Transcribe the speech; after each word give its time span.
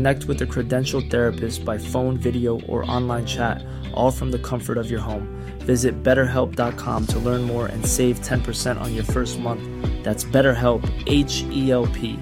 Connect 0.00 0.24
with 0.24 0.40
a 0.40 0.46
credentialed 0.46 1.10
therapist 1.10 1.62
by 1.62 1.76
phone, 1.76 2.16
video, 2.16 2.58
or 2.62 2.90
online 2.90 3.26
chat, 3.26 3.62
all 3.92 4.10
from 4.10 4.30
the 4.30 4.38
comfort 4.38 4.78
of 4.78 4.90
your 4.90 4.98
home. 4.98 5.28
Visit 5.58 6.02
betterhelp.com 6.02 7.06
to 7.08 7.18
learn 7.18 7.42
more 7.42 7.66
and 7.66 7.84
save 7.84 8.20
10% 8.20 8.80
on 8.80 8.94
your 8.94 9.04
first 9.04 9.38
month. 9.38 9.62
That's 10.02 10.24
BetterHelp, 10.24 10.82
H 11.06 11.44
E 11.50 11.70
L 11.70 11.86
P. 11.88 12.18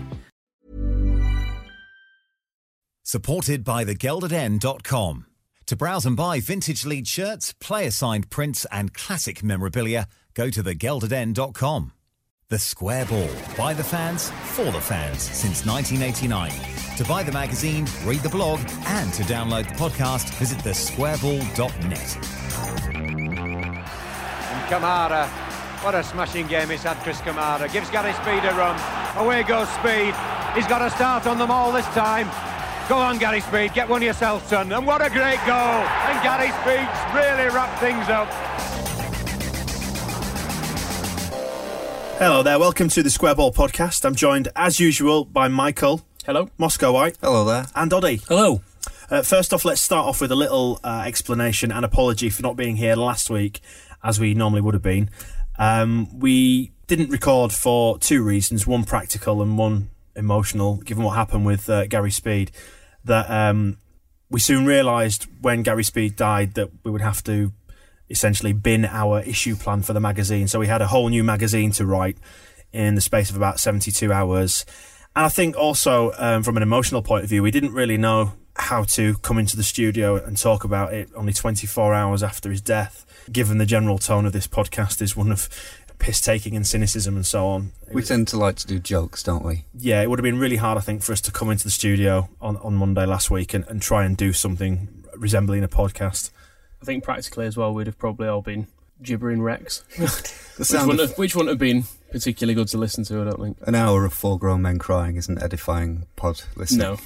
Supported 3.04 3.62
by 3.62 3.84
thegeldeden.com. 3.84 5.26
To 5.66 5.76
browse 5.76 6.04
and 6.04 6.16
buy 6.16 6.40
vintage 6.40 6.84
lead 6.84 7.06
shirts, 7.06 7.54
player 7.60 7.92
signed 7.92 8.28
prints, 8.28 8.66
and 8.72 8.92
classic 8.92 9.44
memorabilia, 9.44 10.08
go 10.34 10.50
to 10.50 10.64
thegeldeden.com. 10.64 11.92
The 12.50 12.58
Square 12.58 13.04
Ball. 13.04 13.28
By 13.58 13.74
the 13.74 13.84
fans, 13.84 14.30
for 14.30 14.64
the 14.64 14.80
fans, 14.80 15.20
since 15.20 15.66
1989. 15.66 16.50
To 16.96 17.04
buy 17.04 17.22
the 17.22 17.30
magazine, 17.30 17.86
read 18.06 18.20
the 18.20 18.30
blog, 18.30 18.58
and 18.86 19.12
to 19.12 19.22
download 19.24 19.68
the 19.68 19.74
podcast, 19.74 20.30
visit 20.38 20.56
thesquareball.net. 20.60 22.16
And 22.94 24.72
Kamara, 24.72 25.26
what 25.84 25.94
a 25.94 26.02
smashing 26.02 26.46
game 26.46 26.70
he's 26.70 26.84
had, 26.84 26.96
Chris 27.02 27.20
Kamara. 27.20 27.70
Gives 27.70 27.90
Gary 27.90 28.14
Speed 28.14 28.42
a 28.50 28.54
run. 28.56 28.80
Away 29.18 29.42
goes 29.42 29.68
Speed. 29.68 30.14
He's 30.54 30.66
got 30.66 30.80
a 30.80 30.88
start 30.88 31.26
on 31.26 31.36
them 31.36 31.50
all 31.50 31.70
this 31.70 31.84
time. 31.88 32.30
Go 32.88 32.96
on, 32.96 33.18
Gary 33.18 33.42
Speed, 33.42 33.74
get 33.74 33.90
one 33.90 34.00
yourself, 34.00 34.48
son. 34.48 34.72
And 34.72 34.86
what 34.86 35.04
a 35.04 35.10
great 35.10 35.40
goal. 35.44 35.84
And 36.08 36.22
Gary 36.22 36.48
Speed's 36.62 36.98
really 37.12 37.54
wrapped 37.54 37.78
things 37.78 38.08
up. 38.08 38.77
Hello 42.18 42.42
there, 42.42 42.58
welcome 42.58 42.88
to 42.88 43.02
the 43.04 43.10
Square 43.10 43.36
Ball 43.36 43.52
podcast. 43.52 44.04
I'm 44.04 44.16
joined, 44.16 44.48
as 44.56 44.80
usual, 44.80 45.24
by 45.24 45.46
Michael. 45.46 46.04
Hello. 46.26 46.50
Moscow 46.58 46.90
White. 46.90 47.16
Hello 47.20 47.44
there. 47.44 47.66
And 47.76 47.92
Oddy. 47.92 48.16
Hello. 48.26 48.60
Uh, 49.08 49.22
first 49.22 49.54
off, 49.54 49.64
let's 49.64 49.80
start 49.80 50.04
off 50.04 50.20
with 50.20 50.32
a 50.32 50.34
little 50.34 50.80
uh, 50.82 51.04
explanation 51.06 51.70
and 51.70 51.84
apology 51.84 52.28
for 52.28 52.42
not 52.42 52.56
being 52.56 52.74
here 52.74 52.96
last 52.96 53.30
week, 53.30 53.60
as 54.02 54.18
we 54.18 54.34
normally 54.34 54.60
would 54.60 54.74
have 54.74 54.82
been. 54.82 55.10
Um, 55.60 56.18
we 56.18 56.72
didn't 56.88 57.10
record 57.10 57.52
for 57.52 58.00
two 58.00 58.24
reasons 58.24 58.66
one 58.66 58.82
practical 58.82 59.40
and 59.40 59.56
one 59.56 59.90
emotional, 60.16 60.78
given 60.78 61.04
what 61.04 61.14
happened 61.14 61.46
with 61.46 61.70
uh, 61.70 61.86
Gary 61.86 62.10
Speed. 62.10 62.50
That 63.04 63.30
um, 63.30 63.78
we 64.28 64.40
soon 64.40 64.66
realised 64.66 65.28
when 65.40 65.62
Gary 65.62 65.84
Speed 65.84 66.16
died 66.16 66.54
that 66.54 66.70
we 66.82 66.90
would 66.90 67.00
have 67.00 67.22
to 67.24 67.52
essentially 68.10 68.52
bin 68.52 68.84
our 68.84 69.20
issue 69.20 69.54
plan 69.56 69.82
for 69.82 69.92
the 69.92 70.00
magazine. 70.00 70.48
So 70.48 70.58
we 70.58 70.66
had 70.66 70.80
a 70.82 70.86
whole 70.86 71.08
new 71.08 71.22
magazine 71.24 71.72
to 71.72 71.86
write 71.86 72.16
in 72.72 72.94
the 72.94 73.00
space 73.00 73.30
of 73.30 73.36
about 73.36 73.60
72 73.60 74.12
hours. 74.12 74.64
And 75.16 75.24
I 75.26 75.28
think 75.28 75.56
also 75.56 76.12
um, 76.18 76.42
from 76.42 76.56
an 76.56 76.62
emotional 76.62 77.02
point 77.02 77.24
of 77.24 77.30
view, 77.30 77.42
we 77.42 77.50
didn't 77.50 77.72
really 77.72 77.96
know 77.98 78.32
how 78.56 78.82
to 78.84 79.14
come 79.18 79.38
into 79.38 79.56
the 79.56 79.62
studio 79.62 80.16
and 80.16 80.36
talk 80.36 80.64
about 80.64 80.92
it 80.92 81.08
only 81.14 81.32
24 81.32 81.94
hours 81.94 82.22
after 82.22 82.50
his 82.50 82.60
death, 82.60 83.06
given 83.30 83.58
the 83.58 83.66
general 83.66 83.98
tone 83.98 84.26
of 84.26 84.32
this 84.32 84.46
podcast 84.48 85.00
is 85.00 85.16
one 85.16 85.30
of 85.30 85.48
piss 85.98 86.20
taking 86.20 86.54
and 86.56 86.66
cynicism 86.66 87.16
and 87.16 87.26
so 87.26 87.46
on. 87.46 87.72
It 87.88 87.94
We 87.94 88.00
was- 88.02 88.08
tend 88.08 88.28
to 88.28 88.36
like 88.38 88.56
to 88.56 88.66
do 88.66 88.78
jokes, 88.78 89.22
don't 89.22 89.44
we? 89.44 89.64
yeah, 89.76 90.00
it 90.02 90.08
would 90.10 90.18
have 90.18 90.24
been 90.24 90.38
really 90.38 90.56
hard, 90.56 90.78
I 90.78 90.80
think, 90.80 91.02
for 91.02 91.12
us 91.12 91.20
to 91.22 91.32
come 91.32 91.50
into 91.50 91.64
the 91.64 91.70
studio 91.70 92.28
on, 92.40 92.56
on 92.58 92.74
Monday 92.74 93.04
last 93.06 93.30
week 93.30 93.54
and, 93.54 93.64
and 93.68 93.80
try 93.82 94.04
and 94.04 94.16
do 94.16 94.32
something 94.32 95.04
resembling 95.16 95.64
a 95.64 95.68
podcast. 95.68 96.30
I 96.80 96.84
think 96.84 97.04
practically 97.04 97.46
as 97.46 97.56
well, 97.56 97.74
we'd 97.74 97.86
have 97.86 97.98
probably 97.98 98.28
all 98.28 98.42
been 98.42 98.66
gibbering 99.02 99.42
wrecks, 99.42 99.84
The 99.96 100.02
which 100.58 100.68
sound 100.68 100.88
wouldn't, 100.88 101.04
of 101.04 101.10
have, 101.10 101.18
which 101.18 101.34
wouldn't 101.34 101.50
have 101.50 101.58
been 101.58 101.84
particularly 102.10 102.54
good 102.54 102.68
to 102.68 102.78
listen 102.78 103.04
to. 103.04 103.20
I 103.20 103.24
don't 103.24 103.40
think. 103.40 103.58
an 103.66 103.74
hour 103.74 104.04
of 104.04 104.12
four 104.12 104.38
grown 104.38 104.62
men 104.62 104.78
crying 104.78 105.16
isn't 105.16 105.42
edifying 105.42 106.06
pod 106.16 106.42
listening. 106.56 106.80
No. 106.80 106.96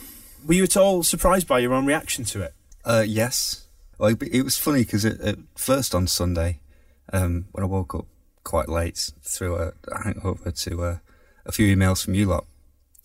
Were 0.47 0.55
you 0.55 0.65
at 0.65 0.77
all 0.77 1.03
surprised 1.03 1.47
by 1.47 1.61
your 1.61 1.73
own 1.73 1.87
reaction 1.87 2.25
to 2.27 2.43
it? 2.43 2.55
Uh, 2.85 3.05
yes. 3.07 3.67
Well, 3.99 4.11
it, 4.11 4.23
it 4.23 4.43
was 4.43 4.59
funny 4.59 4.83
because 4.85 5.05
at 5.05 5.39
first 5.57 5.95
on 5.95 6.07
Sunday, 6.07 6.61
um, 7.13 7.47
when 7.53 7.63
I 7.63 7.67
woke 7.67 7.95
up 7.95 8.07
quite 8.43 8.69
late, 8.69 9.13
threw 9.23 9.57
a 9.57 9.73
hangover 10.03 10.51
to 10.51 10.83
uh, 10.83 10.99
a 11.47 11.53
few 11.53 11.75
emails 11.75 12.05
from 12.05 12.15
you 12.15 12.27
lot, 12.27 12.47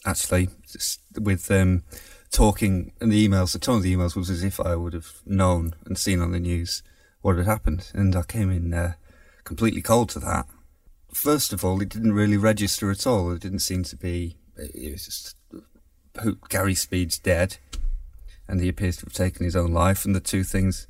actually, 0.06 0.50
just 0.72 1.00
with 1.20 1.50
um, 1.52 1.84
talking, 2.32 2.94
and 3.00 3.12
the 3.12 3.28
emails, 3.28 3.54
the 3.54 3.60
tone 3.60 3.78
of 3.78 3.84
the 3.84 3.96
emails 3.96 4.16
was 4.16 4.30
as 4.30 4.44
if 4.44 4.60
I 4.60 4.76
would 4.76 4.94
have 4.94 5.22
known 5.26 5.76
and 5.86 5.98
seen 5.98 6.22
on 6.22 6.32
the 6.32 6.40
news 6.40 6.84
what 7.22 7.38
had 7.38 7.46
happened. 7.46 7.92
And 7.94 8.16
I 8.16 8.24
came 8.24 8.52
in 8.52 8.74
uh, 8.74 8.94
completely 9.44 9.82
cold 9.82 10.10
to 10.10 10.20
that. 10.20 10.48
First 11.14 11.54
of 11.54 11.64
all, 11.64 11.82
it 11.82 11.90
didn't 11.90 12.14
really 12.14 12.38
register 12.38 12.92
at 12.92 13.08
all. 13.08 13.32
It 13.32 13.42
didn't 13.42 13.60
seem 13.60 13.84
to 13.84 13.96
be, 13.96 14.38
it 14.56 14.92
was 14.92 15.06
just, 15.06 15.36
Gary 16.50 16.76
Speed's 16.76 17.20
dead 17.20 17.58
and 18.48 18.62
he 18.62 18.70
appears 18.70 18.98
to 18.98 19.06
have 19.06 19.14
taken 19.14 19.44
his 19.44 19.56
own 19.56 19.74
life. 19.74 20.06
And 20.06 20.16
the 20.16 20.20
two 20.20 20.44
things, 20.44 20.88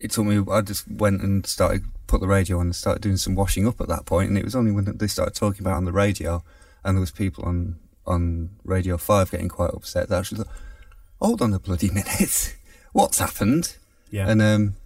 it 0.00 0.10
took 0.10 0.26
me. 0.26 0.42
I 0.50 0.60
just 0.62 0.90
went 0.90 1.22
and 1.22 1.46
started 1.46 1.84
put 2.06 2.20
the 2.20 2.26
radio 2.26 2.58
on 2.58 2.66
and 2.66 2.76
started 2.76 3.02
doing 3.02 3.16
some 3.16 3.34
washing 3.34 3.66
up 3.66 3.80
at 3.80 3.88
that 3.88 4.04
point. 4.04 4.28
And 4.28 4.36
it 4.36 4.44
was 4.44 4.56
only 4.56 4.72
when 4.72 4.84
they 4.84 5.06
started 5.06 5.34
talking 5.34 5.62
about 5.62 5.74
it 5.74 5.78
on 5.78 5.84
the 5.84 5.92
radio, 5.92 6.42
and 6.84 6.96
there 6.96 7.00
was 7.00 7.12
people 7.12 7.44
on 7.44 7.78
on 8.06 8.50
Radio 8.64 8.96
Five 8.96 9.30
getting 9.30 9.48
quite 9.48 9.70
upset. 9.70 10.08
That 10.08 10.16
I 10.16 10.18
actually 10.20 10.38
thought, 10.38 10.54
hold 11.20 11.42
on 11.42 11.52
a 11.52 11.58
bloody 11.58 11.90
minute, 11.90 12.56
what's 12.92 13.18
happened? 13.18 13.76
Yeah. 14.10 14.28
And 14.28 14.42
um, 14.42 14.76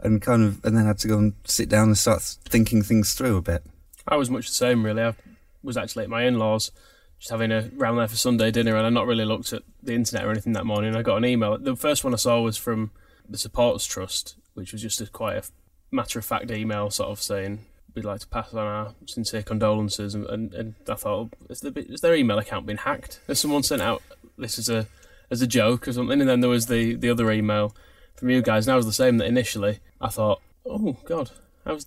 and 0.00 0.20
kind 0.20 0.42
of, 0.42 0.64
and 0.64 0.76
then 0.76 0.86
had 0.86 0.98
to 0.98 1.08
go 1.08 1.18
and 1.18 1.34
sit 1.44 1.68
down 1.68 1.88
and 1.88 1.98
start 1.98 2.22
thinking 2.22 2.82
things 2.82 3.14
through 3.14 3.36
a 3.36 3.42
bit. 3.42 3.62
I 4.06 4.16
was 4.16 4.30
much 4.30 4.48
the 4.48 4.54
same, 4.54 4.84
really. 4.84 5.02
I 5.02 5.14
was 5.62 5.76
actually 5.76 6.04
at 6.04 6.10
my 6.10 6.24
in 6.24 6.38
laws, 6.38 6.72
just 7.18 7.30
having 7.30 7.52
a 7.52 7.70
round 7.74 7.98
there 7.98 8.08
for 8.08 8.16
Sunday 8.16 8.50
dinner, 8.50 8.76
and 8.76 8.86
I 8.86 8.90
not 8.90 9.06
really 9.06 9.24
looked 9.24 9.52
at 9.52 9.62
the 9.82 9.94
internet 9.94 10.24
or 10.26 10.30
anything 10.30 10.54
that 10.54 10.66
morning. 10.66 10.96
I 10.96 11.02
got 11.02 11.18
an 11.18 11.24
email. 11.24 11.56
The 11.56 11.76
first 11.76 12.02
one 12.02 12.12
I 12.12 12.16
saw 12.16 12.40
was 12.40 12.56
from 12.56 12.90
the 13.28 13.38
Supporters 13.38 13.86
Trust, 13.86 14.36
which 14.54 14.72
was 14.72 14.82
just 14.82 15.00
a 15.00 15.06
quite 15.06 15.36
a 15.36 15.44
matter 15.92 16.18
of 16.18 16.24
fact 16.24 16.50
email, 16.50 16.90
sort 16.90 17.10
of 17.10 17.22
saying 17.22 17.64
we'd 17.94 18.04
like 18.04 18.20
to 18.20 18.26
pass 18.26 18.52
on 18.54 18.66
our 18.66 18.94
sincere 19.06 19.42
condolences. 19.42 20.14
And, 20.14 20.26
and, 20.26 20.54
and 20.54 20.74
I 20.88 20.94
thought, 20.94 21.32
is, 21.48 21.60
the, 21.60 21.72
is 21.76 22.00
their 22.00 22.14
email 22.14 22.38
account 22.38 22.66
been 22.66 22.78
hacked? 22.78 23.20
Has 23.26 23.40
someone 23.40 23.62
sent 23.62 23.82
out 23.82 24.02
this 24.38 24.58
as 24.58 24.68
a 24.68 24.86
as 25.30 25.42
a 25.42 25.46
joke 25.46 25.88
or 25.88 25.92
something? 25.92 26.20
And 26.20 26.28
then 26.28 26.40
there 26.40 26.50
was 26.50 26.66
the, 26.66 26.94
the 26.94 27.10
other 27.10 27.30
email 27.30 27.74
from 28.16 28.30
you 28.30 28.42
guys, 28.42 28.66
and 28.66 28.72
I 28.72 28.76
was 28.76 28.86
the 28.86 28.92
same. 28.92 29.18
That 29.18 29.26
initially 29.26 29.80
I 30.00 30.08
thought, 30.08 30.40
oh 30.66 30.96
God, 31.04 31.30
I 31.64 31.72
was 31.72 31.86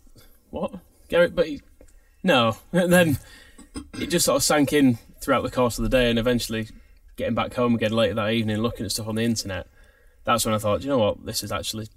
what 0.50 0.79
Garrett, 1.09 1.35
but 1.35 1.47
he, 1.47 1.62
no. 2.24 2.57
And 2.71 2.91
then 2.91 3.19
it 4.00 4.07
just 4.07 4.25
sort 4.25 4.38
of 4.38 4.44
sank 4.44 4.74
in 4.74 4.97
throughout 5.21 5.44
the 5.44 5.51
course 5.51 5.77
of 5.77 5.83
the 5.83 5.89
day, 5.89 6.09
and 6.09 6.19
eventually 6.19 6.69
getting 7.15 7.35
back 7.35 7.53
home 7.53 7.75
again 7.75 7.91
later 7.91 8.15
that 8.15 8.31
evening, 8.31 8.57
looking 8.57 8.85
at 8.85 8.91
stuff 8.91 9.07
on 9.07 9.15
the 9.15 9.24
internet. 9.24 9.68
That's 10.24 10.45
when 10.45 10.56
I 10.56 10.57
thought, 10.57 10.81
you 10.81 10.89
know 10.89 10.97
what, 10.97 11.25
this 11.25 11.44
is 11.44 11.51
actually 11.51 11.88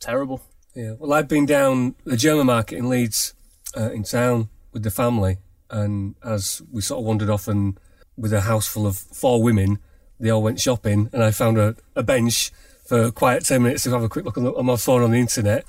terrible. 0.00 0.42
Yeah, 0.74 0.94
well, 0.98 1.12
I've 1.12 1.28
been 1.28 1.46
down 1.46 1.94
the 2.04 2.16
German 2.16 2.46
market 2.46 2.78
in 2.78 2.88
Leeds, 2.88 3.34
uh, 3.76 3.90
in 3.90 4.02
town 4.02 4.48
with 4.72 4.82
the 4.82 4.90
family, 4.90 5.38
and 5.70 6.14
as 6.24 6.62
we 6.70 6.80
sort 6.80 7.00
of 7.00 7.06
wandered 7.06 7.30
off, 7.30 7.48
and 7.48 7.78
with 8.16 8.32
a 8.32 8.42
house 8.42 8.66
full 8.66 8.86
of 8.86 8.96
four 8.96 9.42
women, 9.42 9.78
they 10.18 10.30
all 10.30 10.42
went 10.42 10.60
shopping, 10.60 11.08
and 11.12 11.22
I 11.22 11.30
found 11.30 11.58
a, 11.58 11.76
a 11.96 12.02
bench 12.02 12.50
for 12.86 13.04
a 13.04 13.12
quiet 13.12 13.44
ten 13.44 13.62
minutes 13.62 13.84
to 13.84 13.90
have 13.90 14.02
a 14.02 14.08
quick 14.08 14.24
look 14.24 14.36
on, 14.36 14.44
the, 14.44 14.54
on 14.54 14.66
my 14.66 14.76
phone 14.76 15.02
on 15.02 15.10
the 15.10 15.18
internet, 15.18 15.64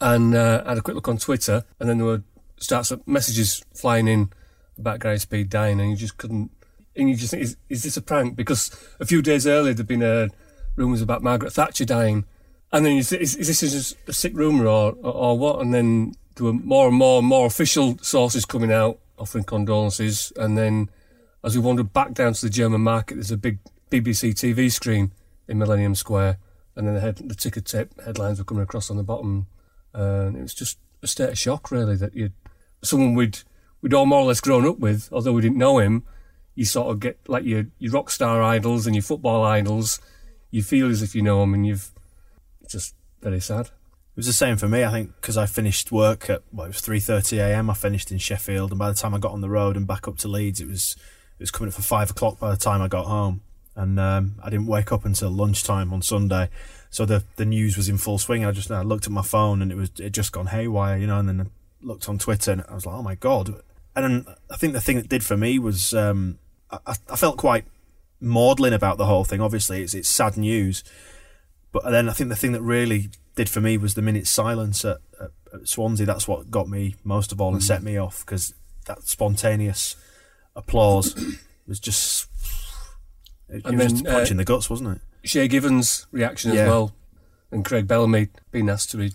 and 0.00 0.34
uh, 0.34 0.64
had 0.64 0.78
a 0.78 0.82
quick 0.82 0.94
look 0.94 1.08
on 1.08 1.18
Twitter, 1.18 1.64
and 1.80 1.88
then 1.88 1.98
there 1.98 2.06
were 2.06 2.22
starts 2.58 2.90
of 2.90 3.06
messages 3.06 3.64
flying 3.74 4.08
in 4.08 4.30
about 4.78 5.00
Gary 5.00 5.18
Speed 5.18 5.48
dying, 5.48 5.80
and 5.80 5.90
you 5.90 5.96
just 5.96 6.16
couldn't, 6.16 6.50
and 6.94 7.08
you 7.08 7.16
just 7.16 7.30
think, 7.30 7.42
is, 7.42 7.56
is 7.68 7.82
this 7.82 7.96
a 7.96 8.02
prank? 8.02 8.36
Because 8.36 8.70
a 9.00 9.06
few 9.06 9.22
days 9.22 9.46
earlier 9.46 9.74
there'd 9.74 9.86
been 9.86 10.02
uh, 10.02 10.28
rumours 10.76 11.02
about 11.02 11.22
Margaret 11.22 11.52
Thatcher 11.52 11.84
dying 11.84 12.24
And 12.72 12.84
then 12.84 12.92
you 12.92 12.98
is, 12.98 13.12
is 13.12 13.46
this 13.46 13.60
just 13.60 13.96
a 14.08 14.12
sick 14.12 14.34
rumour 14.34 14.66
or, 14.66 14.92
or, 15.02 15.14
or 15.14 15.38
what? 15.38 15.60
And 15.60 15.72
then 15.72 16.14
there 16.36 16.46
were 16.46 16.52
more 16.52 16.88
and 16.88 16.96
more 16.96 17.18
and 17.18 17.26
more 17.26 17.46
official 17.46 17.98
sources 17.98 18.44
coming 18.44 18.72
out 18.72 18.98
offering 19.18 19.44
condolences. 19.44 20.32
And 20.36 20.56
then 20.56 20.90
as 21.42 21.56
we 21.56 21.62
wandered 21.62 21.92
back 21.92 22.12
down 22.12 22.34
to 22.34 22.46
the 22.46 22.50
German 22.50 22.82
market, 22.82 23.14
there's 23.14 23.30
a 23.30 23.36
big 23.36 23.58
BBC 23.90 24.32
TV 24.34 24.70
screen 24.70 25.12
in 25.48 25.58
Millennium 25.58 25.94
Square. 25.94 26.38
And 26.74 26.86
then 26.86 26.94
the, 26.94 27.00
head, 27.00 27.16
the 27.16 27.34
ticker 27.34 27.60
tape 27.60 27.98
headlines 28.02 28.38
were 28.38 28.44
coming 28.44 28.62
across 28.62 28.90
on 28.90 28.96
the 28.96 29.02
bottom. 29.02 29.46
And 29.94 30.36
it 30.36 30.42
was 30.42 30.54
just 30.54 30.78
a 31.02 31.06
state 31.06 31.30
of 31.30 31.38
shock, 31.38 31.70
really, 31.70 31.96
that 31.96 32.14
you 32.14 32.30
someone 32.82 33.14
we'd, 33.14 33.38
we'd 33.80 33.94
all 33.94 34.06
more 34.06 34.20
or 34.20 34.26
less 34.26 34.40
grown 34.40 34.66
up 34.66 34.78
with, 34.78 35.08
although 35.10 35.32
we 35.32 35.42
didn't 35.42 35.58
know 35.58 35.78
him. 35.78 36.04
You 36.54 36.64
sort 36.64 36.88
of 36.88 37.00
get 37.00 37.18
like 37.26 37.44
your, 37.44 37.66
your 37.78 37.92
rock 37.92 38.10
star 38.10 38.42
idols 38.42 38.86
and 38.86 38.94
your 38.94 39.02
football 39.02 39.42
idols. 39.44 40.00
You 40.50 40.62
feel 40.62 40.88
as 40.88 41.02
if 41.02 41.14
you 41.14 41.22
know 41.22 41.40
them, 41.40 41.54
and 41.54 41.66
you've 41.66 41.90
just 42.68 42.94
very 43.22 43.40
sad. 43.40 43.70
It 44.16 44.20
was 44.20 44.26
the 44.26 44.32
same 44.32 44.56
for 44.56 44.66
me, 44.66 44.82
I 44.82 44.90
think, 44.90 45.14
because 45.20 45.36
I 45.36 45.44
finished 45.44 45.92
work 45.92 46.30
at 46.30 46.42
well, 46.50 46.64
it 46.64 46.70
was 46.70 46.80
three 46.80 47.00
thirty 47.00 47.38
a.m. 47.38 47.68
I 47.68 47.74
finished 47.74 48.10
in 48.10 48.16
Sheffield, 48.16 48.70
and 48.70 48.78
by 48.78 48.88
the 48.88 48.94
time 48.94 49.14
I 49.14 49.18
got 49.18 49.32
on 49.32 49.42
the 49.42 49.50
road 49.50 49.76
and 49.76 49.86
back 49.86 50.08
up 50.08 50.16
to 50.18 50.28
Leeds, 50.28 50.58
it 50.58 50.68
was 50.68 50.96
it 51.38 51.42
was 51.42 51.50
coming 51.50 51.68
up 51.68 51.74
for 51.74 51.82
five 51.82 52.10
o'clock 52.10 52.40
by 52.40 52.50
the 52.50 52.56
time 52.56 52.80
I 52.80 52.88
got 52.88 53.04
home, 53.04 53.42
and 53.74 54.00
um, 54.00 54.36
I 54.42 54.48
didn't 54.48 54.68
wake 54.68 54.90
up 54.90 55.04
until 55.04 55.28
lunchtime 55.28 55.92
on 55.92 56.00
Sunday. 56.00 56.48
So 56.88 57.04
the 57.04 57.24
the 57.36 57.44
news 57.44 57.76
was 57.76 57.90
in 57.90 57.98
full 57.98 58.16
swing. 58.16 58.42
I 58.42 58.52
just 58.52 58.70
I 58.70 58.80
looked 58.80 59.04
at 59.04 59.12
my 59.12 59.20
phone 59.20 59.60
and 59.60 59.70
it 59.70 59.74
was 59.74 59.90
it 59.98 60.10
just 60.14 60.32
gone 60.32 60.46
haywire, 60.46 60.96
you 60.96 61.06
know, 61.06 61.18
and 61.18 61.28
then 61.28 61.40
I 61.42 61.46
looked 61.82 62.08
on 62.08 62.18
Twitter 62.18 62.52
and 62.52 62.64
I 62.70 62.74
was 62.74 62.86
like, 62.86 62.94
oh 62.94 63.02
my 63.02 63.16
god. 63.16 63.54
And 63.94 64.04
then 64.04 64.34
I 64.50 64.56
think 64.56 64.72
the 64.72 64.80
thing 64.80 64.96
that 64.96 65.10
did 65.10 65.24
for 65.24 65.36
me 65.36 65.58
was 65.58 65.92
um, 65.92 66.38
I, 66.70 66.94
I 67.10 67.16
felt 67.16 67.36
quite 67.36 67.66
maudlin 68.18 68.72
about 68.72 68.96
the 68.96 69.04
whole 69.04 69.24
thing. 69.24 69.42
Obviously, 69.42 69.82
it's 69.82 69.92
it's 69.92 70.08
sad 70.08 70.38
news, 70.38 70.82
but 71.84 71.90
then 71.90 72.08
I 72.08 72.12
think 72.12 72.30
the 72.30 72.36
thing 72.36 72.52
that 72.52 72.62
really 72.62 73.10
did 73.34 73.48
for 73.48 73.60
me 73.60 73.76
was 73.76 73.94
the 73.94 74.02
minute 74.02 74.26
silence 74.26 74.84
at, 74.84 74.98
at, 75.20 75.30
at 75.52 75.68
Swansea. 75.68 76.06
That's 76.06 76.26
what 76.28 76.50
got 76.50 76.68
me 76.68 76.94
most 77.04 77.32
of 77.32 77.40
all 77.40 77.52
and 77.52 77.62
set 77.62 77.82
me 77.82 77.96
off 77.96 78.24
because 78.24 78.54
that 78.86 79.02
spontaneous 79.02 79.96
applause 80.54 81.14
was 81.66 81.78
just 81.80 82.28
it, 83.48 83.64
And 83.64 83.74
it 83.74 83.76
was 83.76 83.78
then, 83.78 83.88
just 83.90 84.06
a 84.06 84.10
punch 84.10 84.30
uh, 84.32 84.34
the 84.34 84.44
guts, 84.44 84.70
wasn't 84.70 84.96
it? 84.96 85.28
Shay 85.28 85.48
Given's 85.48 86.06
reaction 86.12 86.52
Yeah. 86.52 86.62
as 86.62 86.68
well, 86.68 86.92
and 87.50 87.64
Craig 87.64 87.86
Bellamy 87.88 88.28
being 88.52 88.68
asked 88.68 88.90
to 88.92 88.96
be, 88.96 89.12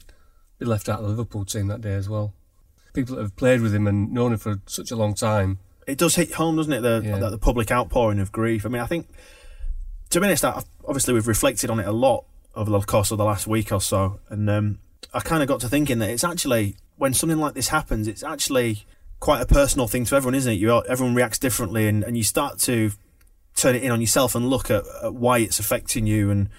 be 0.59 0.65
left 0.65 0.89
out 0.89 0.99
of 0.99 1.03
the 1.05 1.09
Liverpool 1.09 1.45
team 1.45 1.67
that 1.67 1.81
day 1.81 1.93
as 1.93 2.09
well. 2.09 2.33
People 2.93 3.15
that 3.15 3.21
have 3.21 3.35
played 3.37 3.61
with 3.61 3.73
him 3.73 3.87
and 3.87 4.11
known 4.11 4.33
him 4.33 4.37
for 4.39 4.59
such 4.65 4.91
a 4.91 4.95
long 4.95 5.13
time. 5.15 5.59
It 5.87 5.97
does 5.97 6.15
hit 6.15 6.33
home, 6.33 6.57
doesn't 6.57 6.73
it? 6.73 6.81
The 6.81 7.01
Yeah. 7.03 7.17
the, 7.19 7.29
the 7.31 7.37
public 7.37 7.71
outpouring 7.71 8.19
of 8.19 8.31
grief. 8.31 8.65
I 8.65 8.69
mean, 8.69 8.81
I 8.81 8.87
think 8.87 9.07
to 10.09 10.19
be 10.19 10.25
honest, 10.25 10.43
I, 10.43 10.61
obviously 10.85 11.13
we've 11.13 11.27
reflected 11.27 11.69
on 11.69 11.79
it 11.79 11.87
a 11.87 11.91
lot 11.93 12.25
over 12.55 12.69
the 12.69 12.79
course 12.81 13.11
of 13.11 13.17
the 13.17 13.25
last 13.25 13.47
week 13.47 13.71
or 13.71 13.81
so, 13.81 14.19
and 14.29 14.49
um, 14.49 14.79
I 15.13 15.19
kind 15.19 15.41
of 15.41 15.47
got 15.47 15.59
to 15.61 15.69
thinking 15.69 15.99
that 15.99 16.09
it's 16.09 16.23
actually 16.23 16.75
when 16.97 17.13
something 17.13 17.39
like 17.39 17.53
this 17.53 17.69
happens, 17.69 18.07
it's 18.07 18.23
actually 18.23 18.85
quite 19.19 19.41
a 19.41 19.45
personal 19.45 19.87
thing 19.87 20.05
to 20.05 20.15
everyone, 20.15 20.35
isn't 20.35 20.53
it? 20.53 20.55
You 20.55 20.83
everyone 20.83 21.15
reacts 21.15 21.39
differently, 21.39 21.87
and, 21.87 22.03
and 22.03 22.17
you 22.17 22.23
start 22.23 22.59
to 22.59 22.91
turn 23.55 23.75
it 23.75 23.83
in 23.83 23.91
on 23.91 24.01
yourself 24.01 24.35
and 24.35 24.49
look 24.49 24.69
at, 24.69 24.83
at 25.03 25.13
why 25.13 25.39
it's 25.39 25.59
affecting 25.59 26.05
you 26.05 26.29
and 26.29 26.49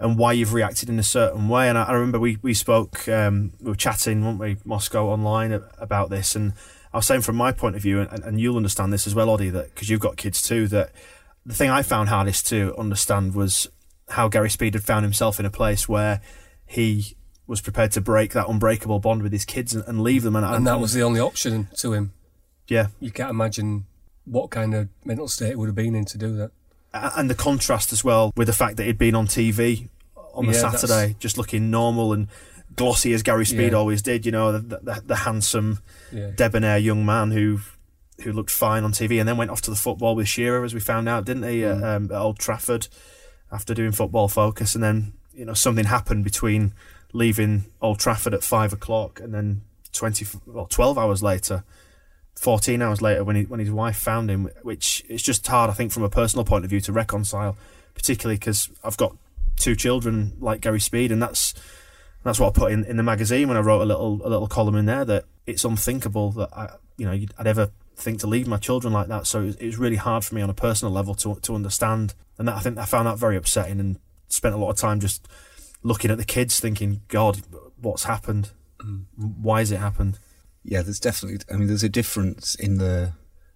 and 0.00 0.16
why 0.16 0.32
you've 0.32 0.52
reacted 0.52 0.88
in 0.88 0.98
a 0.98 1.02
certain 1.02 1.48
way. 1.48 1.68
And 1.68 1.76
I, 1.76 1.84
I 1.84 1.92
remember 1.92 2.18
we 2.18 2.38
we 2.42 2.54
spoke, 2.54 3.08
um, 3.08 3.52
we 3.60 3.70
were 3.70 3.76
chatting, 3.76 4.24
weren't 4.24 4.38
we, 4.38 4.56
Moscow 4.64 5.06
online 5.08 5.52
about 5.78 6.10
this, 6.10 6.34
and 6.36 6.52
I 6.92 6.98
was 6.98 7.06
saying 7.06 7.22
from 7.22 7.36
my 7.36 7.52
point 7.52 7.76
of 7.76 7.82
view, 7.82 8.00
and, 8.00 8.24
and 8.24 8.40
you'll 8.40 8.56
understand 8.56 8.92
this 8.92 9.06
as 9.06 9.14
well, 9.14 9.28
Oddie, 9.28 9.52
that 9.52 9.74
because 9.74 9.88
you've 9.88 10.00
got 10.00 10.16
kids 10.16 10.42
too, 10.42 10.68
that 10.68 10.92
the 11.44 11.54
thing 11.54 11.70
I 11.70 11.82
found 11.82 12.08
hardest 12.08 12.46
to 12.48 12.76
understand 12.76 13.34
was 13.34 13.68
how 14.10 14.28
Gary 14.28 14.50
Speed 14.50 14.74
had 14.74 14.82
found 14.84 15.04
himself 15.04 15.38
in 15.40 15.46
a 15.46 15.50
place 15.50 15.88
where 15.88 16.20
he 16.66 17.16
was 17.46 17.60
prepared 17.60 17.92
to 17.92 18.00
break 18.00 18.32
that 18.32 18.48
unbreakable 18.48 18.98
bond 19.00 19.22
with 19.22 19.32
his 19.32 19.44
kids 19.44 19.74
and, 19.74 19.82
and 19.86 20.02
leave 20.02 20.22
them. 20.22 20.36
And, 20.36 20.44
And 20.44 20.66
that 20.66 20.80
was 20.80 20.92
the 20.92 21.02
only 21.02 21.20
option 21.20 21.68
to 21.78 21.92
him. 21.94 22.12
yeah, 22.68 22.88
You 23.00 23.10
can't 23.10 23.30
imagine 23.30 23.86
what 24.24 24.50
kind 24.50 24.74
of 24.74 24.88
mental 25.04 25.28
state 25.28 25.50
it 25.52 25.58
would 25.58 25.66
have 25.68 25.74
been 25.74 25.94
in 25.94 26.04
to 26.06 26.18
do 26.18 26.36
that. 26.36 26.50
And 26.92 27.30
the 27.30 27.34
contrast 27.34 27.92
as 27.92 28.02
well 28.04 28.32
with 28.36 28.46
the 28.48 28.52
fact 28.52 28.76
that 28.76 28.84
he'd 28.84 28.98
been 28.98 29.14
on 29.14 29.26
TV 29.26 29.88
on 30.34 30.46
the 30.46 30.52
Yeah, 30.52 30.62
that's- 30.62 30.80
Saturday, 30.82 31.16
just 31.18 31.38
looking 31.38 31.70
normal 31.70 32.12
and 32.12 32.28
glossy 32.76 33.12
as 33.14 33.22
Gary 33.22 33.46
Speed 33.46 33.72
Yeah. 33.72 33.78
always 33.78 34.02
did. 34.02 34.26
You 34.26 34.32
know, 34.32 34.52
the, 34.52 34.78
the, 34.78 35.02
the 35.06 35.16
handsome, 35.16 35.78
Yeah. 36.12 36.30
debonair 36.36 36.78
young 36.78 37.04
man 37.06 37.30
who 37.30 37.60
who 38.24 38.32
looked 38.32 38.50
fine 38.50 38.82
on 38.82 38.90
TV, 38.90 39.20
and 39.20 39.28
then 39.28 39.36
went 39.36 39.48
off 39.48 39.60
to 39.62 39.70
the 39.70 39.76
football 39.76 40.16
with 40.16 40.26
Shearer, 40.26 40.64
as 40.64 40.74
we 40.74 40.80
found 40.80 41.08
out, 41.08 41.24
didn't 41.24 41.44
he, 41.44 41.60
Mm. 41.60 41.76
at, 41.78 41.84
um, 41.96 42.04
at 42.10 42.18
Old 42.18 42.36
Trafford 42.40 42.88
after 43.50 43.74
doing 43.74 43.92
Football 43.92 44.28
Focus, 44.28 44.74
and 44.74 44.82
then 44.82 45.12
you 45.32 45.44
know 45.44 45.54
something 45.54 45.86
happened 45.86 46.24
between 46.24 46.72
leaving 47.12 47.64
Old 47.80 47.98
Trafford 47.98 48.34
at 48.34 48.42
five 48.42 48.72
o'clock 48.72 49.20
and 49.20 49.32
then 49.32 49.62
twenty 49.92 50.26
well 50.46 50.66
twelve 50.66 50.98
hours 50.98 51.22
later. 51.22 51.64
14 52.38 52.80
hours 52.80 53.02
later 53.02 53.24
when 53.24 53.34
he, 53.34 53.42
when 53.42 53.58
his 53.58 53.72
wife 53.72 53.96
found 53.96 54.30
him 54.30 54.48
which 54.62 55.04
it's 55.08 55.24
just 55.24 55.44
hard 55.44 55.70
I 55.70 55.72
think 55.72 55.90
from 55.90 56.04
a 56.04 56.08
personal 56.08 56.44
point 56.44 56.64
of 56.64 56.70
view 56.70 56.80
to 56.82 56.92
reconcile 56.92 57.56
particularly 57.94 58.36
because 58.36 58.70
I've 58.84 58.96
got 58.96 59.16
two 59.56 59.74
children 59.74 60.34
like 60.38 60.60
Gary 60.60 60.78
Speed 60.78 61.10
and 61.10 61.20
that's 61.20 61.52
that's 62.22 62.38
what 62.38 62.48
I 62.48 62.58
put 62.58 62.72
in, 62.72 62.84
in 62.84 62.96
the 62.96 63.02
magazine 63.02 63.48
when 63.48 63.56
I 63.56 63.60
wrote 63.60 63.82
a 63.82 63.84
little 63.84 64.20
a 64.24 64.28
little 64.28 64.46
column 64.46 64.76
in 64.76 64.86
there 64.86 65.04
that 65.04 65.24
it's 65.46 65.64
unthinkable 65.64 66.30
that 66.32 66.50
I 66.52 66.70
you 66.96 67.06
know 67.06 67.26
I'd 67.38 67.46
ever 67.46 67.70
think 68.00 68.20
to 68.20 68.26
leave 68.26 68.46
my 68.46 68.56
children 68.56 68.92
like 68.92 69.08
that 69.08 69.26
so 69.26 69.40
it 69.40 69.46
was, 69.46 69.56
it 69.56 69.66
was 69.66 69.76
really 69.78 69.96
hard 69.96 70.24
for 70.24 70.34
me 70.34 70.42
on 70.42 70.50
a 70.50 70.54
personal 70.54 70.92
level 70.92 71.14
to 71.14 71.34
to 71.42 71.54
understand 71.54 72.14
and 72.38 72.48
that, 72.48 72.56
I 72.56 72.60
think 72.60 72.78
I 72.78 72.84
found 72.84 73.06
that 73.06 73.18
very 73.18 73.36
upsetting 73.36 73.80
and 73.80 73.98
spent 74.28 74.54
a 74.54 74.58
lot 74.58 74.70
of 74.70 74.76
time 74.76 75.00
just 75.00 75.26
looking 75.82 76.10
at 76.10 76.18
the 76.18 76.24
kids 76.24 76.60
thinking 76.60 77.02
god 77.08 77.40
what's 77.80 78.04
happened 78.04 78.50
why 79.16 79.60
has 79.60 79.72
it 79.72 79.78
happened 79.78 80.18
Yeah, 80.68 80.82
there's 80.82 81.00
definitely. 81.00 81.40
I 81.52 81.56
mean, 81.56 81.68
there's 81.68 81.82
a 81.82 81.88
difference 81.88 82.54
in 82.54 82.78
the 82.78 83.12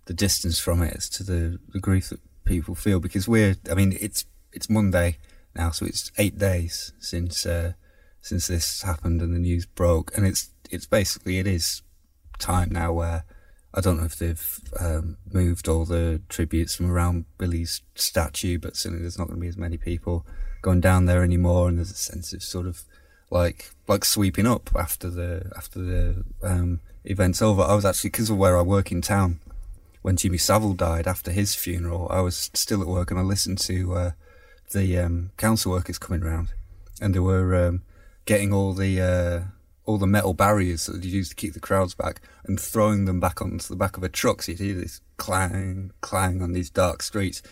the 0.07 0.15
distance 0.15 0.59
from 0.59 0.83
it 0.83 0.95
as 0.97 1.09
to 1.11 1.23
the, 1.23 1.59
the 1.73 1.79
grief 1.79 2.09
that 2.09 2.21
people 2.45 2.75
feel 2.75 3.01
because 3.01 3.29
we're. 3.29 3.57
I 3.71 3.75
mean, 3.75 3.97
it's 4.01 4.25
it's 4.53 4.71
Monday 4.71 5.19
now, 5.55 5.71
so 5.71 5.85
it's 5.85 6.11
eight 6.17 6.39
days 6.39 6.93
since 6.99 7.45
uh, 7.45 7.73
since 8.21 8.47
this 8.47 8.83
happened 8.83 9.21
and 9.21 9.35
the 9.35 9.39
news 9.39 9.67
broke, 9.67 10.17
and 10.17 10.27
it's 10.27 10.51
it's 10.71 10.87
basically 10.87 11.39
it 11.39 11.47
is 11.47 11.83
time 12.39 12.71
now 12.71 12.93
where 12.93 13.25
I 13.75 13.81
don't 13.81 13.99
know 13.99 14.05
if 14.05 14.17
they've 14.17 14.61
um, 14.79 15.17
moved 15.33 15.67
all 15.67 15.85
the 15.85 16.21
tributes 16.29 16.75
from 16.75 16.91
around 16.91 17.25
Billy's 17.39 17.81
statue, 17.95 18.59
but 18.59 18.77
certainly 18.77 19.03
there's 19.03 19.19
not 19.19 19.29
going 19.29 19.39
to 19.39 19.41
be 19.41 19.49
as 19.49 19.57
many 19.57 19.79
people 19.79 20.27
going 20.61 20.81
down 20.81 21.07
there 21.07 21.23
anymore, 21.23 21.69
and 21.69 21.79
there's 21.79 21.91
a 21.91 21.95
sense 21.95 22.33
of 22.33 22.43
sort 22.43 22.67
of 22.67 22.85
like 23.31 23.71
like 23.89 24.05
sweeping 24.05 24.47
up 24.47 24.71
after 24.77 25.09
the 25.09 25.51
after 25.57 25.81
the 25.81 26.25
um, 26.43 26.81
event's 27.05 27.41
over. 27.41 27.63
I 27.63 27.75
was 27.75 27.85
actually 27.85 28.11
because 28.11 28.31
of 28.31 28.37
where 28.37 28.59
I 28.59 28.63
work 28.63 28.93
in 28.93 29.01
town 29.01 29.41
when 30.03 30.17
Jimmy 30.17 30.39
Savile 30.39 30.75
died 30.75 31.07
after 31.07 31.31
his 31.31 31.55
funeral. 31.55 32.09
I 32.11 32.21
was 32.21 32.51
still 32.53 32.83
at 32.83 32.89
work 32.89 33.11
and 33.11 33.19
I 33.19 33.23
listened 33.23 33.59
to 33.61 33.95
uh, 33.95 34.11
the 34.73 34.99
um, 34.99 35.31
council 35.39 35.73
workers 35.73 35.99
coming 35.99 36.21
round, 36.21 36.49
and 37.01 37.15
they 37.15 37.21
were 37.21 37.55
um, 37.69 37.83
getting 38.27 38.53
all 38.53 38.75
the 38.75 39.01
uh, 39.01 39.41
all 39.85 39.99
the 39.99 40.07
metal 40.07 40.35
barriers 40.35 40.87
that 40.87 41.05
you 41.05 41.11
used 41.11 41.31
to 41.31 41.37
keep 41.37 41.55
the 41.55 41.61
crowds 41.61 41.95
back 41.95 42.21
and 42.45 42.59
throwing 42.59 43.05
them 43.05 43.19
back 43.21 43.43
onto 43.43 43.67
the 43.67 43.77
back 43.77 43.97
of 43.97 44.03
a 44.03 44.09
truck. 44.09 44.43
So 44.43 44.53
you 44.53 44.59
hear 44.59 44.75
this 44.75 45.01
clang 45.17 45.91
clang 46.01 46.43
on 46.43 46.53
these 46.53 46.71
dark 46.71 47.03
streets. 47.03 47.43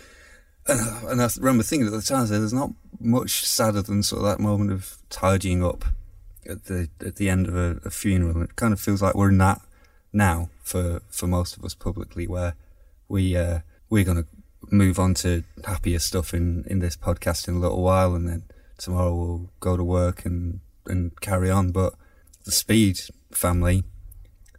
And, 0.66 0.80
I- 0.80 1.02
and 1.10 1.22
I 1.22 1.28
remember 1.38 1.62
thinking 1.62 1.86
at 1.86 1.92
the 1.92 2.02
time, 2.02 2.26
there's 2.26 2.52
not 2.52 2.70
much 3.00 3.44
sadder 3.46 3.82
than 3.82 4.02
sort 4.02 4.22
of 4.22 4.28
that 4.28 4.40
moment 4.42 4.70
of 4.72 4.98
tidying 5.08 5.64
up 5.64 5.84
at 6.48 6.64
the 6.66 6.88
at 7.04 7.16
the 7.16 7.28
end 7.28 7.46
of 7.48 7.56
a, 7.56 7.80
a 7.84 7.90
funeral. 7.90 8.42
It 8.42 8.56
kind 8.56 8.72
of 8.72 8.80
feels 8.80 9.02
like 9.02 9.14
we're 9.14 9.30
in 9.30 9.38
that 9.38 9.60
now 10.12 10.50
for 10.62 11.02
for 11.08 11.26
most 11.26 11.56
of 11.56 11.64
us 11.64 11.74
publicly, 11.74 12.26
where 12.26 12.54
we 13.08 13.36
uh, 13.36 13.60
we're 13.88 14.04
going 14.04 14.22
to 14.22 14.26
move 14.70 14.98
on 14.98 15.14
to 15.14 15.42
happier 15.64 15.98
stuff 15.98 16.32
in 16.34 16.64
in 16.68 16.78
this 16.78 16.96
podcast 16.96 17.48
in 17.48 17.54
a 17.56 17.58
little 17.58 17.82
while, 17.82 18.14
and 18.14 18.28
then 18.28 18.44
tomorrow 18.78 19.14
we'll 19.14 19.50
go 19.60 19.76
to 19.76 19.84
work 19.84 20.24
and 20.24 20.60
and 20.86 21.18
carry 21.20 21.50
on. 21.50 21.72
But 21.72 21.94
the 22.50 22.56
Speed 22.56 22.98
family, 23.30 23.84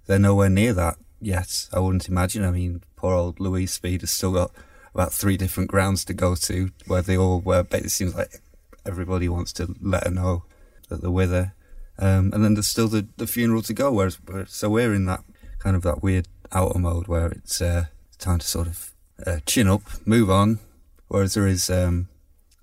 they're 0.06 0.18
nowhere 0.18 0.50
near 0.50 0.72
that 0.72 0.96
yet. 1.20 1.68
I 1.74 1.80
wouldn't 1.80 2.08
imagine. 2.08 2.46
I 2.46 2.52
mean, 2.52 2.84
poor 2.96 3.14
old 3.14 3.42
Louise 3.42 3.74
Speed 3.74 4.00
has 4.00 4.12
still 4.12 4.32
got 4.32 4.52
about 4.96 5.12
three 5.12 5.36
different 5.36 5.70
grounds 5.70 6.06
to 6.06 6.14
go 6.14 6.36
to 6.36 6.72
where 6.88 7.02
they 7.02 7.18
all 7.18 7.42
where 7.42 7.66
it 7.70 7.92
seems 7.92 8.16
like 8.16 8.42
everybody 8.86 9.28
wants 9.28 9.52
to 9.54 9.76
let 9.82 10.06
her 10.06 10.10
know 10.10 10.46
that 10.88 11.02
they're 11.02 11.12
with 11.12 11.32
her. 11.32 11.54
Um, 12.00 12.32
and 12.34 12.46
then 12.46 12.54
there's 12.54 12.70
still 12.70 12.88
the, 12.88 13.08
the 13.18 13.28
funeral 13.28 13.62
to 13.64 13.74
go. 13.74 13.92
Whereas, 13.92 14.18
so 14.48 14.70
we're 14.70 14.94
in 14.94 15.06
that 15.06 15.26
kind 15.60 15.76
of 15.76 15.82
that 15.82 16.02
weird 16.02 16.30
outer 16.54 16.80
mode 16.80 17.10
where 17.10 17.28
it's 17.28 17.62
uh, 17.62 17.86
time 18.20 18.40
to 18.40 18.48
sort 18.48 18.68
of 18.68 18.94
uh, 19.28 19.40
chin 19.46 19.68
up, 19.68 19.82
move 20.06 20.30
on. 20.30 20.60
Whereas 21.10 21.34
there 21.34 21.46
is 21.46 21.70
um, 21.70 22.08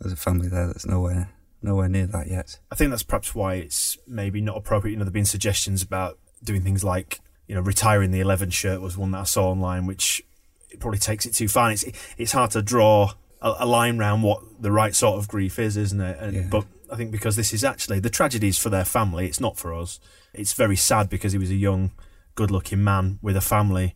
there's 0.00 0.14
a 0.14 0.16
family 0.16 0.48
there 0.48 0.68
that's 0.68 0.86
nowhere 0.86 1.28
nowhere 1.62 1.88
near 1.88 2.06
that 2.06 2.28
yet. 2.28 2.58
I 2.70 2.74
think 2.74 2.90
that's 2.90 3.02
perhaps 3.02 3.34
why 3.34 3.54
it's 3.54 3.98
maybe 4.06 4.40
not 4.40 4.56
appropriate. 4.56 4.92
You 4.92 4.98
know, 4.98 5.04
there've 5.04 5.12
been 5.12 5.24
suggestions 5.24 5.82
about 5.82 6.18
doing 6.42 6.62
things 6.62 6.84
like, 6.84 7.20
you 7.46 7.54
know, 7.54 7.60
retiring 7.60 8.10
the 8.10 8.20
11 8.20 8.50
shirt 8.50 8.80
was 8.80 8.96
one 8.96 9.10
that 9.12 9.18
I 9.18 9.24
saw 9.24 9.50
online, 9.50 9.86
which 9.86 10.22
it 10.70 10.80
probably 10.80 10.98
takes 10.98 11.26
it 11.26 11.34
too 11.34 11.48
far. 11.48 11.70
And 11.70 11.72
it's 11.74 12.14
it's 12.16 12.32
hard 12.32 12.50
to 12.52 12.62
draw 12.62 13.12
a, 13.40 13.56
a 13.60 13.66
line 13.66 13.98
around 13.98 14.22
what 14.22 14.42
the 14.60 14.72
right 14.72 14.94
sort 14.94 15.18
of 15.18 15.28
grief 15.28 15.58
is, 15.58 15.76
isn't 15.76 16.00
it? 16.00 16.18
And, 16.20 16.34
Yeah. 16.34 16.46
But 16.50 16.66
I 16.90 16.96
think 16.96 17.10
because 17.10 17.36
this 17.36 17.52
is 17.52 17.64
actually 17.64 18.00
the 18.00 18.10
tragedy 18.10 18.48
is 18.48 18.58
for 18.58 18.70
their 18.70 18.84
family. 18.84 19.26
It's 19.26 19.40
not 19.40 19.58
for 19.58 19.74
us. 19.74 20.00
It's 20.32 20.52
very 20.52 20.76
sad 20.76 21.08
because 21.08 21.32
he 21.32 21.38
was 21.38 21.50
a 21.50 21.54
young, 21.54 21.92
good-looking 22.34 22.82
man 22.82 23.18
with 23.22 23.36
a 23.36 23.40
family, 23.40 23.94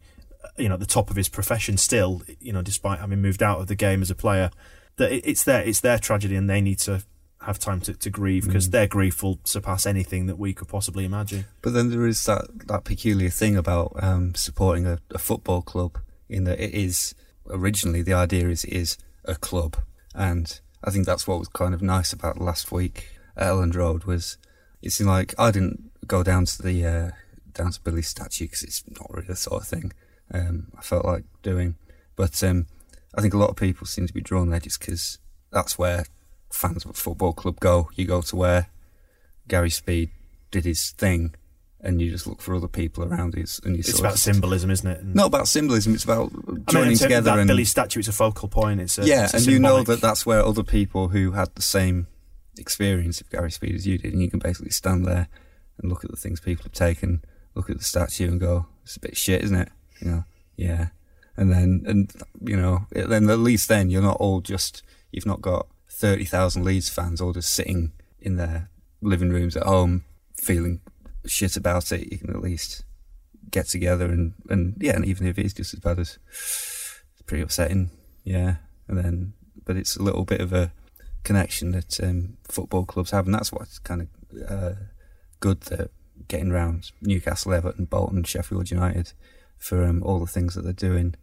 you 0.57 0.69
know, 0.69 0.75
at 0.75 0.81
the 0.81 0.87
top 0.87 1.11
of 1.11 1.17
his 1.17 1.29
profession 1.29 1.77
still. 1.77 2.23
You 2.41 2.53
know, 2.53 2.63
despite 2.63 3.01
having 3.01 3.23
moved 3.23 3.43
out 3.43 3.61
of 3.61 3.67
the 3.67 3.75
game 3.75 4.03
as 4.03 4.11
a 4.11 4.15
player, 4.15 4.51
that 4.97 5.13
it's 5.13 5.45
their 5.45 5.63
it's 5.63 5.81
their 5.81 5.99
tragedy, 5.99 6.37
and 6.37 6.49
they 6.49 6.61
need 6.61 6.79
to 6.81 7.03
have 7.43 7.59
time 7.59 7.81
to, 7.83 7.95
to 7.95 8.11
grieve 8.11 8.47
because 8.47 8.69
Mm. 8.69 8.73
their 8.73 8.87
grief 8.87 9.23
will 9.23 9.39
surpass 9.45 9.87
anything 9.87 10.27
that 10.27 10.39
we 10.39 10.53
could 10.53 10.69
possibly 10.69 11.05
imagine. 11.05 11.45
But 11.61 11.73
then 11.73 11.91
there 11.91 12.07
is 12.07 12.25
that, 12.27 12.67
that 12.69 12.85
peculiar 12.85 13.31
thing 13.31 13.57
about 13.57 13.93
um, 14.03 14.35
supporting 14.35 14.87
a, 14.87 14.99
a 15.11 15.19
football 15.19 15.63
club 15.63 15.99
in 16.29 16.45
that 16.45 16.61
it 16.61 16.73
is 16.75 17.15
originally 17.51 18.03
the 18.03 18.15
idea 18.15 18.49
is 18.49 18.65
it 18.65 18.73
is 18.73 18.97
a 19.25 19.35
club, 19.35 19.77
and 20.15 20.61
I 20.85 20.91
think 20.91 21.07
that's 21.07 21.27
what 21.27 21.39
was 21.39 21.49
kind 21.49 21.75
of 21.75 21.83
nice 21.83 22.13
about 22.13 22.41
last 22.41 22.73
week 22.73 23.09
at 23.37 23.49
Elland 23.49 23.75
Road 23.77 24.05
was 24.05 24.37
it 24.81 24.91
seemed 24.91 25.11
like 25.11 25.35
I 25.39 25.51
didn't 25.51 25.91
go 26.07 26.23
down 26.23 26.45
to 26.47 26.63
the 26.63 26.87
uh, 26.87 27.11
down 27.55 27.73
to 27.73 27.81
Billy's 27.81 28.09
statue 28.09 28.45
because 28.47 28.63
it's 28.63 28.83
not 28.89 29.11
really 29.11 29.27
the 29.29 29.37
sort 29.37 29.63
of 29.63 29.69
thing 29.69 29.93
um, 30.33 30.69
I 30.79 30.83
felt 30.83 31.05
like 31.05 31.25
doing, 31.43 31.77
but 32.17 32.43
um, 32.43 32.67
I 33.15 33.21
think 33.21 33.35
a 33.35 33.39
lot 33.39 33.51
of 33.51 33.57
people 33.57 33.87
seem 33.87 34.07
to 34.07 34.13
be 34.15 34.21
drawn 34.21 34.51
there 34.51 34.61
just 34.61 34.81
because 34.81 35.19
that's 35.51 35.79
where 35.79 36.05
fans 36.53 36.85
of 36.85 36.91
a 36.91 36.95
football 36.95 37.33
club 37.33 37.61
go. 37.61 37.91
You 37.95 38.07
go 38.07 38.23
to 38.23 38.37
where 38.37 38.67
Gary 39.49 39.71
Speed 39.71 40.11
did 40.51 40.65
his 40.65 40.91
thing, 40.91 41.35
and 41.81 42.01
you 42.01 42.11
just 42.11 42.27
look 42.27 42.41
for 42.41 42.55
other 42.55 42.69
people 42.69 43.05
around 43.05 43.35
you, 43.35 43.45
and 43.65 43.75
you 43.75 43.81
It's 43.81 43.99
about 43.99 44.19
symbolism, 44.19 44.71
isn't 44.71 44.89
it? 44.89 45.01
And- 45.01 45.15
not 45.15 45.27
about 45.27 45.49
symbolism. 45.49 45.95
It's 45.95 46.05
about 46.05 46.31
I 46.33 46.51
mean, 46.53 46.65
joining 46.69 46.93
in 46.93 46.99
terms 46.99 47.01
together 47.01 47.31
that 47.31 47.39
and 47.39 47.49
Billy 47.49 47.65
statue. 47.65 48.01
It's 48.01 48.09
a 48.09 48.13
focal 48.13 48.49
point. 48.49 48.81
It's 48.81 48.99
a, 48.99 49.05
yeah, 49.05 49.25
it's 49.25 49.35
and 49.35 49.47
you 49.47 49.59
know 49.59 49.83
that 49.83 50.01
that's 50.01 50.25
where 50.25 50.45
other 50.45 50.63
people 50.63 51.09
who 51.09 51.33
had 51.33 51.55
the 51.55 51.63
same 51.63 52.07
experience 52.59 53.21
of 53.21 53.31
Gary 53.31 53.51
Speed 53.51 53.75
as 53.75 53.87
you 53.87 53.99
did, 53.99 54.13
and 54.13 54.23
you 54.23 54.31
can 54.31 54.39
basically 54.39 54.71
stand 54.71 55.07
there 55.07 55.29
and 55.79 55.91
look 55.91 56.05
at 56.05 56.11
the 56.11 56.17
things 56.17 56.41
people 56.41 56.65
have 56.65 56.73
taken, 56.73 57.23
look 57.55 57.71
at 57.71 57.79
the 57.79 57.85
statue, 57.85 58.29
and 58.29 58.41
go, 58.41 58.67
"It's 58.85 58.97
a 58.97 59.01
bit 59.01 59.17
shit, 59.17 59.43
isn't 59.43 59.57
it?" 59.57 59.71
You 60.01 60.11
know, 60.11 60.25
yeah. 60.57 60.89
And 61.37 61.51
then, 61.51 61.83
and 61.87 62.13
you 62.43 62.57
know, 62.57 62.87
then 62.93 63.31
at 63.31 63.39
least 63.39 63.69
then 63.69 63.89
you're 63.89 64.03
not 64.03 64.19
all 64.19 64.43
just 64.43 64.83
you've 65.11 65.27
not 65.27 65.41
got 65.41 65.67
thirty 65.93 66.25
thousand 66.25 66.65
Leeds 66.65 66.89
fans 66.89 67.21
all 67.21 67.33
just 67.33 67.53
sitting 67.53 67.93
in 68.21 68.37
their 68.37 68.71
living 69.01 69.31
rooms 69.31 69.57
at 69.57 69.65
home 69.65 70.05
feeling 70.37 70.81
shit 71.27 71.57
about 71.57 71.93
it. 71.93 72.11
You 72.11 72.19
can 72.19 72.31
at 72.31 72.43
least 72.43 72.85
get 73.51 73.67
together 73.67 74.07
and 74.07 74.35
and 74.49 74.77
yeah, 74.81 74.97
and 74.97 75.05
even 75.05 75.27
if 75.27 75.39
it 75.39 75.47
is 75.47 75.55
just 75.55 75.75
as 75.75 75.81
bad 75.81 75.99
as 75.99 76.19
it's 76.29 77.23
pretty 77.27 77.43
upsetting, 77.43 77.91
yeah. 78.25 78.57
And 78.89 78.99
then, 78.99 79.35
but 79.65 79.77
it's 79.77 79.97
a 79.97 80.03
little 80.03 80.25
bit 80.25 80.41
of 80.41 80.53
a 80.53 80.73
connection 81.25 81.71
that 81.73 82.01
um, 82.03 82.37
football 82.49 82.85
clubs 82.85 83.13
have, 83.13 83.27
and 83.27 83.35
that's 83.35 83.53
what's 83.53 83.79
kind 83.79 84.03
of 84.03 84.09
uh, 84.51 84.75
good 85.41 85.61
that 85.63 85.91
getting 86.29 86.51
around 86.51 86.91
Newcastle, 87.01 87.53
Everton, 87.53 87.85
Bolton, 87.85 88.25
Sheffield 88.25 88.71
United 88.71 89.13
for 89.59 89.85
um, 89.85 90.03
all 90.03 90.19
the 90.19 90.27
things 90.27 90.55
that 90.55 90.63
they're 90.63 90.73
doing. 90.73 91.15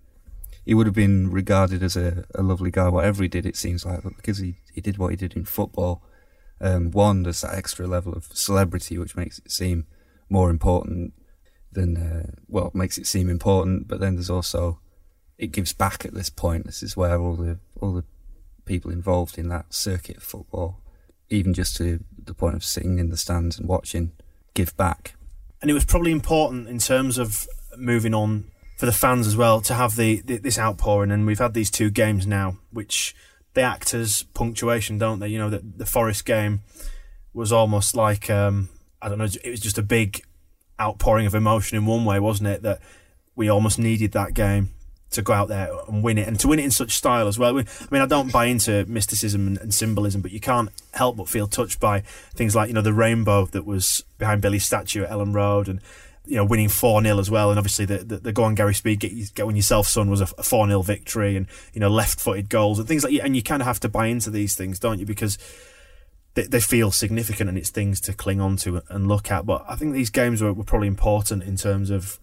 He 0.69 0.75
would 0.75 0.85
have 0.85 0.93
been 0.93 1.31
regarded 1.31 1.81
as 1.81 1.97
a, 1.97 2.25
a 2.35 2.43
lovely 2.43 2.69
guy, 2.69 2.89
whatever 2.89 3.23
he 3.23 3.27
did. 3.27 3.47
It 3.47 3.57
seems 3.57 3.88
like, 3.88 4.03
but 4.03 4.15
because 4.17 4.38
he, 4.38 4.57
he 4.71 4.81
did 4.81 4.99
what 4.99 5.09
he 5.09 5.15
did 5.15 5.35
in 5.35 5.43
football. 5.45 6.03
Um, 6.61 6.91
one, 6.91 7.23
there's 7.23 7.41
that 7.41 7.55
extra 7.55 7.88
level 7.88 8.13
of 8.13 8.25
celebrity, 8.25 8.99
which 8.99 9.15
makes 9.15 9.39
it 9.39 9.49
seem 9.49 9.88
more 10.29 10.51
important 10.51 11.13
than 11.71 11.97
uh, 11.97 12.31
well, 12.47 12.69
makes 12.75 12.99
it 12.99 13.07
seem 13.07 13.31
important. 13.31 13.88
But 13.88 13.99
then 13.99 14.13
there's 14.13 14.29
also 14.29 14.79
it 15.39 15.47
gives 15.47 15.73
back 15.73 16.05
at 16.05 16.13
this 16.13 16.29
point. 16.29 16.67
This 16.67 16.83
is 16.83 16.95
where 16.95 17.19
all 17.19 17.35
the 17.35 17.57
all 17.81 17.91
the 17.91 18.05
people 18.65 18.91
involved 18.91 19.39
in 19.39 19.47
that 19.47 19.73
circuit 19.73 20.17
of 20.17 20.23
football, 20.23 20.83
even 21.31 21.51
just 21.51 21.77
to 21.77 22.03
the 22.25 22.35
point 22.35 22.53
of 22.53 22.63
sitting 22.63 22.99
in 22.99 23.09
the 23.09 23.17
stands 23.17 23.57
and 23.57 23.67
watching, 23.67 24.11
give 24.53 24.77
back. 24.77 25.15
and 25.63 25.71
it 25.71 25.73
was 25.73 25.85
probably 25.85 26.11
important 26.11 26.67
in 26.67 26.77
terms 26.77 27.17
of 27.17 27.47
moving 27.75 28.13
on 28.13 28.51
for 28.79 28.86
the 28.86 28.93
fans 28.93 29.27
as 29.27 29.36
well 29.36 29.59
to 29.59 29.74
have 29.74 29.98
the, 29.98 30.21
the 30.21 30.38
this 30.38 30.57
outpouring. 30.57 31.12
And 31.12 31.27
we've 31.27 31.38
had 31.38 31.53
these 31.53 31.69
two 31.69 31.89
games 31.89 32.25
now, 32.25 32.55
which 32.71 33.13
they 33.53 33.62
act 33.62 33.93
as 33.93 34.24
punctuation, 34.33 34.98
don't 34.98 35.19
they? 35.19 35.27
You 35.27 35.38
know, 35.38 35.50
the, 35.50 35.62
the 35.75 35.86
Forest 35.86 36.24
game 36.24 36.62
was 37.33 37.51
almost 37.51 37.93
like 37.93 38.29
um, 38.29 38.69
I 39.01 39.09
don't 39.09 39.17
know, 39.17 39.25
it 39.43 39.50
was 39.50 39.59
just 39.59 39.77
a 39.77 39.81
big 39.83 40.24
outpouring 40.79 41.25
of 41.25 41.36
emotion 41.36 41.77
in 41.77 41.86
one 41.86 42.05
way, 42.05 42.21
wasn't 42.21 42.48
it? 42.48 42.62
That 42.62 42.79
we 43.36 43.50
almost 43.50 43.79
needed 43.79 44.13
that 44.13 44.33
game 44.33 44.69
to 45.12 45.21
go 45.21 45.33
out 45.33 45.50
there 45.50 45.69
and 45.89 46.01
win 46.01 46.17
it, 46.17 46.25
and 46.25 46.39
to 46.39 46.48
win 46.48 46.59
it 46.59 46.63
in 46.63 46.71
such 46.71 46.91
style 46.91 47.27
as 47.27 47.38
well. 47.38 47.53
We- 47.53 47.63
I 47.63 47.88
mean, 47.91 48.01
I 48.01 48.05
don't 48.05 48.31
buy 48.31 48.45
into 48.45 48.86
mysticism 48.86 49.45
and, 49.45 49.57
and 49.57 49.74
symbolism, 49.74 50.21
but 50.21 50.31
you 50.31 50.39
can't 50.39 50.69
help 50.93 51.17
but 51.17 51.27
feel 51.27 51.48
touched 51.48 51.81
by 51.81 52.00
things 52.33 52.55
like 52.55 52.69
you 52.69 52.74
know 52.75 52.81
the 52.81 52.93
rainbow 52.93 53.45
that 53.48 53.65
was 53.65 54.05
behind 54.17 54.41
Billy's 54.41 54.63
statue 54.63 55.03
at 55.03 55.09
Elland 55.09 55.33
Road, 55.36 55.67
and 55.67 55.81
you 56.25 56.35
know 56.35 56.45
winning 56.45 56.69
four 56.69 57.01
0 57.01 57.17
as 57.19 57.31
well, 57.31 57.49
and 57.49 57.57
obviously 57.57 57.85
the 57.85 57.99
the, 57.99 58.17
the 58.17 58.33
go 58.33 58.43
on 58.43 58.55
Gary 58.55 58.73
Speed 58.73 58.99
get 58.99 59.11
get 59.33 59.43
on 59.43 59.55
yourself 59.55 59.88
son 59.88 60.09
was 60.09 60.21
a 60.21 60.27
four 60.27 60.67
0 60.67 60.81
victory, 60.81 61.35
and 61.35 61.47
you 61.73 61.79
know 61.79 61.89
left 61.89 62.19
footed 62.19 62.49
goals 62.49 62.79
and 62.79 62.88
things 62.88 63.03
like 63.03 63.13
that. 63.13 63.25
and 63.25 63.35
you 63.35 63.43
kind 63.43 63.61
of 63.61 63.67
have 63.67 63.79
to 63.81 63.89
buy 63.89 64.07
into 64.07 64.29
these 64.29 64.55
things, 64.55 64.79
don't 64.79 64.99
you? 64.99 65.05
Because 65.05 65.38
they, 66.35 66.43
they 66.43 66.59
feel 66.59 66.91
significant 66.91 67.49
and 67.49 67.57
it's 67.57 67.69
things 67.69 67.99
to 68.01 68.13
cling 68.13 68.39
on 68.39 68.57
to 68.57 68.81
and 68.89 69.07
look 69.07 69.31
at. 69.31 69.45
But 69.45 69.65
I 69.67 69.75
think 69.75 69.93
these 69.93 70.09
games 70.09 70.41
were, 70.41 70.53
were 70.53 70.63
probably 70.63 70.88
important 70.88 71.43
in 71.43 71.55
terms 71.55 71.89
of 71.89 72.19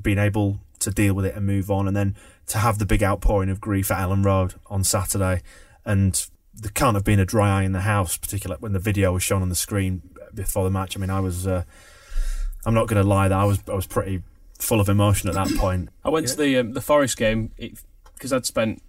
being 0.00 0.18
able 0.18 0.60
to 0.80 0.90
deal 0.90 1.14
with 1.14 1.24
it 1.24 1.34
and 1.34 1.44
move 1.44 1.70
on, 1.70 1.88
and 1.88 1.96
then 1.96 2.16
to 2.46 2.58
have 2.58 2.78
the 2.78 2.86
big 2.86 3.02
outpouring 3.02 3.50
of 3.50 3.60
grief 3.60 3.90
at 3.90 3.98
Elland 3.98 4.24
Road 4.24 4.54
on 4.66 4.84
Saturday, 4.84 5.42
and 5.84 6.28
there 6.54 6.70
can't 6.72 6.94
have 6.94 7.04
been 7.04 7.20
a 7.20 7.24
dry 7.24 7.60
eye 7.60 7.64
in 7.64 7.72
the 7.72 7.80
house, 7.80 8.16
particularly 8.16 8.60
when 8.60 8.72
the 8.72 8.78
video 8.78 9.12
was 9.12 9.22
shown 9.22 9.42
on 9.42 9.48
the 9.48 9.54
screen 9.54 10.02
before 10.34 10.64
the 10.64 10.70
match. 10.70 10.96
I 10.96 11.00
mean, 11.00 11.10
I 11.10 11.20
was, 11.20 11.46
uh, 11.46 11.64
I'm 12.66 12.74
not 12.74 12.88
going 12.88 13.02
to 13.02 13.08
lie, 13.08 13.28
that 13.28 13.38
I 13.38 13.44
was, 13.44 13.60
I 13.68 13.74
was 13.74 13.86
pretty 13.86 14.22
full 14.58 14.80
of 14.80 14.88
emotion 14.88 15.28
at 15.28 15.34
that 15.34 15.56
point. 15.56 15.88
I 16.04 16.10
went 16.10 16.28
to 16.28 16.36
the 16.36 16.58
um, 16.58 16.72
the 16.72 16.80
Forest 16.80 17.16
game 17.16 17.52
because 18.14 18.32
I'd 18.32 18.46
spent 18.46 18.82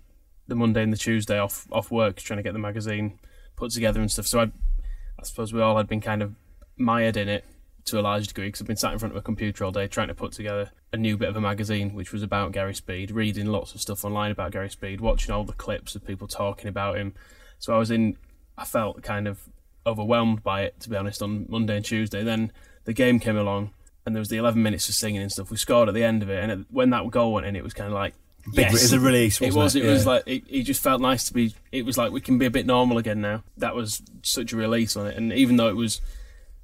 the 0.47 0.55
Monday 0.55 0.81
and 0.81 0.91
the 0.91 0.97
Tuesday 0.97 1.37
off 1.37 1.67
off 1.71 1.91
work 1.91 2.17
trying 2.17 2.37
to 2.37 2.43
get 2.43 2.53
the 2.53 2.59
magazine 2.59 3.19
put 3.55 3.71
together 3.71 4.01
and 4.01 4.11
stuff. 4.11 4.27
So 4.27 4.39
I, 4.39 4.43
I 4.43 5.23
suppose 5.23 5.53
we 5.53 5.61
all 5.61 5.77
had 5.77 5.87
been 5.87 6.01
kind 6.01 6.23
of 6.23 6.35
mired 6.77 7.17
in 7.17 7.29
it 7.29 7.45
to 7.85 7.99
a 7.99 8.01
large 8.01 8.27
degree 8.27 8.47
because 8.47 8.61
I've 8.61 8.67
been 8.67 8.77
sat 8.77 8.93
in 8.93 8.99
front 8.99 9.13
of 9.13 9.17
a 9.17 9.21
computer 9.21 9.63
all 9.63 9.71
day 9.71 9.87
trying 9.87 10.07
to 10.07 10.15
put 10.15 10.31
together 10.31 10.71
a 10.91 10.97
new 10.97 11.17
bit 11.17 11.29
of 11.29 11.35
a 11.35 11.41
magazine 11.41 11.93
which 11.93 12.11
was 12.11 12.23
about 12.23 12.51
Gary 12.51 12.73
Speed, 12.73 13.11
reading 13.11 13.47
lots 13.47 13.75
of 13.75 13.81
stuff 13.81 14.03
online 14.03 14.31
about 14.31 14.51
Gary 14.51 14.69
Speed, 14.69 15.01
watching 15.01 15.33
all 15.33 15.43
the 15.43 15.53
clips 15.53 15.95
of 15.95 16.05
people 16.05 16.27
talking 16.27 16.67
about 16.67 16.97
him. 16.97 17.13
So 17.59 17.73
I 17.73 17.77
was 17.77 17.91
in, 17.91 18.17
I 18.57 18.65
felt 18.65 19.03
kind 19.03 19.27
of 19.27 19.49
overwhelmed 19.85 20.43
by 20.43 20.63
it 20.63 20.79
to 20.81 20.89
be 20.89 20.95
honest 20.95 21.21
on 21.21 21.45
Monday 21.49 21.77
and 21.77 21.85
Tuesday. 21.85 22.23
Then 22.23 22.51
the 22.89 22.93
game 22.93 23.19
came 23.19 23.37
along 23.37 23.69
and 24.03 24.15
there 24.15 24.19
was 24.19 24.29
the 24.29 24.37
11 24.37 24.63
minutes 24.63 24.89
of 24.89 24.95
singing 24.95 25.21
and 25.21 25.31
stuff. 25.31 25.51
We 25.51 25.57
scored 25.57 25.89
at 25.89 25.93
the 25.93 26.03
end 26.03 26.23
of 26.23 26.29
it, 26.31 26.41
and 26.41 26.51
it, 26.51 26.59
when 26.71 26.89
that 26.89 27.07
goal 27.11 27.33
went 27.33 27.45
in, 27.45 27.55
it 27.55 27.63
was 27.63 27.71
kind 27.71 27.85
of 27.85 27.93
like 27.93 28.15
Big, 28.45 28.65
yes. 28.65 28.69
It 28.69 28.81
was 28.81 28.93
a 28.93 28.99
release, 28.99 29.39
It 29.41 29.53
was. 29.53 29.75
it? 29.75 29.85
It 29.85 29.89
was 29.89 30.07
like 30.07 30.23
it, 30.25 30.43
it 30.49 30.63
just 30.63 30.81
felt 30.81 31.01
nice 31.01 31.25
to 31.25 31.33
be. 31.33 31.53
It 31.71 31.85
was 31.85 31.99
like 31.99 32.11
we 32.11 32.19
can 32.19 32.39
be 32.39 32.47
a 32.47 32.49
bit 32.49 32.65
normal 32.65 32.97
again 32.97 33.21
now. 33.21 33.43
That 33.57 33.75
was 33.75 34.01
such 34.23 34.53
a 34.53 34.57
release 34.57 34.95
on 34.95 35.05
it, 35.05 35.17
and 35.17 35.31
even 35.33 35.57
though 35.57 35.67
it 35.67 35.75
was, 35.75 36.01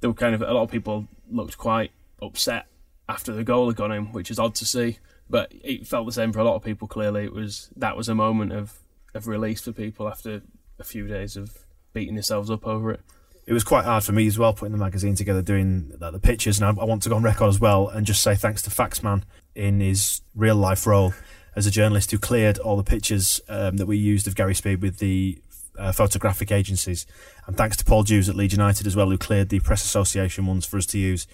there 0.00 0.10
were 0.10 0.14
kind 0.14 0.34
of 0.34 0.42
a 0.42 0.52
lot 0.52 0.62
of 0.62 0.70
people 0.70 1.06
looked 1.30 1.58
quite 1.58 1.92
upset 2.20 2.66
after 3.08 3.32
the 3.32 3.44
goal 3.44 3.68
had 3.68 3.76
gone 3.76 3.92
in, 3.92 4.06
which 4.06 4.32
is 4.32 4.38
odd 4.40 4.56
to 4.56 4.64
see. 4.64 4.98
But 5.30 5.52
it 5.52 5.86
felt 5.86 6.06
the 6.06 6.12
same 6.12 6.32
for 6.32 6.40
a 6.40 6.44
lot 6.44 6.56
of 6.56 6.64
people. 6.64 6.88
Clearly, 6.88 7.24
it 7.24 7.32
was 7.32 7.68
that 7.76 7.96
was 7.96 8.08
a 8.08 8.16
moment 8.16 8.52
of 8.52 8.78
of 9.14 9.28
release 9.28 9.60
for 9.60 9.70
people 9.72 10.08
after 10.08 10.42
a 10.80 10.84
few 10.84 11.06
days 11.06 11.36
of 11.36 11.58
beating 11.92 12.14
yourselves 12.14 12.50
up 12.50 12.66
over 12.66 12.90
it. 12.90 13.00
It 13.46 13.52
was 13.52 13.64
quite 13.64 13.84
hard 13.84 14.02
for 14.02 14.12
me 14.12 14.26
as 14.26 14.38
well 14.38 14.52
putting 14.52 14.72
the 14.72 14.78
magazine 14.78 15.14
together, 15.14 15.40
doing 15.40 15.92
the, 15.98 16.10
the 16.10 16.18
pictures, 16.18 16.60
and 16.60 16.66
I, 16.66 16.82
I 16.82 16.84
want 16.84 17.02
to 17.04 17.08
go 17.08 17.16
on 17.16 17.22
record 17.22 17.48
as 17.48 17.60
well 17.60 17.88
and 17.88 18.04
just 18.04 18.22
say 18.22 18.34
thanks 18.34 18.60
to 18.62 18.70
Faxman 18.70 19.22
in 19.54 19.80
his 19.80 20.20
real 20.34 20.56
life 20.56 20.86
role 20.86 21.14
as 21.54 21.66
a 21.66 21.70
journalist 21.70 22.10
who 22.10 22.18
cleared 22.18 22.58
all 22.58 22.76
the 22.76 22.84
pictures 22.84 23.40
um, 23.48 23.76
that 23.78 23.86
we 23.86 23.96
used 23.96 24.26
of 24.26 24.34
Gary 24.34 24.54
Speed 24.54 24.82
with 24.82 24.98
the 24.98 25.38
uh, 25.78 25.92
photographic 25.92 26.50
agencies, 26.50 27.06
and 27.46 27.56
thanks 27.56 27.76
to 27.76 27.84
Paul 27.84 28.02
Dews 28.02 28.28
at 28.28 28.34
Leeds 28.34 28.54
United 28.54 28.86
as 28.86 28.96
well, 28.96 29.10
who 29.10 29.18
cleared 29.18 29.48
the 29.48 29.60
press 29.60 29.84
association 29.84 30.46
ones 30.46 30.66
for 30.66 30.76
us 30.76 30.86
to 30.86 30.98
use 30.98 31.26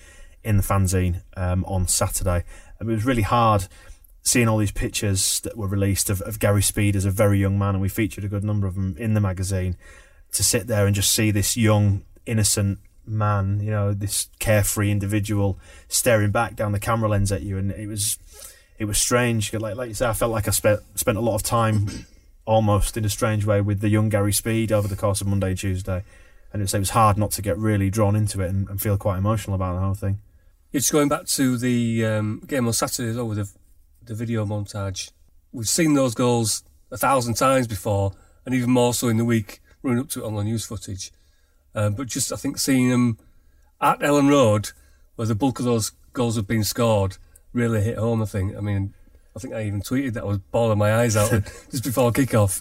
in 0.44 0.56
the 0.58 0.62
fanzine 0.62 1.22
um, 1.36 1.64
on 1.64 1.88
Saturday. 1.88 2.44
And 2.78 2.90
it 2.90 2.92
was 2.92 3.06
really 3.06 3.22
hard 3.22 3.68
seeing 4.22 4.48
all 4.48 4.58
these 4.58 4.72
pictures 4.72 5.40
that 5.40 5.56
were 5.56 5.66
released 5.66 6.10
of, 6.10 6.20
of 6.22 6.38
Gary 6.38 6.62
Speed 6.62 6.94
as 6.94 7.04
a 7.04 7.10
very 7.10 7.38
young 7.38 7.58
man, 7.58 7.74
and 7.74 7.80
we 7.80 7.88
featured 7.88 8.24
a 8.24 8.28
good 8.28 8.44
number 8.44 8.66
of 8.66 8.74
them 8.74 8.96
in 8.98 9.14
the 9.14 9.20
magazine 9.20 9.76
to 10.32 10.42
sit 10.42 10.66
there 10.66 10.86
and 10.86 10.94
just 10.94 11.12
see 11.12 11.30
this 11.30 11.56
young, 11.56 12.02
innocent 12.26 12.78
man, 13.06 13.60
you 13.60 13.70
know, 13.70 13.92
this 13.92 14.28
carefree 14.38 14.90
individual 14.90 15.58
staring 15.88 16.30
back 16.30 16.56
down 16.56 16.72
the 16.72 16.80
camera 16.80 17.08
lens 17.08 17.30
at 17.32 17.42
you, 17.42 17.58
and 17.58 17.70
it 17.72 17.86
was, 17.86 18.18
it 18.78 18.86
was 18.86 18.98
strange. 18.98 19.52
Like, 19.52 19.76
like 19.76 19.88
you 19.88 19.94
say, 19.94 20.06
I 20.06 20.12
felt 20.12 20.32
like 20.32 20.48
I 20.48 20.50
spent 20.50 20.80
spent 20.94 21.18
a 21.18 21.20
lot 21.20 21.34
of 21.34 21.42
time, 21.42 22.06
almost 22.44 22.96
in 22.96 23.04
a 23.04 23.08
strange 23.08 23.44
way, 23.44 23.60
with 23.60 23.80
the 23.80 23.88
young 23.88 24.08
Gary 24.08 24.32
Speed 24.32 24.72
over 24.72 24.88
the 24.88 24.96
course 24.96 25.20
of 25.20 25.26
Monday 25.26 25.50
and 25.50 25.58
Tuesday, 25.58 26.04
and 26.52 26.62
it 26.62 26.72
was, 26.72 26.90
hard 26.90 27.16
not 27.16 27.30
to 27.32 27.42
get 27.42 27.58
really 27.58 27.90
drawn 27.90 28.16
into 28.16 28.40
it 28.40 28.48
and, 28.50 28.68
and 28.68 28.80
feel 28.80 28.96
quite 28.96 29.18
emotional 29.18 29.54
about 29.54 29.74
the 29.74 29.80
whole 29.80 29.94
thing. 29.94 30.20
It's 30.72 30.90
going 30.90 31.08
back 31.08 31.26
to 31.26 31.58
the 31.58 32.04
um, 32.06 32.42
game 32.46 32.66
on 32.66 32.72
Saturday 32.72 33.12
though 33.12 33.26
with 33.26 33.38
the, 33.38 33.50
the 34.02 34.14
video 34.14 34.46
montage. 34.46 35.10
We've 35.52 35.68
seen 35.68 35.92
those 35.94 36.14
goals 36.14 36.64
a 36.90 36.96
thousand 36.96 37.34
times 37.34 37.66
before, 37.66 38.12
and 38.46 38.54
even 38.54 38.70
more 38.70 38.94
so 38.94 39.08
in 39.08 39.18
the 39.18 39.24
week 39.24 39.60
running 39.82 40.00
up 40.00 40.08
to 40.10 40.22
it 40.22 40.26
on 40.26 40.34
the 40.34 40.44
news 40.44 40.64
footage. 40.64 41.12
Uh, 41.74 41.90
but 41.90 42.06
just 42.06 42.32
I 42.32 42.36
think 42.36 42.58
seeing 42.58 42.90
them 42.90 43.18
at 43.80 44.00
Elland 44.00 44.30
Road, 44.30 44.70
where 45.16 45.26
the 45.26 45.34
bulk 45.34 45.58
of 45.58 45.64
those 45.64 45.92
goals 46.12 46.36
have 46.36 46.46
been 46.46 46.64
scored, 46.64 47.16
really 47.52 47.82
hit 47.82 47.98
home. 47.98 48.22
I 48.22 48.26
think. 48.26 48.56
I 48.56 48.60
mean, 48.60 48.94
I 49.34 49.38
think 49.38 49.54
I 49.54 49.64
even 49.64 49.80
tweeted 49.82 50.12
that 50.14 50.22
I 50.22 50.26
was 50.26 50.38
bawling 50.38 50.78
my 50.78 50.94
eyes 50.94 51.16
out 51.16 51.30
just 51.70 51.84
before 51.84 52.12
kick-off. 52.12 52.60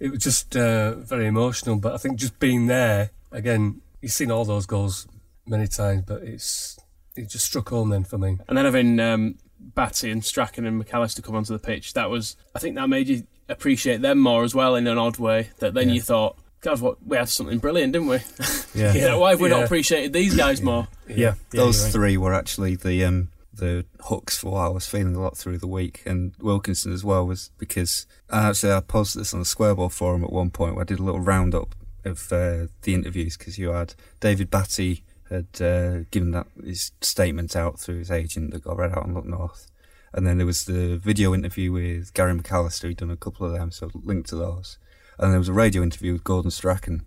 It 0.00 0.10
was 0.10 0.22
just 0.22 0.56
uh, 0.56 0.94
very 0.96 1.26
emotional. 1.26 1.76
But 1.76 1.94
I 1.94 1.96
think 1.98 2.16
just 2.18 2.38
being 2.38 2.66
there 2.66 3.10
again, 3.32 3.80
you've 4.00 4.12
seen 4.12 4.30
all 4.30 4.44
those 4.44 4.66
goals 4.66 5.06
many 5.46 5.66
times, 5.66 6.04
but 6.06 6.22
it's 6.22 6.78
it 7.16 7.28
just 7.30 7.44
struck 7.44 7.68
home 7.70 7.90
then 7.90 8.04
for 8.04 8.18
me. 8.18 8.38
And 8.48 8.56
then 8.58 8.64
having 8.64 8.98
um, 9.00 9.36
Batty 9.60 10.10
and 10.10 10.24
Strachan 10.24 10.66
and 10.66 10.84
McAllister 10.84 11.22
come 11.22 11.36
onto 11.36 11.52
the 11.52 11.58
pitch, 11.58 11.94
that 11.94 12.10
was 12.10 12.36
I 12.54 12.58
think 12.60 12.76
that 12.76 12.88
made 12.88 13.08
you 13.08 13.26
appreciate 13.48 14.00
them 14.00 14.18
more 14.18 14.42
as 14.44 14.54
well 14.54 14.74
in 14.76 14.86
an 14.86 14.98
odd 14.98 15.18
way. 15.18 15.50
That 15.58 15.74
then 15.74 15.88
Yeah. 15.88 15.94
you 15.96 16.00
thought, 16.00 16.36
God, 16.64 16.80
what 16.80 16.96
we 17.06 17.18
had 17.18 17.28
something 17.28 17.58
brilliant, 17.58 17.92
didn't 17.92 18.08
we? 18.08 18.18
Yeah. 18.74 18.92
You 18.94 19.02
know, 19.02 19.18
why 19.20 19.30
have 19.30 19.40
we 19.40 19.50
not 19.50 19.62
appreciated 19.62 20.12
these 20.12 20.34
guys 20.34 20.60
more? 20.60 20.88
Yeah, 21.06 21.16
yeah, 21.16 21.34
Those 21.52 21.84
right. 21.84 21.92
three 21.92 22.16
were 22.16 22.34
actually 22.34 22.74
the 22.74 23.04
um, 23.04 23.28
the 23.52 23.84
hooks 24.00 24.38
for 24.38 24.52
what 24.52 24.60
I 24.62 24.68
was 24.68 24.88
feeling 24.88 25.14
a 25.14 25.20
lot 25.20 25.36
through 25.36 25.58
the 25.58 25.68
week, 25.68 26.02
and 26.04 26.32
Wilkinson 26.40 26.92
as 26.92 27.04
well 27.04 27.24
was 27.24 27.50
because 27.58 28.06
uh, 28.30 28.48
actually 28.50 28.72
I 28.72 28.80
posted 28.80 29.20
this 29.20 29.32
on 29.32 29.40
the 29.40 29.46
Squareball 29.46 29.92
forum 29.92 30.24
at 30.24 30.32
one 30.32 30.50
point 30.50 30.74
where 30.74 30.82
I 30.82 30.86
did 30.86 30.98
a 30.98 31.04
little 31.04 31.20
roundup 31.20 31.74
of 32.04 32.32
uh, 32.32 32.66
the 32.82 32.94
interviews 32.94 33.36
because 33.36 33.58
you 33.58 33.68
had 33.68 33.94
David 34.20 34.50
Batty 34.50 35.04
had 35.30 35.46
uh, 35.60 36.00
given 36.10 36.32
that 36.32 36.46
his 36.64 36.90
statement 37.00 37.54
out 37.54 37.78
through 37.78 37.98
his 37.98 38.10
agent 38.10 38.52
that 38.52 38.64
got 38.64 38.76
read 38.76 38.90
out 38.92 39.04
on 39.04 39.14
Look 39.14 39.26
North, 39.26 39.70
and 40.12 40.26
then 40.26 40.38
there 40.38 40.46
was 40.46 40.64
the 40.64 40.96
video 40.96 41.32
interview 41.34 41.70
with 41.70 42.12
Gary 42.14 42.34
McAllister. 42.34 42.88
He'd 42.88 42.96
done 42.96 43.10
a 43.10 43.16
couple 43.16 43.46
of 43.46 43.52
them, 43.52 43.70
so 43.70 43.90
link 43.94 44.26
to 44.28 44.36
those, 44.36 44.78
and 45.18 45.32
there 45.32 45.38
was 45.38 45.48
a 45.48 45.54
radio 45.54 45.82
interview 45.82 46.12
with 46.12 46.24
Gordon 46.24 46.50
Strachan, 46.50 47.04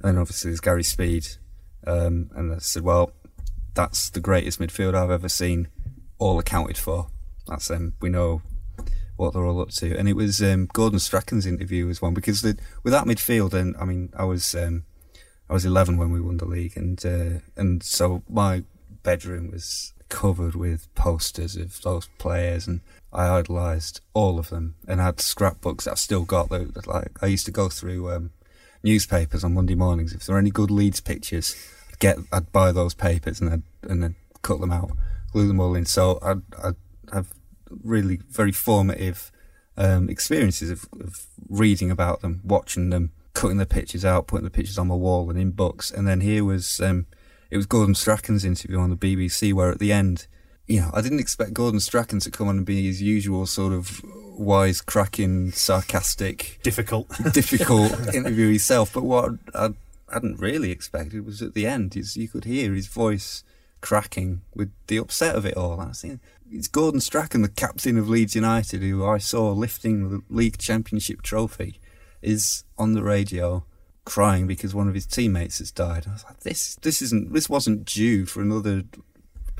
and 0.00 0.04
then 0.14 0.18
obviously 0.18 0.50
there's 0.50 0.60
Gary 0.60 0.84
Speed, 0.84 1.26
um, 1.86 2.30
and 2.34 2.54
I 2.54 2.58
said, 2.58 2.82
well, 2.82 3.12
that's 3.74 4.10
the 4.10 4.20
greatest 4.20 4.58
midfield 4.58 4.94
I've 4.94 5.10
ever 5.10 5.28
seen, 5.28 5.68
all 6.18 6.38
accounted 6.38 6.78
for. 6.78 7.08
That's 7.46 7.68
them. 7.68 7.94
we 8.00 8.08
know 8.08 8.42
what 9.16 9.32
they're 9.32 9.44
all 9.44 9.60
up 9.60 9.70
to. 9.70 9.96
And 9.96 10.08
it 10.08 10.16
was 10.16 10.42
um, 10.42 10.66
Gordon 10.72 10.98
Strachan's 10.98 11.46
interview 11.46 11.86
was 11.86 12.02
one 12.02 12.14
because 12.14 12.42
the, 12.42 12.58
with 12.82 12.92
that 12.92 13.06
midfield, 13.06 13.54
and 13.54 13.76
I 13.78 13.84
mean, 13.84 14.12
I 14.16 14.24
was 14.24 14.54
um, 14.54 14.84
I 15.48 15.52
was 15.52 15.64
11 15.64 15.96
when 15.96 16.10
we 16.10 16.20
won 16.20 16.36
the 16.38 16.44
league, 16.44 16.76
and 16.76 17.04
uh, 17.04 17.40
and 17.56 17.82
so 17.82 18.22
my 18.28 18.64
bedroom 19.02 19.50
was 19.50 19.92
covered 20.08 20.54
with 20.54 20.92
posters 20.94 21.56
of 21.56 21.80
those 21.82 22.08
players, 22.18 22.66
and 22.66 22.80
I 23.12 23.28
idolised 23.28 24.00
all 24.14 24.38
of 24.38 24.50
them, 24.50 24.76
and 24.86 25.00
I 25.00 25.06
had 25.06 25.20
scrapbooks 25.20 25.84
that 25.84 25.92
I've 25.92 25.98
still 25.98 26.24
got. 26.24 26.48
That, 26.50 26.86
like 26.86 27.22
I 27.22 27.26
used 27.26 27.46
to 27.46 27.52
go 27.52 27.68
through 27.68 28.12
um, 28.12 28.30
newspapers 28.82 29.44
on 29.44 29.54
Monday 29.54 29.74
mornings. 29.74 30.12
If 30.12 30.26
there 30.26 30.34
were 30.34 30.40
any 30.40 30.50
good 30.50 30.70
Leeds 30.70 31.00
pictures, 31.00 31.56
I'd 31.90 31.98
get 31.98 32.18
I'd 32.32 32.52
buy 32.52 32.72
those 32.72 32.94
papers 32.94 33.40
and 33.40 33.50
I'd 33.50 33.62
and 33.82 34.02
then 34.02 34.16
cut 34.42 34.60
them 34.60 34.72
out, 34.72 34.92
glue 35.32 35.48
them 35.48 35.60
all 35.60 35.74
in. 35.74 35.86
So 35.86 36.18
I'd, 36.22 36.42
I'd 36.62 36.76
have 37.12 37.32
really 37.82 38.20
very 38.28 38.52
formative 38.52 39.32
um, 39.76 40.08
experiences 40.08 40.70
of, 40.70 40.88
of 41.00 41.26
reading 41.48 41.90
about 41.90 42.22
them, 42.22 42.40
watching 42.44 42.90
them, 42.90 43.12
cutting 43.34 43.58
the 43.58 43.66
pictures 43.66 44.04
out, 44.04 44.26
putting 44.26 44.44
the 44.44 44.50
pictures 44.50 44.78
on 44.78 44.88
my 44.88 44.94
wall 44.94 45.28
and 45.30 45.38
in 45.38 45.50
books. 45.50 45.90
And 45.90 46.06
then 46.06 46.20
here 46.20 46.44
was 46.44 46.80
um, 46.80 47.06
it 47.50 47.56
was 47.56 47.66
Gordon 47.66 47.94
Strachan's 47.94 48.44
interview 48.44 48.78
on 48.78 48.90
the 48.90 48.96
BBC, 48.96 49.52
where 49.52 49.70
at 49.70 49.78
the 49.78 49.92
end, 49.92 50.26
you 50.66 50.80
know, 50.80 50.90
I 50.92 51.00
didn't 51.00 51.20
expect 51.20 51.54
Gordon 51.54 51.80
Strachan 51.80 52.20
to 52.20 52.30
come 52.30 52.48
on 52.48 52.58
and 52.58 52.66
be 52.66 52.86
his 52.86 53.00
usual 53.00 53.46
sort 53.46 53.72
of 53.72 54.02
wise, 54.04 54.80
cracking, 54.80 55.52
sarcastic, 55.52 56.58
difficult. 56.62 57.08
difficult 57.32 57.92
interview 58.14 58.48
himself. 58.48 58.92
But 58.92 59.04
what 59.04 59.32
I 59.54 59.70
hadn't 60.12 60.40
really 60.40 60.70
expected 60.70 61.24
was 61.24 61.42
at 61.42 61.54
the 61.54 61.66
end, 61.66 61.96
is 61.96 62.16
you 62.16 62.28
could 62.28 62.44
hear 62.44 62.74
his 62.74 62.88
voice 62.88 63.44
cracking 63.80 64.42
with 64.54 64.72
the 64.88 64.96
upset 64.96 65.36
of 65.36 65.46
it 65.46 65.56
all. 65.56 65.80
I 65.80 65.88
was 65.88 66.00
thinking, 66.00 66.20
it's 66.50 66.68
Gordon 66.68 67.00
Strachan, 67.00 67.42
the 67.42 67.48
captain 67.48 67.98
of 67.98 68.08
Leeds 68.08 68.34
United, 68.34 68.82
who 68.82 69.06
I 69.06 69.18
saw 69.18 69.52
lifting 69.52 70.10
the 70.10 70.22
league 70.28 70.58
championship 70.58 71.22
trophy, 71.22 71.80
is 72.22 72.64
on 72.78 72.94
the 72.94 73.02
radio 73.02 73.64
crying 74.06 74.46
because 74.46 74.74
one 74.74 74.88
of 74.88 74.94
his 74.94 75.04
teammates 75.04 75.58
has 75.58 75.70
died. 75.70 76.06
I 76.08 76.12
was 76.12 76.24
like, 76.24 76.40
this, 76.40 76.76
this 76.76 77.02
isn't, 77.02 77.34
this 77.34 77.50
wasn't 77.50 77.84
due 77.84 78.24
for 78.24 78.40
another 78.40 78.84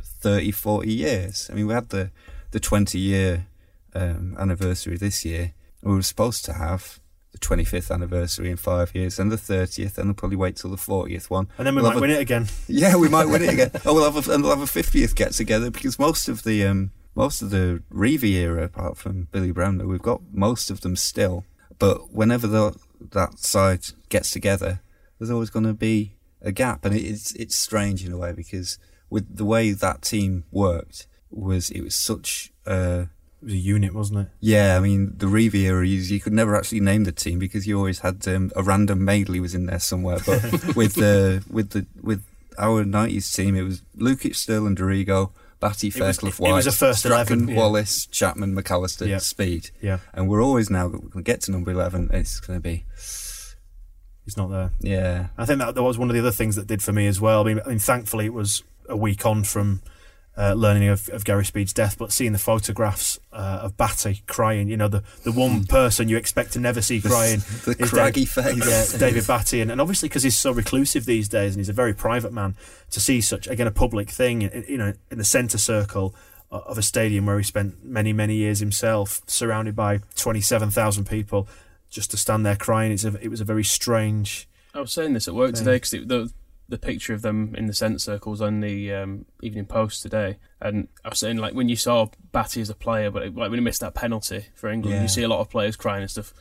30, 0.00 0.50
40 0.52 0.92
years. 0.92 1.50
I 1.52 1.54
mean, 1.54 1.66
we 1.66 1.74
had 1.74 1.90
the, 1.90 2.10
the 2.52 2.60
20 2.60 2.98
year 2.98 3.46
um, 3.94 4.34
anniversary 4.38 4.96
this 4.96 5.24
year. 5.24 5.52
We 5.82 5.92
were 5.94 6.02
supposed 6.02 6.44
to 6.46 6.54
have 6.54 7.00
the 7.32 7.38
25th 7.38 7.90
anniversary 7.92 8.50
in 8.50 8.56
five 8.56 8.94
years, 8.94 9.18
and 9.18 9.30
the 9.30 9.36
30th, 9.36 9.98
and 9.98 10.06
we'll 10.06 10.14
probably 10.14 10.36
wait 10.38 10.56
till 10.56 10.70
the 10.70 10.76
40th 10.76 11.28
one. 11.28 11.48
And 11.58 11.66
then 11.66 11.74
we 11.74 11.82
We'll 11.82 11.90
might 11.92 11.98
a- 11.98 12.00
win 12.00 12.10
it 12.10 12.20
again. 12.20 12.46
Yeah, 12.66 12.96
we 12.96 13.08
might 13.10 13.26
win 13.26 13.42
it 13.42 13.52
again. 13.52 13.70
Oh, 13.84 13.94
we'll 13.94 14.10
have 14.10 14.26
a, 14.28 14.32
and 14.32 14.42
we'll 14.42 14.56
have 14.56 14.62
a 14.62 14.80
50th 14.80 15.14
get 15.14 15.32
together 15.32 15.70
because 15.70 15.98
most 15.98 16.28
of 16.28 16.44
the 16.44 16.64
um, 16.66 16.92
most 17.14 17.42
of 17.42 17.50
the 17.50 17.82
Revie 17.92 18.32
era, 18.32 18.64
apart 18.64 18.96
from 18.96 19.28
Billy 19.32 19.50
Bremner, 19.52 19.86
we've 19.86 20.00
got 20.02 20.22
most 20.32 20.70
of 20.70 20.80
them 20.80 20.96
still. 20.96 21.44
But 21.78 22.10
whenever 22.12 22.46
the, 22.46 22.74
that 23.12 23.38
side 23.38 23.80
gets 24.08 24.30
together, 24.30 24.80
there's 25.18 25.30
always 25.30 25.50
going 25.50 25.64
to 25.66 25.74
be 25.74 26.14
a 26.42 26.52
gap, 26.52 26.84
and 26.84 26.94
it's 26.94 27.32
it's 27.34 27.56
strange 27.56 28.04
in 28.04 28.12
a 28.12 28.16
way 28.18 28.32
because 28.32 28.78
with 29.10 29.36
the 29.36 29.44
way 29.44 29.72
that 29.72 30.02
team 30.02 30.44
worked 30.50 31.06
was 31.30 31.70
it 31.70 31.82
was 31.82 31.94
such. 31.94 32.52
Uh, 32.66 33.06
It 33.42 33.44
was 33.44 33.54
a 33.54 33.56
unit, 33.56 33.92
wasn't 33.94 34.20
it? 34.20 34.28
yeah, 34.40 34.76
I 34.76 34.80
mean 34.80 35.14
the 35.18 35.26
Revie 35.26 35.64
era, 35.66 35.86
you, 35.86 35.98
you 35.98 36.20
could 36.20 36.32
never 36.32 36.56
actually 36.56 36.80
name 36.80 37.04
the 37.04 37.12
team 37.12 37.38
because 37.38 37.66
you 37.66 37.76
always 37.76 38.00
had 38.00 38.26
um, 38.28 38.50
a 38.56 38.62
random 38.62 39.04
Madeley 39.04 39.40
was 39.40 39.54
in 39.54 39.66
there 39.66 39.78
somewhere. 39.80 40.18
But 40.26 40.42
with 40.80 40.94
the 40.94 41.42
with 41.50 41.70
the 41.70 41.86
with 42.02 42.22
our 42.58 42.84
nineties 42.84 43.30
team, 43.32 43.54
it 43.56 43.62
was 43.62 43.82
Lukic, 43.96 44.34
Sterland, 44.34 44.78
Dorigo, 44.78 45.30
Batty, 45.68 45.88
It 45.88 45.94
was- 45.94 46.18
Fairclough, 46.18 46.28
it 46.30 46.38
White, 46.38 46.52
was 46.54 46.66
a 46.66 46.72
first 46.72 47.00
Strachan, 47.00 47.34
11, 47.40 47.48
yeah. 47.48 47.56
Wallace, 47.56 48.06
Chapman, 48.06 48.54
McAllister, 48.54 49.06
Yeah. 49.08 49.18
Speed, 49.18 49.70
Yeah, 49.82 49.98
and 50.14 50.28
we're 50.28 50.42
always 50.42 50.70
now 50.70 50.88
going 50.88 51.10
to 51.10 51.22
get 51.22 51.40
to 51.42 51.50
number 51.52 51.70
eleven. 51.70 52.10
It's 52.12 52.40
going 52.40 52.58
to 52.58 52.62
be 52.62 52.84
he's 54.24 54.36
not 54.36 54.50
there. 54.50 54.70
yeah, 54.80 55.26
I 55.38 55.44
think 55.44 55.58
that, 55.60 55.74
that 55.74 55.82
was 55.82 55.98
one 55.98 56.08
of 56.10 56.14
the 56.14 56.20
other 56.20 56.32
things 56.32 56.56
that 56.56 56.66
did 56.66 56.82
for 56.82 56.92
me 56.92 57.06
as 57.06 57.20
well. 57.20 57.40
I 57.42 57.44
mean, 57.44 57.60
I 57.64 57.68
mean 57.70 57.78
thankfully 57.78 58.26
it 58.26 58.32
was 58.34 58.62
a 58.88 58.96
week 58.96 59.24
on 59.26 59.44
from 59.44 59.82
uh, 60.38 60.52
learning 60.52 60.88
of, 60.88 61.08
of 61.10 61.24
Gary 61.24 61.44
Speed's 61.44 61.72
death, 61.72 61.96
but 61.98 62.12
seeing 62.12 62.32
the 62.32 62.38
photographs 62.38 63.18
uh, 63.32 63.60
of 63.62 63.76
Batty 63.76 64.22
crying, 64.26 64.68
you 64.68 64.76
know, 64.76 64.88
the, 64.88 65.02
the 65.24 65.32
one 65.32 65.64
person 65.64 66.08
you 66.08 66.16
expect 66.16 66.52
to 66.52 66.60
never 66.60 66.82
see 66.82 67.00
crying. 67.00 67.40
the 67.64 67.74
is 67.78 67.90
craggy 67.90 68.20
Dave- 68.26 68.30
face. 68.30 68.92
Yeah, 68.92 68.98
David 68.98 69.26
Batty, 69.28 69.60
and, 69.60 69.70
and 69.70 69.80
obviously 69.80 70.08
because 70.08 70.22
he's 70.22 70.36
so 70.38 70.52
reclusive 70.52 71.06
these 71.06 71.28
days, 71.28 71.54
and 71.54 71.60
he's 71.60 71.68
a 71.70 71.72
very 71.74 71.94
private 71.94 72.32
man, 72.32 72.54
to 72.90 73.00
see 73.00 73.20
such 73.20 73.46
again 73.46 73.66
a 73.66 73.70
public 73.70 74.10
thing, 74.10 74.42
you 74.68 74.76
know, 74.76 74.92
in 75.10 75.18
the 75.18 75.24
centre 75.24 75.58
circle 75.58 76.14
of 76.50 76.78
a 76.78 76.82
stadium 76.82 77.26
where 77.26 77.36
he 77.38 77.42
spent 77.42 77.84
many 77.84 78.12
many 78.12 78.34
years 78.36 78.60
himself, 78.60 79.20
surrounded 79.26 79.74
by 79.74 80.00
twenty 80.14 80.40
seven 80.40 80.70
thousand 80.70 81.06
people, 81.06 81.48
just 81.90 82.10
to 82.10 82.16
stand 82.16 82.44
there 82.44 82.56
crying. 82.56 82.92
It's 82.92 83.04
a, 83.04 83.18
it 83.22 83.28
was 83.28 83.40
a 83.40 83.44
very 83.44 83.64
strange. 83.64 84.48
I 84.74 84.80
was 84.80 84.92
saying 84.92 85.14
this 85.14 85.26
at 85.26 85.34
work 85.34 85.54
Thing. 85.54 85.64
today 85.64 85.76
because 85.76 85.90
the 85.92 86.32
the 86.68 86.78
picture 86.78 87.14
of 87.14 87.22
them 87.22 87.54
in 87.56 87.66
the 87.66 87.72
centre 87.74 87.98
circles 87.98 88.40
on 88.40 88.60
the 88.60 88.92
um, 88.92 89.24
Evening 89.42 89.66
Post 89.66 90.02
today, 90.02 90.36
and 90.60 90.88
I 91.04 91.10
was 91.10 91.18
saying 91.20 91.36
like 91.38 91.54
when 91.54 91.68
you 91.68 91.76
saw 91.76 92.08
Batty 92.32 92.60
as 92.60 92.70
a 92.70 92.74
player, 92.74 93.10
but 93.10 93.22
like 93.22 93.50
when 93.50 93.54
he 93.54 93.60
missed 93.60 93.80
that 93.80 93.94
penalty 93.94 94.46
for 94.54 94.68
England, 94.68 94.96
Yeah. 94.96 95.02
you 95.02 95.08
see 95.08 95.22
a 95.22 95.28
lot 95.28 95.40
of 95.40 95.48
players 95.50 95.76
crying 95.76 96.02
and 96.02 96.10
stuff. 96.10 96.32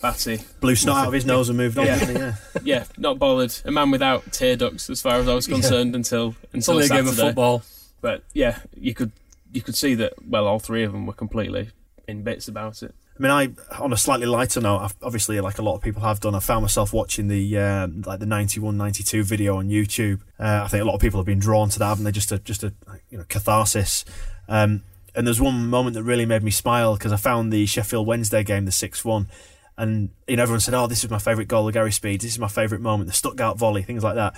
Batty, 0.00 0.40
Blew 0.60 0.74
snot 0.74 0.96
out 0.98 1.06
of 1.08 1.12
his 1.12 1.24
nose 1.26 1.48
and 1.48 1.56
moved 1.58 1.78
on. 1.78 1.86
Yeah. 1.86 1.98
didn't 1.98 2.16
yeah. 2.16 2.34
yeah, 2.64 2.84
not 2.98 3.18
bothered. 3.18 3.54
A 3.64 3.70
man 3.70 3.90
without 3.90 4.32
tear 4.32 4.56
ducts, 4.56 4.90
as 4.90 5.00
far 5.00 5.16
as 5.16 5.28
I 5.28 5.34
was 5.34 5.46
concerned, 5.46 5.94
until 5.94 6.34
It's 6.44 6.54
until 6.54 6.74
only 6.74 6.86
a 6.86 6.88
game 6.88 7.06
of 7.06 7.14
football. 7.14 7.62
But 8.00 8.24
yeah, 8.34 8.58
you 8.74 8.94
could 8.94 9.12
you 9.52 9.60
could 9.62 9.76
see 9.76 9.94
that. 9.96 10.14
Well, 10.26 10.46
all 10.46 10.58
three 10.58 10.82
of 10.82 10.92
them 10.92 11.06
were 11.06 11.12
completely 11.12 11.70
in 12.08 12.22
bits 12.24 12.48
about 12.48 12.82
it. 12.82 12.94
I 13.22 13.28
mean, 13.46 13.56
I 13.70 13.78
on 13.80 13.92
a 13.92 13.96
slightly 13.96 14.26
lighter 14.26 14.60
note, 14.60 14.78
I've, 14.78 14.96
obviously, 15.00 15.40
like 15.40 15.58
a 15.58 15.62
lot 15.62 15.76
of 15.76 15.80
people 15.80 16.02
have 16.02 16.18
done, 16.18 16.34
I 16.34 16.40
found 16.40 16.62
myself 16.62 16.92
watching 16.92 17.28
the 17.28 17.56
um, 17.56 18.02
like 18.04 18.18
the 18.18 18.26
91, 18.26 18.76
92 18.76 19.22
video 19.22 19.58
on 19.58 19.68
YouTube. 19.68 20.22
Uh, 20.40 20.62
I 20.64 20.68
think 20.68 20.82
a 20.82 20.84
lot 20.84 20.94
of 20.94 21.00
people 21.00 21.20
have 21.20 21.26
been 21.26 21.38
drawn 21.38 21.68
to 21.68 21.78
that, 21.78 21.86
haven't 21.86 22.04
they? 22.04 22.10
Just 22.10 22.32
a 22.32 22.40
just 22.40 22.64
a 22.64 22.72
you 23.10 23.18
know 23.18 23.24
catharsis. 23.28 24.04
Um, 24.48 24.82
and 25.14 25.24
there's 25.24 25.40
one 25.40 25.68
moment 25.68 25.94
that 25.94 26.02
really 26.02 26.26
made 26.26 26.42
me 26.42 26.50
smile 26.50 26.94
because 26.94 27.12
I 27.12 27.16
found 27.16 27.52
the 27.52 27.64
Sheffield 27.64 28.08
Wednesday 28.08 28.42
game, 28.42 28.64
the 28.64 28.72
six 28.72 29.04
one, 29.04 29.28
and 29.78 30.10
you 30.26 30.36
know 30.36 30.42
everyone 30.42 30.60
said, 30.60 30.74
"Oh, 30.74 30.88
this 30.88 31.04
is 31.04 31.10
my 31.10 31.20
favourite 31.20 31.46
goal 31.46 31.68
of 31.68 31.74
Gary 31.74 31.92
Speed. 31.92 32.22
This 32.22 32.32
is 32.32 32.38
my 32.40 32.48
favourite 32.48 32.82
moment." 32.82 33.08
The 33.08 33.14
Stuttgart 33.14 33.56
volley, 33.56 33.82
things 33.82 34.02
like 34.02 34.16
that. 34.16 34.34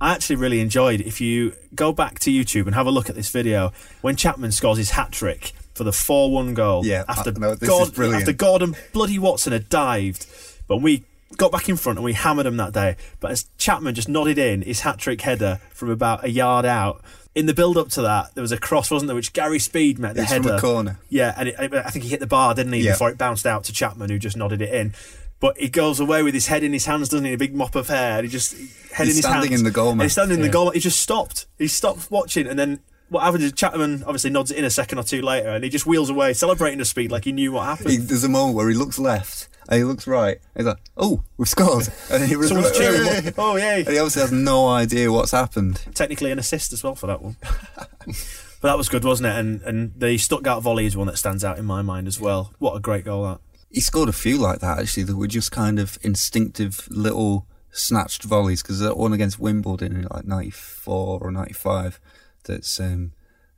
I 0.00 0.12
actually 0.14 0.36
really 0.36 0.60
enjoyed. 0.60 1.02
If 1.02 1.20
you 1.20 1.54
go 1.74 1.92
back 1.92 2.18
to 2.20 2.30
YouTube 2.30 2.64
and 2.64 2.74
have 2.74 2.86
a 2.86 2.90
look 2.90 3.10
at 3.10 3.14
this 3.14 3.28
video, 3.28 3.74
when 4.00 4.16
Chapman 4.16 4.52
scores 4.52 4.78
his 4.78 4.92
hat 4.92 5.12
trick 5.12 5.52
for 5.82 5.84
the 5.84 5.92
four-one 5.92 6.54
goal, 6.54 6.86
Yeah, 6.86 7.04
after 7.08 7.30
I 7.34 7.38
know, 7.38 7.54
this 7.56 7.68
God- 7.68 7.92
brilliant. 7.94 8.22
after 8.22 8.32
Gordon 8.32 8.76
bloody 8.92 9.18
Watson 9.18 9.52
had 9.52 9.68
dived, 9.68 10.26
but 10.68 10.76
we 10.78 11.02
got 11.36 11.50
back 11.50 11.68
in 11.68 11.76
front 11.76 11.98
and 11.98 12.04
we 12.04 12.12
hammered 12.12 12.46
him 12.46 12.56
that 12.58 12.72
day. 12.72 12.96
But 13.18 13.32
as 13.32 13.46
Chapman 13.58 13.94
just 13.94 14.08
nodded 14.08 14.38
in 14.38 14.62
his 14.62 14.80
hat 14.80 14.98
trick 14.98 15.20
header 15.22 15.60
from 15.74 15.90
about 15.90 16.24
a 16.24 16.30
yard 16.30 16.64
out. 16.64 17.02
In 17.34 17.46
the 17.46 17.54
build 17.54 17.78
up 17.78 17.88
to 17.90 18.02
that, 18.02 18.34
there 18.34 18.42
was 18.42 18.52
a 18.52 18.58
cross, 18.58 18.90
wasn't 18.90 19.08
there, 19.08 19.16
which 19.16 19.32
Gary 19.32 19.58
Speed 19.58 19.98
met 19.98 20.14
the 20.14 20.22
It's 20.22 20.32
from 20.34 20.42
header. 20.44 20.56
a 20.56 20.60
corner. 20.60 20.98
Yeah, 21.08 21.34
and 21.36 21.48
it, 21.48 21.56
I 21.58 21.88
think 21.90 22.04
he 22.04 22.10
hit 22.10 22.20
the 22.20 22.26
bar, 22.26 22.54
didn't 22.54 22.74
he, 22.74 22.80
Yeah. 22.82 22.92
before 22.92 23.08
it 23.08 23.16
bounced 23.16 23.46
out 23.46 23.64
to 23.64 23.72
Chapman, 23.72 24.10
who 24.10 24.18
just 24.18 24.36
nodded 24.36 24.60
it 24.60 24.72
in. 24.72 24.92
But 25.40 25.56
he 25.58 25.68
goes 25.68 25.98
away 25.98 26.22
with 26.22 26.34
his 26.34 26.46
head 26.48 26.62
in 26.62 26.72
his 26.74 26.84
hands, 26.84 27.08
doesn't 27.08 27.24
he? 27.24 27.32
A 27.32 27.38
big 27.38 27.54
mop 27.56 27.74
of 27.74 27.88
hair. 27.88 28.18
And 28.18 28.26
he 28.26 28.30
just 28.30 28.52
head 28.92 29.06
He's 29.06 29.16
in 29.16 29.16
his 29.16 29.18
standing 29.24 29.50
hands. 29.50 29.60
in 29.62 29.64
the 29.64 29.70
goal, 29.72 29.94
man. 29.94 30.04
He's 30.04 30.12
standing 30.12 30.36
in 30.36 30.40
Yeah. 30.44 30.48
the 30.48 30.52
goal. 30.52 30.70
He 30.70 30.78
just 30.80 31.00
stopped. 31.00 31.46
He 31.58 31.66
stopped 31.68 32.10
watching, 32.10 32.46
and 32.46 32.58
then 32.58 32.80
what 33.12 33.22
happens 33.22 33.44
is 33.44 33.52
Chapman 33.52 34.04
obviously 34.04 34.30
nods 34.30 34.50
it 34.50 34.56
in 34.56 34.64
a 34.64 34.70
second 34.70 34.98
or 34.98 35.04
two 35.04 35.22
later, 35.22 35.50
and 35.50 35.62
he 35.62 35.70
just 35.70 35.86
wheels 35.86 36.10
away, 36.10 36.32
celebrating 36.32 36.78
the 36.78 36.84
speed 36.84 37.12
like 37.12 37.24
he 37.24 37.32
knew 37.32 37.52
what 37.52 37.66
happened. 37.66 37.90
He, 37.90 37.98
there's 37.98 38.24
a 38.24 38.28
moment 38.28 38.56
where 38.56 38.68
he 38.68 38.74
looks 38.74 38.98
left 38.98 39.48
and 39.68 39.78
he 39.78 39.84
looks 39.84 40.06
right. 40.06 40.38
And 40.54 40.64
he's 40.64 40.66
like, 40.66 40.78
"Oh, 40.96 41.22
we've 41.36 41.48
scored!" 41.48 41.88
And 42.10 42.24
he 42.24 42.36
was 42.36 42.50
cheering. 42.76 43.34
Oh 43.36 43.56
yay! 43.56 43.80
And 43.80 43.88
he 43.88 43.98
obviously 43.98 44.22
has 44.22 44.32
no 44.32 44.68
idea 44.68 45.12
what's 45.12 45.30
happened. 45.30 45.82
technically 45.94 46.30
an 46.30 46.38
assist 46.38 46.72
as 46.72 46.82
well 46.82 46.94
for 46.94 47.06
that 47.06 47.22
one. 47.22 47.36
but 48.06 48.16
that 48.62 48.78
was 48.78 48.88
good, 48.88 49.04
wasn't 49.04 49.28
it? 49.28 49.38
And 49.38 49.62
and 49.62 49.92
the 49.96 50.16
Stuttgart 50.18 50.62
volley 50.62 50.86
is 50.86 50.96
one 50.96 51.06
that 51.06 51.18
stands 51.18 51.44
out 51.44 51.58
in 51.58 51.64
my 51.66 51.82
mind 51.82 52.08
as 52.08 52.18
well. 52.18 52.54
What 52.58 52.74
a 52.76 52.80
great 52.80 53.04
goal 53.04 53.24
that! 53.24 53.40
He 53.70 53.80
scored 53.80 54.08
a 54.08 54.12
few 54.12 54.38
like 54.38 54.60
that 54.60 54.78
actually 54.78 55.04
that 55.04 55.16
were 55.16 55.26
just 55.26 55.52
kind 55.52 55.78
of 55.78 55.98
instinctive 56.02 56.88
little 56.90 57.46
snatched 57.70 58.22
volleys 58.22 58.62
because 58.62 58.80
that 58.80 58.96
one 58.96 59.12
against 59.12 59.38
Wimbledon 59.38 59.96
in 59.96 60.06
like 60.10 60.24
'94 60.24 61.20
or 61.20 61.30
'95 61.30 62.00
that's 62.44 62.80
um, 62.80 63.12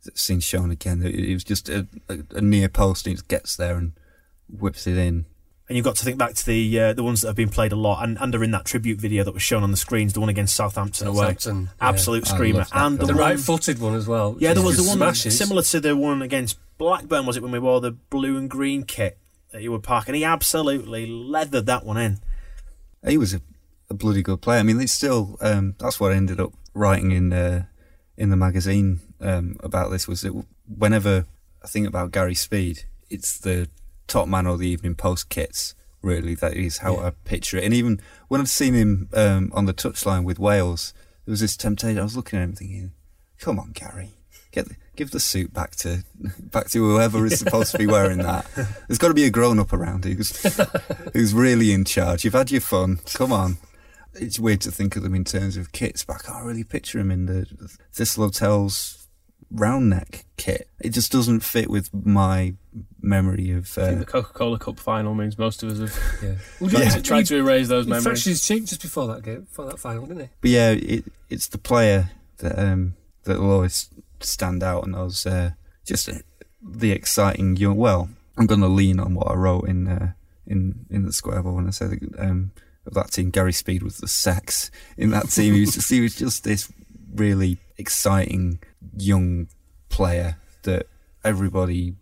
that's 0.05 0.23
seen 0.23 0.41
shown 0.41 0.71
again. 0.71 1.03
It, 1.03 1.15
it 1.15 1.35
was 1.35 1.45
just 1.45 1.69
a, 1.69 1.87
a, 2.09 2.19
a 2.37 2.41
near 2.41 2.69
post 2.69 3.07
and 3.07 3.13
he 3.13 3.15
just 3.15 3.29
gets 3.29 3.57
there 3.57 3.77
and 3.77 3.93
whips 4.49 4.87
it 4.87 4.97
in. 4.97 5.27
And 5.67 5.77
you've 5.77 5.85
got 5.85 5.97
to 5.97 6.05
think 6.05 6.19
back 6.19 6.35
to 6.35 6.45
the 6.45 6.79
uh, 6.79 6.93
the 6.93 7.03
ones 7.03 7.23
that 7.23 7.29
have 7.29 7.37
been 7.37 7.49
played 7.49 7.73
a 7.73 7.77
lot, 7.77 8.05
and, 8.05 8.19
and 8.21 8.35
are 8.35 8.45
in 8.45 8.51
that 8.51 8.67
tribute 8.67 9.01
video 9.01 9.25
that 9.25 9.33
was 9.33 9.43
shown 9.43 9.63
on 9.63 9.71
the 9.71 9.79
screens. 9.79 10.13
The 10.13 10.21
one 10.21 10.29
against 10.29 10.55
Southampton, 10.55 11.07
away, 11.07 11.17
Southampton, 11.17 11.63
yeah. 11.63 11.89
absolute 11.89 12.31
I 12.31 12.35
screamer, 12.35 12.67
and 12.71 12.99
the. 12.99 13.07
The 13.07 13.15
right-footed 13.15 13.79
one 13.79 13.95
as 13.95 14.07
well. 14.07 14.37
yeah, 14.39 14.53
there 14.53 14.63
was 14.63 14.77
the 14.77 14.83
one 14.83 14.99
smashes. 14.99 15.39
similar 15.39 15.63
to 15.63 15.81
the 15.81 15.97
one 15.97 16.21
against 16.21 16.59
Blackburn. 16.77 17.25
Was 17.25 17.39
it 17.39 17.43
when 17.43 17.51
we 17.51 17.59
wore 17.59 17.81
the 17.81 17.93
blue 17.93 18.37
and 18.37 18.51
green 18.51 18.83
kit 18.83 19.17
at 19.55 19.63
Ewood 19.63 19.83
Park? 19.83 20.07
And 20.07 20.17
he 20.17 20.23
absolutely 20.23 21.07
leathered 21.07 21.65
that 21.65 21.87
one 21.87 21.97
in. 21.97 22.19
He 23.07 23.17
was 23.17 23.33
a, 23.33 23.41
a 23.89 23.95
bloody 23.95 24.23
good 24.23 24.43
player. 24.43 24.61
I 24.61 24.65
mean, 24.65 24.79
it's 24.83 24.93
still 24.93 25.39
um, 25.41 25.77
that's 25.79 25.99
what 25.99 26.13
I 26.13 26.17
ended 26.17 26.41
up 26.41 26.53
writing 26.75 27.11
in 27.11 27.33
uh, 27.33 27.65
in 28.17 28.31
the 28.31 28.37
magazine 28.37 29.01
um, 29.21 29.57
about 29.61 29.91
this 29.91 30.07
was 30.07 30.23
that 30.23 30.45
whenever 30.69 31.27
I 31.63 31.67
think 31.67 31.87
about 31.87 32.13
Gary 32.13 32.35
Speed, 32.35 32.85
it's 33.11 33.39
the 33.39 33.69
top 34.07 34.29
man 34.29 34.47
of 34.47 34.59
the 34.59 34.69
Evening 34.69 34.95
Post 34.95 35.29
kits. 35.29 35.75
Really, 36.03 36.35
that 36.35 36.55
is 36.55 36.79
how 36.79 36.99
I 36.99 37.11
picture 37.25 37.57
it. 37.57 37.65
And 37.65 37.73
even 37.73 38.01
when 38.29 38.41
I've 38.41 38.51
seen 38.51 38.75
him 38.75 39.09
um, 39.15 39.51
on 39.55 39.65
the 39.65 39.73
touchline 39.73 40.25
with 40.25 40.39
Wales, 40.39 40.93
there 41.25 41.33
was 41.33 41.41
this 41.41 41.57
temptation. 41.57 41.99
I 41.99 42.03
was 42.03 42.17
looking 42.17 42.39
at 42.39 42.43
him 42.43 42.53
thinking, 42.53 42.93
"Come 43.41 43.59
on, 43.59 43.73
Gary, 43.73 44.11
get 44.53 44.69
the, 44.69 44.77
give 44.97 45.13
the 45.13 45.21
suit 45.21 45.55
back 45.55 45.77
to 45.77 46.05
back 46.39 46.69
to 46.71 46.79
whoever 46.79 47.25
is 47.25 47.39
supposed 47.39 47.73
to 47.73 47.79
be 47.79 47.87
wearing 47.87 48.19
that. 48.19 48.47
There's 48.87 48.99
got 48.99 49.09
to 49.09 49.15
be 49.15 49.25
a 49.25 49.31
grown 49.31 49.59
up 49.59 49.73
around 49.73 50.05
who's 50.05 50.37
who's 51.15 51.33
really 51.33 51.73
in 51.73 51.87
charge. 51.87 52.23
You've 52.23 52.35
had 52.35 52.51
your 52.51 52.61
fun. 52.61 53.01
Come 53.15 53.33
on." 53.33 53.57
It's 54.17 54.39
weird 54.39 54.61
to 54.63 54.71
think 54.71 54.97
of 54.97 55.03
them 55.03 55.15
in 55.15 55.25
terms 55.25 55.57
of 55.57 55.73
kits, 55.73 56.05
but 56.05 56.17
I 56.17 56.19
can't 56.21 56.45
really 56.45 56.65
picture 56.65 56.99
him 56.99 57.11
in 57.11 57.27
the 57.27 57.47
Thistle 57.93 58.25
Hotels 58.25 59.07
round 59.51 59.91
neck 59.91 60.25
kit. 60.37 60.69
It 60.81 60.91
just 60.91 61.13
doesn't 61.13 61.41
fit 61.41 61.71
with 61.71 61.91
my 61.95 62.55
memory 63.01 63.51
of. 63.53 63.71
I 63.79 63.87
think 63.87 63.97
Uh, 63.97 64.01
the 64.01 64.05
Coca 64.07 64.33
Cola 64.33 64.59
Cup 64.59 64.81
final 64.81 65.15
means 65.15 65.39
most 65.39 65.63
of 65.63 65.71
us 65.71 65.79
have 65.79 66.39
Yeah. 66.63 66.69
tried, 66.69 66.91
to, 66.91 67.03
tried 67.03 67.27
to 67.27 67.37
erase 67.37 67.69
those 67.69 67.85
He 67.85 67.91
memories. 67.91 68.05
fractured 68.05 68.31
his 68.31 68.43
cheek 68.47 68.65
just 68.67 68.83
before 68.83 69.07
that 69.09 69.23
game, 69.23 69.43
before 69.43 69.67
that 69.67 69.79
final, 69.79 70.07
didn't 70.07 70.23
he? 70.25 70.29
but 70.41 70.51
yeah, 70.51 70.71
it, 70.71 71.05
it's 71.31 71.47
the 71.49 71.59
player 71.59 72.11
that 72.39 72.59
um, 72.59 72.95
that 73.25 73.39
will 73.41 73.53
always 73.53 73.91
stand 74.21 74.63
out, 74.63 74.85
and 74.85 74.95
those 74.95 75.25
uh, 75.27 75.51
just 75.85 76.09
uh, 76.09 76.15
the 76.63 76.91
exciting 76.91 77.57
young. 77.57 77.77
Well, 77.77 78.09
I'm 78.37 78.47
going 78.47 78.61
to 78.61 78.69
lean 78.69 78.99
on 78.99 79.15
what 79.15 79.31
I 79.31 79.35
wrote 79.35 79.69
in 79.69 79.87
uh, 79.87 80.13
in 80.47 80.87
in 80.91 81.05
the 81.05 81.13
square 81.13 81.43
ball 81.43 81.55
when 81.55 81.67
I 81.69 81.71
said 81.71 81.99
um, 82.19 82.51
of 82.87 82.95
that 82.95 83.11
team. 83.13 83.31
Gary 83.31 83.53
Speed 83.53 83.83
was 83.83 83.99
the 83.99 84.09
sex 84.09 84.71
in 84.97 85.11
that 85.11 85.31
team. 85.31 85.55
He 85.55 85.61
was 85.61 85.75
just 85.75 85.91
he 85.91 86.01
was 86.01 86.15
just 86.17 86.45
this 86.45 86.73
really 87.15 87.59
exciting 87.79 88.59
young 88.97 89.49
player 89.89 90.37
that 90.63 90.87
everybody 91.23 91.95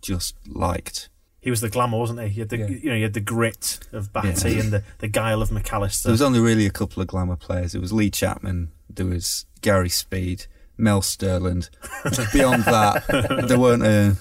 just 0.00 0.34
liked. 0.46 1.08
He 1.40 1.50
was 1.50 1.60
the 1.60 1.68
glamour, 1.68 1.98
wasn't 1.98 2.20
he? 2.20 2.28
He 2.28 2.40
had 2.40 2.48
the 2.48 2.58
Yeah. 2.58 2.66
you 2.68 2.90
know 2.90 2.96
he 2.96 3.02
had 3.02 3.14
the 3.14 3.20
grit 3.20 3.78
of 3.92 4.12
Batty 4.12 4.52
Yeah. 4.52 4.60
and 4.60 4.72
the, 4.72 4.82
the 4.98 5.08
guile 5.08 5.40
of 5.40 5.50
McAllister. 5.50 6.02
There 6.04 6.12
was 6.12 6.22
only 6.22 6.40
really 6.40 6.66
a 6.66 6.70
couple 6.70 7.00
of 7.00 7.08
glamour 7.08 7.36
players. 7.36 7.74
It 7.74 7.80
was 7.80 7.92
Lee 7.92 8.10
Chapman. 8.10 8.70
There 8.90 9.06
was 9.06 9.46
Gary 9.60 9.88
Speed, 9.88 10.46
Mel 10.76 11.00
Sterland. 11.00 11.70
Beyond 12.32 12.64
that, 12.64 13.04
there 13.48 13.58
weren't 13.58 13.84
a, 13.84 14.16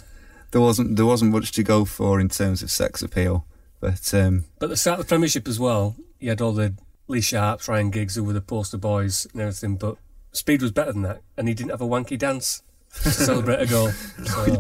there 0.52 0.62
wasn't 0.62 0.96
there 0.96 1.06
wasn't 1.06 1.32
much 1.32 1.52
to 1.54 1.64
go 1.64 1.86
for 1.86 2.20
in 2.20 2.30
terms 2.30 2.62
of 2.64 2.72
sex 2.72 3.02
appeal. 3.02 3.46
But 3.80 4.14
um, 4.14 4.46
But 4.60 4.68
at 4.68 4.70
the 4.70 4.78
start 4.78 5.00
of 5.00 5.06
the 5.06 5.10
Premiership 5.10 5.48
as 5.48 5.60
well, 5.60 5.96
you 6.20 6.30
had 6.30 6.42
all 6.42 6.52
the 6.52 6.74
Lee 7.08 7.22
Sharps, 7.22 7.68
Ryan 7.68 7.90
Giggs, 7.90 8.16
who 8.16 8.24
were 8.24 8.34
the 8.34 8.42
poster 8.42 8.78
boys 8.78 9.28
and 9.32 9.42
everything, 9.42 9.76
but 9.78 9.98
Speed 10.32 10.62
was 10.62 10.72
better 10.72 10.92
than 10.92 11.02
that, 11.04 11.22
and 11.38 11.48
he 11.48 11.54
didn't 11.54 11.72
have 11.72 11.82
a 11.82 11.88
wanky 11.88 12.18
dance 12.18 12.62
to 13.04 13.10
celebrate 13.12 13.62
a 13.62 13.66
goal. 13.66 13.90
So 13.90 14.58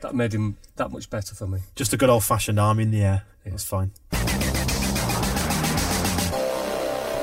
that 0.00 0.14
made 0.14 0.32
him 0.32 0.56
that 0.76 0.90
much 0.90 1.10
better 1.10 1.34
for 1.34 1.46
me. 1.46 1.60
Just 1.74 1.92
a 1.92 1.96
good 1.96 2.08
old 2.08 2.24
fashioned 2.24 2.60
arm 2.60 2.78
in 2.78 2.90
the 2.90 3.02
air. 3.02 3.24
That's 3.44 3.64
fine. 3.64 3.92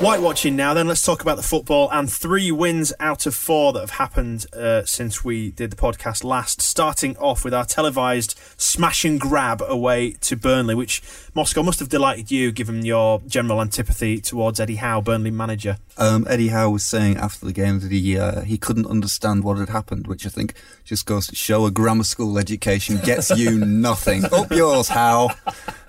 White 0.04 0.20
watching 0.20 0.54
now, 0.54 0.74
then 0.74 0.86
let's 0.86 1.00
talk 1.00 1.22
about 1.22 1.38
the 1.38 1.42
football 1.42 1.88
and 1.90 2.12
three 2.12 2.52
wins 2.52 2.92
out 3.00 3.24
of 3.24 3.34
four 3.34 3.72
that 3.72 3.80
have 3.80 3.92
happened 3.92 4.44
uh, 4.52 4.84
since 4.84 5.24
we 5.24 5.50
did 5.52 5.70
the 5.70 5.76
podcast 5.76 6.22
last. 6.22 6.60
Starting 6.60 7.16
off 7.16 7.42
with 7.42 7.54
our 7.54 7.64
televised 7.64 8.38
smash 8.58 9.06
and 9.06 9.18
grab 9.18 9.62
away 9.66 10.10
to 10.20 10.36
Burnley, 10.36 10.74
which 10.74 11.00
Moscow 11.34 11.62
must 11.62 11.78
have 11.80 11.88
delighted 11.88 12.30
you 12.30 12.52
given 12.52 12.84
your 12.84 13.22
general 13.26 13.62
antipathy 13.62 14.20
towards 14.20 14.60
Eddie 14.60 14.74
Howe, 14.76 15.00
Burnley 15.00 15.30
manager. 15.30 15.78
um, 15.96 16.26
Eddie 16.28 16.48
Howe 16.48 16.68
was 16.68 16.84
saying 16.84 17.16
after 17.16 17.46
the 17.46 17.54
game 17.54 17.80
that 17.80 17.90
he 17.90 18.18
uh, 18.18 18.42
he 18.42 18.58
couldn't 18.58 18.86
understand 18.86 19.42
what 19.42 19.56
had 19.56 19.70
happened, 19.70 20.06
which 20.06 20.26
I 20.26 20.28
think 20.28 20.52
just 20.84 21.06
goes 21.06 21.26
to 21.28 21.34
show 21.34 21.64
a 21.64 21.70
grammar 21.70 22.04
school 22.04 22.36
education 22.36 22.98
gets 22.98 23.30
you 23.30 23.58
nothing. 23.64 24.26
Up 24.26 24.50
yours, 24.50 24.88
Howe. 24.88 25.30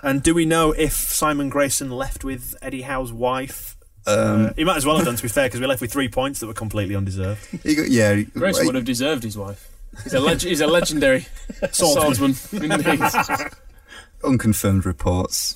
And 0.01 0.23
do 0.23 0.33
we 0.33 0.45
know 0.45 0.71
if 0.71 0.93
Simon 0.93 1.49
Grayson 1.49 1.91
left 1.91 2.23
with 2.23 2.55
Eddie 2.61 2.83
Howe's 2.83 3.11
wife? 3.11 3.75
Um, 4.07 4.45
Uh, 4.47 4.53
he 4.55 4.63
might 4.63 4.77
as 4.77 4.85
well 4.85 4.95
have 4.97 5.05
done, 5.05 5.15
to 5.15 5.21
be 5.23 5.29
fair, 5.29 5.45
because 5.47 5.59
we 5.59 5.65
left 5.67 5.81
with 5.81 5.91
three 5.91 6.09
points 6.09 6.39
that 6.39 6.47
were 6.47 6.53
completely 6.53 6.95
undeserved. 6.95 7.43
he 7.63 7.75
got, 7.75 7.89
yeah, 7.89 8.13
he- 8.13 8.23
Grayson 8.25 8.65
would 8.67 8.75
have 8.75 8.85
deserved 8.85 9.23
his 9.23 9.37
wife. 9.37 9.67
He's 10.03 10.13
a, 10.13 10.19
leg- 10.19 10.41
he's 10.41 10.61
a 10.61 10.67
legendary 10.67 11.25
swordsman. 11.71 12.35
Indeed. 12.51 12.99
unconfirmed 14.23 14.85
reports. 14.85 15.55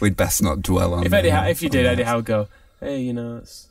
We'd 0.00 0.16
best 0.16 0.42
not 0.42 0.62
dwell 0.62 0.94
on. 0.94 1.04
if 1.06 1.12
Eddie, 1.12 1.30
uh, 1.30 1.42
Howe, 1.42 1.48
if 1.48 1.62
you 1.62 1.68
did, 1.68 1.84
that. 1.84 1.92
Eddie 1.92 2.02
Howe 2.04 2.16
would 2.16 2.24
go, 2.24 2.48
hey, 2.80 3.00
you 3.00 3.12
know, 3.12 3.38
it's 3.38 3.68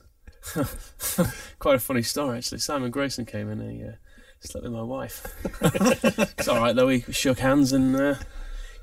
quite 1.59 1.75
a 1.75 1.79
funny 1.79 2.01
story 2.03 2.37
actually. 2.37 2.59
Simon 2.59 2.91
Grayson 2.91 3.25
came 3.25 3.49
in 3.49 3.59
and 3.61 3.71
he 3.71 3.83
uh, 3.83 3.91
slept 4.41 4.63
with 4.63 4.73
my 4.73 4.81
wife. 4.83 5.25
it's 6.37 6.47
all 6.47 6.59
right 6.59 6.75
though. 6.75 6.87
We 6.87 7.01
shook 7.11 7.39
hands 7.39 7.73
and 7.73 7.95
uh, 7.95 8.15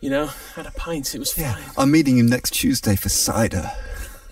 you 0.00 0.11
know 0.11 0.27
had 0.57 0.66
a 0.66 0.70
pint. 0.72 1.14
It 1.14 1.18
was 1.18 1.33
fine. 1.33 1.62
I'm 1.79 1.90
meeting 1.90 2.18
him 2.18 2.27
next 2.27 2.50
Tuesday 2.50 2.96
for 2.96 3.09
cider. 3.09 3.70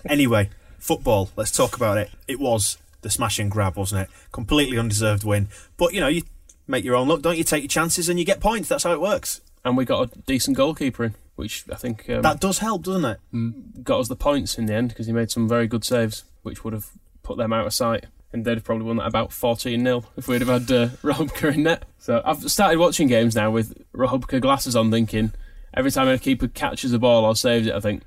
Anyway, 0.05 0.49
football. 0.83 1.29
Let's 1.35 1.51
talk 1.51 1.75
about 1.75 1.97
it. 1.97 2.11
It 2.27 2.39
was 2.39 2.77
the 3.01 3.09
smash 3.09 3.39
and 3.39 3.49
grab, 3.49 3.75
wasn't 3.77 4.01
it? 4.01 4.09
Completely 4.31 4.77
undeserved 4.77 5.23
win. 5.23 5.47
But 5.77 5.93
you 5.93 6.01
know, 6.01 6.07
you 6.07 6.23
make 6.67 6.83
your 6.83 6.95
own 6.95 7.07
luck, 7.07 7.21
don't 7.21 7.37
you? 7.37 7.43
Take 7.43 7.63
your 7.63 7.69
chances 7.69 8.09
and 8.09 8.19
you 8.19 8.25
get 8.25 8.39
points. 8.39 8.69
That's 8.69 8.83
how 8.83 8.91
it 8.91 9.01
works. 9.01 9.41
And 9.65 9.77
we 9.77 9.85
got 9.85 10.13
a 10.13 10.19
decent 10.21 10.57
goalkeeper 10.57 11.05
in, 11.05 11.15
which 11.35 11.63
I 11.71 11.75
think 11.75 12.09
um, 12.09 12.21
That 12.21 12.41
does 12.41 12.59
help, 12.59 12.83
doesn't 12.83 13.05
it? 13.05 13.83
got 13.83 13.99
us 14.01 14.09
the 14.09 14.15
points 14.15 14.57
in 14.57 14.65
the 14.65 14.73
end 14.73 14.89
because 14.89 15.07
he 15.07 15.13
made 15.13 15.31
some 15.31 15.47
very 15.47 15.67
good 15.67 15.85
saves, 15.85 16.25
which 16.41 16.63
would 16.63 16.73
have 16.73 16.89
put 17.23 17.37
them 17.37 17.53
out 17.53 17.65
of 17.65 17.73
sight. 17.73 18.05
And 18.33 18.43
they'd 18.43 18.55
have 18.55 18.63
probably 18.63 18.85
won 18.85 18.97
that 18.97 19.07
about 19.07 19.31
14 19.31 19.83
0 19.83 20.03
if 20.17 20.27
we'd 20.27 20.41
have 20.41 20.49
had 20.49 20.71
uh, 20.71 20.87
Rachubka 21.03 21.53
in 21.53 21.63
net. 21.63 21.83
So 21.99 22.21
I've 22.25 22.49
started 22.51 22.79
watching 22.79 23.07
games 23.07 23.35
now 23.35 23.51
with 23.51 23.85
Rachubka 23.93 24.41
glasses 24.41 24.75
on, 24.75 24.89
thinking 24.91 25.31
every 25.73 25.91
time 25.91 26.07
a 26.07 26.17
keeper 26.17 26.47
catches 26.47 26.91
a 26.93 26.99
ball 26.99 27.25
or 27.25 27.35
saves 27.35 27.67
it, 27.67 27.73
I 27.75 27.79
think 27.79 28.03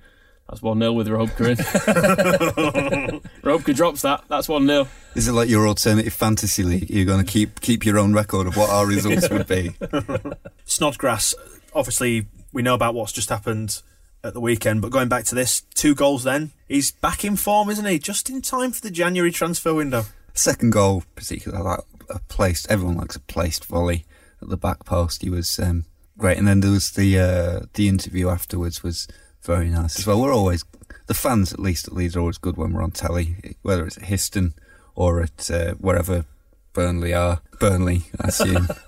that's 0.49 0.63
1 0.63 0.79
0 0.79 0.93
with 0.93 1.09
Rachubka 1.09 1.51
in. 1.51 3.21
Rachubka 3.43 3.75
drops 3.75 4.03
that, 4.03 4.25
that's 4.29 4.49
1 4.49 4.67
0. 4.67 4.89
Is 5.15 5.29
it 5.29 5.33
like 5.33 5.49
your 5.49 5.67
alternative 5.67 6.13
fantasy 6.13 6.63
league? 6.63 6.91
You're 6.91 7.05
going 7.05 7.25
to 7.25 7.31
keep 7.31 7.61
keep 7.61 7.85
your 7.85 7.99
own 7.99 8.13
record 8.13 8.47
of 8.47 8.57
what 8.57 8.71
our 8.71 8.87
results 8.87 9.29
would 9.31 9.47
be. 9.47 9.75
Snodgrass. 10.65 11.35
Obviously, 11.75 12.27
we 12.53 12.63
know 12.63 12.75
about 12.75 12.95
what's 12.95 13.13
just 13.13 13.29
happened 13.29 13.83
at 14.27 14.35
the 14.35 14.41
weekend. 14.41 14.83
But 14.83 14.91
going 14.91 15.09
back 15.09 15.25
to 15.27 15.35
this, 15.35 15.63
two 15.75 15.95
goals. 15.95 16.25
Then 16.25 16.53
he's 16.69 16.91
back 16.91 17.25
in 17.25 17.37
form, 17.37 17.71
isn't 17.71 17.85
he? 17.85 17.99
Just 17.99 18.29
in 18.29 18.43
time 18.43 18.73
for 18.73 18.81
the 18.81 18.91
January 18.91 19.31
transfer 19.31 19.75
window. 19.75 20.05
Second 20.35 20.73
goal, 20.73 21.05
particularly 21.15 21.65
like 21.65 21.81
a 22.11 22.19
placed. 22.29 22.71
Everyone 22.71 22.97
likes 22.97 23.17
a 23.17 23.21
placed 23.21 23.65
volley 23.65 24.05
at 24.43 24.49
the 24.49 24.57
back 24.57 24.85
post. 24.85 25.23
He 25.23 25.31
was 25.31 25.59
um, 25.59 25.87
great, 26.19 26.37
and 26.37 26.47
then 26.47 26.61
there 26.61 26.71
was 26.71 26.91
the 26.91 27.19
uh, 27.19 27.67
the 27.75 27.89
interview 27.89 28.29
afterwards 28.29 28.83
was 28.83 29.09
very 29.47 29.71
nice 29.71 29.99
as 29.99 30.07
well. 30.07 30.21
We're 30.21 30.35
always 30.35 30.65
the 31.07 31.15
fans, 31.15 31.53
at 31.53 31.61
least 31.61 31.87
at 31.87 31.95
Leeds, 31.95 32.17
are 32.17 32.21
always 32.21 32.39
good 32.39 32.57
when 32.57 32.73
we're 32.73 32.83
on 32.83 32.91
telly, 32.91 33.57
whether 33.63 33.87
it's 33.87 33.97
at 33.97 34.05
Histon 34.05 34.55
or 34.95 35.23
at 35.23 35.51
uh, 35.51 35.75
wherever 35.75 36.25
Burnley 36.73 37.15
are. 37.15 37.41
Burnley, 37.59 38.03
I 38.21 38.29
assume. 38.29 38.69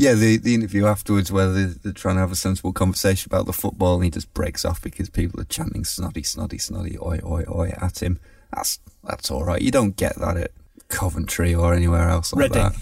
Yeah, 0.00 0.14
the, 0.14 0.38
the 0.38 0.54
interview 0.54 0.86
afterwards 0.86 1.30
where 1.30 1.52
they're, 1.52 1.74
they're 1.82 1.92
trying 1.92 2.14
to 2.14 2.22
have 2.22 2.32
a 2.32 2.36
sensible 2.36 2.72
conversation 2.72 3.28
about 3.30 3.44
the 3.44 3.52
football 3.52 3.96
and 3.96 4.04
he 4.04 4.08
just 4.08 4.32
breaks 4.32 4.64
off 4.64 4.80
because 4.80 5.10
people 5.10 5.38
are 5.38 5.44
chanting 5.44 5.82
snoddy, 5.82 6.22
snoddy, 6.22 6.54
snoddy, 6.54 6.98
oi, 6.98 7.20
oi, 7.22 7.44
oi 7.54 7.74
at 7.78 8.02
him. 8.02 8.18
That's 8.50 8.78
that's 9.04 9.30
all 9.30 9.44
right. 9.44 9.60
You 9.60 9.70
don't 9.70 9.96
get 9.96 10.16
that 10.16 10.38
at 10.38 10.52
Coventry 10.88 11.54
or 11.54 11.74
anywhere 11.74 12.08
else 12.08 12.32
like 12.32 12.44
Reading. 12.44 12.62
that. 12.62 12.76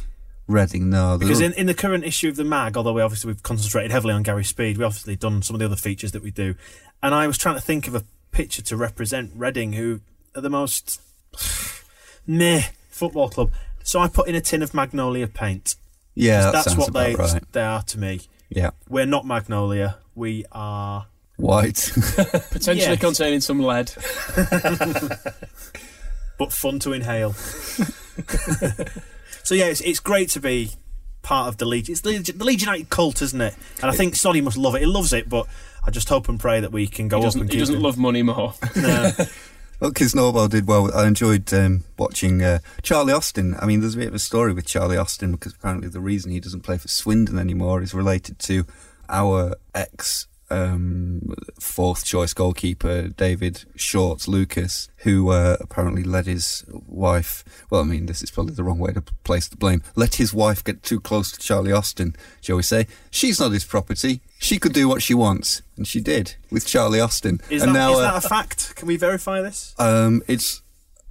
Reading, 0.46 0.90
no. 0.90 1.18
Because 1.18 1.40
in, 1.40 1.54
in 1.54 1.66
the 1.66 1.74
current 1.74 2.04
issue 2.04 2.28
of 2.28 2.36
the 2.36 2.44
mag, 2.44 2.76
although 2.76 2.92
we 2.92 3.02
obviously 3.02 3.32
we've 3.32 3.42
concentrated 3.42 3.90
heavily 3.90 4.14
on 4.14 4.22
Gary 4.22 4.44
Speed, 4.44 4.78
we 4.78 4.84
obviously 4.84 5.16
done 5.16 5.42
some 5.42 5.56
of 5.56 5.58
the 5.58 5.66
other 5.66 5.74
features 5.74 6.12
that 6.12 6.22
we 6.22 6.30
do. 6.30 6.54
And 7.02 7.14
I 7.14 7.26
was 7.26 7.38
trying 7.38 7.54
to 7.54 7.60
think 7.60 7.86
of 7.88 7.94
a 7.94 8.04
picture 8.32 8.62
to 8.62 8.76
represent 8.76 9.32
Reading, 9.34 9.74
who 9.74 10.00
are 10.34 10.40
the 10.40 10.50
most 10.50 11.00
meh 12.26 12.62
football 12.90 13.28
club. 13.28 13.52
So 13.84 14.00
I 14.00 14.08
put 14.08 14.28
in 14.28 14.34
a 14.34 14.40
tin 14.40 14.62
of 14.62 14.74
Magnolia 14.74 15.26
paint. 15.28 15.76
yeah, 16.14 16.50
that 16.50 16.64
That's 16.64 16.76
what 16.76 16.92
they 16.92 17.14
right. 17.14 17.42
they 17.52 17.62
are 17.62 17.82
to 17.82 17.98
me. 17.98 18.20
Yeah, 18.50 18.70
We're 18.88 19.06
not 19.06 19.26
Magnolia. 19.26 19.98
We 20.14 20.44
are. 20.52 21.06
white. 21.36 21.90
Potentially 22.50 22.78
Yes. 22.78 23.00
containing 23.00 23.40
some 23.40 23.60
lead. 23.60 23.92
but 26.38 26.52
fun 26.52 26.78
to 26.80 26.92
inhale. 26.92 27.32
so 29.42 29.54
yeah, 29.54 29.66
it's, 29.66 29.80
it's 29.80 30.00
great 30.00 30.28
to 30.30 30.40
be 30.40 30.70
part 31.22 31.48
of 31.48 31.56
the 31.58 31.64
Legion. 31.66 31.92
It's 31.92 32.00
the, 32.02 32.18
the 32.18 32.44
Leeds 32.44 32.62
United 32.62 32.90
cult, 32.90 33.22
isn't 33.22 33.40
it? 33.40 33.54
And 33.82 33.90
I 33.90 33.94
think 33.94 34.14
Snoddy 34.14 34.42
must 34.42 34.56
love 34.56 34.74
it. 34.74 34.80
He 34.80 34.86
loves 34.86 35.12
it, 35.12 35.28
but 35.28 35.46
I 35.88 35.90
just 35.90 36.10
hope 36.10 36.28
and 36.28 36.38
pray 36.38 36.60
that 36.60 36.70
we 36.70 36.86
can 36.86 37.08
go 37.08 37.18
He 37.18 37.26
up 37.26 37.32
and 37.32 37.40
doesn't, 37.44 37.52
he 37.54 37.58
doesn't 37.60 37.76
him. 37.76 37.82
love 37.82 37.96
money 37.96 38.22
more. 38.22 38.52
No. 38.76 39.10
Well, 39.80 39.92
Kisnorbo 39.92 40.50
did 40.50 40.66
well. 40.66 40.92
I 40.92 41.06
enjoyed 41.06 41.54
um, 41.54 41.84
watching 41.96 42.42
uh, 42.42 42.58
Charlie 42.82 43.12
Austin. 43.12 43.54
I 43.60 43.64
mean, 43.64 43.80
there's 43.80 43.94
a 43.94 43.98
bit 43.98 44.08
of 44.08 44.14
a 44.14 44.18
story 44.18 44.52
with 44.52 44.66
Charlie 44.66 44.96
Austin 44.96 45.30
because 45.30 45.54
apparently 45.54 45.88
the 45.88 46.00
reason 46.00 46.32
he 46.32 46.40
doesn't 46.40 46.62
play 46.62 46.78
for 46.78 46.88
Swindon 46.88 47.38
anymore 47.38 47.80
is 47.80 47.94
related 47.94 48.40
to 48.40 48.66
our 49.08 49.54
ex 49.76 50.26
um, 50.50 51.34
fourth 51.60 52.04
choice 52.04 52.32
goalkeeper, 52.32 53.08
David 53.08 53.64
Short 53.76 54.26
Lucas, 54.26 54.88
who 54.98 55.30
uh, 55.30 55.56
apparently 55.60 56.02
let 56.02 56.26
his 56.26 56.64
wife, 56.68 57.44
well, 57.70 57.82
I 57.82 57.84
mean, 57.84 58.06
this 58.06 58.22
is 58.22 58.30
probably 58.30 58.54
the 58.54 58.64
wrong 58.64 58.78
way 58.78 58.92
to 58.92 59.02
place 59.24 59.48
the 59.48 59.56
blame, 59.56 59.82
let 59.94 60.16
his 60.16 60.32
wife 60.32 60.64
get 60.64 60.82
too 60.82 61.00
close 61.00 61.32
to 61.32 61.38
Charlie 61.38 61.72
Austin, 61.72 62.16
shall 62.40 62.56
we 62.56 62.62
say. 62.62 62.86
She's 63.10 63.40
not 63.40 63.52
his 63.52 63.64
property. 63.64 64.20
She 64.38 64.58
could 64.58 64.72
do 64.72 64.88
what 64.88 65.02
she 65.02 65.14
wants. 65.14 65.62
And 65.76 65.86
she 65.86 66.00
did 66.00 66.36
with 66.50 66.66
Charlie 66.66 67.00
Austin. 67.00 67.40
Is, 67.50 67.62
and 67.62 67.74
that, 67.74 67.78
now, 67.78 67.92
is 67.92 67.98
uh, 67.98 68.02
that 68.02 68.24
a 68.24 68.28
fact? 68.28 68.74
Can 68.76 68.88
we 68.88 68.96
verify 68.96 69.40
this? 69.42 69.74
um, 69.78 70.22
it's 70.26 70.62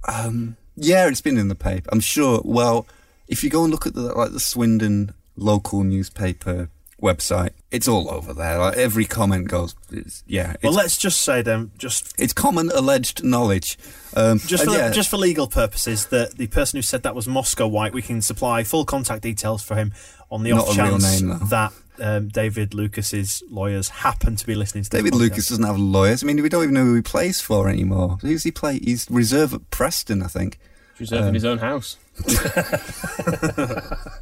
um, 0.06 0.56
yeah, 0.76 1.08
it's 1.08 1.20
been 1.20 1.38
in 1.38 1.48
the 1.48 1.54
paper. 1.54 1.88
I'm 1.92 2.00
sure. 2.00 2.40
Well, 2.44 2.86
if 3.26 3.42
you 3.42 3.50
go 3.50 3.64
and 3.64 3.72
look 3.72 3.86
at 3.86 3.94
the 3.94 4.14
like 4.14 4.32
the 4.32 4.40
Swindon 4.40 5.14
local 5.36 5.84
newspaper 5.84 6.68
website, 7.00 7.50
it's 7.70 7.88
all 7.88 8.10
over 8.10 8.32
there. 8.32 8.58
Like 8.58 8.76
every 8.76 9.04
comment 9.04 9.48
goes, 9.48 9.74
it's, 9.90 10.22
yeah. 10.26 10.52
It's, 10.54 10.62
Well, 10.62 10.72
let's 10.72 10.96
just 10.96 11.20
say 11.20 11.42
then, 11.42 11.70
just 11.78 12.14
it's 12.18 12.32
common 12.32 12.70
alleged 12.70 13.24
knowledge. 13.24 13.78
Um, 14.14 14.38
just 14.40 14.64
for 14.64 14.70
yeah, 14.70 14.90
just 14.90 15.10
for 15.10 15.16
legal 15.16 15.46
purposes, 15.46 16.06
that 16.06 16.36
the 16.36 16.46
person 16.48 16.78
who 16.78 16.82
said 16.82 17.02
that 17.02 17.14
was 17.14 17.28
Moscow 17.28 17.66
White. 17.66 17.92
We 17.92 18.02
can 18.02 18.22
supply 18.22 18.64
full 18.64 18.84
contact 18.84 19.22
details 19.22 19.62
for 19.62 19.74
him 19.74 19.92
on 20.30 20.42
the 20.42 20.50
Not 20.50 20.68
off 20.68 20.78
a 20.78 20.82
real 20.82 20.98
chance 20.98 21.20
name, 21.22 21.38
that 21.48 21.72
um, 22.00 22.28
David 22.28 22.74
Lucas's 22.74 23.42
lawyers 23.50 23.88
happen 23.88 24.36
to 24.36 24.46
be 24.46 24.54
listening 24.54 24.84
to 24.84 24.90
David 24.90 25.12
podcast. 25.12 25.18
Lucas 25.18 25.48
doesn't 25.48 25.64
have 25.64 25.78
lawyers. 25.78 26.22
I 26.22 26.26
mean, 26.26 26.42
we 26.42 26.48
don't 26.48 26.62
even 26.62 26.74
know 26.74 26.84
who 26.84 26.94
he 26.94 27.02
plays 27.02 27.40
for 27.40 27.68
anymore. 27.68 28.18
Who's 28.20 28.44
he 28.44 28.50
play? 28.50 28.78
He's 28.78 29.06
reserve 29.10 29.54
at 29.54 29.70
Preston, 29.70 30.22
I 30.22 30.28
think. 30.28 30.58
He's 30.96 31.12
reserving 31.12 31.34
his 31.34 31.44
own 31.44 31.58
house. 31.58 31.96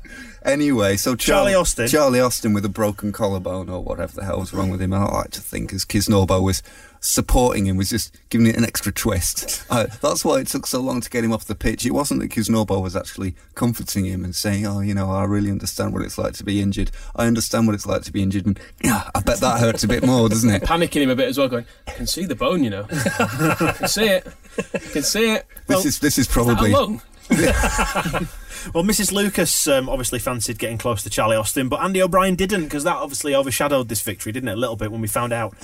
Anyway, 0.47 0.97
so 0.97 1.17
Charlie 1.17 1.55
Austin. 1.55 1.89
Charlie 1.89 2.21
Austin 2.21 2.53
with 2.53 2.65
a 2.65 2.69
broken 2.69 3.11
collarbone 3.11 3.69
or 3.69 3.83
whatever 3.83 4.13
the 4.13 4.25
hell 4.25 4.39
was 4.39 4.55
wrong 4.55 4.71
with 4.71 4.81
him. 4.81 4.93
I 4.93 5.05
like 5.05 5.33
to 5.33 5.41
think 5.41 5.73
as 5.73 5.85
Kisnorbo 5.85 6.41
was 6.41 6.63
supporting 7.01 7.67
him, 7.67 7.77
was 7.77 7.91
just 7.91 8.17
giving 8.29 8.47
it 8.47 8.57
an 8.57 8.65
extra 8.65 8.93
twist. 8.93 9.65
Uh, 9.69 9.89
that's 10.01 10.25
why 10.25 10.39
it 10.39 10.47
took 10.47 10.69
so 10.69 10.81
long 10.81 11.01
to 11.01 11.11
get 11.11 11.25
him 11.25 11.33
off 11.33 11.47
the 11.47 11.57
pitch. 11.57 11.85
It 11.85 11.91
wasn't 11.91 12.21
that 12.21 12.31
Kisnorbo 12.31 12.81
was 12.81 12.95
actually 12.95 13.35
comforting 13.57 14.05
him 14.05 14.25
and 14.25 14.37
saying, 14.37 14.65
"Oh, 14.65 14.79
you 14.79 14.95
know, 14.95 15.11
I 15.11 15.25
really 15.25 15.51
understand 15.51 15.93
what 15.93 16.03
it's 16.03 16.17
like 16.17 16.35
to 16.35 16.45
be 16.45 16.63
injured. 16.63 16.93
I 17.17 17.27
understand 17.27 17.67
what 17.67 17.75
it's 17.75 17.87
like 17.87 18.03
to 18.03 18.13
be 18.13 18.23
injured." 18.23 18.47
And 18.47 18.61
yeah, 18.85 19.11
I 19.17 19.21
bet 19.21 19.41
that 19.41 19.59
hurts 19.59 19.83
a 19.83 19.89
bit 19.89 20.07
more, 20.07 20.29
doesn't 20.29 20.49
it? 20.49 20.63
Panicking 20.63 21.03
him 21.03 21.11
a 21.11 21.17
bit 21.17 21.29
as 21.29 21.39
well, 21.39 21.49
going, 21.49 21.67
I 21.89 21.91
can 21.91 22.07
see 22.07 22.25
the 22.25 22.37
bone, 22.37 22.63
you 22.63 22.71
know. 22.71 22.87
I 22.89 23.75
can 23.77 23.89
see 23.89 24.07
it. 24.07 24.29
I 24.75 24.79
can 24.79 25.03
see 25.03 25.33
it. 25.33 25.45
This 25.67 25.85
is 25.85 25.99
this 25.99 26.19
is 26.19 26.29
That 26.29 26.33
probably 26.33 26.71
a 26.71 26.77
lung? 26.77 27.03
Well, 28.75 28.85
Mrs. 28.85 29.13
Lucas 29.13 29.69
um, 29.69 29.89
obviously 29.89 30.19
fancied 30.19 30.59
getting 30.59 30.79
close 30.79 31.03
to 31.05 31.11
Charlie 31.11 31.37
Austin, 31.37 31.69
but 31.69 31.81
Andy 31.83 32.03
O'Brien 32.03 32.35
didn't 32.35 32.65
because 32.65 32.85
that 32.85 32.97
obviously 32.97 33.35
overshadowed 33.35 33.89
this 33.89 34.03
victory, 34.03 34.33
didn't 34.33 34.49
it? 34.49 34.55
A 34.55 34.57
little 34.57 34.77
bit 34.77 34.91
when 34.91 35.01
we 35.01 35.09
found 35.09 35.33
out 35.33 35.55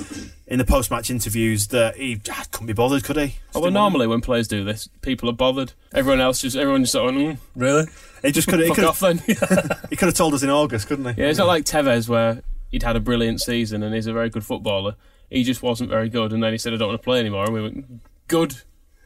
in 0.46 0.58
the 0.58 0.64
post-match 0.64 1.10
interviews 1.10 1.68
that 1.68 1.96
he 1.96 2.20
ah, 2.30 2.44
couldn't 2.50 2.68
be 2.68 2.72
bothered, 2.72 3.02
could 3.04 3.16
he? 3.16 3.38
Oh, 3.54 3.60
well, 3.60 3.70
normally 3.70 4.06
when 4.06 4.20
players 4.20 4.46
do 4.46 4.62
this, 4.64 4.88
people 5.00 5.28
are 5.28 5.34
bothered. 5.34 5.72
Everyone 5.92 6.20
else 6.20 6.40
just, 6.40 6.56
everyone 6.56 6.82
just 6.82 6.92
sort 6.92 7.14
of, 7.14 7.20
mm, 7.20 7.38
Really? 7.56 7.86
he 8.22 8.30
just 8.30 8.48
could. 8.48 8.64
Fuck 8.68 8.78
off 8.80 9.00
then. 9.00 9.18
He 9.90 9.96
could 9.96 10.06
have 10.06 10.14
told 10.14 10.34
us 10.34 10.42
in 10.42 10.50
August, 10.50 10.86
couldn't 10.86 11.14
he? 11.14 11.22
yeah, 11.22 11.28
it's 11.28 11.38
not 11.38 11.48
like 11.48 11.64
Tevez 11.64 12.08
where 12.08 12.42
he'd 12.70 12.82
had 12.82 12.96
a 12.96 13.00
brilliant 13.00 13.40
season 13.40 13.82
and 13.82 13.94
he's 13.94 14.06
a 14.06 14.12
very 14.12 14.30
good 14.30 14.44
footballer. 14.44 14.94
He 15.28 15.44
just 15.44 15.62
wasn't 15.62 15.90
very 15.90 16.08
good, 16.08 16.32
and 16.32 16.42
then 16.42 16.52
he 16.52 16.58
said, 16.58 16.74
"I 16.74 16.76
don't 16.76 16.88
want 16.88 17.00
to 17.00 17.04
play 17.04 17.18
anymore." 17.18 17.44
And 17.44 17.54
we 17.54 17.62
went, 17.62 18.02
"Good." 18.28 18.62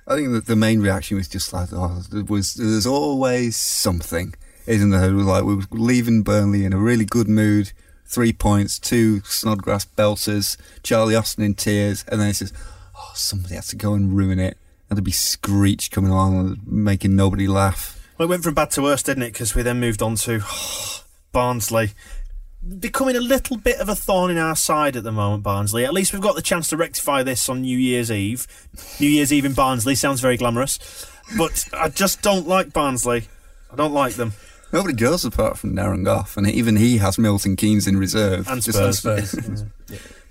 I 0.09 0.15
think 0.15 0.33
that 0.33 0.47
the 0.47 0.57
main 0.57 0.81
reaction 0.81 1.17
was 1.17 1.29
just 1.29 1.53
like, 1.53 1.71
oh, 1.73 2.03
there 2.11 2.25
was 2.25 2.55
there's 2.55 2.87
always 2.87 3.57
something, 3.57 4.35
isn't 4.67 4.91
there? 4.91 5.11
It 5.11 5.15
was 5.15 5.27
like 5.27 5.45
we 5.45 5.57
were 5.57 5.65
leaving 5.71 6.23
Burnley 6.23 6.65
in 6.65 6.73
a 6.73 6.79
really 6.79 7.05
good 7.05 7.29
mood, 7.29 7.73
three 8.05 8.33
points, 8.33 8.79
two 8.79 9.21
Snodgrass 9.23 9.85
belters, 9.85 10.57
Charlie 10.85 11.17
Austin 11.17 11.45
in 11.45 11.55
tears, 11.55 12.05
and 12.09 12.21
then 12.21 12.29
it's 12.29 12.39
says, 12.39 12.53
oh, 12.97 13.11
somebody 13.15 13.57
has 13.57 13.67
to 13.69 13.77
go 13.77 13.95
and 13.95 14.17
ruin 14.17 14.39
it, 14.39 14.57
and 14.89 14.97
there'd 14.97 15.05
be 15.05 15.11
Screech 15.11 15.91
coming 15.91 16.13
along 16.13 16.61
making 16.65 17.17
nobody 17.17 17.49
laugh. 17.49 18.01
Well, 18.17 18.29
it 18.29 18.31
went 18.31 18.45
from 18.45 18.55
bad 18.55 18.71
to 18.73 18.83
worse, 18.83 19.03
didn't 19.03 19.25
it? 19.25 19.33
Because 19.33 19.55
we 19.55 19.63
then 19.63 19.81
moved 19.81 20.03
on 20.03 20.15
to 20.17 20.41
Barnsley. 21.33 21.91
Becoming 22.79 23.17
a 23.17 23.21
little 23.21 23.57
bit 23.57 23.79
of 23.79 23.89
a 23.89 23.95
thorn 23.95 24.31
in 24.31 24.39
our 24.39 24.57
side 24.57 24.97
at 24.97 25.05
the 25.05 25.13
moment, 25.13 25.43
Barnsley. 25.43 25.85
At 25.85 25.93
least 25.95 26.13
we've 26.13 26.23
got 26.23 26.35
the 26.35 26.43
chance 26.43 26.69
to 26.71 26.77
rectify 26.77 27.23
this 27.23 27.49
on 27.49 27.63
New 27.63 27.79
Year's 27.79 28.11
Eve. 28.11 28.47
New 29.01 29.09
Year's 29.09 29.33
Eve 29.33 29.45
in 29.45 29.53
Barnsley 29.53 29.95
sounds 29.95 30.21
very 30.21 30.37
glamorous. 30.37 31.07
But 31.37 31.65
I 31.73 31.89
just 31.89 32.23
don't 32.23 32.47
like 32.47 32.73
Barnsley. 32.73 33.29
I 33.73 33.77
don't 33.77 33.93
like 33.93 34.15
them. 34.15 34.33
Nobody 34.73 34.95
goes 34.95 35.25
apart 35.25 35.59
from 35.59 35.75
Darren 35.77 36.05
Goff, 36.05 36.37
and 36.37 36.49
even 36.49 36.77
he 36.77 36.99
has 36.99 37.19
Milton 37.19 37.57
Keynes 37.57 37.87
in 37.87 37.97
reserve. 37.97 38.49
And 38.49 38.63
Just- 38.63 38.99
Spurs. 39.01 39.65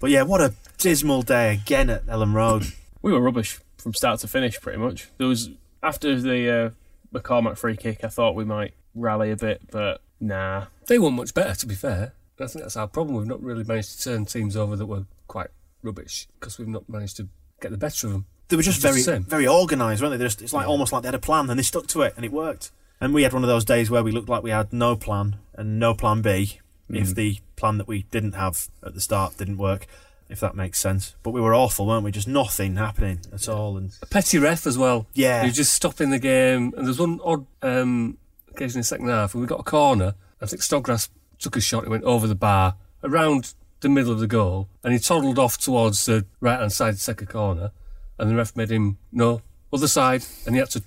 But 0.01 0.09
yeah, 0.11 0.23
what 0.23 0.41
a 0.41 0.53
dismal 0.77 1.21
day 1.21 1.53
again 1.53 1.89
at 1.89 2.05
Elland 2.05 2.33
Road. 2.33 2.65
We 3.01 3.13
were 3.13 3.21
rubbish 3.21 3.59
from 3.77 3.93
start 3.93 4.19
to 4.19 4.27
finish, 4.27 4.59
pretty 4.59 4.77
much. 4.77 5.07
There 5.17 5.27
was 5.27 5.49
after 5.81 6.19
the 6.19 6.51
uh, 6.51 6.69
McCormack 7.17 7.57
free 7.57 7.77
kick, 7.77 8.03
I 8.03 8.09
thought 8.09 8.35
we 8.35 8.43
might 8.43 8.73
rally 8.93 9.31
a 9.31 9.35
bit, 9.35 9.61
but 9.71 10.01
nah. 10.19 10.65
They 10.87 10.99
weren't 10.99 11.15
much 11.15 11.33
better, 11.33 11.55
to 11.55 11.65
be 11.65 11.75
fair. 11.75 12.13
I 12.39 12.47
think 12.47 12.63
that's 12.63 12.77
our 12.77 12.87
problem. 12.87 13.15
We've 13.17 13.27
not 13.27 13.41
really 13.41 13.63
managed 13.63 13.97
to 13.97 14.03
turn 14.03 14.25
teams 14.25 14.57
over 14.57 14.75
that 14.75 14.85
were 14.85 15.05
quite 15.27 15.47
rubbish 15.81 16.27
because 16.39 16.57
we've 16.57 16.67
not 16.67 16.89
managed 16.89 17.17
to 17.17 17.29
get 17.61 17.71
the 17.71 17.77
better 17.77 18.07
of 18.07 18.13
them. 18.13 18.25
They 18.47 18.55
were 18.55 18.61
just 18.61 18.83
It's 18.83 19.05
very, 19.05 19.19
very 19.19 19.47
organised, 19.47 20.01
weren't 20.01 20.11
they? 20.11 20.17
They're 20.17 20.27
just, 20.27 20.41
it's 20.41 20.53
like 20.53 20.67
almost 20.67 20.91
like 20.91 21.01
they 21.01 21.07
had 21.07 21.15
a 21.15 21.19
plan 21.19 21.49
and 21.49 21.57
they 21.57 21.63
stuck 21.63 21.87
to 21.87 22.01
it 22.03 22.13
and 22.15 22.25
it 22.25 22.31
worked. 22.31 22.71
And 23.01 23.13
we 23.13 23.23
had 23.23 23.33
one 23.33 23.43
of 23.43 23.47
those 23.47 23.65
days 23.65 23.89
where 23.89 24.03
we 24.03 24.11
looked 24.11 24.29
like 24.29 24.43
we 24.43 24.51
had 24.51 24.71
no 24.71 24.95
plan 24.95 25.37
and 25.53 25.79
no 25.79 25.93
plan 25.93 26.21
B 26.21 26.59
if 26.89 27.15
the 27.15 27.39
plan 27.55 27.77
that 27.79 27.87
we 27.87 28.03
didn't 28.11 28.33
have 28.33 28.67
at 28.83 28.93
the 28.93 29.01
start 29.01 29.37
didn't 29.37 29.57
work, 29.57 29.87
if 30.29 30.39
that 30.39 30.55
makes 30.55 30.79
sense. 30.79 31.15
But 31.23 31.31
we 31.31 31.41
were 31.41 31.55
awful, 31.55 31.87
weren't 31.87 32.03
we? 32.03 32.11
Just 32.11 32.27
nothing 32.27 32.75
happening 32.75 33.21
at 33.33 33.49
all. 33.49 33.75
And 33.77 33.91
A 34.03 34.05
petty 34.05 34.37
ref 34.37 34.67
as 34.67 34.77
well. 34.77 35.07
Yeah. 35.13 35.41
He 35.41 35.47
was 35.47 35.55
just 35.55 35.73
stopping 35.73 36.11
the 36.11 36.19
game. 36.19 36.73
And 36.77 36.85
there's 36.85 36.99
one 36.99 37.19
odd 37.23 37.47
um, 37.63 38.17
occasion 38.49 38.77
in 38.77 38.81
the 38.81 38.85
second 38.85 39.09
half 39.09 39.33
where 39.33 39.41
we 39.41 39.47
got 39.47 39.59
a 39.59 39.63
corner. 39.63 40.13
I 40.39 40.45
think 40.45 40.61
Snodgrass 40.61 41.09
took 41.39 41.55
a 41.55 41.61
shot. 41.61 41.83
It 41.83 41.89
went 41.89 42.03
over 42.03 42.27
the 42.27 42.35
bar 42.35 42.75
around 43.03 43.53
the 43.81 43.89
middle 43.89 44.11
of 44.11 44.19
the 44.19 44.27
goal. 44.27 44.67
And 44.83 44.93
he 44.93 44.99
toddled 44.99 45.37
off 45.39 45.57
towards 45.57 46.05
the 46.05 46.25
right 46.39 46.59
hand 46.59 46.71
side 46.71 46.97
second 46.99 47.27
corner. 47.27 47.71
And 48.17 48.29
the 48.29 48.35
ref 48.35 48.55
made 48.55 48.69
him 48.71 48.97
no, 49.11 49.41
other 49.73 49.87
side. 49.87 50.23
And 50.45 50.55
he 50.55 50.59
had 50.59 50.69
to 50.71 50.83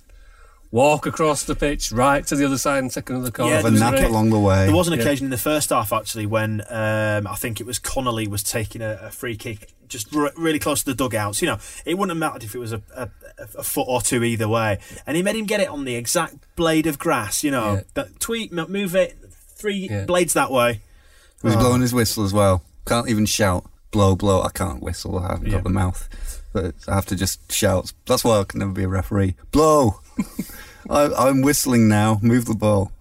walk 0.71 1.05
across 1.07 1.43
the 1.43 1.55
pitch 1.55 1.91
right 1.91 2.25
to 2.27 2.35
the 2.35 2.45
other 2.45 2.57
side 2.57 2.79
and 2.83 2.91
take 2.91 3.09
another 3.09 3.31
corner. 3.31 3.51
Yeah, 3.51 3.57
have 3.61 3.65
a 3.65 3.71
there 3.71 3.91
nap 3.91 4.03
along 4.09 4.29
the 4.29 4.39
way. 4.39 4.65
There 4.67 4.75
was 4.75 4.87
an 4.87 4.93
Yeah. 4.93 4.99
occasion 5.01 5.25
in 5.25 5.31
the 5.31 5.37
first 5.37 5.69
half 5.71 5.91
actually 5.91 6.25
when 6.27 6.61
um, 6.69 7.25
I 7.25 7.35
think 7.35 7.59
it 7.59 7.65
was 7.65 7.79
Connolly 7.79 8.27
was 8.27 8.43
taking 8.43 8.81
a, 8.81 8.99
a 9.03 9.11
free 9.11 9.35
kick 9.35 9.73
just 9.87 10.15
r- 10.15 10.31
really 10.37 10.59
close 10.59 10.83
to 10.83 10.85
the 10.85 10.93
dugouts. 10.93 11.41
You 11.41 11.47
know, 11.47 11.57
it 11.85 11.97
wouldn't 11.97 12.15
have 12.15 12.19
mattered 12.19 12.43
if 12.43 12.53
it 12.53 12.59
was 12.59 12.71
a, 12.73 12.83
a, 12.95 13.09
a 13.57 13.63
foot 13.63 13.85
or 13.87 14.01
two 14.01 14.23
either 14.23 14.47
way, 14.47 14.77
and 15.07 15.17
he 15.17 15.23
made 15.23 15.35
him 15.35 15.45
get 15.45 15.59
it 15.59 15.67
on 15.69 15.85
the 15.85 15.95
exact 15.95 16.35
blade 16.55 16.85
of 16.85 16.99
grass. 16.99 17.43
You 17.43 17.49
know, 17.49 17.73
Yeah. 17.75 17.81
that 17.95 18.19
tweet, 18.19 18.51
move 18.53 18.95
it 18.95 19.17
three 19.59 19.87
Yeah. 19.89 20.05
blades 20.05 20.33
that 20.33 20.51
way. 20.51 20.81
Was 21.43 21.55
Oh. 21.55 21.59
blowing 21.59 21.81
his 21.81 21.93
whistle 21.93 22.23
as 22.25 22.33
well. 22.33 22.63
Can't 22.85 23.09
even 23.09 23.25
shout. 23.25 23.69
Blow, 23.91 24.15
blow. 24.15 24.41
I 24.41 24.49
can't 24.49 24.81
whistle. 24.81 25.19
I 25.19 25.31
haven't 25.31 25.47
Yeah. 25.47 25.53
got 25.55 25.63
the 25.63 25.69
mouth. 25.69 26.07
But 26.53 26.75
I 26.87 26.95
have 26.95 27.05
to 27.07 27.15
just 27.15 27.51
shout. 27.51 27.93
That's 28.07 28.23
why 28.23 28.39
I 28.39 28.43
can 28.43 28.59
never 28.59 28.71
be 28.71 28.83
a 28.83 28.87
referee. 28.87 29.35
Blow! 29.51 29.99
I, 30.89 31.11
I'm 31.15 31.41
whistling 31.41 31.87
now. 31.87 32.19
Move 32.23 32.45
the 32.45 32.55
ball. 32.55 32.91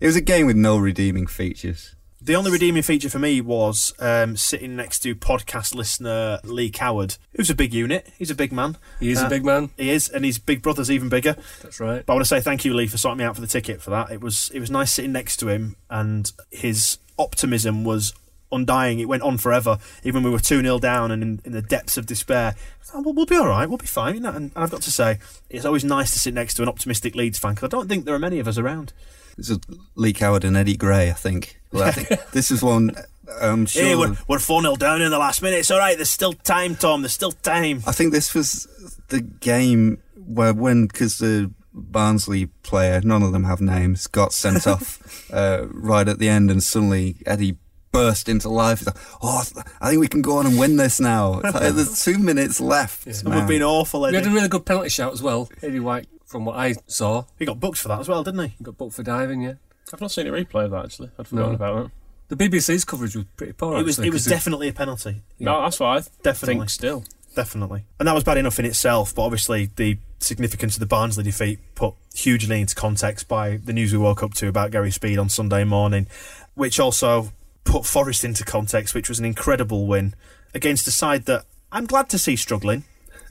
It 0.00 0.06
was 0.06 0.16
a 0.16 0.20
game 0.20 0.46
with 0.46 0.56
no 0.56 0.76
redeeming 0.78 1.26
features. 1.26 1.93
The 2.24 2.36
only 2.36 2.50
redeeming 2.50 2.82
feature 2.82 3.10
for 3.10 3.18
me 3.18 3.42
was 3.42 3.92
um, 3.98 4.38
sitting 4.38 4.74
next 4.76 5.00
to 5.00 5.14
podcast 5.14 5.74
listener 5.74 6.40
Lee 6.42 6.70
Coward, 6.70 7.18
who's 7.36 7.50
a 7.50 7.54
big 7.54 7.74
unit. 7.74 8.08
He's 8.18 8.30
a 8.30 8.34
big 8.34 8.50
man. 8.50 8.78
He 8.98 9.10
is 9.10 9.22
Uh, 9.22 9.26
a 9.26 9.28
big 9.28 9.44
man. 9.44 9.68
He 9.76 9.90
is, 9.90 10.08
and 10.08 10.24
his 10.24 10.38
big 10.38 10.62
brother's 10.62 10.90
even 10.90 11.10
bigger. 11.10 11.36
That's 11.62 11.80
right. 11.80 12.02
But 12.06 12.14
I 12.14 12.16
want 12.16 12.24
to 12.24 12.28
say 12.28 12.40
thank 12.40 12.64
you, 12.64 12.72
Lee, 12.72 12.86
for 12.86 12.96
sorting 12.96 13.18
me 13.18 13.24
out 13.24 13.34
for 13.34 13.42
the 13.42 13.46
ticket 13.46 13.82
for 13.82 13.90
that. 13.90 14.10
It 14.10 14.22
was 14.22 14.50
it 14.54 14.60
was 14.60 14.70
nice 14.70 14.90
sitting 14.90 15.12
next 15.12 15.36
to 15.40 15.48
him, 15.48 15.76
and 15.90 16.32
his 16.50 16.96
optimism 17.18 17.84
was 17.84 18.14
undying. 18.50 19.00
It 19.00 19.08
went 19.08 19.22
on 19.22 19.36
forever, 19.36 19.76
even 20.02 20.22
when 20.22 20.30
we 20.32 20.34
were 20.34 20.40
2 20.42 20.62
0 20.62 20.78
down 20.78 21.10
and 21.10 21.22
in, 21.22 21.40
in 21.44 21.52
the 21.52 21.60
depths 21.60 21.98
of 21.98 22.06
despair. 22.06 22.54
Oh, 22.94 23.02
we'll, 23.02 23.12
we'll 23.12 23.26
be 23.26 23.36
all 23.36 23.48
right, 23.48 23.68
we'll 23.68 23.76
be 23.76 23.84
fine. 23.86 24.14
You 24.14 24.20
know? 24.20 24.30
and, 24.30 24.50
and 24.54 24.64
I've 24.64 24.70
got 24.70 24.80
to 24.82 24.90
say, 24.90 25.18
it's 25.50 25.66
always 25.66 25.84
nice 25.84 26.12
to 26.12 26.18
sit 26.18 26.32
next 26.32 26.54
to 26.54 26.62
an 26.62 26.68
optimistic 26.70 27.14
Leeds 27.14 27.38
fan 27.38 27.52
because 27.54 27.66
I 27.66 27.70
don't 27.76 27.86
think 27.88 28.06
there 28.06 28.14
are 28.14 28.18
many 28.20 28.38
of 28.38 28.48
us 28.48 28.56
around. 28.56 28.94
This 29.36 29.50
is 29.50 29.58
Lee 29.96 30.12
Coward 30.12 30.44
and 30.44 30.56
Eddie 30.56 30.76
Gray, 30.76 31.10
I 31.10 31.14
think. 31.14 31.58
Well, 31.74 31.88
I 31.88 31.90
think 31.90 32.20
this 32.32 32.50
is 32.50 32.62
one. 32.62 32.94
I'm 33.40 33.66
sure. 33.66 33.82
Hey, 33.82 33.96
we're, 33.96 34.16
we're 34.28 34.38
4 34.38 34.62
0 34.62 34.76
down 34.76 35.02
in 35.02 35.10
the 35.10 35.18
last 35.18 35.42
minute. 35.42 35.58
It's 35.58 35.70
all 35.70 35.78
right, 35.78 35.96
there's 35.96 36.10
still 36.10 36.32
time, 36.32 36.76
Tom, 36.76 37.02
there's 37.02 37.12
still 37.12 37.32
time. 37.32 37.82
I 37.86 37.92
think 37.92 38.12
this 38.12 38.32
was 38.34 38.68
the 39.08 39.20
game 39.20 40.00
where 40.26 40.54
when 40.54 40.86
because 40.86 41.18
the 41.18 41.50
Barnsley 41.72 42.46
player, 42.46 43.00
none 43.02 43.22
of 43.22 43.32
them 43.32 43.44
have 43.44 43.60
names, 43.60 44.06
got 44.06 44.32
sent 44.32 44.66
off 44.74 45.30
uh, 45.32 45.66
right 45.70 46.06
at 46.08 46.18
the 46.18 46.28
end, 46.28 46.50
and 46.50 46.62
suddenly 46.62 47.16
Eddie 47.26 47.56
burst 47.90 48.28
into 48.28 48.48
life. 48.48 48.80
He's 48.80 48.86
like, 48.86 48.96
oh, 49.22 49.42
I 49.80 49.88
think 49.88 50.00
we 50.00 50.08
can 50.08 50.22
go 50.22 50.38
on 50.38 50.46
and 50.46 50.58
win 50.58 50.76
this 50.76 51.00
now. 51.00 51.40
Like, 51.40 51.54
there's 51.54 52.04
two 52.04 52.18
minutes 52.18 52.60
left. 52.60 53.06
And 53.06 53.34
we've 53.34 53.46
been 53.46 53.62
awful, 53.62 54.02
We 54.02 54.14
had 54.14 54.26
a 54.26 54.30
really 54.30 54.48
good 54.48 54.66
penalty 54.66 54.88
shout 54.88 55.12
as 55.12 55.22
well. 55.22 55.48
Eddie 55.62 55.80
White, 55.80 56.06
from 56.26 56.44
what 56.44 56.56
I 56.56 56.74
saw, 56.86 57.24
He 57.38 57.46
got 57.46 57.60
booked 57.60 57.78
for 57.78 57.88
that 57.88 58.00
as 58.00 58.08
well, 58.08 58.22
didn't 58.24 58.40
he? 58.40 58.54
he? 58.58 58.64
got 58.64 58.76
booked 58.76 58.94
for 58.94 59.02
diving. 59.02 59.42
Yeah, 59.42 59.54
I've 59.92 60.00
not 60.00 60.10
seen 60.10 60.26
a 60.26 60.30
replay 60.32 60.64
of 60.64 60.70
that 60.72 60.84
actually. 60.86 61.10
I'd 61.18 61.26
forgotten 61.28 61.52
No. 61.52 61.56
about 61.56 61.82
that. 62.28 62.36
the 62.36 62.48
BBC's 62.48 62.84
coverage 62.84 63.14
was 63.14 63.26
pretty 63.36 63.52
poor. 63.52 63.78
It 63.78 63.84
was, 63.84 63.96
actually, 63.98 64.08
it 64.08 64.12
was 64.14 64.22
'cause 64.24 64.30
definitely 64.32 64.68
a 64.68 64.72
penalty. 64.72 65.22
No, 65.38 65.60
that's 65.60 65.78
what 65.78 65.86
I 65.88 66.00
th- 66.00 66.08
Definitely. 66.22 66.54
think 66.60 66.70
still. 66.70 67.04
definitely. 67.36 67.84
And 67.98 68.08
that 68.08 68.14
was 68.14 68.24
bad 68.24 68.38
enough 68.38 68.58
in 68.58 68.64
itself, 68.64 69.14
but 69.14 69.22
obviously 69.22 69.70
the 69.76 69.98
significance 70.20 70.74
of 70.76 70.80
the 70.80 70.86
Barnsley 70.86 71.22
defeat 71.24 71.58
put 71.74 71.94
hugely 72.14 72.60
into 72.60 72.74
context 72.74 73.28
by 73.28 73.58
the 73.58 73.72
news 73.74 73.92
we 73.92 73.98
woke 73.98 74.22
up 74.22 74.32
to 74.34 74.48
about 74.48 74.70
Gary 74.70 74.90
Speed 74.90 75.18
on 75.18 75.28
Sunday 75.28 75.64
morning, 75.64 76.06
which 76.54 76.80
also 76.80 77.32
put 77.64 77.84
Forest 77.84 78.24
into 78.24 78.42
context, 78.44 78.94
which 78.94 79.08
was 79.08 79.18
an 79.18 79.24
incredible 79.24 79.86
win 79.86 80.14
against 80.54 80.86
a 80.86 80.90
side 80.92 81.24
that 81.26 81.44
I'm 81.72 81.86
glad 81.86 82.08
to 82.10 82.18
see 82.18 82.36
struggling, 82.36 82.84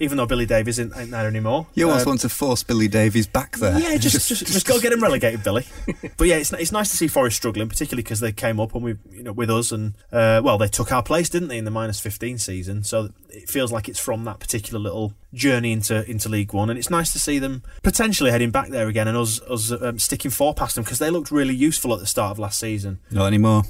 even 0.03 0.17
though 0.17 0.25
Billy 0.25 0.45
Davies 0.45 0.77
isn't, 0.79 0.95
ain't 0.97 1.11
there 1.11 1.27
anymore. 1.27 1.67
You 1.73 1.85
almost 1.87 2.05
Um, 2.05 2.11
want 2.11 2.21
to 2.21 2.29
force 2.29 2.61
Billy 2.63 2.87
Davies 2.87 3.25
back 3.27 3.57
there. 3.57 3.79
yeah, 3.79 3.97
just, 3.97 4.27
just, 4.27 4.45
just, 4.45 4.67
go 4.67 4.79
get 4.79 4.91
him 4.93 4.99
relegated, 5.03 5.43
Billy. 5.43 5.65
but 6.17 6.27
yeah, 6.27 6.35
it's, 6.35 6.51
it's 6.53 6.71
nice 6.71 6.91
to 6.91 6.97
see 6.97 7.07
Forest 7.07 7.37
struggling, 7.37 7.67
particularly 7.69 8.03
because 8.03 8.19
they 8.19 8.31
came 8.31 8.59
up 8.59 8.75
and 8.75 8.83
we, 8.83 8.95
you 9.11 9.23
know, 9.23 9.31
with 9.31 9.49
us 9.49 9.71
and 9.71 9.93
uh, 10.11 10.41
well, 10.43 10.57
they 10.57 10.67
took 10.67 10.91
our 10.91 11.01
place, 11.03 11.29
didn't 11.29 11.47
they, 11.47 11.57
in 11.57 11.65
the 11.65 11.71
minus 11.71 11.99
fifteen 11.99 12.37
season? 12.37 12.83
So 12.83 13.09
it 13.29 13.49
feels 13.49 13.71
like 13.71 13.89
it's 13.89 13.99
from 13.99 14.23
that 14.25 14.39
particular 14.39 14.79
little 14.79 15.13
journey 15.33 15.71
into 15.71 16.09
into 16.09 16.29
League 16.29 16.53
One, 16.53 16.69
and 16.69 16.77
it's 16.77 16.89
nice 16.89 17.11
to 17.13 17.19
see 17.19 17.39
them 17.39 17.63
potentially 17.81 18.31
heading 18.31 18.51
back 18.51 18.69
there 18.69 18.87
again 18.87 19.07
and 19.07 19.17
us 19.17 19.41
us 19.43 19.71
um, 19.71 19.97
sticking 19.99 20.31
four 20.31 20.53
past 20.53 20.75
them 20.75 20.83
because 20.83 20.99
they 20.99 21.09
looked 21.09 21.31
really 21.31 21.55
useful 21.55 21.93
at 21.93 21.99
the 21.99 22.05
start 22.07 22.31
of 22.31 22.39
last 22.39 22.59
season. 22.59 22.99
Not 23.09 23.27
anymore. 23.27 23.63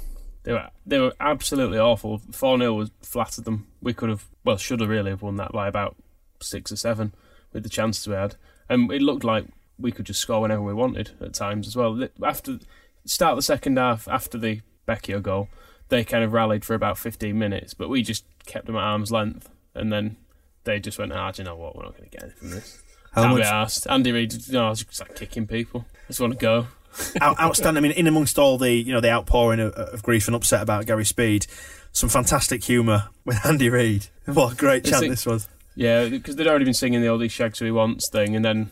They 0.43 0.51
were 0.51 0.67
they 0.85 0.99
were 0.99 1.13
absolutely 1.21 1.79
awful. 1.79 2.21
Four 2.31 2.57
0 2.57 2.73
was 2.73 2.91
flattered 3.01 3.45
them. 3.45 3.67
We 3.81 3.93
could 3.93 4.09
have 4.09 4.25
well 4.43 4.57
should 4.57 4.81
have 4.81 4.89
really 4.89 5.11
have 5.11 5.21
won 5.21 5.37
that 5.37 5.53
by 5.53 5.69
about 5.69 5.95
six 6.43 6.71
or 6.71 6.75
seven 6.75 7.13
with 7.51 7.63
the 7.63 7.69
chances 7.69 8.07
we 8.07 8.13
had, 8.15 8.35
and 8.69 8.91
it 8.91 9.01
looked 9.01 9.23
like 9.23 9.45
we 9.79 9.91
could 9.91 10.05
just 10.05 10.21
score 10.21 10.41
whenever 10.41 10.61
we 10.61 10.73
wanted 10.73 11.11
at 11.21 11.33
times 11.33 11.67
as 11.67 11.75
well. 11.75 12.07
After 12.23 12.59
start 13.05 13.31
of 13.33 13.37
the 13.37 13.41
second 13.43 13.77
half, 13.77 14.07
after 14.07 14.37
the 14.37 14.61
Becchio 14.87 15.21
goal, 15.21 15.49
they 15.89 16.03
kind 16.03 16.23
of 16.23 16.33
rallied 16.33 16.63
for 16.65 16.73
about 16.73 16.97
fifteen 16.97 17.37
minutes, 17.39 17.73
but 17.73 17.89
we 17.89 18.01
just 18.03 18.25
kept 18.45 18.65
them 18.65 18.75
at 18.75 18.83
arm's 18.83 19.11
length, 19.11 19.49
and 19.75 19.91
then 19.91 20.17
they 20.63 20.79
just 20.79 20.97
went, 20.99 21.11
"Ah, 21.13 21.31
do 21.31 21.41
you 21.41 21.45
know 21.45 21.55
what? 21.55 21.75
We're 21.75 21.83
not 21.83 21.97
going 21.97 22.09
to 22.09 22.15
get 22.17 22.23
anything 22.23 22.39
from 22.39 22.49
this." 22.51 22.81
How 23.13 23.23
Can't 23.23 23.35
be 23.35 23.41
much? 23.41 23.51
asked. 23.51 23.87
Andy 23.87 24.11
Reid, 24.11 24.33
you 24.47 24.53
know, 24.53 24.65
I 24.65 24.69
was 24.71 24.83
just 24.83 24.99
like 24.99 25.15
kicking 25.15 25.45
people. 25.45 25.85
I 25.93 26.07
just 26.07 26.19
want 26.19 26.33
to 26.33 26.39
go. 26.39 26.67
Out, 27.21 27.39
outstanding. 27.39 27.83
I 27.83 27.87
mean, 27.87 27.97
in 27.97 28.07
amongst 28.07 28.37
all 28.39 28.57
the 28.57 28.71
you 28.71 28.91
know 28.93 29.01
the 29.01 29.09
outpouring 29.11 29.59
of, 29.59 29.73
of 29.73 30.01
grief 30.03 30.27
and 30.27 30.35
upset 30.35 30.61
about 30.61 30.85
Gary 30.85 31.05
Speed, 31.05 31.45
some 31.91 32.09
fantastic 32.09 32.63
humour 32.63 33.09
with 33.25 33.43
Andy 33.45 33.69
Reid. 33.69 34.07
What 34.25 34.53
a 34.53 34.55
great 34.55 34.77
It's 34.83 34.89
chant 34.91 35.01
like- 35.03 35.09
this 35.11 35.25
was. 35.25 35.47
Yeah, 35.75 36.07
because 36.07 36.35
they'd 36.35 36.47
already 36.47 36.65
been 36.65 36.73
singing 36.73 37.01
the 37.01 37.07
old 37.07 37.21
"He 37.21 37.27
shags 37.27 37.59
who 37.59 37.65
he 37.65 37.71
wants" 37.71 38.09
thing, 38.09 38.35
and 38.35 38.43
then 38.45 38.69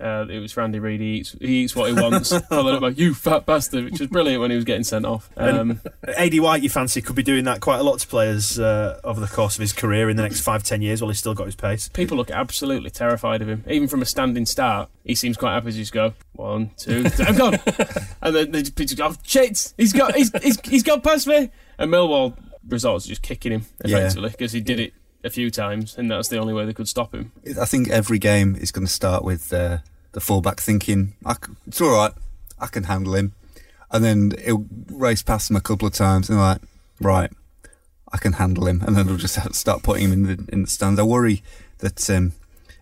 uh, 0.00 0.26
it 0.28 0.40
was 0.40 0.56
Randy 0.56 0.78
Andy 0.78 0.80
Reid. 0.80 1.00
He 1.00 1.06
eats, 1.18 1.36
he 1.40 1.62
eats 1.62 1.76
what 1.76 1.88
he 1.88 1.94
wants. 1.94 2.36
Followed 2.48 2.74
up 2.74 2.80
by 2.80 2.88
"You 2.88 3.14
fat 3.14 3.46
bastard," 3.46 3.84
which 3.84 4.00
was 4.00 4.08
brilliant 4.08 4.40
when 4.40 4.50
he 4.50 4.56
was 4.56 4.64
getting 4.64 4.84
sent 4.84 5.06
off. 5.06 5.30
Um, 5.36 5.80
AD 6.16 6.38
White, 6.40 6.62
you 6.62 6.68
fancy, 6.68 7.00
could 7.00 7.14
be 7.16 7.22
doing 7.22 7.44
that 7.44 7.60
quite 7.60 7.78
a 7.78 7.82
lot 7.82 8.00
to 8.00 8.08
players 8.08 8.58
uh, 8.58 9.00
over 9.04 9.20
the 9.20 9.26
course 9.28 9.54
of 9.56 9.60
his 9.60 9.72
career 9.72 10.10
in 10.10 10.16
the 10.16 10.22
next 10.22 10.40
five, 10.40 10.62
ten 10.62 10.82
years 10.82 11.00
while 11.00 11.08
he's 11.10 11.18
still 11.18 11.34
got 11.34 11.46
his 11.46 11.54
pace. 11.56 11.88
people 11.88 12.16
look 12.16 12.30
absolutely 12.30 12.90
terrified 12.90 13.42
of 13.42 13.48
him, 13.48 13.64
even 13.68 13.86
from 13.88 14.02
a 14.02 14.06
standing 14.06 14.46
start. 14.46 14.88
He 15.04 15.14
seems 15.14 15.36
quite 15.36 15.54
happy 15.54 15.70
to 15.72 15.76
just 15.76 15.92
go 15.92 16.14
one, 16.32 16.70
two, 16.76 17.08
three, 17.08 17.26
I'm 17.26 17.36
gone, 17.36 17.58
and 18.22 18.34
then 18.34 18.50
they 18.50 18.62
just, 18.62 18.96
go, 18.96 19.06
oh, 19.06 19.14
shit, 19.22 19.72
he's 19.76 19.92
got, 19.92 20.14
he's, 20.16 20.30
he's, 20.42 20.60
he's 20.68 20.82
got 20.82 21.02
past 21.02 21.26
me, 21.26 21.50
and 21.78 21.92
Millwall 21.92 22.36
results 22.66 23.06
just 23.06 23.22
kicking 23.22 23.52
him 23.52 23.66
Yeah. 23.84 23.98
effectively 23.98 24.30
because 24.30 24.52
he 24.52 24.60
did 24.60 24.80
it 24.80 24.94
a 25.24 25.30
few 25.30 25.50
times, 25.50 25.96
and 25.96 26.10
that's 26.10 26.28
the 26.28 26.38
only 26.38 26.52
way 26.54 26.64
they 26.64 26.72
could 26.72 26.88
stop 26.88 27.14
him. 27.14 27.32
I 27.60 27.64
think 27.64 27.88
every 27.88 28.18
game 28.18 28.56
is 28.56 28.72
going 28.72 28.86
to 28.86 28.92
start 28.92 29.24
with 29.24 29.52
uh, 29.52 29.78
the 30.12 30.20
fullback 30.20 30.60
thinking, 30.60 31.14
I 31.24 31.34
c- 31.34 31.52
"It's 31.66 31.80
all 31.80 31.90
right, 31.96 32.12
I 32.58 32.66
can 32.66 32.84
handle 32.84 33.14
him," 33.14 33.32
and 33.90 34.04
then 34.04 34.32
he'll 34.44 34.66
race 34.90 35.22
past 35.22 35.50
him 35.50 35.56
a 35.56 35.60
couple 35.60 35.86
of 35.86 35.94
times, 35.94 36.28
and 36.28 36.38
they're 36.38 36.44
like, 36.46 36.62
"Right, 37.00 37.30
I 38.12 38.18
can 38.18 38.34
handle 38.34 38.66
him," 38.66 38.82
and 38.82 38.96
then 38.96 39.06
they'll 39.06 39.16
just 39.16 39.38
start 39.54 39.82
putting 39.82 40.04
him 40.04 40.12
in 40.12 40.22
the 40.24 40.48
in 40.52 40.62
the 40.62 40.68
stands. 40.70 40.98
I 40.98 41.04
worry 41.04 41.42
that 41.78 42.08
um, 42.10 42.32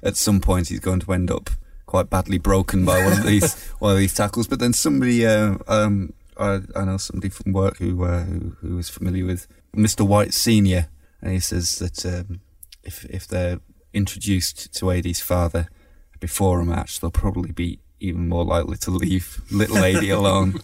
at 0.02 0.16
some 0.16 0.40
point 0.40 0.68
he's 0.68 0.80
going 0.80 1.00
to 1.00 1.12
end 1.12 1.30
up 1.30 1.50
quite 1.86 2.08
badly 2.08 2.38
broken 2.38 2.84
by 2.84 3.02
one 3.04 3.18
of 3.18 3.24
these 3.26 3.68
one 3.80 3.92
of 3.92 3.98
these 3.98 4.14
tackles. 4.14 4.46
But 4.46 4.60
then 4.60 4.72
somebody, 4.72 5.26
uh, 5.26 5.56
um, 5.66 6.12
I, 6.38 6.60
I 6.76 6.84
know 6.84 6.96
somebody 6.96 7.28
from 7.30 7.52
work 7.52 7.78
who, 7.78 8.04
uh, 8.04 8.22
who 8.24 8.56
who 8.60 8.78
is 8.78 8.88
familiar 8.88 9.26
with 9.26 9.46
Mr. 9.74 10.06
White 10.06 10.32
Senior, 10.32 10.88
and 11.22 11.32
he 11.32 11.40
says 11.40 11.78
that 11.78 12.04
um, 12.06 12.40
if 12.82 13.04
if 13.06 13.26
they're 13.26 13.60
introduced 13.92 14.72
to 14.74 14.90
AD's 14.90 15.20
father 15.20 15.68
before 16.20 16.60
a 16.60 16.64
match, 16.64 17.00
they'll 17.00 17.10
probably 17.10 17.52
be 17.52 17.80
even 17.98 18.28
more 18.28 18.44
likely 18.44 18.76
to 18.78 18.90
leave 18.90 19.42
little 19.50 19.76
AD 19.78 20.02
alone. 20.10 20.58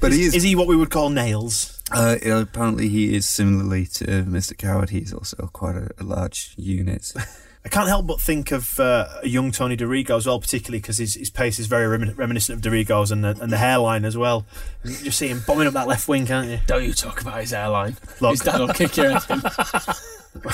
But 0.00 0.12
he 0.12 0.22
is, 0.22 0.34
Is 0.34 0.42
he 0.42 0.56
what 0.56 0.66
we 0.66 0.74
would 0.76 0.90
call 0.90 1.08
nails? 1.10 1.80
uh, 1.92 2.16
you 2.22 2.28
know, 2.30 2.40
apparently 2.40 2.88
he 2.88 3.14
is 3.14 3.28
similarly 3.28 3.86
to 3.86 4.04
Mr. 4.24 4.56
Coward. 4.56 4.90
He's 4.90 5.12
also 5.12 5.48
quite 5.52 5.76
a, 5.76 5.90
a 5.98 6.04
large 6.04 6.54
unit. 6.56 7.12
I 7.62 7.68
can't 7.68 7.88
help 7.88 8.06
but 8.06 8.20
think 8.20 8.52
of 8.52 8.80
uh, 8.80 9.06
a 9.22 9.28
young 9.28 9.52
Tony 9.52 9.76
Dorigo 9.76 10.16
as 10.16 10.26
well, 10.26 10.40
particularly 10.40 10.80
because 10.80 10.96
his, 10.96 11.14
his 11.14 11.28
pace 11.28 11.58
is 11.58 11.66
very 11.66 11.98
remin- 11.98 12.16
reminiscent 12.16 12.56
of 12.56 12.72
Dorigo's 12.72 13.10
and 13.10 13.22
the, 13.22 13.38
and 13.38 13.52
the 13.52 13.58
hairline 13.58 14.06
as 14.06 14.16
well. 14.16 14.46
You 14.82 14.96
just 14.96 15.18
see 15.18 15.28
him 15.28 15.42
bombing 15.46 15.66
up 15.66 15.74
that 15.74 15.86
left 15.86 16.08
wing, 16.08 16.26
can't 16.26 16.48
you? 16.48 16.60
Don't 16.66 16.84
you 16.84 16.94
talk 16.94 17.20
about 17.20 17.40
his 17.40 17.50
hairline. 17.50 17.96
Look. 18.20 18.30
His 18.30 18.40
dad 18.40 18.60
will 18.60 18.68
kick 18.68 18.96
your 18.96 19.18
head 19.18 19.24
in. 19.28 19.42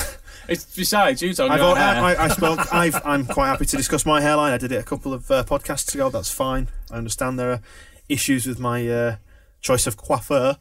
it's, 0.49 0.75
besides, 0.75 1.23
you 1.23 1.33
talking 1.33 1.53
I've, 1.53 1.61
about 1.61 1.77
hair. 1.77 2.03
I, 2.03 2.15
I, 2.15 2.25
I 2.25 2.29
spoke. 2.29 2.75
I've, 2.75 3.01
I'm 3.07 3.25
quite 3.25 3.49
happy 3.49 3.67
to 3.67 3.77
discuss 3.77 4.05
my 4.05 4.21
hairline. 4.21 4.53
I 4.53 4.59
did 4.59 4.73
it 4.73 4.77
a 4.77 4.85
couple 4.85 5.15
of 5.15 5.31
uh, 5.31 5.45
podcasts 5.45 5.95
ago. 5.95 6.11
That's 6.11 6.31
fine. 6.31 6.69
I 6.91 6.97
understand 6.97 7.39
there 7.39 7.53
are 7.53 7.61
issues 8.09 8.47
with 8.49 8.59
my 8.59 8.87
uh, 8.89 9.17
choice 9.61 9.87
of 9.87 9.97
coiffeur. 9.97 10.57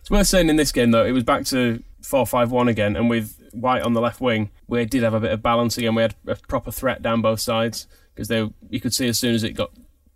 It's 0.00 0.10
worth 0.10 0.28
saying 0.28 0.48
in 0.48 0.56
this 0.56 0.70
game 0.70 0.92
though, 0.92 1.04
it 1.04 1.12
was 1.12 1.24
back 1.24 1.44
to 1.46 1.82
four 2.00 2.26
five 2.26 2.52
one 2.52 2.68
again, 2.68 2.96
and 2.96 3.10
with 3.10 3.37
White 3.60 3.82
on 3.82 3.92
the 3.92 4.00
left 4.00 4.20
wing, 4.20 4.50
we 4.66 4.84
did 4.84 5.02
have 5.02 5.14
a 5.14 5.20
bit 5.20 5.32
of 5.32 5.42
balance 5.42 5.78
again. 5.78 5.94
We 5.94 6.02
had 6.02 6.14
a 6.26 6.36
proper 6.36 6.70
threat 6.70 7.02
down 7.02 7.22
both 7.22 7.40
sides 7.40 7.86
because 8.14 8.28
they 8.28 8.50
you 8.70 8.80
could 8.80 8.94
see 8.94 9.08
as 9.08 9.18
soon 9.18 9.34
as 9.34 9.44
it 9.44 9.52
got 9.52 9.70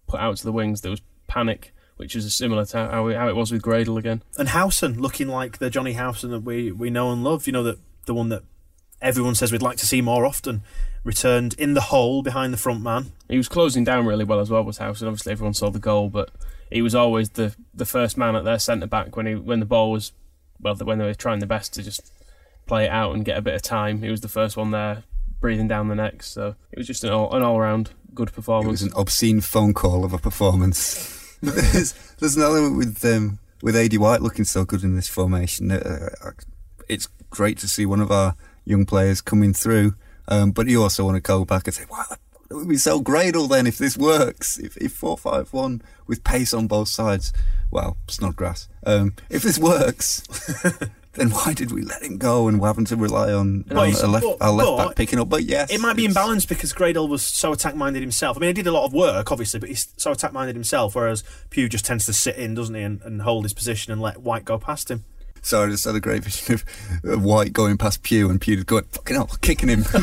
put 0.07 0.20
out 0.20 0.37
to 0.37 0.44
the 0.44 0.52
wings, 0.52 0.81
there 0.81 0.90
was 0.90 1.02
panic, 1.26 1.72
which 1.96 2.14
is 2.14 2.35
similar 2.35 2.64
to 2.66 2.76
how, 2.76 3.11
how 3.11 3.28
it 3.28 3.37
was 3.37 3.50
with 3.50 3.62
Gradel 3.62 3.98
again. 3.98 4.22
And 4.38 4.48
Howson 4.48 5.00
looking 5.00 5.28
like 5.28 5.59
the 5.59 5.70
Johnny 5.70 5.94
Howson 5.94 6.31
that 6.31 6.40
we, 6.40 6.70
we 6.70 6.90
know 6.90 7.12
and 7.12 7.24
love. 7.24 7.46
You 7.46 7.52
know, 7.52 7.62
that 7.62 7.78
the 8.07 8.14
one 8.14 8.28
that 8.28 8.42
everyone 9.00 9.35
says 9.35 9.52
we'd 9.52 9.62
like 9.62 9.78
to 9.78 9.87
see 9.87 10.02
more 10.02 10.26
often. 10.26 10.62
Returned 11.04 11.54
in 11.54 11.75
the 11.75 11.81
hole 11.81 12.23
behind 12.23 12.52
the 12.52 12.58
front 12.58 12.81
man. 12.81 13.12
He 13.29 13.37
was 13.37 13.48
closing 13.48 13.83
down 13.83 14.06
really 14.06 14.25
well 14.25 14.38
as 14.38 14.50
well. 14.50 14.62
Was 14.62 14.79
House, 14.79 15.00
and 15.00 15.08
obviously 15.08 15.33
everyone 15.33 15.54
saw 15.54 15.69
the 15.69 15.81
goal, 15.81 16.08
but 16.08 16.31
he 16.71 16.81
was 16.81 16.94
always 16.94 17.31
the 17.31 17.56
the 17.75 17.85
first 17.85 18.17
man 18.17 18.37
at 18.37 18.44
their 18.44 18.60
centre 18.60 18.87
back 18.87 19.17
when 19.17 19.27
he 19.27 19.35
when 19.35 19.58
the 19.58 19.67
ball 19.67 19.90
was 19.90 20.12
well 20.60 20.77
when 20.77 20.98
they 20.98 21.04
were 21.04 21.14
trying 21.14 21.40
their 21.40 21.48
best 21.48 21.75
to 21.75 21.83
just 21.83 22.12
play 22.67 22.85
it 22.85 22.90
out 22.90 23.15
and 23.15 23.25
get 23.25 23.38
a 23.38 23.42
bit 23.42 23.54
of 23.54 23.63
time. 23.63 24.02
He 24.02 24.10
was 24.10 24.21
the 24.21 24.29
first 24.29 24.56
one 24.56 24.71
there, 24.71 25.04
breathing 25.40 25.69
down 25.69 25.88
the 25.88 25.94
neck. 25.94 26.23
So 26.23 26.54
it 26.71 26.79
was 26.79 26.87
just 26.87 27.04
an 27.04 27.10
all 27.10 27.35
an 27.35 27.42
all 27.42 27.60
round 27.60 27.90
good 28.15 28.33
performance. 28.33 28.83
It 28.83 28.85
was 28.87 28.92
an 28.92 28.98
obscene 29.00 29.40
phone 29.40 29.75
call 29.75 30.04
of 30.04 30.13
a 30.13 30.19
performance. 30.19 31.19
There's, 31.42 31.92
there's 32.21 32.37
an 32.37 32.42
element 32.44 32.77
with 32.77 33.04
um, 33.04 33.40
with 33.63 33.75
AD 33.75 33.96
White 33.96 34.23
looking 34.23 34.44
so 34.44 34.65
good 34.65 34.85
in 34.85 34.94
this 34.94 35.08
formation. 35.08 35.73
Uh, 35.73 36.10
it's 36.88 37.08
great 37.31 37.58
to 37.58 37.69
see 37.69 37.85
one 37.85 38.00
of 38.00 38.13
our 38.13 38.37
young 38.65 38.87
players 38.87 39.21
coming 39.21 39.52
through, 39.52 39.96
um, 40.29 40.52
but 40.52 40.69
you 40.69 40.81
also 40.81 41.04
want 41.04 41.17
to 41.17 41.21
go 41.21 41.44
back 41.44 41.67
and 41.67 41.75
say, 41.75 41.83
"Wow, 41.90 42.04
It 42.48 42.54
would 42.54 42.69
be 42.69 42.77
so 42.77 43.00
then 43.02 43.67
if 43.67 43.77
this 43.77 43.98
works. 43.98 44.56
If 44.56 44.77
if 44.77 44.92
four 44.92 45.19
five 45.19 45.52
one 45.52 45.83
with 46.06 46.23
pace 46.23 46.54
on 46.54 46.69
both 46.69 46.88
sides, 46.88 47.33
well, 47.73 47.96
Snodgrass. 48.06 48.69
Um, 48.87 49.15
if 49.29 49.42
this 49.42 49.58
works, 49.58 50.23
then 51.15 51.31
why 51.31 51.52
did 51.52 51.73
we 51.73 51.83
let 51.83 52.02
him 52.02 52.17
go 52.17 52.48
and 52.48 52.60
we're 52.60 52.69
having 52.69 52.87
to 52.87 52.96
rely 52.96 53.33
on, 53.33 53.65
a 53.71 53.75
left, 53.75 54.25
but- 54.25 54.37
our 54.40 54.52
left 54.52 54.77
back 54.79 54.96
picking 54.96 55.19
up? 55.19 55.29
But 55.29 55.44
yes, 55.44 55.71
It 55.71 55.81
might 55.81 55.96
be 55.96 56.06
imbalanced 56.08 56.48
because 56.48 56.73
Gradel 56.73 57.08
was 57.08 57.25
so 57.25 57.52
attack 57.52 57.77
minded 57.77 58.00
himself. 58.00 58.37
I 58.37 58.40
mean, 58.40 58.48
he 58.48 58.54
did 58.54 58.67
a 58.67 58.73
lot 58.73 58.87
of 58.87 58.92
work, 58.92 59.31
obviously, 59.31 59.60
but 59.60 59.69
he's 59.69 59.88
so 59.96 60.13
attack 60.13 60.33
minded 60.33 60.56
himself, 60.56 60.94
whereas 60.94 61.23
Pugh 61.50 61.69
just 61.69 61.85
tends 61.85 62.06
to 62.06 62.13
sit 62.13 62.37
in, 62.37 62.54
doesn't 62.54 62.75
he, 62.75 62.83
and, 62.83 63.00
and 63.02 63.23
hold 63.23 63.44
his 63.44 63.52
position 63.52 63.92
and 63.92 64.00
let 64.00 64.23
White 64.23 64.44
go 64.44 64.58
past 64.58 64.90
him. 64.90 65.04
So 65.43 65.65
I 65.65 65.69
just 65.69 65.85
had 65.85 65.95
a 65.95 66.01
great 66.01 66.25
vision 66.25 66.55
of, 66.55 66.65
of 67.05 67.23
White 67.23 67.53
going 67.53 67.77
past 67.77 68.03
Pugh 68.03 68.31
and 68.31 68.40
Pugh 68.40 68.63
going 68.65 68.85
fucking 68.85 69.17
hell, 69.17 69.31
kicking 69.40 69.69
him. 69.69 69.85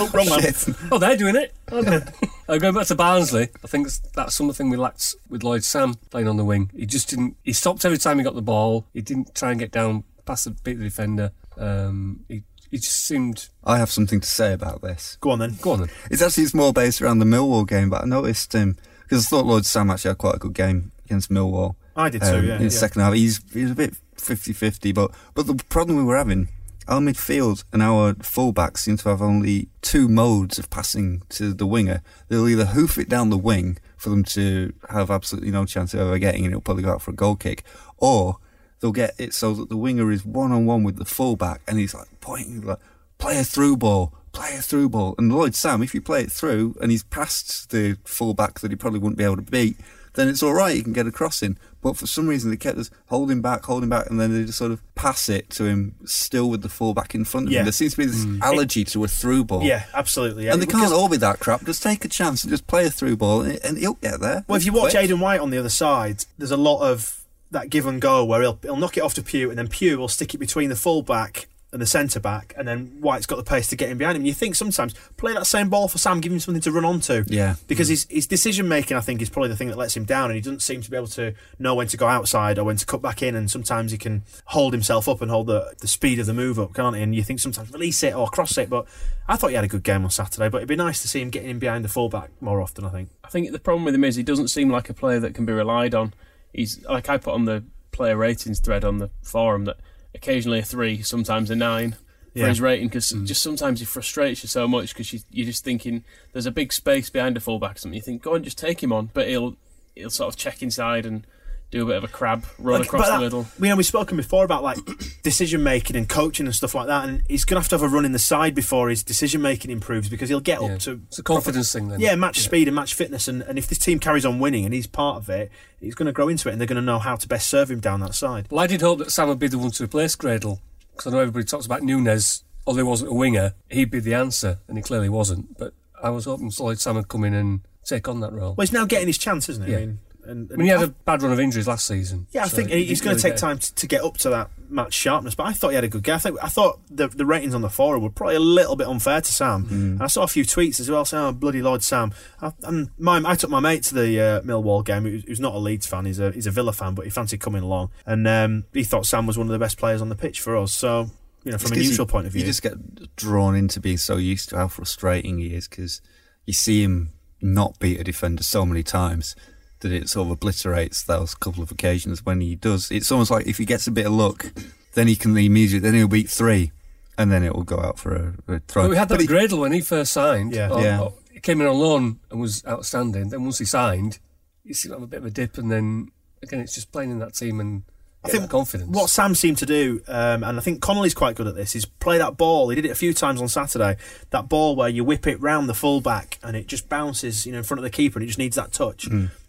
Oh, 0.00 0.08
wrong 0.14 0.30
one. 0.30 0.40
Shit. 0.40 0.64
Oh, 0.92 0.98
they're 0.98 1.16
doing 1.16 1.34
it. 1.34 1.52
Okay. 1.72 2.00
uh, 2.48 2.58
going 2.58 2.72
back 2.72 2.86
to 2.86 2.94
Barnsley, 2.94 3.48
I 3.64 3.66
think 3.66 3.86
that's, 3.86 3.98
that's 3.98 4.34
something 4.36 4.70
we 4.70 4.76
lacked 4.76 5.16
with 5.28 5.42
Lloyd 5.42 5.64
Sam 5.64 5.94
playing 6.10 6.28
on 6.28 6.36
the 6.36 6.44
wing. 6.44 6.70
He 6.72 6.86
just 6.86 7.10
didn't. 7.10 7.36
He 7.42 7.52
stopped 7.52 7.84
every 7.84 7.98
time 7.98 8.18
he 8.18 8.22
got 8.22 8.36
the 8.36 8.42
ball. 8.42 8.86
He 8.94 9.02
didn't 9.02 9.34
try 9.34 9.50
and 9.50 9.58
get 9.58 9.72
down 9.72 10.04
past 10.24 10.44
the 10.44 10.50
beat 10.50 10.74
the 10.74 10.84
defender. 10.84 11.32
Um, 11.56 12.24
he 12.28 12.44
he 12.70 12.76
just 12.76 13.06
seemed. 13.06 13.48
I 13.64 13.78
have 13.78 13.90
something 13.90 14.20
to 14.20 14.28
say 14.28 14.52
about 14.52 14.82
this. 14.82 15.16
Go 15.20 15.30
on 15.30 15.40
then. 15.40 15.58
Go 15.60 15.72
on 15.72 15.80
then. 15.80 15.90
It's 16.10 16.22
actually 16.22 16.44
it's 16.44 16.54
more 16.54 16.72
based 16.72 17.02
around 17.02 17.18
the 17.18 17.24
Millwall 17.24 17.66
game, 17.66 17.90
but 17.90 18.02
I 18.02 18.06
noticed 18.06 18.52
him 18.52 18.76
because 19.02 19.26
I 19.26 19.30
thought 19.30 19.46
Lloyd 19.46 19.66
Sam 19.66 19.90
actually 19.90 20.10
had 20.10 20.18
quite 20.18 20.36
a 20.36 20.38
good 20.38 20.54
game 20.54 20.92
against 21.06 21.30
Millwall. 21.30 21.74
I 21.96 22.10
did 22.10 22.22
too, 22.22 22.28
um, 22.28 22.46
yeah. 22.46 22.52
In 22.52 22.58
the 22.58 22.64
yeah. 22.64 22.70
second 22.70 23.02
half, 23.02 23.14
he's 23.14 23.40
he's 23.52 23.72
a 23.72 23.74
bit 23.74 23.96
50-50, 24.18 24.94
but 24.94 25.10
but 25.34 25.46
the 25.46 25.54
problem 25.68 25.96
we 25.96 26.04
were 26.04 26.16
having, 26.16 26.48
our 26.86 27.00
midfield 27.00 27.64
and 27.72 27.82
our 27.82 28.14
fullbacks 28.14 28.78
seem 28.78 28.96
to 28.98 29.08
have 29.08 29.22
only 29.22 29.68
two 29.82 30.08
modes 30.08 30.58
of 30.58 30.70
passing 30.70 31.22
to 31.30 31.52
the 31.52 31.66
winger. 31.66 32.02
They'll 32.28 32.48
either 32.48 32.66
hoof 32.66 32.98
it 32.98 33.08
down 33.08 33.30
the 33.30 33.38
wing 33.38 33.78
for 33.96 34.10
them 34.10 34.24
to 34.24 34.72
have 34.90 35.10
absolutely 35.10 35.50
no 35.50 35.66
chance 35.66 35.92
of 35.92 36.00
ever 36.00 36.18
getting 36.18 36.44
it, 36.44 36.48
it'll 36.48 36.60
probably 36.60 36.84
go 36.84 36.92
out 36.92 37.02
for 37.02 37.10
a 37.10 37.14
goal 37.14 37.36
kick, 37.36 37.64
or 37.98 38.38
they'll 38.80 38.92
get 38.92 39.14
it 39.18 39.34
so 39.34 39.52
that 39.54 39.68
the 39.68 39.76
winger 39.76 40.10
is 40.10 40.24
one 40.24 40.52
on 40.52 40.66
one 40.66 40.82
with 40.82 40.96
the 40.96 41.04
fullback 41.04 41.60
and 41.66 41.78
he's 41.78 41.94
like 41.94 42.08
pointing 42.20 42.60
like 42.62 42.78
play 43.18 43.38
a 43.38 43.44
through 43.44 43.76
ball, 43.76 44.14
play 44.32 44.54
a 44.56 44.62
through 44.62 44.88
ball. 44.88 45.14
And 45.18 45.32
Lloyd 45.32 45.54
Sam, 45.54 45.82
if 45.82 45.94
you 45.94 46.00
play 46.00 46.22
it 46.22 46.32
through 46.32 46.76
and 46.80 46.90
he's 46.90 47.02
past 47.04 47.70
the 47.70 47.98
fullback 48.04 48.60
that 48.60 48.70
he 48.70 48.76
probably 48.76 49.00
wouldn't 49.00 49.18
be 49.18 49.24
able 49.24 49.36
to 49.36 49.42
beat, 49.42 49.76
then 50.18 50.28
it's 50.28 50.42
all 50.42 50.52
right. 50.52 50.76
You 50.76 50.82
can 50.82 50.92
get 50.92 51.06
a 51.06 51.12
cross 51.12 51.42
in. 51.42 51.56
But 51.80 51.96
for 51.96 52.08
some 52.08 52.26
reason, 52.26 52.50
they 52.50 52.56
kept 52.56 52.76
us 52.76 52.90
holding 53.06 53.40
back, 53.40 53.64
holding 53.64 53.88
back, 53.88 54.10
and 54.10 54.20
then 54.20 54.34
they 54.34 54.44
just 54.44 54.58
sort 54.58 54.72
of 54.72 54.82
pass 54.96 55.28
it 55.28 55.48
to 55.50 55.64
him, 55.64 55.94
still 56.04 56.50
with 56.50 56.62
the 56.62 56.68
fullback 56.68 57.14
in 57.14 57.24
front 57.24 57.46
of 57.46 57.52
Yeah. 57.52 57.60
him. 57.60 57.66
There 57.66 57.72
seems 57.72 57.92
to 57.92 57.98
be 57.98 58.06
this 58.06 58.24
mm. 58.24 58.40
allergy 58.42 58.84
to 58.84 59.04
a 59.04 59.08
through 59.08 59.44
ball. 59.44 59.62
Yeah, 59.62 59.84
absolutely. 59.94 60.46
Yeah. 60.46 60.54
And 60.54 60.60
they 60.60 60.66
Because- 60.66 60.82
can't 60.82 60.92
all 60.92 61.08
be 61.08 61.18
that 61.18 61.38
crap. 61.38 61.64
Just 61.64 61.82
take 61.82 62.04
a 62.04 62.08
chance 62.08 62.42
and 62.42 62.50
just 62.50 62.66
play 62.66 62.84
a 62.86 62.90
through 62.90 63.16
ball, 63.16 63.42
and, 63.42 63.60
and 63.62 63.78
he'll 63.78 63.94
get 63.94 64.20
there. 64.20 64.44
Well, 64.48 64.56
if 64.56 64.66
you 64.66 64.72
watch. 64.72 64.94
Aidan 64.94 65.20
White 65.20 65.40
on 65.40 65.50
the 65.50 65.58
other 65.58 65.68
side, 65.68 66.24
there's 66.36 66.50
a 66.50 66.56
lot 66.56 66.80
of 66.80 67.20
that 67.52 67.70
give 67.70 67.86
and 67.86 68.00
go 68.00 68.24
where 68.24 68.42
he'll, 68.42 68.58
he'll 68.62 68.76
knock 68.76 68.96
it 68.96 69.00
off 69.00 69.14
to 69.14 69.22
Pugh, 69.22 69.48
and 69.48 69.58
then 69.58 69.68
Pugh 69.68 69.98
will 69.98 70.08
stick 70.08 70.34
it 70.34 70.38
between 70.38 70.68
the 70.68 70.76
full 70.76 71.02
back 71.02 71.46
and 71.70 71.82
the 71.82 71.86
centre 71.86 72.20
back, 72.20 72.54
and 72.56 72.66
then 72.66 72.96
White's 73.00 73.26
got 73.26 73.36
the 73.36 73.42
pace 73.42 73.66
to 73.68 73.76
get 73.76 73.90
in 73.90 73.98
behind 73.98 74.16
him. 74.16 74.24
You 74.24 74.32
think 74.32 74.54
sometimes 74.54 74.94
play 75.18 75.34
that 75.34 75.46
same 75.46 75.68
ball 75.68 75.86
for 75.86 75.98
Sam, 75.98 76.20
give 76.20 76.32
him 76.32 76.40
something 76.40 76.62
to 76.62 76.72
run 76.72 76.86
onto. 76.86 77.24
Yeah. 77.26 77.56
Because 77.66 77.88
mm. 77.88 77.90
his, 77.90 78.06
his 78.08 78.26
decision 78.26 78.68
making, 78.68 78.96
I 78.96 79.00
think, 79.00 79.20
is 79.20 79.28
probably 79.28 79.50
the 79.50 79.56
thing 79.56 79.68
that 79.68 79.76
lets 79.76 79.94
him 79.94 80.04
down, 80.04 80.30
and 80.30 80.34
he 80.34 80.40
doesn't 80.40 80.62
seem 80.62 80.80
to 80.80 80.90
be 80.90 80.96
able 80.96 81.08
to 81.08 81.34
know 81.58 81.74
when 81.74 81.86
to 81.88 81.96
go 81.98 82.06
outside 82.06 82.58
or 82.58 82.64
when 82.64 82.76
to 82.76 82.86
cut 82.86 83.02
back 83.02 83.22
in. 83.22 83.36
And 83.36 83.50
sometimes 83.50 83.92
he 83.92 83.98
can 83.98 84.22
hold 84.46 84.72
himself 84.72 85.08
up 85.08 85.20
and 85.20 85.30
hold 85.30 85.46
the, 85.46 85.74
the 85.80 85.88
speed 85.88 86.18
of 86.18 86.26
the 86.26 86.32
move 86.32 86.58
up, 86.58 86.72
can't 86.72 86.96
he? 86.96 87.02
And 87.02 87.14
you 87.14 87.22
think 87.22 87.38
sometimes 87.38 87.70
release 87.70 88.02
it 88.02 88.14
or 88.14 88.28
cross 88.28 88.56
it. 88.56 88.70
But 88.70 88.86
I 89.28 89.36
thought 89.36 89.50
he 89.50 89.56
had 89.56 89.64
a 89.64 89.68
good 89.68 89.82
game 89.82 90.04
on 90.04 90.10
Saturday, 90.10 90.48
but 90.48 90.58
it'd 90.58 90.68
be 90.68 90.76
nice 90.76 91.02
to 91.02 91.08
see 91.08 91.20
him 91.20 91.28
getting 91.28 91.50
in 91.50 91.58
behind 91.58 91.84
the 91.84 91.88
fullback 91.88 92.30
more 92.40 92.62
often, 92.62 92.86
I 92.86 92.88
think. 92.88 93.10
I 93.24 93.28
think 93.28 93.52
the 93.52 93.58
problem 93.58 93.84
with 93.84 93.94
him 93.94 94.04
is 94.04 94.16
he 94.16 94.22
doesn't 94.22 94.48
seem 94.48 94.70
like 94.70 94.88
a 94.88 94.94
player 94.94 95.20
that 95.20 95.34
can 95.34 95.44
be 95.44 95.52
relied 95.52 95.94
on. 95.94 96.14
He's 96.54 96.82
like 96.86 97.10
I 97.10 97.18
put 97.18 97.34
on 97.34 97.44
the 97.44 97.64
player 97.92 98.16
ratings 98.16 98.58
thread 98.58 98.84
on 98.84 98.98
the 98.98 99.10
forum 99.22 99.66
that 99.66 99.76
occasionally 100.14 100.58
a 100.60 100.62
three, 100.62 101.02
sometimes 101.02 101.50
a 101.50 101.56
nine 101.56 101.92
for 102.32 102.38
Yeah. 102.40 102.48
his 102.48 102.60
rating 102.60 102.88
because 102.88 103.12
mm. 103.12 103.26
just 103.26 103.42
sometimes 103.42 103.80
he 103.80 103.86
frustrates 103.86 104.42
you 104.42 104.48
so 104.48 104.68
much 104.68 104.94
because 104.94 105.12
you, 105.12 105.20
you're 105.30 105.46
just 105.46 105.64
thinking 105.64 106.04
there's 106.32 106.46
a 106.46 106.50
big 106.50 106.72
space 106.72 107.10
behind 107.10 107.36
a 107.36 107.40
fullback 107.40 107.76
or 107.76 107.78
something. 107.78 107.96
You 107.96 108.02
think 108.02 108.22
go 108.22 108.34
on, 108.34 108.44
just 108.44 108.58
take 108.58 108.82
him 108.82 108.92
on, 108.92 109.10
but 109.12 109.28
he'll 109.28 109.56
he'll 109.94 110.10
sort 110.10 110.32
of 110.32 110.38
check 110.38 110.62
inside 110.62 111.04
and 111.06 111.26
do 111.70 111.82
a 111.82 111.86
bit 111.86 111.96
of 111.96 112.04
a 112.04 112.08
crab 112.08 112.44
run 112.58 112.80
Like, 112.80 112.86
across 112.88 113.06
the 113.06 113.12
that- 113.12 113.20
middle. 113.20 113.46
You 113.60 113.68
know, 113.68 113.76
we've 113.76 113.84
spoken 113.84 114.16
before 114.16 114.44
about 114.44 114.62
like 114.62 114.78
decision 115.22 115.62
making 115.62 115.96
and 115.96 116.08
coaching 116.08 116.46
and 116.46 116.54
stuff 116.54 116.74
like 116.74 116.86
that, 116.86 117.08
and 117.08 117.22
he's 117.28 117.44
going 117.44 117.56
to 117.56 117.60
have 117.60 117.68
to 117.68 117.74
have 117.78 117.82
a 117.82 117.88
run 117.94 118.04
in 118.04 118.12
the 118.12 118.18
side 118.18 118.54
before 118.54 118.88
his 118.88 119.02
decision 119.02 119.42
making 119.42 119.70
improves 119.70 120.08
because 120.08 120.28
he'll 120.30 120.40
get 120.40 120.60
Yeah. 120.62 120.68
up 120.74 120.78
to 120.80 121.00
It's 121.08 121.18
a 121.18 121.22
confidence 121.22 121.72
thing 121.72 121.88
then. 121.88 122.00
yeah 122.00 122.14
match 122.14 122.40
speed 122.40 122.68
and 122.68 122.74
match 122.74 122.94
fitness, 122.94 123.28
and, 123.28 123.42
and 123.42 123.58
if 123.58 123.66
this 123.66 123.78
team 123.78 123.98
carries 123.98 124.24
on 124.24 124.38
winning 124.38 124.64
and 124.64 124.72
he's 124.72 124.86
part 124.86 125.16
of 125.18 125.28
it, 125.28 125.50
he's 125.80 125.94
going 125.94 126.06
to 126.06 126.12
grow 126.12 126.28
into 126.28 126.48
it, 126.48 126.52
and 126.52 126.60
they're 126.60 126.66
going 126.66 126.76
to 126.76 126.82
know 126.82 126.98
how 126.98 127.16
to 127.16 127.28
best 127.28 127.48
serve 127.48 127.70
him 127.70 127.80
down 127.80 128.00
that 128.00 128.14
side. 128.14 128.46
Well, 128.50 128.60
I 128.60 128.66
did 128.66 128.80
hope 128.80 128.98
that 129.00 129.10
Sam 129.12 129.28
would 129.28 129.38
be 129.38 129.48
the 129.48 129.58
one 129.58 129.70
to 129.72 129.84
replace 129.84 130.16
Gradel 130.16 130.60
because 130.92 131.06
I 131.06 131.10
know 131.16 131.20
everybody 131.20 131.44
talks 131.44 131.66
about 131.66 131.82
Nunez. 131.82 132.44
Although 132.66 132.78
he 132.80 132.88
wasn't 132.88 133.10
a 133.10 133.14
winger, 133.14 133.54
he'd 133.70 133.90
be 133.90 133.98
the 134.00 134.12
answer, 134.14 134.58
and 134.68 134.76
he 134.76 134.82
clearly 134.82 135.08
wasn't. 135.08 135.56
But 135.56 135.72
I 136.02 136.10
was 136.10 136.26
hoping 136.26 136.52
Lloyd 136.58 136.78
Sam 136.80 136.96
would 136.96 137.08
come 137.08 137.24
in 137.24 137.32
and 137.32 137.60
take 137.84 138.08
on 138.08 138.20
that 138.20 138.32
role. 138.32 138.54
Well, 138.54 138.64
he's 138.66 138.72
now 138.72 138.84
getting 138.84 139.06
his 139.06 139.16
chance, 139.16 139.48
isn't 139.48 139.64
he? 139.64 139.72
Yeah. 139.72 139.78
I 139.78 139.80
mean, 139.86 139.98
and, 140.28 140.52
I 140.52 140.56
mean, 140.56 140.66
he 140.66 140.70
had 140.70 140.82
a 140.82 140.88
bad 140.88 141.22
run 141.22 141.32
of 141.32 141.40
injuries 141.40 141.66
last 141.66 141.86
season. 141.86 142.26
Yeah, 142.32 142.44
I 142.44 142.48
so 142.48 142.56
think 142.56 142.70
he 142.70 142.84
he's 142.84 143.00
going 143.00 143.16
to 143.16 143.22
really 143.22 143.32
take 143.32 143.40
time 143.40 143.58
to, 143.58 143.74
to 143.74 143.86
get 143.86 144.04
up 144.04 144.18
to 144.18 144.30
that 144.30 144.50
match 144.68 144.92
sharpness. 144.92 145.34
But 145.34 145.46
I 145.46 145.52
thought 145.52 145.70
he 145.70 145.74
had 145.74 145.84
a 145.84 145.88
good 145.88 146.02
game. 146.02 146.16
I 146.16 146.18
think 146.18 146.38
I 146.42 146.48
thought 146.48 146.80
the 146.90 147.08
the 147.08 147.24
ratings 147.24 147.54
on 147.54 147.62
the 147.62 147.70
forum 147.70 148.02
were 148.02 148.10
probably 148.10 148.36
a 148.36 148.40
little 148.40 148.76
bit 148.76 148.86
unfair 148.86 149.20
to 149.20 149.32
Sam. 149.32 149.66
And 149.70 150.02
I 150.02 150.06
saw 150.06 150.24
a 150.24 150.28
few 150.28 150.44
tweets 150.44 150.80
as 150.80 150.90
well 150.90 151.04
saying, 151.04 151.24
"Oh, 151.24 151.32
bloody 151.32 151.62
Lord 151.62 151.82
Sam." 151.82 152.12
I, 152.42 152.52
and 152.64 152.90
my, 152.98 153.22
I 153.24 153.34
took 153.34 153.50
my 153.50 153.60
mate 153.60 153.84
to 153.84 153.94
the 153.94 154.20
uh, 154.20 154.40
Millwall 154.42 154.84
game. 154.84 155.04
Who's, 155.04 155.24
who's 155.24 155.40
not 155.40 155.54
a 155.54 155.58
Leeds 155.58 155.86
fan. 155.86 156.04
He's 156.04 156.20
a 156.20 156.30
he's 156.30 156.46
a 156.46 156.50
Villa 156.50 156.72
fan, 156.72 156.94
but 156.94 157.04
he 157.06 157.10
fancied 157.10 157.40
coming 157.40 157.62
along. 157.62 157.90
And 158.04 158.28
um, 158.28 158.64
he 158.72 158.84
thought 158.84 159.06
Sam 159.06 159.26
was 159.26 159.38
one 159.38 159.46
of 159.46 159.52
the 159.52 159.58
best 159.58 159.78
players 159.78 160.02
on 160.02 160.10
the 160.10 160.16
pitch 160.16 160.40
for 160.40 160.56
us. 160.56 160.74
So 160.74 161.10
you 161.44 161.52
know, 161.52 161.58
from 161.58 161.72
a 161.72 161.76
neutral 161.76 162.06
you, 162.06 162.10
point 162.10 162.26
of 162.26 162.32
view, 162.32 162.40
You 162.40 162.46
just 162.46 162.62
get 162.62 163.16
drawn 163.16 163.56
into 163.56 163.80
being 163.80 163.96
so 163.96 164.16
used 164.16 164.50
to 164.50 164.56
how 164.56 164.68
frustrating 164.68 165.38
he 165.38 165.54
is 165.54 165.68
because 165.68 166.02
you 166.44 166.52
see 166.52 166.82
him 166.82 167.12
not 167.40 167.78
beat 167.78 168.00
a 168.00 168.04
defender 168.04 168.42
so 168.42 168.66
many 168.66 168.82
times 168.82 169.36
that 169.80 169.92
it 169.92 170.08
sort 170.08 170.26
of 170.26 170.32
obliterates 170.32 171.02
those 171.02 171.34
couple 171.34 171.62
of 171.62 171.70
occasions 171.70 172.24
when 172.24 172.40
he 172.40 172.54
does. 172.54 172.90
It's 172.90 173.10
almost 173.12 173.30
like 173.30 173.46
if 173.46 173.58
he 173.58 173.64
gets 173.64 173.86
a 173.86 173.90
bit 173.90 174.06
of 174.06 174.12
luck, 174.12 174.46
then 174.94 175.06
he 175.08 175.16
can 175.16 175.36
immediately, 175.36 175.78
then 175.88 175.94
he'll 175.94 176.08
beat 176.08 176.28
three, 176.30 176.72
and 177.16 177.30
then 177.30 177.42
it 177.42 177.54
will 177.54 177.62
go 177.64 177.80
out 177.80 177.98
for 177.98 178.14
a, 178.48 178.54
a 178.54 178.58
throw. 178.60 178.82
But 178.84 178.90
we 178.90 178.96
had 178.96 179.08
that 179.10 179.18
But 179.18 179.26
Gradel 179.26 179.60
when 179.60 179.72
he 179.72 179.80
first 179.80 180.12
signed. 180.12 180.54
Yeah. 180.54 180.70
Or- 180.70 180.80
Yeah. 180.82 181.00
or 181.00 181.14
he 181.32 181.40
came 181.40 181.60
in 181.60 181.66
on 181.68 181.76
loan 181.78 182.18
and 182.30 182.40
was 182.40 182.64
outstanding. 182.66 183.28
Then 183.28 183.44
once 183.44 183.58
he 183.58 183.64
signed, 183.64 184.18
he 184.64 184.72
seemed 184.74 184.90
to 184.90 184.96
have 184.96 185.02
a 185.04 185.06
bit 185.06 185.18
of 185.18 185.26
a 185.26 185.30
dip, 185.30 185.56
and 185.58 185.70
then 185.70 186.10
again, 186.42 186.60
it's 186.60 186.74
just 186.74 186.90
playing 186.92 187.10
in 187.10 187.18
that 187.20 187.34
team 187.34 187.60
and 187.60 187.82
I 188.24 188.30
think 188.30 188.50
confidence. 188.50 188.90
What 188.90 189.08
Sam 189.10 189.36
seemed 189.36 189.58
to 189.58 189.66
do, 189.66 190.02
um, 190.08 190.42
and 190.42 190.58
I 190.58 190.60
think 190.60 190.82
Connolly's 190.82 191.14
quite 191.14 191.36
good 191.36 191.46
at 191.46 191.54
this, 191.54 191.76
is 191.76 191.84
play 191.84 192.18
that 192.18 192.36
ball. 192.36 192.68
He 192.68 192.74
did 192.74 192.84
it 192.84 192.90
a 192.90 192.96
few 192.96 193.14
times 193.14 193.40
on 193.40 193.48
Saturday. 193.48 193.96
That 194.30 194.48
ball 194.48 194.74
where 194.74 194.88
you 194.88 195.04
whip 195.04 195.28
it 195.28 195.40
round 195.40 195.68
the 195.68 195.74
fullback 195.74 196.38
and 196.42 196.56
it 196.56 196.66
just 196.66 196.88
bounces, 196.88 197.46
you 197.46 197.52
know, 197.52 197.58
in 197.58 197.64
front 197.64 197.78
of 197.78 197.84
the 197.84 197.90
keeper, 197.90 198.18
and 198.18 198.24
it 198.24 198.26
just 198.26 198.38
needs 198.40 198.56
that 198.56 198.72
touch. 198.72 199.08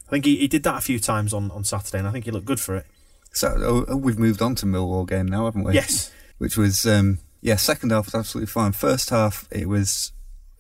I 0.09 0.13
think 0.13 0.25
he, 0.25 0.37
he 0.37 0.47
did 0.47 0.63
that 0.63 0.75
a 0.75 0.81
few 0.81 0.99
times 0.99 1.35
on, 1.35 1.51
on 1.51 1.63
Saturday, 1.63 1.99
and 1.99 2.07
I 2.07 2.11
think 2.11 2.25
he 2.25 2.31
looked 2.31 2.47
good 2.47 2.59
for 2.59 2.75
it. 2.75 2.87
So 3.31 3.85
oh, 3.87 3.95
we've 3.95 4.17
moved 4.17 4.41
on 4.41 4.55
to 4.55 4.65
Millwall 4.65 5.07
game 5.07 5.27
now, 5.27 5.45
haven't 5.45 5.63
we? 5.63 5.75
Yes. 5.75 6.11
Which 6.39 6.57
was 6.57 6.87
um, 6.87 7.19
yeah, 7.41 7.57
second 7.57 7.91
half 7.91 8.05
was 8.05 8.15
absolutely 8.15 8.47
fine. 8.47 8.71
First 8.71 9.11
half 9.11 9.47
it 9.51 9.69
was 9.69 10.11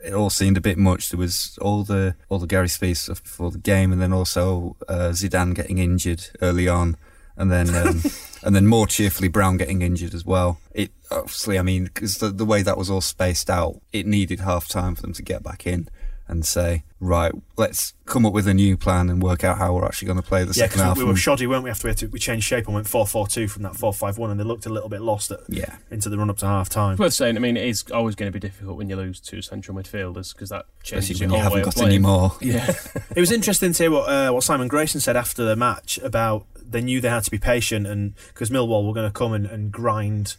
it 0.03 0.13
all 0.13 0.29
seemed 0.29 0.55
a 0.55 0.61
bit 0.61 0.77
much. 0.77 1.09
There 1.09 1.17
was 1.17 1.57
all 1.59 1.83
the 1.83 2.15
all 2.29 2.37
the 2.37 2.45
Gary 2.45 2.69
Speed 2.69 2.97
stuff 2.97 3.23
before 3.23 3.49
the 3.49 3.57
game, 3.57 3.91
and 3.91 3.99
then 3.99 4.13
also 4.13 4.75
uh, 4.87 5.09
Zidane 5.13 5.55
getting 5.55 5.79
injured 5.79 6.27
early 6.43 6.67
on, 6.67 6.95
and 7.35 7.51
then 7.51 7.73
um, 7.73 8.03
and 8.43 8.55
then 8.55 8.67
more 8.67 8.85
cheerfully 8.85 9.29
Brown 9.29 9.57
getting 9.57 9.81
injured 9.81 10.13
as 10.13 10.23
well. 10.23 10.59
It 10.71 10.91
obviously, 11.09 11.57
I 11.57 11.63
mean, 11.63 11.85
because 11.85 12.19
the, 12.19 12.29
the 12.29 12.45
way 12.45 12.61
that 12.61 12.77
was 12.77 12.91
all 12.91 13.01
spaced 13.01 13.49
out, 13.49 13.81
it 13.91 14.05
needed 14.05 14.41
half 14.41 14.67
time 14.67 14.93
for 14.93 15.01
them 15.01 15.13
to 15.13 15.23
get 15.23 15.41
back 15.41 15.65
in 15.65 15.89
and 16.29 16.45
say, 16.45 16.83
right, 16.99 17.33
let's 17.57 17.93
come 18.05 18.25
up 18.25 18.31
with 18.33 18.47
a 18.47 18.53
new 18.53 18.77
plan 18.77 19.09
and 19.09 19.21
work 19.21 19.43
out 19.43 19.57
how 19.57 19.73
we're 19.73 19.83
actually 19.85 20.05
going 20.05 20.21
to 20.21 20.27
play 20.27 20.43
the 20.43 20.49
Yeah, 20.49 20.67
second 20.67 20.79
half. 20.79 20.89
because 20.91 20.97
we 20.99 21.03
were 21.05 21.09
and- 21.11 21.19
shoddy, 21.19 21.47
weren't 21.47 21.63
we? 21.63 21.69
After 21.69 21.87
we, 21.87 21.89
had 21.89 21.97
to, 21.97 22.07
we 22.07 22.19
changed 22.19 22.45
shape 22.47 22.65
and 22.67 22.75
went 22.75 22.87
4 22.87 23.07
4 23.07 23.27
2 23.27 23.47
from 23.47 23.63
that 23.63 23.75
4 23.75 23.91
5 23.93 24.17
1, 24.17 24.31
and 24.31 24.39
they 24.39 24.43
looked 24.43 24.65
a 24.65 24.69
little 24.69 24.89
bit 24.89 25.01
lost 25.01 25.31
at, 25.31 25.39
yeah. 25.49 25.77
into 25.91 26.07
the 26.07 26.17
run 26.17 26.29
up 26.29 26.37
to 26.37 26.45
half 26.45 26.69
time. 26.69 26.93
It's 26.93 26.99
worth 26.99 27.13
saying. 27.13 27.35
I 27.35 27.39
mean, 27.39 27.57
it 27.57 27.65
is 27.67 27.83
always 27.91 28.15
going 28.15 28.31
to 28.31 28.39
be 28.39 28.39
difficult 28.39 28.77
when 28.77 28.89
you 28.89 28.95
lose 28.95 29.19
two 29.19 29.41
central 29.41 29.75
midfielders 29.75 30.33
because 30.33 30.49
that 30.49 30.65
changes 30.83 31.09
Especially 31.09 31.25
your 31.25 31.31
when 31.31 31.37
you 31.39 31.43
whole 31.43 31.53
way 31.55 31.59
haven't 31.59 31.73
of 31.73 31.75
got 31.75 31.85
any 31.87 31.99
more. 31.99 32.31
Yeah, 32.41 32.73
It 33.15 33.19
was 33.19 33.31
interesting 33.31 33.73
to 33.73 33.83
hear 33.83 33.91
what 33.91 34.07
uh, 34.09 34.31
what 34.31 34.43
Simon 34.43 34.67
Grayson 34.67 35.01
said 35.01 35.17
after 35.17 35.43
the 35.43 35.55
match 35.55 35.97
about 36.03 36.45
they 36.63 36.81
knew 36.81 37.01
they 37.01 37.09
had 37.09 37.23
to 37.23 37.31
be 37.31 37.39
patient 37.39 37.87
and 37.87 38.13
because 38.27 38.51
Millwall 38.51 38.85
were 38.85 38.93
going 38.93 39.07
to 39.07 39.13
come 39.13 39.33
and, 39.33 39.47
and 39.47 39.71
grind. 39.71 40.35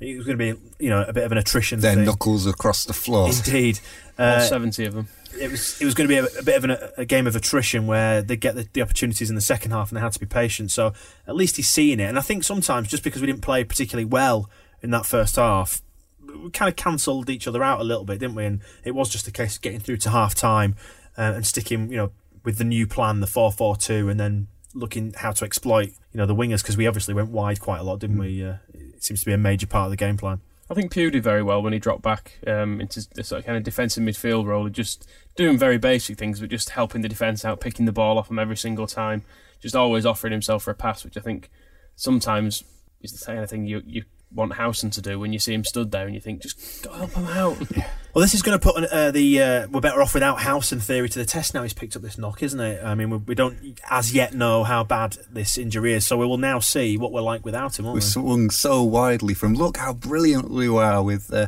It 0.00 0.16
was 0.16 0.26
going 0.26 0.38
to 0.38 0.54
be 0.54 0.60
you 0.78 0.90
know 0.90 1.02
a 1.08 1.12
bit 1.12 1.24
of 1.24 1.32
an 1.32 1.38
attrition. 1.38 1.80
Their 1.80 1.94
thing. 1.96 2.04
knuckles 2.04 2.46
across 2.46 2.84
the 2.84 2.92
floor. 2.92 3.30
Indeed, 3.30 3.80
all 4.16 4.26
uh, 4.26 4.40
seventy 4.40 4.84
of 4.84 4.94
them. 4.94 5.08
It 5.34 5.50
was 5.50 5.80
it 5.80 5.84
was 5.84 5.94
going 5.94 6.08
to 6.08 6.14
be 6.14 6.18
a, 6.18 6.38
a 6.38 6.42
bit 6.42 6.56
of 6.56 6.64
an, 6.64 6.76
a 6.96 7.04
game 7.04 7.26
of 7.26 7.36
attrition 7.36 7.86
where 7.86 8.22
they 8.22 8.36
get 8.36 8.54
the, 8.54 8.68
the 8.72 8.82
opportunities 8.82 9.28
in 9.28 9.36
the 9.36 9.42
second 9.42 9.70
half 9.70 9.90
and 9.90 9.96
they 9.96 10.00
had 10.00 10.12
to 10.12 10.20
be 10.20 10.26
patient. 10.26 10.70
So 10.70 10.92
at 11.26 11.36
least 11.36 11.56
he's 11.56 11.68
seeing 11.68 12.00
it, 12.00 12.04
and 12.04 12.18
I 12.18 12.22
think 12.22 12.44
sometimes 12.44 12.88
just 12.88 13.02
because 13.02 13.20
we 13.20 13.26
didn't 13.26 13.42
play 13.42 13.64
particularly 13.64 14.04
well 14.04 14.48
in 14.82 14.90
that 14.90 15.06
first 15.06 15.36
half, 15.36 15.82
we 16.20 16.50
kind 16.50 16.68
of 16.68 16.76
cancelled 16.76 17.30
each 17.30 17.46
other 17.46 17.62
out 17.62 17.80
a 17.80 17.84
little 17.84 18.04
bit, 18.04 18.20
didn't 18.20 18.36
we? 18.36 18.44
And 18.44 18.60
it 18.84 18.94
was 18.94 19.08
just 19.08 19.26
a 19.26 19.32
case 19.32 19.56
of 19.56 19.62
getting 19.62 19.80
through 19.80 19.98
to 19.98 20.10
half 20.10 20.34
time 20.34 20.76
uh, 21.16 21.32
and 21.34 21.46
sticking, 21.46 21.90
you 21.90 21.96
know, 21.96 22.10
with 22.44 22.58
the 22.58 22.64
new 22.64 22.86
plan, 22.86 23.20
the 23.20 23.26
four 23.26 23.52
four 23.52 23.76
two, 23.76 24.08
and 24.08 24.18
then 24.18 24.48
looking 24.74 25.14
how 25.16 25.32
to 25.32 25.44
exploit, 25.44 25.88
you 26.12 26.18
know, 26.18 26.26
the 26.26 26.34
wingers 26.34 26.62
because 26.62 26.76
we 26.76 26.86
obviously 26.86 27.14
went 27.14 27.30
wide 27.30 27.60
quite 27.60 27.80
a 27.80 27.82
lot, 27.82 27.98
didn't 27.98 28.18
we? 28.18 28.44
Uh, 28.44 28.56
it 28.74 29.02
seems 29.02 29.20
to 29.20 29.26
be 29.26 29.32
a 29.32 29.38
major 29.38 29.66
part 29.66 29.86
of 29.86 29.90
the 29.90 29.96
game 29.96 30.16
plan. 30.16 30.40
I 30.70 30.74
think 30.74 30.92
Pugh 30.92 31.10
did 31.10 31.22
very 31.22 31.42
well 31.42 31.62
when 31.62 31.72
he 31.72 31.78
dropped 31.78 32.02
back 32.02 32.38
um, 32.46 32.80
into 32.80 33.06
the 33.14 33.24
sort 33.24 33.40
of 33.40 33.46
kind 33.46 33.56
of 33.56 33.64
defensive 33.64 34.02
midfield 34.02 34.44
role, 34.46 34.68
just 34.68 35.08
doing 35.34 35.56
very 35.56 35.78
basic 35.78 36.18
things, 36.18 36.40
but 36.40 36.50
just 36.50 36.70
helping 36.70 37.00
the 37.00 37.08
defence 37.08 37.44
out, 37.44 37.60
picking 37.60 37.86
the 37.86 37.92
ball 37.92 38.18
off 38.18 38.30
him 38.30 38.38
every 38.38 38.56
single 38.56 38.86
time, 38.86 39.22
just 39.60 39.74
always 39.74 40.04
offering 40.04 40.32
himself 40.32 40.64
for 40.64 40.70
a 40.70 40.74
pass, 40.74 41.04
which 41.04 41.16
I 41.16 41.20
think 41.20 41.50
sometimes 41.96 42.64
is 43.00 43.12
the 43.12 43.24
kind 43.24 43.38
of 43.38 43.48
thing 43.48 43.64
you 43.64 43.82
you 43.86 44.04
want 44.32 44.54
Howson 44.54 44.90
to 44.90 45.00
do 45.00 45.18
when 45.18 45.32
you 45.32 45.38
see 45.38 45.54
him 45.54 45.64
stood 45.64 45.90
there 45.90 46.04
and 46.04 46.14
you 46.14 46.20
think, 46.20 46.42
just 46.42 46.84
go 46.84 46.92
help 46.92 47.12
him 47.12 47.26
out. 47.26 47.56
Well, 48.18 48.24
this 48.24 48.34
is 48.34 48.42
going 48.42 48.58
to 48.58 48.72
put 48.72 48.84
uh, 48.84 49.12
the 49.12 49.40
uh, 49.40 49.68
we're 49.68 49.80
better 49.80 50.02
off 50.02 50.12
without 50.12 50.40
Howson 50.40 50.80
theory 50.80 51.08
to 51.08 51.20
the 51.20 51.24
test 51.24 51.54
now. 51.54 51.62
He's 51.62 51.72
picked 51.72 51.94
up 51.94 52.02
this 52.02 52.18
knock, 52.18 52.42
isn't 52.42 52.58
it? 52.58 52.82
I 52.82 52.96
mean, 52.96 53.10
we, 53.10 53.16
we 53.18 53.34
don't 53.36 53.78
as 53.88 54.12
yet 54.12 54.34
know 54.34 54.64
how 54.64 54.82
bad 54.82 55.16
this 55.30 55.56
injury 55.56 55.92
is, 55.92 56.04
so 56.04 56.16
we 56.16 56.26
will 56.26 56.36
now 56.36 56.58
see 56.58 56.98
what 56.98 57.12
we're 57.12 57.20
like 57.20 57.44
without 57.44 57.78
him. 57.78 57.84
Won't 57.84 57.94
We 57.94 57.98
we? 57.98 58.02
swung 58.02 58.50
so 58.50 58.82
widely 58.82 59.34
from 59.34 59.54
look 59.54 59.76
how 59.76 59.92
brilliant 59.92 60.50
we 60.50 60.66
are 60.66 61.00
with 61.00 61.32
uh, 61.32 61.46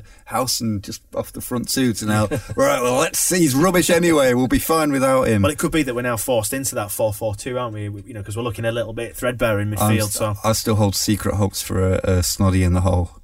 and 0.60 0.80
just 0.84 1.02
off 1.12 1.32
the 1.32 1.40
front 1.40 1.68
two 1.68 1.92
to 1.92 2.06
now, 2.06 2.26
right, 2.54 2.80
well, 2.80 3.00
let's 3.00 3.18
see, 3.18 3.40
he's 3.40 3.56
rubbish 3.56 3.90
anyway, 3.90 4.32
we'll 4.34 4.46
be 4.46 4.60
fine 4.60 4.92
without 4.92 5.24
him. 5.26 5.42
Well, 5.42 5.50
it 5.50 5.58
could 5.58 5.72
be 5.72 5.82
that 5.82 5.96
we're 5.96 6.02
now 6.02 6.16
forced 6.16 6.52
into 6.52 6.76
that 6.76 6.90
4-4-2, 6.90 7.60
aren't 7.60 7.74
we? 7.74 7.88
We- 7.88 8.02
You 8.02 8.14
know, 8.14 8.20
because 8.20 8.36
we're 8.36 8.44
looking 8.44 8.64
a 8.64 8.70
little 8.70 8.92
bit 8.92 9.16
threadbare 9.16 9.58
in 9.58 9.72
midfield. 9.72 10.10
st- 10.10 10.12
so 10.12 10.34
I 10.44 10.52
still 10.52 10.76
hold 10.76 10.94
secret 10.94 11.34
hopes 11.34 11.62
for 11.62 11.80
a, 11.82 11.94
a 11.96 12.12
snoddy 12.20 12.64
in 12.64 12.74
the 12.74 12.82
hole. 12.82 13.19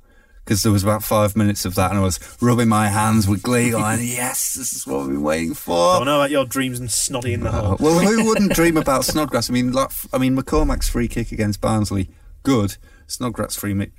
Because 0.47 0.63
there 0.63 0.71
was 0.71 0.85
about 0.85 1.03
five 1.03 1.35
minutes 1.35 1.65
of 1.65 1.75
that, 1.75 1.91
and 1.91 1.99
I 1.99 2.03
was 2.05 2.21
rubbing 2.41 2.69
my 2.69 2.87
hands 2.87 3.27
with 3.27 3.43
glee, 3.43 3.71
going, 3.71 3.99
"Yes, 4.03 4.55
this 4.55 4.73
is 4.73 4.87
what 4.87 5.01
we've 5.01 5.09
been 5.17 5.23
waiting 5.23 5.51
I 5.51 5.55
for." 5.55 5.97
don't 5.97 6.07
know 6.07 6.21
about 6.21 6.31
your 6.31 6.45
dreams 6.47 6.79
and 6.79 6.89
snoddy 6.89 7.33
in 7.33 7.41
the 7.41 7.49
Uh, 7.51 7.63
hole. 7.63 7.77
well, 7.81 7.99
who 7.99 8.25
wouldn't 8.29 8.53
dream 8.53 8.77
about 8.77 9.05
Snodgrass? 9.05 9.51
I 9.51 9.53
mean, 9.53 9.73
like, 9.73 9.91
I 10.13 10.19
mean, 10.19 10.37
McCormack's 10.37 10.89
free 10.89 11.09
kick 11.09 11.33
against 11.33 11.61
Barnsley, 11.61 12.11
good. 12.45 12.77
Snodgrass 13.09 13.57
free, 13.57 13.91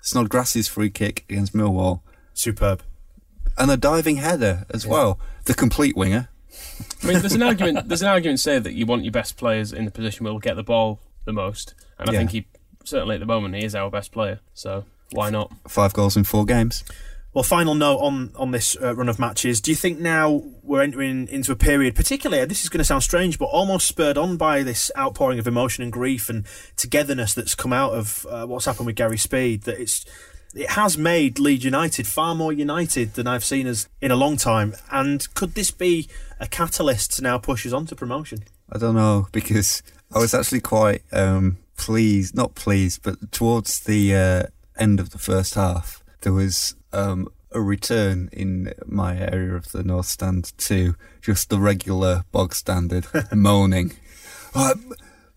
Snodgrass's 0.00 0.68
free 0.68 0.90
kick 0.90 1.24
against 1.28 1.52
Millwall, 1.54 2.00
Superb. 2.34 2.82
and 3.58 3.68
a 3.70 3.76
diving 3.76 4.16
header 4.16 4.64
as 4.70 4.86
well. 4.86 5.18
The 5.44 5.54
complete 5.54 5.96
winger. 5.96 6.28
I 7.02 7.06
mean, 7.06 7.18
there's 7.20 7.32
an 7.34 7.42
argument. 7.42 7.88
There's 7.88 8.02
an 8.02 8.08
argument 8.08 8.38
say 8.40 8.58
that 8.60 8.74
you 8.74 8.86
want 8.86 9.02
your 9.04 9.12
best 9.12 9.36
players 9.36 9.72
in 9.72 9.84
the 9.84 9.90
position 9.90 10.24
where 10.24 10.32
will 10.32 10.38
get 10.40 10.54
the 10.56 10.62
ball 10.62 11.00
the 11.24 11.32
most, 11.32 11.74
and 11.98 12.08
I 12.08 12.12
Yeah. 12.12 12.18
think 12.20 12.30
he 12.30 12.46
certainly 12.84 13.14
at 13.16 13.20
the 13.20 13.26
moment 13.26 13.54
he 13.56 13.64
is 13.64 13.74
our 13.74 13.90
best 13.90 14.12
player. 14.12 14.38
So 14.54 14.84
why 15.12 15.30
not? 15.30 15.52
Five 15.68 15.92
goals 15.92 16.16
in 16.16 16.24
four 16.24 16.44
games. 16.44 16.84
Well, 17.32 17.42
final 17.42 17.74
note 17.74 17.98
on 17.98 18.32
on 18.34 18.50
this 18.52 18.78
uh, 18.82 18.94
run 18.94 19.10
of 19.10 19.18
matches. 19.18 19.60
Do 19.60 19.70
you 19.70 19.76
think 19.76 19.98
now 19.98 20.42
we're 20.62 20.80
entering 20.80 21.28
into 21.28 21.52
a 21.52 21.56
period, 21.56 21.94
particularly 21.94 22.42
this 22.46 22.62
is 22.62 22.70
going 22.70 22.78
to 22.78 22.84
sound 22.84 23.02
strange, 23.02 23.38
but 23.38 23.46
almost 23.46 23.86
spurred 23.86 24.16
on 24.16 24.38
by 24.38 24.62
this 24.62 24.90
outpouring 24.96 25.38
of 25.38 25.46
emotion 25.46 25.82
and 25.82 25.92
grief 25.92 26.30
and 26.30 26.46
togetherness 26.76 27.34
that's 27.34 27.54
come 27.54 27.74
out 27.74 27.92
of 27.92 28.26
uh, 28.30 28.46
what's 28.46 28.64
happened 28.64 28.86
with 28.86 28.96
Gary 28.96 29.18
Speed? 29.18 29.64
That 29.64 29.78
it's 29.78 30.06
it 30.54 30.70
has 30.70 30.96
made 30.96 31.38
Leeds 31.38 31.62
United 31.62 32.06
far 32.06 32.34
more 32.34 32.54
united 32.54 33.12
than 33.14 33.26
I've 33.26 33.44
seen 33.44 33.66
us 33.66 33.86
in 34.00 34.10
a 34.10 34.16
long 34.16 34.38
time. 34.38 34.74
And 34.90 35.32
could 35.34 35.54
this 35.54 35.70
be 35.70 36.08
a 36.40 36.46
catalyst 36.46 37.16
to 37.16 37.22
now 37.22 37.36
push 37.36 37.66
us 37.66 37.74
on 37.74 37.84
to 37.88 37.94
promotion? 37.94 38.44
I 38.72 38.78
don't 38.78 38.94
know 38.94 39.28
because 39.32 39.82
I 40.10 40.18
was 40.18 40.32
actually 40.32 40.60
quite 40.60 41.02
um, 41.12 41.58
pleased, 41.76 42.34
not 42.34 42.54
pleased, 42.54 43.02
but 43.02 43.30
towards 43.30 43.80
the 43.80 44.14
uh, 44.14 44.42
end 44.78 45.00
of 45.00 45.10
the 45.10 45.18
first 45.18 45.54
half, 45.54 46.02
there 46.22 46.32
was 46.32 46.74
um, 46.92 47.28
a 47.52 47.60
return 47.60 48.28
in 48.32 48.72
my 48.86 49.16
area 49.16 49.54
of 49.54 49.72
the 49.72 49.82
North 49.82 50.06
Stand 50.06 50.52
to 50.58 50.94
just 51.20 51.50
the 51.50 51.58
regular 51.58 52.24
bog 52.32 52.54
standard 52.54 53.06
moaning. 53.32 53.92
Like, 54.54 54.76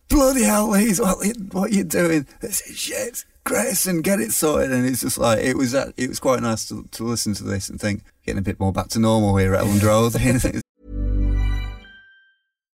bloody 0.10 0.44
hell, 0.44 0.70
Leeds, 0.70 1.00
what, 1.00 1.18
what 1.52 1.72
you 1.72 1.84
doing? 1.84 2.28
This 2.42 2.62
is 2.62 2.78
shit. 2.78 3.26
Grayson, 3.44 4.02
get 4.02 4.20
it 4.20 4.32
sorted. 4.32 4.72
And 4.72 4.86
it's 4.86 5.02
just 5.02 5.18
like, 5.18 5.40
it 5.40 5.58
was 5.58 5.72
that, 5.72 5.94
it 5.98 6.10
was 6.10 6.20
quite 6.20 6.42
nice 6.42 6.68
to, 6.70 6.88
to 6.92 7.04
listen 7.04 7.34
to 7.36 7.44
this 7.44 7.70
and 7.70 7.80
think, 7.80 8.04
getting 8.26 8.40
a 8.40 8.44
bit 8.44 8.60
more 8.60 8.74
back 8.74 8.90
to 8.90 9.00
normal 9.00 9.38
here 9.38 9.56
at 9.56 9.64
Elland 9.64 9.84
Road. 10.54 10.62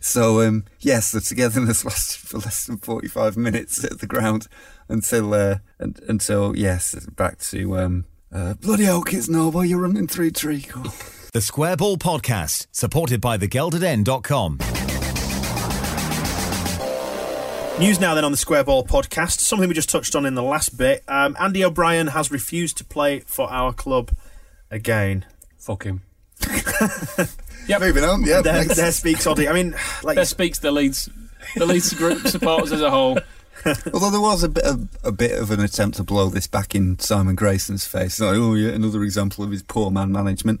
So 0.00 0.40
um, 0.40 0.64
yes, 0.80 1.12
the 1.12 1.20
togetherness 1.20 1.84
lasted 1.84 2.28
for 2.28 2.38
less 2.38 2.66
than 2.66 2.78
forty-five 2.78 3.36
minutes 3.36 3.84
at 3.84 4.00
the 4.00 4.06
ground 4.06 4.48
until 4.88 5.32
uh, 5.34 5.58
un- 5.80 5.96
until 6.08 6.56
yes, 6.56 6.94
back 7.10 7.38
to 7.38 7.78
um, 7.78 8.04
uh, 8.32 8.54
bloody 8.54 8.84
hell, 8.84 9.02
kids 9.02 9.28
Noble, 9.28 9.64
you're 9.64 9.80
running 9.80 10.08
through 10.08 10.32
treacle. 10.32 10.82
The 11.32 11.40
Square 11.40 11.76
Ball 11.76 11.96
Podcast, 11.96 12.66
supported 12.72 13.20
by 13.20 13.38
thegeldeden.com. 13.38 14.58
News 17.78 17.98
now 17.98 18.14
then 18.14 18.24
on 18.24 18.30
the 18.32 18.36
Square 18.36 18.64
Ball 18.64 18.84
podcast. 18.84 19.40
Something 19.40 19.66
we 19.68 19.74
just 19.74 19.88
touched 19.88 20.14
on 20.14 20.26
in 20.26 20.34
the 20.34 20.42
last 20.42 20.76
bit. 20.76 21.02
Um, 21.08 21.34
Andy 21.40 21.64
O'Brien 21.64 22.08
has 22.08 22.30
refused 22.30 22.76
to 22.78 22.84
play 22.84 23.20
for 23.20 23.50
our 23.50 23.72
club 23.72 24.10
again. 24.70 25.24
Fuck 25.56 25.84
him. 25.84 26.02
yeah, 27.68 27.78
moving 27.78 28.04
on. 28.04 28.22
Yeah, 28.24 28.40
there, 28.42 28.52
next. 28.54 28.76
there 28.76 28.92
speaks 28.92 29.26
Oddy. 29.26 29.48
I 29.48 29.52
mean, 29.52 29.74
like 30.02 30.16
That 30.16 30.26
speaks 30.28 30.58
the 30.58 30.70
Leeds, 30.72 31.08
the 31.56 31.66
Leeds 31.66 31.92
group 31.94 32.26
supporters 32.26 32.72
as 32.72 32.80
a 32.80 32.90
whole. 32.90 33.18
Although 33.92 34.10
there 34.10 34.20
was 34.20 34.42
a 34.42 34.48
bit 34.48 34.64
of 34.64 34.88
a 35.04 35.12
bit 35.12 35.38
of 35.40 35.50
an 35.52 35.60
attempt 35.60 35.96
to 35.98 36.02
blow 36.02 36.28
this 36.28 36.46
back 36.48 36.74
in 36.74 36.98
Simon 36.98 37.36
Grayson's 37.36 37.84
face, 37.84 38.18
like 38.20 38.36
oh 38.36 38.54
yeah, 38.54 38.70
another 38.70 39.02
example 39.04 39.44
of 39.44 39.50
his 39.52 39.62
poor 39.62 39.90
man 39.90 40.10
management. 40.10 40.60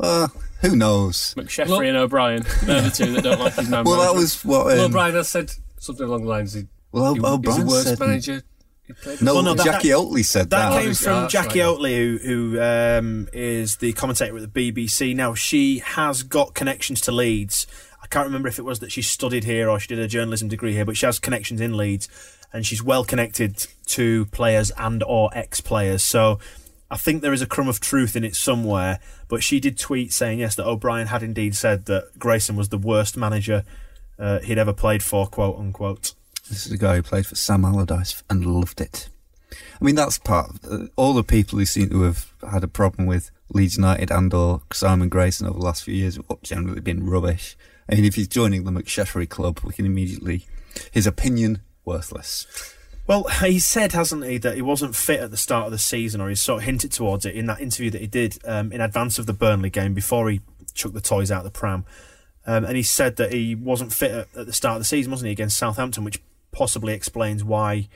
Uh, 0.00 0.28
who 0.62 0.74
knows? 0.74 1.34
McSheffrey 1.36 1.68
Well- 1.68 1.80
and 1.82 1.96
O'Brien, 1.96 2.42
they're 2.64 2.80
the 2.82 2.90
two 2.90 3.12
that 3.12 3.22
don't 3.22 3.38
like 3.38 3.54
his 3.54 3.68
man. 3.68 3.84
Well, 3.84 4.00
that 4.00 4.18
was 4.18 4.42
what. 4.44 4.66
well, 4.66 4.86
Um, 4.86 4.90
Brian 4.92 5.14
has 5.14 5.28
said 5.28 5.52
something 5.78 6.06
along 6.06 6.22
the 6.22 6.28
lines. 6.30 6.54
He, 6.54 6.66
Well, 6.90 7.14
he, 7.14 7.20
O'Brien 7.20 7.42
he's 7.44 7.64
the 7.64 7.70
worst 7.70 7.88
said- 7.88 8.00
manager. 8.00 8.42
He 8.86 8.94
no, 9.24 9.34
Well, 9.34 9.42
no, 9.42 9.54
that- 9.54 9.64
Jackie 9.64 9.88
that- 9.90 9.96
Oatley 9.98 10.24
said 10.24 10.50
That 10.50 10.70
that. 10.70 10.82
came 10.82 10.94
from 10.94 11.12
that's 11.22 11.32
Jackie 11.32 11.60
right. 11.60 11.68
Oatley, 11.68 11.96
who, 11.96 12.18
who 12.18 12.60
um, 12.60 13.28
is 13.32 13.76
the 13.76 13.92
commentator 13.92 14.36
at 14.36 14.52
the 14.52 14.72
BBC. 14.72 15.14
Now, 15.14 15.34
she 15.34 15.78
has 15.78 16.22
got 16.22 16.54
connections 16.54 17.00
to 17.02 17.12
Leeds. 17.12 17.66
I 18.02 18.06
can't 18.08 18.26
remember 18.26 18.48
if 18.48 18.58
it 18.58 18.64
was 18.64 18.80
that 18.80 18.90
she 18.92 19.00
studied 19.02 19.44
here 19.44 19.68
or 19.70 19.78
she 19.78 19.88
did 19.88 19.98
a 19.98 20.08
journalism 20.08 20.48
degree 20.48 20.72
here, 20.72 20.84
but 20.84 20.96
she 20.96 21.06
has 21.06 21.18
connections 21.18 21.60
in 21.60 21.76
Leeds, 21.76 22.08
and 22.52 22.66
she's 22.66 22.82
well 22.82 23.04
connected 23.04 23.66
to 23.86 24.26
players 24.26 24.70
and 24.76 25.02
or 25.04 25.30
ex 25.32 25.60
players. 25.60 26.02
So 26.02 26.38
I 26.90 26.96
think 26.96 27.22
there 27.22 27.32
is 27.32 27.40
a 27.40 27.46
crumb 27.46 27.68
of 27.68 27.80
truth 27.80 28.16
in 28.16 28.24
it 28.24 28.34
somewhere. 28.36 28.98
But 29.28 29.42
she 29.42 29.60
did 29.60 29.78
tweet 29.78 30.12
saying 30.12 30.40
yes 30.40 30.56
that 30.56 30.66
O'Brien 30.66 31.06
had 31.06 31.22
indeed 31.22 31.54
said 31.54 31.86
that 31.86 32.18
Grayson 32.18 32.56
was 32.56 32.68
the 32.68 32.76
worst 32.76 33.16
manager 33.16 33.64
uh, 34.18 34.40
he'd 34.40 34.58
ever 34.58 34.74
played 34.74 35.02
for, 35.02 35.26
quote 35.26 35.58
unquote. 35.58 36.12
This 36.52 36.66
is 36.66 36.72
a 36.72 36.76
guy 36.76 36.96
who 36.96 37.02
played 37.02 37.26
for 37.26 37.34
Sam 37.34 37.64
Allardyce 37.64 38.22
and 38.28 38.44
loved 38.44 38.82
it. 38.82 39.08
I 39.52 39.84
mean, 39.84 39.94
that's 39.94 40.18
part 40.18 40.50
of 40.50 40.60
uh, 40.70 40.86
all 40.96 41.14
the 41.14 41.24
people 41.24 41.58
who 41.58 41.64
seem 41.64 41.88
to 41.88 42.02
have 42.02 42.30
had 42.50 42.62
a 42.62 42.68
problem 42.68 43.06
with 43.06 43.30
Leeds 43.48 43.76
United 43.76 44.10
and 44.10 44.34
or 44.34 44.60
Simon 44.70 45.08
Grayson 45.08 45.46
over 45.46 45.58
the 45.58 45.64
last 45.64 45.82
few 45.82 45.94
years 45.94 46.16
have 46.16 46.42
generally 46.42 46.82
been 46.82 47.08
rubbish. 47.08 47.56
I 47.88 47.94
mean, 47.94 48.04
if 48.04 48.16
he's 48.16 48.28
joining 48.28 48.64
the 48.64 48.70
McSheffrey 48.70 49.26
club, 49.26 49.60
we 49.64 49.72
can 49.72 49.86
immediately, 49.86 50.44
his 50.90 51.06
opinion, 51.06 51.62
worthless. 51.86 52.46
Well, 53.06 53.24
he 53.24 53.58
said, 53.58 53.92
hasn't 53.92 54.26
he, 54.26 54.36
that 54.36 54.54
he 54.54 54.62
wasn't 54.62 54.94
fit 54.94 55.20
at 55.20 55.30
the 55.30 55.38
start 55.38 55.64
of 55.64 55.72
the 55.72 55.78
season, 55.78 56.20
or 56.20 56.28
he 56.28 56.34
sort 56.34 56.60
of 56.60 56.66
hinted 56.66 56.92
towards 56.92 57.24
it 57.24 57.34
in 57.34 57.46
that 57.46 57.62
interview 57.62 57.90
that 57.92 58.02
he 58.02 58.06
did 58.06 58.36
um, 58.44 58.72
in 58.72 58.82
advance 58.82 59.18
of 59.18 59.24
the 59.24 59.32
Burnley 59.32 59.70
game 59.70 59.94
before 59.94 60.28
he 60.28 60.42
chucked 60.74 60.94
the 60.94 61.00
toys 61.00 61.30
out 61.30 61.46
of 61.46 61.50
the 61.50 61.58
pram. 61.58 61.86
Um, 62.46 62.66
and 62.66 62.76
he 62.76 62.82
said 62.82 63.16
that 63.16 63.32
he 63.32 63.54
wasn't 63.54 63.94
fit 63.94 64.10
at, 64.10 64.28
at, 64.36 64.46
the 64.46 64.52
start 64.52 64.76
of 64.76 64.80
the 64.82 64.86
season, 64.86 65.10
wasn't 65.10 65.28
he, 65.28 65.32
against 65.32 65.56
Southampton, 65.56 66.04
which 66.04 66.20
possibly 66.52 66.92
explains 66.92 67.42
why 67.42 67.88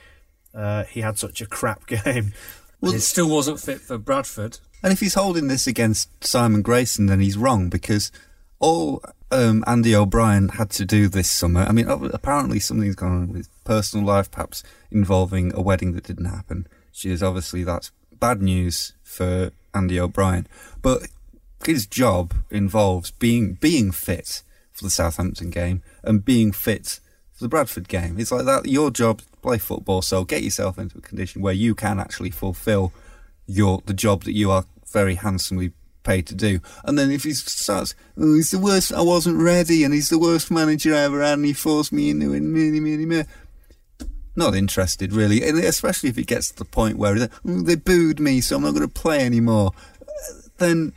uh, 0.53 0.83
he 0.83 1.01
had 1.01 1.17
such 1.17 1.41
a 1.41 1.45
crap 1.45 1.87
game. 1.87 2.33
Well, 2.81 2.93
it 2.93 3.01
still 3.01 3.29
wasn't 3.29 3.59
fit 3.59 3.79
for 3.79 3.97
Bradford. 3.97 4.59
And 4.83 4.93
if 4.93 4.99
he's 4.99 5.15
holding 5.15 5.47
this 5.47 5.65
against 5.65 6.23
Simon 6.23 6.61
Grayson, 6.61 7.07
then 7.07 7.19
he's 7.19 7.37
wrong 7.37 7.69
because 7.69 8.11
all 8.59 9.03
um, 9.31 9.63
Andy 9.65 9.95
O'Brien 9.95 10.49
had 10.49 10.69
to 10.71 10.85
do 10.85 11.07
this 11.07 11.31
summer. 11.31 11.61
I 11.61 11.71
mean, 11.71 11.87
apparently 11.87 12.59
something's 12.59 12.95
gone 12.95 13.11
on 13.11 13.33
with 13.33 13.49
personal 13.63 14.05
life, 14.05 14.29
perhaps 14.29 14.63
involving 14.91 15.53
a 15.55 15.61
wedding 15.61 15.93
that 15.93 16.03
didn't 16.03 16.25
happen. 16.25 16.67
She 16.91 17.09
is 17.09 17.23
obviously 17.23 17.63
that's 17.63 17.91
bad 18.19 18.41
news 18.41 18.93
for 19.03 19.51
Andy 19.73 19.99
O'Brien. 19.99 20.47
But 20.81 21.07
his 21.65 21.85
job 21.87 22.33
involves 22.49 23.11
being 23.11 23.53
being 23.53 23.91
fit 23.91 24.43
for 24.71 24.83
the 24.83 24.89
Southampton 24.89 25.49
game 25.49 25.81
and 26.03 26.23
being 26.23 26.51
fit 26.51 26.99
the 27.39 27.49
Bradford 27.49 27.87
game. 27.87 28.19
It's 28.19 28.31
like 28.31 28.45
that. 28.45 28.65
Your 28.65 28.91
job, 28.91 29.21
play 29.41 29.57
football, 29.57 30.01
so 30.01 30.23
get 30.23 30.43
yourself 30.43 30.77
into 30.77 30.97
a 30.97 31.01
condition 31.01 31.41
where 31.41 31.53
you 31.53 31.75
can 31.75 31.99
actually 31.99 32.31
fulfil 32.31 32.91
your 33.45 33.81
the 33.85 33.93
job 33.93 34.23
that 34.23 34.33
you 34.33 34.51
are 34.51 34.65
very 34.91 35.15
handsomely 35.15 35.71
paid 36.03 36.25
to 36.27 36.35
do. 36.35 36.59
And 36.85 36.97
then 36.97 37.11
if 37.11 37.23
he 37.23 37.33
starts, 37.33 37.93
oh, 38.17 38.35
he's 38.35 38.51
the 38.51 38.59
worst, 38.59 38.93
I 38.93 39.01
wasn't 39.01 39.41
ready, 39.41 39.83
and 39.83 39.93
he's 39.93 40.09
the 40.09 40.17
worst 40.19 40.49
manager 40.49 40.95
I 40.95 40.99
ever 40.99 41.21
had, 41.21 41.33
and 41.33 41.45
he 41.45 41.53
forced 41.53 41.91
me 41.91 42.09
into 42.09 42.33
it, 42.33 42.41
many, 42.41 42.79
many, 42.79 43.05
many. 43.05 43.27
Not 44.35 44.55
interested, 44.55 45.13
really, 45.13 45.43
and 45.43 45.57
especially 45.59 46.09
if 46.09 46.17
it 46.17 46.27
gets 46.27 46.49
to 46.51 46.57
the 46.57 46.65
point 46.65 46.97
where 46.97 47.15
oh, 47.17 47.61
they 47.61 47.75
booed 47.75 48.19
me, 48.19 48.39
so 48.41 48.55
I'm 48.55 48.61
not 48.63 48.73
going 48.73 48.87
to 48.87 49.01
play 49.01 49.25
anymore. 49.25 49.71
Then 50.57 50.93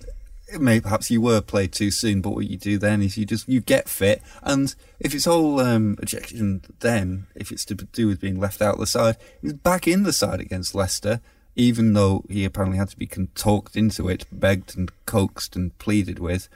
maybe 0.58 0.82
perhaps 0.82 1.10
you 1.10 1.20
were 1.20 1.40
played 1.40 1.72
too 1.72 1.90
soon, 1.90 2.20
but 2.20 2.30
what 2.30 2.46
you 2.46 2.56
do 2.56 2.78
then 2.78 3.02
is 3.02 3.16
you 3.16 3.24
just 3.24 3.48
you 3.48 3.60
get 3.60 3.88
fit, 3.88 4.22
and 4.42 4.74
if 4.98 5.14
it's 5.14 5.26
all 5.26 5.60
um, 5.60 5.96
ejection, 6.02 6.62
then 6.80 7.26
if 7.34 7.52
it's 7.52 7.64
to 7.66 7.74
do 7.74 8.06
with 8.06 8.20
being 8.20 8.40
left 8.40 8.62
out 8.62 8.78
the 8.78 8.86
side, 8.86 9.16
he's 9.42 9.52
back 9.52 9.86
in 9.86 10.02
the 10.02 10.12
side 10.12 10.40
against 10.40 10.74
Leicester 10.74 11.20
even 11.56 11.92
though 11.92 12.24
he 12.28 12.44
apparently 12.44 12.78
had 12.78 12.88
to 12.88 12.96
be 12.96 13.06
talked 13.34 13.76
into 13.76 14.08
it, 14.08 14.24
begged 14.32 14.76
and 14.76 14.90
coaxed 15.06 15.56
and 15.56 15.76
pleaded 15.78 16.18
with. 16.18 16.48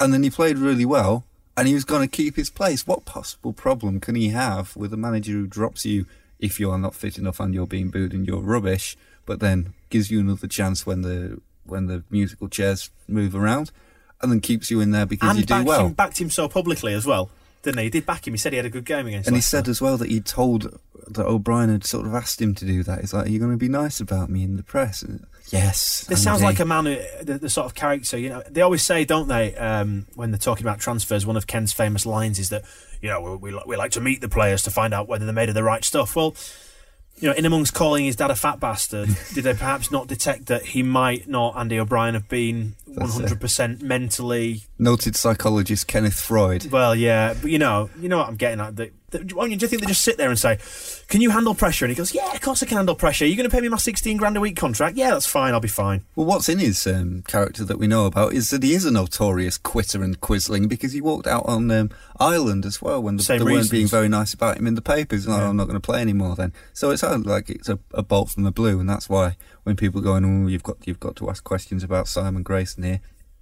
And 0.00 0.12
then 0.12 0.22
he 0.22 0.30
played 0.30 0.58
really 0.58 0.84
well, 0.84 1.24
and 1.56 1.66
he 1.66 1.74
was 1.74 1.84
going 1.84 2.02
to 2.02 2.16
keep 2.16 2.36
his 2.36 2.50
place. 2.50 2.86
What 2.86 3.04
possible 3.04 3.52
problem 3.52 4.00
can 4.00 4.14
he 4.14 4.28
have 4.28 4.76
with 4.76 4.92
a 4.92 4.96
manager 4.96 5.32
who 5.32 5.46
drops 5.46 5.84
you 5.84 6.06
if 6.38 6.60
you 6.60 6.70
are 6.70 6.78
not 6.78 6.94
fit 6.94 7.18
enough 7.18 7.40
and 7.40 7.52
you're 7.52 7.66
being 7.66 7.90
booed 7.90 8.12
and 8.12 8.26
you're 8.26 8.40
rubbish, 8.40 8.96
but 9.26 9.40
then 9.40 9.74
gives 9.90 10.10
you 10.10 10.20
another 10.20 10.46
chance 10.46 10.86
when 10.86 11.02
the 11.02 11.40
when 11.68 11.86
the 11.86 12.02
musical 12.10 12.48
chairs 12.48 12.90
move 13.06 13.34
around, 13.34 13.70
and 14.20 14.32
then 14.32 14.40
keeps 14.40 14.70
you 14.70 14.80
in 14.80 14.90
there 14.90 15.06
because 15.06 15.30
and 15.30 15.38
you 15.38 15.44
do 15.44 15.64
well. 15.64 15.86
Him, 15.86 15.92
backed 15.92 16.20
him 16.20 16.30
so 16.30 16.48
publicly 16.48 16.92
as 16.94 17.06
well 17.06 17.30
didn't 17.62 17.78
he? 17.78 17.84
He 17.84 17.90
did 17.90 18.06
back 18.06 18.26
him. 18.26 18.34
He 18.34 18.38
said 18.38 18.52
he 18.52 18.56
had 18.56 18.66
a 18.66 18.70
good 18.70 18.84
game 18.84 19.06
against. 19.06 19.26
And 19.26 19.36
he 19.36 19.42
said 19.42 19.68
as 19.68 19.80
well 19.80 19.96
that 19.98 20.08
he 20.08 20.20
told 20.20 20.78
that 21.06 21.26
O'Brien 21.26 21.70
had 21.70 21.84
sort 21.84 22.06
of 22.06 22.14
asked 22.14 22.40
him 22.40 22.54
to 22.54 22.64
do 22.64 22.82
that. 22.82 23.00
He's 23.00 23.12
like, 23.12 23.26
"Are 23.26 23.28
you 23.28 23.38
going 23.38 23.50
to 23.50 23.56
be 23.56 23.68
nice 23.68 24.00
about 24.00 24.30
me 24.30 24.42
in 24.42 24.56
the 24.56 24.62
press?" 24.62 25.02
And, 25.02 25.26
yes. 25.50 26.04
This 26.04 26.22
sounds 26.22 26.42
like 26.42 26.60
a 26.60 26.64
man 26.64 26.86
who 26.86 26.96
the, 27.22 27.38
the, 27.38 27.50
sort 27.50 27.66
of 27.66 27.74
character. 27.74 28.18
You 28.18 28.30
know, 28.30 28.42
they 28.48 28.60
always 28.60 28.82
say, 28.82 29.04
don't 29.04 29.28
they, 29.28 29.56
um, 29.56 30.06
when 30.14 30.30
they're 30.30 30.38
talking 30.38 30.64
about 30.64 30.78
transfers? 30.80 31.26
One 31.26 31.36
of 31.36 31.46
Ken's 31.46 31.72
famous 31.72 32.06
lines 32.06 32.38
is 32.38 32.50
that 32.50 32.64
you 33.00 33.08
know 33.08 33.20
we, 33.20 33.52
we, 33.52 33.60
we 33.66 33.76
like 33.76 33.92
to 33.92 34.00
meet 34.00 34.20
the 34.20 34.28
players 34.28 34.62
to 34.62 34.70
find 34.70 34.94
out 34.94 35.08
whether 35.08 35.24
they're 35.24 35.34
made 35.34 35.48
of 35.48 35.54
the 35.54 35.64
right 35.64 35.84
stuff. 35.84 36.14
Well 36.14 36.34
you 37.20 37.28
know, 37.28 37.34
in 37.34 37.44
amongst 37.44 37.74
calling 37.74 38.04
his 38.04 38.16
dad 38.16 38.30
a 38.30 38.36
fat 38.36 38.60
bastard, 38.60 39.08
did 39.34 39.44
they 39.44 39.54
perhaps 39.54 39.90
not 39.90 40.06
detect 40.06 40.46
that 40.46 40.66
he 40.66 40.82
might 40.82 41.28
not, 41.28 41.56
Andy 41.56 41.78
O'Brien, 41.78 42.14
have 42.14 42.28
been 42.28 42.74
100% 42.88 43.82
mentally. 43.82 44.62
Noted 44.78 45.16
psychologist 45.16 45.86
Kenneth 45.86 46.20
Freud. 46.20 46.70
Well, 46.70 46.94
yeah, 46.94 47.34
but 47.40 47.50
you 47.50 47.58
know, 47.58 47.90
you 48.00 48.08
know 48.08 48.18
what 48.18 48.28
I'm 48.28 48.36
getting 48.36 48.60
at. 48.60 48.76
The, 48.76 48.90
do 49.10 49.18
you 49.24 49.56
think 49.56 49.80
they 49.80 49.86
just 49.86 50.02
sit 50.02 50.18
there 50.18 50.28
and 50.28 50.38
say, 50.38 50.58
"Can 51.08 51.20
you 51.20 51.30
handle 51.30 51.54
pressure?" 51.54 51.84
And 51.84 51.90
he 51.90 51.96
goes, 51.96 52.14
"Yeah, 52.14 52.30
of 52.32 52.40
course 52.40 52.62
I 52.62 52.66
can 52.66 52.76
handle 52.76 52.94
pressure. 52.94 53.24
You're 53.24 53.36
going 53.36 53.48
to 53.48 53.54
pay 53.54 53.62
me 53.62 53.68
my 53.68 53.78
16 53.78 54.16
grand 54.16 54.36
a 54.36 54.40
week 54.40 54.56
contract? 54.56 54.96
Yeah, 54.96 55.10
that's 55.10 55.26
fine. 55.26 55.54
I'll 55.54 55.60
be 55.60 55.68
fine." 55.68 56.04
Well, 56.14 56.26
what's 56.26 56.48
in 56.48 56.58
his 56.58 56.86
um, 56.86 57.22
character 57.22 57.64
that 57.64 57.78
we 57.78 57.86
know 57.86 58.06
about 58.06 58.34
is 58.34 58.50
that 58.50 58.62
he 58.62 58.74
is 58.74 58.84
a 58.84 58.90
notorious 58.90 59.56
quitter 59.56 60.02
and 60.02 60.20
quisling 60.20 60.68
because 60.68 60.92
he 60.92 61.00
walked 61.00 61.26
out 61.26 61.46
on 61.46 61.70
um, 61.70 61.90
Ireland 62.20 62.66
as 62.66 62.82
well 62.82 63.02
when 63.02 63.16
the, 63.16 63.22
they 63.22 63.34
reasons. 63.38 63.52
weren't 63.52 63.70
being 63.70 63.88
very 63.88 64.08
nice 64.08 64.34
about 64.34 64.58
him 64.58 64.66
in 64.66 64.74
the 64.74 64.82
papers. 64.82 65.26
Like, 65.26 65.40
yeah. 65.40 65.48
I'm 65.48 65.56
not 65.56 65.64
going 65.64 65.80
to 65.80 65.80
play 65.80 66.00
anymore 66.00 66.36
then. 66.36 66.52
So 66.74 66.90
it 66.90 66.98
sounds 66.98 67.26
like 67.26 67.48
it's 67.48 67.68
a, 67.68 67.78
a, 67.94 68.02
bolt 68.02 68.30
from 68.30 68.42
the 68.42 68.50
blue, 68.50 68.78
and 68.78 68.88
that's 68.88 69.08
why 69.08 69.36
when 69.62 69.76
people 69.76 70.00
go, 70.00 70.14
"Oh, 70.14 70.46
you've 70.46 70.62
got 70.62 70.86
you've 70.86 71.00
got 71.00 71.16
to 71.16 71.30
ask 71.30 71.42
questions 71.44 71.82
about 71.82 72.08
Simon 72.08 72.42
Grayson 72.42 72.82
here," 72.82 73.00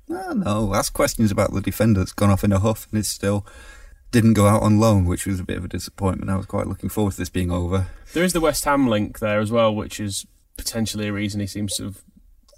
no, 0.09 0.33
no, 0.33 0.75
ask 0.75 0.93
questions 0.93 1.33
about 1.33 1.53
the 1.53 1.61
defender 1.61 2.01
that's 2.01 2.13
gone 2.13 2.31
off 2.31 2.45
in 2.45 2.53
a 2.53 2.61
huff 2.61 2.87
and 2.91 3.01
is 3.01 3.09
still 3.09 3.45
didn't 4.11 4.35
go 4.35 4.47
out 4.47 4.63
on 4.63 4.79
loan, 4.79 5.05
which 5.05 5.27
was 5.27 5.41
a 5.41 5.45
bit 5.45 5.59
of 5.59 5.65
a 5.65 5.69
disappointment. 5.69 6.31
I 6.31 6.37
was 6.37 6.47
quite 6.47 6.67
looking 6.67 6.89
forward 6.89 7.13
to 7.13 7.19
this 7.19 7.29
being 7.29 7.51
over. 7.51 7.89
There 8.13 8.25
is 8.25 8.33
the 8.33 8.41
West 8.41 8.65
Ham 8.65 8.87
link 8.87 9.19
there 9.19 9.41
as 9.41 9.51
well, 9.51 9.75
which 9.75 10.01
is 10.01 10.27
potentially 10.57 11.09
a 11.09 11.13
reason 11.13 11.41
he 11.41 11.47
seems 11.47 11.77
to 11.77 11.85
have 11.85 12.03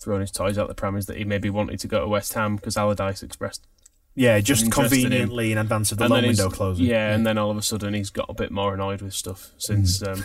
thrown 0.00 0.20
his 0.20 0.30
toys 0.30 0.56
out 0.56 0.68
the 0.68 0.74
pram 0.74 0.96
is 0.96 1.06
that 1.06 1.16
he 1.16 1.24
maybe 1.24 1.50
wanted 1.50 1.80
to 1.80 1.88
go 1.88 2.00
to 2.00 2.06
West 2.06 2.32
Ham 2.34 2.56
because 2.56 2.76
Allardyce 2.76 3.22
expressed. 3.22 3.66
Yeah, 4.14 4.40
just 4.40 4.72
conveniently 4.72 5.52
in. 5.52 5.58
in. 5.58 5.62
advance 5.62 5.92
of 5.92 5.98
the 5.98 6.08
loan 6.08 6.24
window 6.24 6.50
closing. 6.50 6.86
Yeah, 6.86 7.10
yeah, 7.10 7.14
and 7.14 7.26
then 7.26 7.38
all 7.38 7.50
of 7.50 7.56
a 7.56 7.62
sudden 7.62 7.94
he's 7.94 8.10
got 8.10 8.26
a 8.28 8.34
bit 8.34 8.50
more 8.50 8.74
annoyed 8.74 9.00
with 9.00 9.14
stuff 9.14 9.52
since 9.58 10.00
mm. 10.00 10.12
um, 10.12 10.24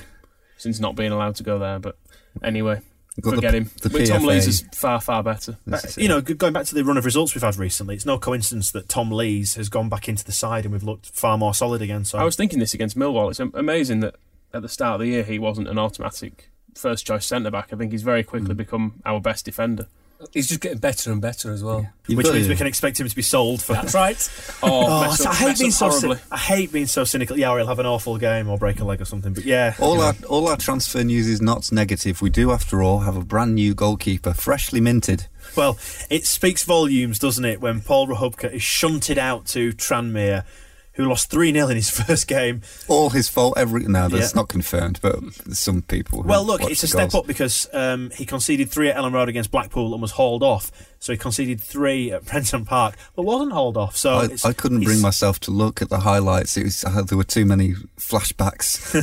since 0.58 0.80
not 0.80 0.96
being 0.96 1.12
allowed 1.12 1.36
to 1.36 1.44
go 1.44 1.60
there. 1.60 1.78
But 1.78 1.98
anyway, 2.42 2.82
Forget 3.22 3.52
the, 3.52 3.58
him. 3.58 3.70
The 3.82 3.90
With 3.90 4.10
Tom 4.10 4.24
Lees 4.24 4.48
is 4.48 4.62
far, 4.74 5.00
far 5.00 5.22
better. 5.22 5.58
But, 5.68 5.98
you 5.98 6.08
know, 6.08 6.20
going 6.20 6.52
back 6.52 6.66
to 6.66 6.76
the 6.76 6.84
run 6.84 6.98
of 6.98 7.06
results 7.06 7.36
we've 7.36 7.44
had 7.44 7.58
recently, 7.58 7.96
it's 7.96 8.08
no 8.08 8.18
coincidence 8.18 8.72
that 8.72 8.90
Tom 8.90 9.12
Lees 9.12 9.54
has 9.54 9.70
gone 9.70 9.88
back 9.88 10.10
into 10.10 10.26
the 10.26 10.32
side 10.32 10.66
and 10.66 10.74
we've 10.74 10.84
looked 10.84 11.10
far 11.10 11.38
more 11.38 11.54
solid 11.54 11.82
again. 11.82 12.06
So 12.06 12.18
I 12.18 12.24
was 12.24 12.36
thinking 12.36 12.60
this 12.60 12.74
against 12.74 12.98
Millwall. 12.98 13.30
It's 13.30 13.40
amazing 13.40 14.00
that 14.00 14.16
at 14.52 14.64
the 14.64 14.70
start 14.70 14.96
of 14.96 15.02
the 15.02 15.08
year 15.08 15.24
he 15.24 15.38
wasn't 15.38 15.68
an 15.68 15.78
automatic 15.78 16.50
first 16.74 17.06
choice 17.06 17.26
centre 17.28 17.52
back. 17.52 17.72
I 17.72 17.76
think 17.76 17.92
he's 17.92 18.02
very 18.02 18.24
quickly 18.24 18.56
mm. 18.56 18.58
become 18.58 19.02
our 19.06 19.20
best 19.20 19.46
defender. 19.46 19.88
He's 20.32 20.48
just 20.48 20.62
getting 20.62 20.78
better 20.78 21.12
and 21.12 21.22
better 21.22 21.52
as 21.52 21.64
well. 21.64 21.88
Yeah. 22.08 22.18
Which 22.18 22.28
means 22.32 22.48
we 22.48 22.56
can 22.56 22.68
expect 22.68 23.00
him 23.00 23.08
to 23.08 23.16
be 23.16 23.22
sold 23.22 23.62
for. 23.62 23.74
That's 23.74 23.94
right. 23.94 24.18
oh, 24.64 25.10
oh 25.10 25.14
so 25.14 25.30
I 25.30 25.34
hate 25.36 25.60
being 25.60 25.72
so 25.72 26.16
I 26.32 26.38
hate 26.38 26.72
being 26.72 26.86
so 26.86 27.04
cynical. 27.04 27.38
Yeah, 27.38 27.52
or 27.52 27.58
he'll 27.58 27.68
have 27.68 27.80
an 27.80 27.86
awful 27.86 28.18
game 28.18 28.50
or 28.50 28.58
break 28.58 28.80
a 28.80 28.86
leg 28.86 29.02
or 29.02 29.06
something. 29.06 29.34
But 29.34 29.46
yeah, 29.46 29.76
all 29.80 30.02
our 30.02 30.14
know. 30.14 30.28
all 30.28 30.48
our 30.48 30.58
transfer 30.58 31.04
news 31.04 31.28
is 31.28 31.42
not 31.42 31.72
negative. 31.72 32.22
We 32.22 32.30
do, 32.30 32.52
after 32.52 32.82
all, 32.84 33.00
have 33.00 33.16
a 33.16 33.24
brand 33.24 33.56
new 33.56 33.74
goalkeeper, 33.74 34.34
freshly 34.34 34.82
minted. 34.82 35.28
Well, 35.56 35.78
it 36.10 36.26
speaks 36.26 36.64
volumes, 36.64 37.20
doesn't 37.20 37.46
it, 37.46 37.62
when 37.62 37.82
Paul 37.82 38.08
Rachubka 38.08 38.52
is 38.52 38.64
shunted 38.64 39.18
out 39.18 39.46
to 39.48 39.72
Tranmere 39.74 40.46
who 40.94 41.06
lost 41.06 41.30
3 41.30 41.54
0 41.54 41.68
in 41.70 41.76
his 41.76 41.90
first 42.06 42.28
game. 42.28 42.62
All 42.88 43.10
his 43.10 43.30
fault, 43.30 43.58
every. 43.58 43.84
No, 43.86 44.08
that's 44.08 44.34
yeah. 44.34 44.40
not 44.40 44.50
confirmed, 44.50 45.00
but 45.02 45.24
some 45.56 45.82
people. 45.82 46.24
Well, 46.24 46.46
look, 46.46 46.64
it's 46.64 46.84
a 46.84 46.88
step 46.88 47.12
goals. 47.12 47.24
up 47.24 47.28
because 47.28 47.68
um, 47.74 48.12
he 48.12 48.26
conceded 48.26 48.70
three 48.70 48.90
at 48.90 48.96
Elland 48.96 49.14
Road 49.14 49.30
against 49.30 49.52
Blackpool 49.52 49.94
and 49.94 50.02
was 50.02 50.12
hauled 50.12 50.44
off. 50.44 50.72
So 51.00 51.12
he 51.12 51.18
conceded 51.18 51.62
three 51.62 52.12
at 52.12 52.26
Prenton 52.26 52.66
Park, 52.66 52.96
but 53.16 53.24
wasn't 53.24 53.52
hauled 53.52 53.78
off. 53.78 53.98
So 53.98 54.14
I, 54.14 54.30
I 54.46 54.54
couldn't 54.54 54.84
bring 54.84 55.02
myself 55.02 55.40
to 55.42 55.52
look 55.52 55.82
at 55.82 55.90
the 55.90 56.00
highlights. 56.00 56.58
It 56.58 56.64
was 56.64 56.84
uh, 56.84 57.02
there 57.02 57.18
were 57.18 57.24
too 57.24 57.46
many 57.46 57.74
flashbacks 57.98 58.94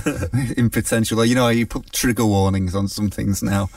in 0.57 0.70
potential. 0.70 1.24
You 1.24 1.34
know, 1.34 1.49
you 1.49 1.66
put 1.66 1.93
trigger 1.93 2.26
warnings 2.26 2.74
on 2.74 2.88
some 2.88 3.11
things 3.11 3.43
now 3.43 3.68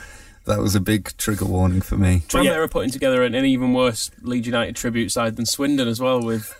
that 0.46 0.58
was 0.58 0.74
a 0.74 0.80
big 0.80 1.16
trigger 1.16 1.46
warning 1.46 1.80
for 1.80 1.96
me. 1.96 2.22
Tranmere 2.28 2.44
yeah. 2.44 2.56
are 2.58 2.68
putting 2.68 2.90
together 2.90 3.22
an, 3.22 3.34
an, 3.34 3.46
even 3.46 3.72
worse 3.72 4.10
Leeds 4.20 4.46
United 4.46 4.76
tribute 4.76 5.10
side 5.10 5.36
than 5.36 5.46
Swindon 5.46 5.88
as 5.88 6.00
well, 6.00 6.22
with 6.22 6.54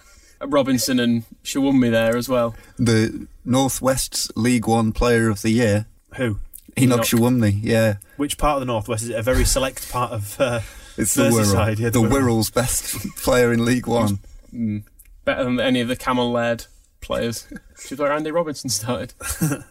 Robinson 0.49 1.01
and 1.01 1.24
Showunmi 1.45 1.90
there 1.90 2.16
as 2.16 2.28
well. 2.28 2.55
The 2.78 3.26
Northwest's 3.45 4.30
League 4.36 4.66
One 4.66 4.92
Player 4.92 5.28
of 5.28 5.42
the 5.42 5.51
Year. 5.51 5.86
Who? 6.14 6.38
Enoch, 6.76 6.99
Enoch 6.99 7.01
Showunmi, 7.07 7.61
yeah. 7.62 7.97
Which 8.16 8.38
part 8.38 8.57
of 8.57 8.61
the 8.61 8.66
Northwest 8.66 9.05
is 9.05 9.11
it? 9.11 9.16
A 9.16 9.22
very 9.22 9.45
select 9.45 9.90
part 9.90 10.12
of. 10.12 10.40
Uh, 10.40 10.61
it's 10.97 11.14
the 11.14 11.24
Wirral, 11.24 11.78
yeah, 11.78 11.90
the, 11.90 12.01
the 12.01 12.09
Wirral's 12.09 12.51
best 12.51 12.97
player 13.16 13.53
in 13.53 13.64
League 13.64 13.86
One. 13.86 14.18
Mm. 14.53 14.84
better 15.24 15.45
than 15.45 15.61
any 15.61 15.80
of 15.80 15.88
the 15.88 15.97
Cammell 15.97 16.32
Laird 16.32 16.66
players. 17.01 17.47
Which 17.51 17.92
is 17.92 17.99
where 17.99 18.12
Andy 18.12 18.30
Robinson 18.30 18.70
started. 18.70 19.14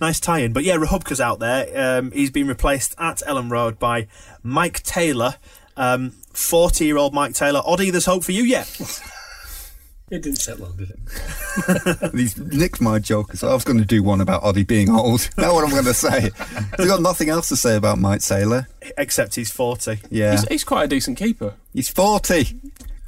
Nice 0.00 0.18
tie-in, 0.18 0.52
but 0.52 0.64
yeah, 0.64 0.74
Rachubka's 0.76 1.20
out 1.20 1.38
there. 1.38 1.98
Um, 1.98 2.10
he's 2.10 2.32
been 2.32 2.48
replaced 2.48 2.94
at 2.98 3.18
Elland 3.18 3.52
Road 3.52 3.78
by 3.78 4.08
Maik 4.44 4.82
Taylor, 4.82 5.36
um, 5.76 6.10
forty-year-old 6.32 7.14
Maik 7.14 7.36
Taylor. 7.36 7.60
Oddie, 7.60 7.92
there's 7.92 8.04
hope 8.04 8.24
for 8.24 8.32
you 8.32 8.42
yet. 8.42 8.66
It 10.10 10.22
didn't 10.22 10.40
take 10.44 10.58
long, 10.58 10.76
did 10.76 10.90
it? 10.90 12.12
He's 12.14 12.36
nicked 12.36 12.80
my 12.80 12.98
joke, 12.98 13.32
so 13.34 13.48
I 13.48 13.54
was 13.54 13.62
going 13.64 13.78
to 13.78 13.84
do 13.84 14.02
one 14.02 14.20
about 14.20 14.42
Oddie 14.42 14.66
being 14.66 14.90
old. 14.90 15.28
Now 15.38 15.54
what 15.54 15.64
I'm 15.64 15.70
going 15.70 15.84
to 15.84 15.94
say. 15.94 16.30
He's 16.76 16.88
got 16.88 17.00
nothing 17.00 17.28
else 17.28 17.48
to 17.50 17.56
say 17.56 17.76
about 17.76 17.98
Maik 17.98 18.26
Taylor. 18.26 18.66
Except 18.98 19.36
he's 19.36 19.50
forty. 19.52 20.00
Yeah. 20.10 20.32
He's, 20.32 20.48
he's 20.48 20.64
quite 20.64 20.84
a 20.84 20.88
decent 20.88 21.16
keeper. 21.16 21.54
He's 21.72 21.88
40. 21.88 22.58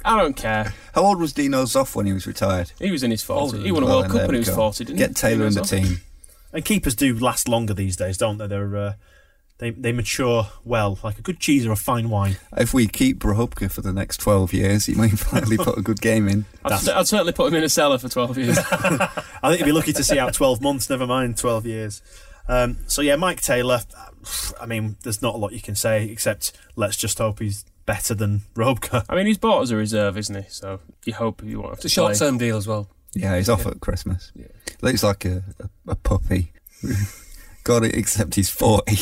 I 0.05 0.17
don't 0.17 0.35
care. 0.35 0.73
How 0.95 1.03
old 1.03 1.19
was 1.19 1.31
Dino 1.33 1.63
Zoff 1.63 1.95
when 1.95 2.05
he 2.05 2.13
was 2.13 2.25
retired? 2.25 2.71
He 2.79 2.91
was 2.91 3.03
in 3.03 3.11
his 3.11 3.23
40. 3.23 3.41
Older 3.41 3.57
He 3.59 3.71
won 3.71 3.83
a 3.83 3.85
Well, 3.85 3.95
World 3.95 4.03
then 4.05 4.11
Cup 4.11 4.17
there 4.19 4.27
when 4.27 4.35
he 4.35 4.39
was 4.39 4.49
go. 4.49 4.55
40, 4.55 4.85
didn't 4.85 4.97
Get 4.97 5.03
he? 5.09 5.13
Get 5.13 5.15
Taylor 5.15 5.45
in 5.47 5.53
the 5.53 5.63
He 5.63 5.75
was 5.79 5.87
team. 5.89 6.01
And 6.53 6.65
keepers 6.65 6.95
do 6.95 7.17
last 7.17 7.47
longer 7.47 7.73
these 7.73 7.95
days, 7.95 8.17
don't 8.17 8.37
they? 8.37 8.47
They're 8.47 8.77
uh, 8.77 8.93
they 9.59 9.69
they 9.71 9.91
mature 9.91 10.47
well, 10.63 10.99
like 11.03 11.19
a 11.19 11.21
good 11.21 11.39
cheese 11.39 11.65
or 11.65 11.71
a 11.71 11.75
fine 11.75 12.09
wine. 12.09 12.37
If 12.57 12.73
we 12.73 12.87
keep 12.87 13.19
Rachubka 13.19 13.71
for 13.71 13.81
the 13.81 13.93
next 13.93 14.17
12 14.17 14.53
years, 14.53 14.85
he 14.85 14.95
may 14.95 15.09
finally 15.11 15.57
put 15.57 15.77
a 15.77 15.81
good 15.81 16.01
game 16.01 16.27
in. 16.27 16.45
I'd, 16.65 16.89
I'd 16.89 17.07
certainly 17.07 17.33
put 17.33 17.47
him 17.47 17.55
in 17.55 17.63
a 17.63 17.69
cellar 17.69 17.97
for 17.97 18.09
12 18.09 18.37
years. 18.37 18.57
I 18.71 19.21
think 19.43 19.59
you'd 19.59 19.65
be 19.65 19.71
lucky 19.71 19.93
to 19.93 20.03
see 20.03 20.19
out 20.19 20.33
12 20.33 20.61
months, 20.61 20.89
never 20.89 21.07
mind 21.07 21.37
12 21.37 21.65
years. 21.65 22.01
Um, 22.47 22.77
so, 22.87 23.01
yeah, 23.01 23.15
Maik 23.15 23.41
Taylor, 23.41 23.81
I 24.61 24.65
mean, 24.65 24.97
there's 25.03 25.21
not 25.21 25.35
a 25.35 25.37
lot 25.37 25.53
you 25.53 25.61
can 25.61 25.75
say 25.75 26.05
except 26.09 26.51
let's 26.75 26.97
just 26.97 27.17
hope 27.17 27.39
he's 27.39 27.65
better 27.85 28.13
than 28.13 28.41
Robka. 28.55 29.05
I 29.09 29.15
mean, 29.15 29.27
he's 29.27 29.37
bought 29.37 29.61
as 29.61 29.71
a 29.71 29.75
reserve, 29.75 30.17
isn't 30.17 30.35
he? 30.35 30.49
So 30.49 30.79
you 31.05 31.13
hope 31.13 31.41
he 31.41 31.55
won't 31.55 31.69
have 31.69 31.79
to 31.79 31.87
It's 31.87 31.93
a 31.93 31.95
short 31.95 32.15
term 32.15 32.37
deal 32.37 32.57
as 32.57 32.67
well. 32.67 32.89
Yeah, 33.15 33.37
he's 33.37 33.49
off 33.49 33.67
at 33.67 33.79
Christmas. 33.79 34.31
Looks 34.81 35.03
like 35.03 35.25
a, 35.25 35.43
a, 35.59 35.91
a 35.91 35.95
puppy. 35.95 36.51
Got 37.63 37.85
it, 37.85 37.95
except 37.95 38.35
he's 38.35 38.49
40. 38.49 38.97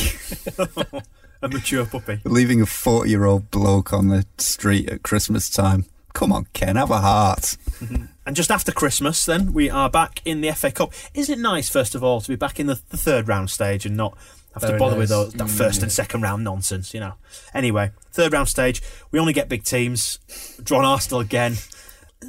a 1.42 1.48
mature 1.48 1.86
puppy. 1.86 2.20
Leaving 2.24 2.62
a 2.62 2.66
40 2.66 3.10
year 3.10 3.26
old 3.26 3.50
bloke 3.50 3.92
on 3.92 4.10
the 4.10 4.26
street 4.38 4.90
at 4.90 5.04
Christmas 5.04 5.50
time. 5.50 5.86
Come 6.14 6.32
on, 6.32 6.46
Ken, 6.54 6.76
have 6.76 6.92
a 6.92 7.00
heart. 7.00 7.58
Mm-hmm. 7.80 8.06
And 8.26 8.36
just 8.36 8.52
after 8.52 8.72
Christmas, 8.72 9.26
then, 9.26 9.54
we 9.54 9.70
are 9.70 9.90
back 9.90 10.22
in 10.26 10.42
the 10.42 10.52
FA 10.52 10.72
Cup. 10.72 10.94
Isn't 11.14 11.40
it 11.40 11.42
nice, 11.42 11.70
first 11.70 11.96
of 11.96 12.04
all, 12.04 12.22
to 12.22 12.28
be 12.28 12.36
back 12.36 12.60
in 12.60 12.68
the, 12.68 12.80
the 12.90 12.98
third 12.98 13.28
round 13.28 13.50
stage 13.50 13.86
and 13.86 13.98
not 13.98 14.16
have 14.54 14.62
to 14.62 14.68
Very 14.68 14.80
bother 14.80 14.98
with 14.98 15.10
those, 15.10 15.34
that 15.34 15.48
mm. 15.48 15.50
first 15.50 15.82
and 15.82 15.92
second 15.92 16.22
round 16.22 16.44
nonsense, 16.44 16.94
you 16.94 17.00
know? 17.00 17.14
Anyway, 17.54 17.92
third 18.12 18.34
round 18.34 18.50
stage, 18.50 18.82
we 19.10 19.20
only 19.20 19.34
get 19.34 19.50
big 19.50 19.64
teams. 19.64 20.20
Drawn 20.62 20.86
Arsenal 20.86 21.22
again. 21.22 21.56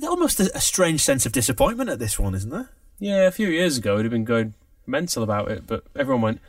Almost 0.03 0.41
a, 0.41 0.57
a 0.57 0.61
strange 0.61 1.03
sense 1.03 1.27
of 1.27 1.33
disappointment 1.33 1.91
at 1.91 1.99
this 1.99 2.19
one, 2.19 2.35
isn't 2.35 2.51
there? 2.51 2.71
Yeah, 2.99 3.27
a 3.27 3.33
few 3.33 3.49
years 3.49 3.77
ago, 3.77 3.97
we'd 3.97 4.05
have 4.05 4.13
been 4.13 4.25
going 4.25 4.55
mental 4.93 5.25
about 5.25 5.51
it, 5.51 5.67
but 5.67 5.83
everyone 5.99 6.23
went, 6.23 6.41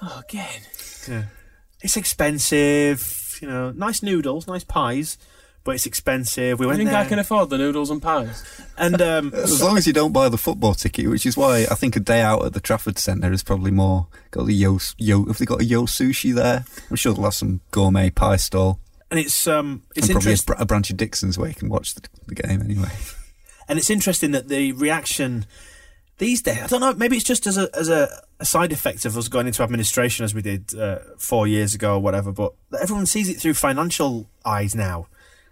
oh, 0.00 0.22
again. 0.28 1.26
It's 1.82 1.96
expensive, 1.96 3.38
you 3.42 3.48
know, 3.48 3.70
nice 3.72 4.02
noodles, 4.02 4.46
nice 4.46 4.64
pies, 4.64 5.18
but 5.62 5.74
it's 5.74 5.86
expensive. 5.86 6.58
We 6.58 6.66
I 6.66 6.68
went 6.68 6.78
think 6.78 6.90
there. 6.90 6.98
I 6.98 7.06
can 7.06 7.18
afford 7.18 7.50
the 7.50 7.58
noodles 7.58 7.90
and 7.90 8.00
pies. 8.00 8.62
and 8.78 9.00
um, 9.02 9.32
As 9.34 9.62
long 9.62 9.76
as 9.76 9.86
you 9.86 9.92
don't 9.92 10.12
buy 10.12 10.28
the 10.28 10.38
football 10.38 10.74
ticket, 10.74 11.08
which 11.10 11.26
is 11.26 11.36
why 11.36 11.66
I 11.70 11.74
think 11.74 11.96
a 11.96 12.00
day 12.00 12.22
out 12.22 12.44
at 12.44 12.52
the 12.54 12.60
Trafford 12.60 12.98
Centre 12.98 13.32
is 13.32 13.42
probably 13.42 13.70
more. 13.70 14.06
Got 14.30 14.46
the 14.46 14.54
yo 14.54 14.78
yo. 14.98 15.24
Have 15.26 15.38
they 15.38 15.44
got 15.44 15.60
a 15.60 15.64
yo 15.64 15.82
sushi 15.82 16.34
there? 16.34 16.64
I'm 16.90 16.96
sure 16.96 17.12
they'll 17.12 17.24
have 17.24 17.34
some 17.34 17.60
gourmet 17.72 18.10
pie 18.10 18.36
stall. 18.36 18.80
and 19.10 19.20
it's 19.20 19.46
um, 19.46 19.82
it's 19.94 20.08
and 20.08 20.14
probably 20.14 20.32
a, 20.32 20.36
br- 20.44 20.54
a 20.62 20.66
branch 20.66 20.90
of 20.90 20.96
Dixon's 20.96 21.36
where 21.38 21.48
you 21.48 21.54
can 21.54 21.68
watch 21.68 21.94
the, 21.94 22.08
the 22.26 22.34
game 22.34 22.62
anyway. 22.62 22.90
And 23.68 23.78
it's 23.78 23.90
interesting 23.90 24.30
that 24.30 24.48
the 24.48 24.72
reaction 24.72 25.46
these 26.18 26.40
days, 26.42 26.58
I 26.62 26.66
don't 26.66 26.80
know, 26.80 26.94
maybe 26.94 27.16
it's 27.16 27.24
just 27.24 27.46
as 27.46 27.58
a 27.58 27.68
as 27.76 27.88
a, 27.88 28.08
a 28.40 28.44
side 28.44 28.72
effect 28.72 29.04
of 29.04 29.16
us 29.16 29.28
going 29.28 29.46
into 29.46 29.62
administration 29.62 30.24
as 30.24 30.34
we 30.34 30.42
did 30.42 30.74
uh, 30.78 30.98
four 31.18 31.46
years 31.46 31.74
ago 31.74 31.94
or 31.94 32.00
whatever, 32.00 32.32
but 32.32 32.54
everyone 32.80 33.06
sees 33.06 33.28
it 33.28 33.38
through 33.38 33.54
financial 33.54 34.28
eyes 34.44 34.74
now. 34.74 35.06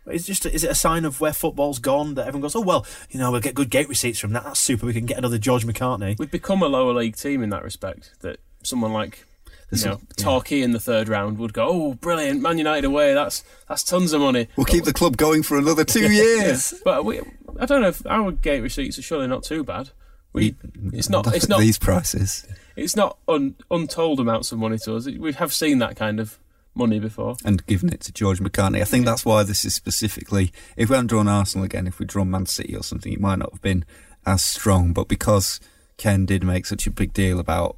It's 0.07 0.27
just 0.27 0.45
is 0.47 0.65
it 0.65 0.71
a 0.71 0.75
sign 0.75 1.05
of 1.07 1.21
where 1.21 1.33
football's 1.33 1.79
gone 1.79 2.15
that 2.15 2.27
everyone 2.29 2.43
goes, 2.43 2.55
oh 2.57 2.61
well, 2.61 2.87
you 3.11 3.19
know, 3.19 3.31
we'll 3.33 3.41
get 3.41 3.55
good 3.55 3.71
gate 3.71 3.89
receipts 3.89 4.19
from 4.19 4.33
that. 4.33 4.45
That's 4.45 4.61
super. 4.61 4.85
We 4.87 4.93
can 4.93 5.07
get 5.07 5.17
another 5.19 5.39
George 5.39 5.67
McCartney. 5.67 6.19
We've 6.19 6.31
become 6.31 6.63
a 6.63 6.67
lower 6.67 6.93
league 6.93 7.17
team 7.17 7.43
in 7.43 7.49
that 7.51 7.63
respect. 7.65 8.13
That 8.21 8.39
someone 8.63 8.93
like 8.93 9.25
you 9.73 9.79
know 9.79 9.93
some- 9.95 10.07
yeah. 10.19 10.25
Torquay 10.25 10.61
in 10.61 10.73
the 10.73 10.81
third 10.81 11.09
round 11.09 11.39
would 11.39 11.55
go, 11.55 11.67
oh, 11.69 11.95
brilliant, 11.95 12.43
Man 12.43 12.59
United 12.59 12.85
away. 12.85 13.15
That's 13.15 13.45
that's 13.67 13.83
tons 13.83 14.13
of 14.13 14.21
money. 14.21 14.49
We'll 14.57 14.67
keep 14.67 14.85
the 14.85 14.93
club 14.93 15.17
going 15.17 15.43
for 15.43 15.57
another 15.57 15.85
two 15.85 16.13
years. 16.13 16.75
But 16.85 17.07
we, 17.07 17.21
I 17.59 17.65
don't 17.65 17.81
know 17.81 17.89
if 17.89 18.07
our 18.07 18.31
gate 18.31 18.61
receipts 18.61 18.99
are 18.99 19.03
surely 19.03 19.27
not 19.27 19.43
too 19.43 19.65
bad. 19.65 19.91
We, 20.35 20.57
it's 20.93 21.09
not. 21.09 21.35
It's 21.35 21.49
not. 21.49 21.61
these 21.61 21.79
prices. 21.79 22.47
It's 22.77 22.97
not 22.97 23.19
un, 23.29 23.55
untold 23.71 24.21
amounts 24.21 24.53
of 24.53 24.59
money 24.59 24.79
to 24.79 24.97
us. 24.97 25.07
We 25.07 25.33
have 25.33 25.53
seen 25.53 25.79
that 25.79 25.97
kind 25.97 26.19
of 26.21 26.39
money 26.75 26.99
before. 26.99 27.37
and 27.45 27.65
given 27.67 27.89
it 27.93 28.01
to 28.01 28.13
George 28.13 28.41
McCartney. 28.41 28.81
I 28.81 28.85
think 28.85 29.07
that's 29.07 29.25
why 29.25 29.45
this 29.45 29.65
is 29.65 29.75
specifically. 29.75 30.53
If 30.77 30.91
we 30.91 30.97
hadn't 30.97 31.07
drawn 31.07 31.29
Arsenal 31.29 31.65
again, 31.65 31.87
if 31.87 31.99
we'd 31.99 32.09
drawn 32.09 32.31
Man 32.31 32.47
City 32.47 32.77
or 32.77 32.83
something, 32.83 33.13
it 33.13 33.21
might 33.21 33.39
not 33.39 33.53
have 33.53 33.63
been 33.63 33.85
as 34.27 34.43
strong. 34.43 34.93
But 34.93 35.07
because 35.07 35.61
Ken 35.97 36.27
did 36.27 36.43
make 36.43 36.67
such 36.67 36.87
a 36.87 36.91
big 36.91 37.13
deal 37.13 37.39
about 37.39 37.77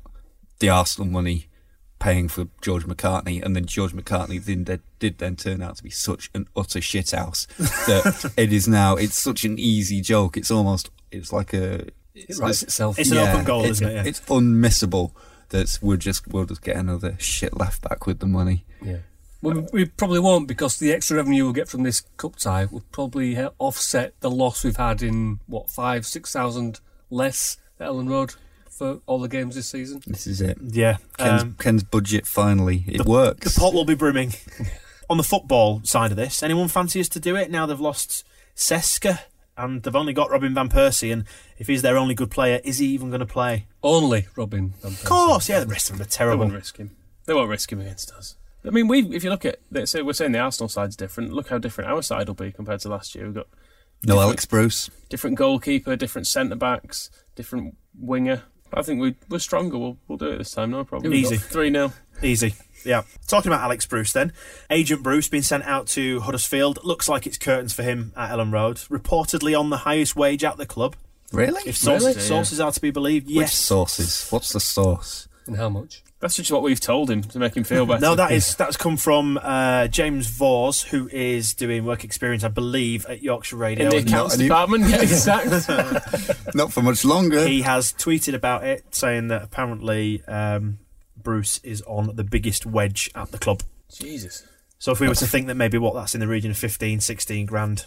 the 0.58 0.70
Arsenal 0.70 1.10
money 1.10 1.48
paying 1.98 2.28
for 2.28 2.48
George 2.60 2.84
McCartney, 2.86 3.42
and 3.42 3.54
then 3.54 3.66
George 3.66 3.92
McCartney 3.92 4.42
then 4.42 4.64
did, 4.64 4.82
did 4.98 5.18
then 5.18 5.36
turn 5.36 5.62
out 5.62 5.76
to 5.76 5.82
be 5.82 5.90
such 5.90 6.30
an 6.34 6.46
utter 6.56 6.78
shithouse 6.80 7.46
that 7.86 8.32
it 8.36 8.52
is 8.52 8.66
now. 8.66 8.96
It's 8.96 9.18
such 9.18 9.44
an 9.44 9.58
easy 9.58 10.00
joke. 10.00 10.36
It's 10.38 10.50
almost. 10.50 10.90
It's 11.12 11.32
like 11.32 11.52
a. 11.52 11.86
It 12.16 12.38
writes 12.38 12.62
itself. 12.62 12.98
It's 12.98 13.10
an 13.10 13.18
open 13.18 13.44
goal, 13.44 13.64
isn't 13.64 13.86
it? 13.86 13.94
Yeah. 13.94 14.02
It's 14.04 14.20
unmissable 14.20 15.12
that 15.50 15.78
we'll 15.80 15.96
just 15.96 16.26
we'll 16.28 16.46
just 16.46 16.62
get 16.62 16.76
another 16.76 17.16
shit 17.18 17.56
left 17.56 17.82
back 17.82 18.06
with 18.06 18.20
the 18.20 18.26
money. 18.26 18.64
Yeah. 18.82 18.98
Well, 19.42 19.68
we 19.72 19.84
probably 19.84 20.18
won't 20.18 20.48
because 20.48 20.78
the 20.78 20.92
extra 20.92 21.18
revenue 21.18 21.44
we'll 21.44 21.52
get 21.52 21.68
from 21.68 21.82
this 21.82 22.00
cup 22.16 22.36
tie 22.36 22.64
will 22.64 22.82
probably 22.90 23.38
offset 23.58 24.18
the 24.20 24.30
loss 24.30 24.64
we've 24.64 24.76
had 24.76 25.02
in 25.02 25.40
what 25.46 25.70
five, 25.70 26.06
six 26.06 26.32
thousand 26.32 26.80
less 27.10 27.58
at 27.78 27.88
Elland 27.88 28.10
Road 28.10 28.34
for 28.70 29.00
all 29.06 29.20
the 29.20 29.28
games 29.28 29.54
this 29.54 29.68
season. 29.68 30.02
This 30.06 30.26
is 30.26 30.40
it. 30.40 30.58
Yeah, 30.62 30.96
Ken's, 31.18 31.42
um, 31.42 31.56
Ken's 31.58 31.84
budget 31.84 32.26
finally 32.26 32.84
it 32.88 33.04
works. 33.04 33.54
The 33.54 33.60
pot 33.60 33.74
will 33.74 33.84
be 33.84 33.94
brimming. 33.94 34.34
On 35.08 35.18
the 35.18 35.22
football 35.22 35.80
side 35.84 36.10
of 36.10 36.16
this, 36.16 36.42
anyone 36.42 36.66
fancy 36.66 36.98
us 36.98 37.08
to 37.10 37.20
do 37.20 37.36
it 37.36 37.48
now 37.48 37.64
they've 37.64 37.78
lost 37.78 38.26
Seska 38.56 39.20
and 39.56 39.82
they've 39.82 39.94
only 39.96 40.12
got 40.12 40.30
Robin 40.30 40.54
Van 40.54 40.68
Persie? 40.68 41.12
And 41.12 41.24
if 41.58 41.66
he's 41.66 41.82
their 41.82 41.96
only 41.96 42.14
good 42.14 42.30
player, 42.30 42.60
is 42.64 42.78
he 42.78 42.86
even 42.88 43.08
going 43.10 43.20
to 43.20 43.26
play? 43.26 43.66
Only 43.82 44.26
Robin. 44.36 44.74
Van 44.82 44.92
Persie. 44.92 45.02
Of 45.02 45.08
course, 45.08 45.48
yeah. 45.48 45.60
The 45.60 45.66
rest 45.66 45.90
of 45.90 45.96
them 45.96 46.02
are 46.02 46.08
They 46.08 46.10
terrible. 46.10 46.44
won't 46.44 46.54
risk 46.54 46.76
him. 46.76 46.90
They 47.26 47.34
won't 47.34 47.50
risk 47.50 47.70
him 47.72 47.80
against 47.80 48.12
us. 48.12 48.36
I 48.64 48.70
mean, 48.70 48.88
we 48.88 49.02
if 49.14 49.22
you 49.22 49.30
look 49.30 49.44
at 49.44 49.60
let's 49.70 49.92
say 49.92 50.02
we're 50.02 50.12
saying 50.12 50.32
the 50.32 50.38
Arsenal 50.40 50.68
side's 50.68 50.96
different. 50.96 51.32
Look 51.32 51.48
how 51.48 51.58
different 51.58 51.90
our 51.90 52.02
side 52.02 52.26
will 52.28 52.34
be 52.34 52.50
compared 52.52 52.80
to 52.80 52.88
last 52.88 53.14
year. 53.14 53.26
We've 53.26 53.34
got 53.34 53.46
no 54.04 54.20
Alex 54.20 54.44
Bruce. 54.44 54.90
different 55.08 55.36
goalkeeper, 55.36 55.94
different 55.96 56.26
centre 56.26 56.56
backs, 56.56 57.08
different 57.36 57.76
winger. 57.98 58.42
I 58.74 58.82
think 58.82 59.00
we 59.00 59.14
we're 59.28 59.38
stronger. 59.38 59.78
We'll 59.78 59.98
we'll 60.08 60.18
do 60.18 60.30
it 60.30 60.38
this 60.38 60.50
time. 60.50 60.72
No 60.72 60.82
problem. 60.84 61.14
Easy. 61.14 61.36
Three 61.36 61.70
0 61.70 61.92
Easy. 62.26 62.54
Yeah. 62.84 63.02
Talking 63.26 63.50
about 63.50 63.62
Alex 63.62 63.84
Bruce 63.86 64.12
then. 64.12 64.32
Agent 64.70 65.02
Bruce 65.02 65.28
being 65.28 65.42
sent 65.42 65.64
out 65.64 65.86
to 65.88 66.20
Huddersfield. 66.20 66.78
Looks 66.84 67.08
like 67.08 67.26
it's 67.26 67.38
curtains 67.38 67.72
for 67.72 67.82
him 67.82 68.12
at 68.16 68.30
Elland 68.30 68.52
Road. 68.52 68.76
Reportedly 68.76 69.58
on 69.58 69.70
the 69.70 69.78
highest 69.78 70.14
wage 70.14 70.44
at 70.44 70.56
the 70.56 70.66
club. 70.66 70.94
Really? 71.32 71.60
If 71.66 71.76
sources, 71.76 72.06
Really? 72.16 72.20
sources 72.20 72.60
are 72.60 72.70
to 72.70 72.80
be 72.80 72.92
believed, 72.92 73.26
Which 73.26 73.34
yes. 73.36 73.54
sources? 73.56 74.28
What's 74.30 74.52
the 74.52 74.60
source? 74.60 75.26
And 75.46 75.56
how 75.56 75.68
much? 75.68 76.02
That's 76.20 76.36
just 76.36 76.50
what 76.50 76.62
we've 76.62 76.80
told 76.80 77.10
him 77.10 77.22
to 77.22 77.38
make 77.38 77.56
him 77.56 77.64
feel 77.64 77.84
better. 77.86 78.00
No, 78.00 78.14
that 78.14 78.30
is 78.32 78.54
that's 78.56 78.76
come 78.76 78.96
from 78.96 79.38
uh, 79.42 79.86
James 79.88 80.28
Vors, 80.28 80.82
who 80.82 81.08
is 81.12 81.52
doing 81.54 81.84
work 81.84 82.04
experience, 82.04 82.42
I 82.42 82.48
believe, 82.48 83.04
at 83.06 83.22
Yorkshire 83.22 83.56
Radio. 83.56 83.84
in 83.84 83.90
the 83.90 83.96
accounts 83.98 84.34
and 84.34 84.42
department 84.44 84.86
getting 84.88 85.08
sacked. 85.08 86.54
Not 86.54 86.72
for 86.72 86.82
much 86.82 87.04
longer. 87.04 87.46
he 87.46 87.62
has 87.62 87.92
tweeted 87.92 88.34
about 88.34 88.64
it, 88.64 88.84
saying 88.94 89.28
that 89.28 89.42
apparently 89.42 90.22
um, 90.26 90.78
Bruce 91.26 91.58
is 91.64 91.82
on 91.82 92.14
the 92.14 92.22
biggest 92.22 92.64
wedge 92.64 93.10
at 93.16 93.32
the 93.32 93.38
club. 93.38 93.64
Jesus. 93.92 94.44
So 94.78 94.92
if 94.92 95.00
we 95.00 95.08
were 95.08 95.14
to 95.16 95.26
think 95.26 95.48
that 95.48 95.56
maybe 95.56 95.76
what 95.76 95.92
that's 95.94 96.14
in 96.14 96.20
the 96.20 96.28
region 96.28 96.52
of 96.52 96.56
15, 96.56 97.00
16 97.00 97.46
grand, 97.46 97.86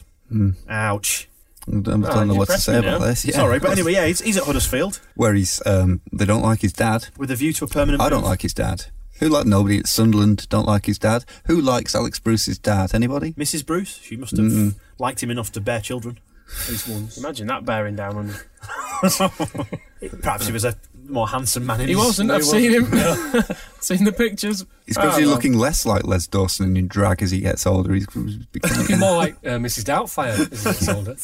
ouch. 0.67 1.29
I 1.67 1.71
don't 1.79 2.03
Oh, 2.05 2.23
know 2.25 2.33
what 2.35 2.49
to 2.49 2.57
say 2.57 2.79
about 2.79 2.99
now. 2.99 3.07
this. 3.07 3.23
Yeah. 3.23 3.35
Sorry, 3.35 3.59
but 3.59 3.71
anyway, 3.71 3.93
yeah, 3.93 4.05
he's, 4.07 4.19
he's 4.19 4.35
at 4.37 4.43
Huddersfield 4.43 4.99
where 5.15 5.33
he's 5.33 5.61
um, 5.65 6.01
they 6.11 6.25
don't 6.25 6.41
like 6.41 6.59
his 6.61 6.73
dad. 6.73 7.07
with 7.17 7.31
a 7.31 7.35
view 7.37 7.53
to 7.53 7.63
a 7.65 7.67
permanent. 7.69 8.01
I 8.01 8.09
don't 8.09 8.21
move. 8.21 8.29
like 8.29 8.41
his 8.41 8.53
dad. 8.53 8.85
Who 9.19 9.29
like 9.29 9.45
nobody 9.45 9.77
at 9.79 9.87
Sunderland 9.87 10.49
don't 10.49 10.65
like 10.67 10.85
his 10.87 10.99
dad? 10.99 11.23
Who 11.45 11.61
likes 11.61 11.95
Alex 11.95 12.19
Bruce's 12.19 12.57
dad? 12.59 12.93
Anybody? 12.93 13.33
Mrs. 13.33 13.65
Bruce. 13.65 13.99
She 14.01 14.15
must 14.17 14.35
have 14.37 14.75
liked 14.97 15.23
him 15.23 15.31
enough 15.31 15.51
to 15.53 15.61
bear 15.61 15.79
children. 15.79 16.19
At 16.63 16.69
least 16.69 16.87
once. 16.89 17.17
Imagine 17.17 17.47
that 17.47 17.63
bearing 17.65 17.95
down 17.95 18.15
on 18.17 18.27
you. 18.29 20.09
Perhaps 20.21 20.47
he 20.47 20.51
was 20.53 20.65
a 20.65 20.75
more 21.09 21.27
handsome 21.27 21.65
man 21.65 21.81
in 21.81 21.87
He 21.89 21.95
wasn't. 21.95 22.31
I've 22.31 22.43
seen 22.45 22.71
him. 22.71 22.85
seen 23.79 24.03
the 24.03 24.11
pictures. 24.11 24.65
He's 24.85 24.95
gradually 24.97 25.25
well. 25.25 25.35
looking 25.35 25.57
less 25.57 25.85
like 25.85 26.05
Les 26.05 26.27
Dawson 26.27 26.75
in 26.77 26.87
drag 26.87 27.21
as 27.21 27.31
he 27.31 27.39
gets 27.39 27.65
older. 27.67 27.93
He's 27.93 28.05
becoming 28.05 28.45
Looking 28.79 28.99
more 28.99 29.15
like 29.17 29.33
uh, 29.45 29.57
Mrs. 29.57 29.83
Doubtfire 29.83 30.51
as 30.51 30.63
he 30.63 30.69
gets 30.71 30.87
older. 30.89 31.15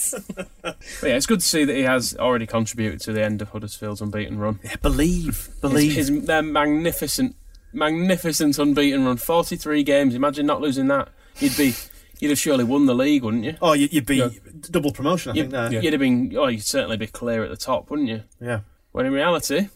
But 1.02 1.08
yeah, 1.10 1.16
it's 1.16 1.26
good 1.26 1.40
to 1.42 1.46
see 1.48 1.64
that 1.66 1.76
he 1.76 1.84
has 1.84 2.16
already 2.18 2.46
contributed 2.48 3.00
to 3.02 3.14
the 3.14 3.24
end 3.24 3.42
of 3.42 3.50
Huddersfield's 3.50 4.02
unbeaten 4.02 4.40
run. 4.40 4.60
Yeah, 4.64 4.76
believe, 4.82 5.50
believe. 5.62 5.94
His, 5.94 6.08
his 6.10 6.26
their 6.26 6.42
magnificent, 6.42 7.36
magnificent 7.74 8.58
unbeaten 8.58 9.06
run. 9.06 9.18
Forty-three 9.18 9.84
games. 9.84 10.16
Imagine 10.16 10.46
not 10.46 10.62
losing 10.62 10.88
that. 10.88 11.10
You'd 11.40 11.56
be, 11.58 11.74
you'd 12.20 12.30
have 12.30 12.40
surely 12.40 12.64
won 12.64 12.86
the 12.86 12.96
league, 12.96 13.24
wouldn't 13.24 13.44
you? 13.44 13.58
oh, 13.62 13.74
you, 13.74 13.88
you'd 13.92 14.06
be 14.06 14.18
Yeah. 14.18 14.30
double 14.72 14.92
promotion, 14.92 15.32
I 15.34 15.36
You'd, 15.36 15.52
think. 15.52 15.72
There. 15.72 15.84
you'd 15.84 15.94
have 15.94 16.00
been. 16.00 16.34
Oh, 16.38 16.48
you'd 16.48 16.64
certainly 16.64 16.98
be 16.98 17.08
clear 17.08 17.44
at 17.44 17.50
the 17.50 17.58
top, 17.58 17.90
wouldn't 17.90 18.08
you? 18.10 18.24
Yeah. 18.40 18.62
When 18.92 19.06
in 19.06 19.12
reality, 19.14 19.68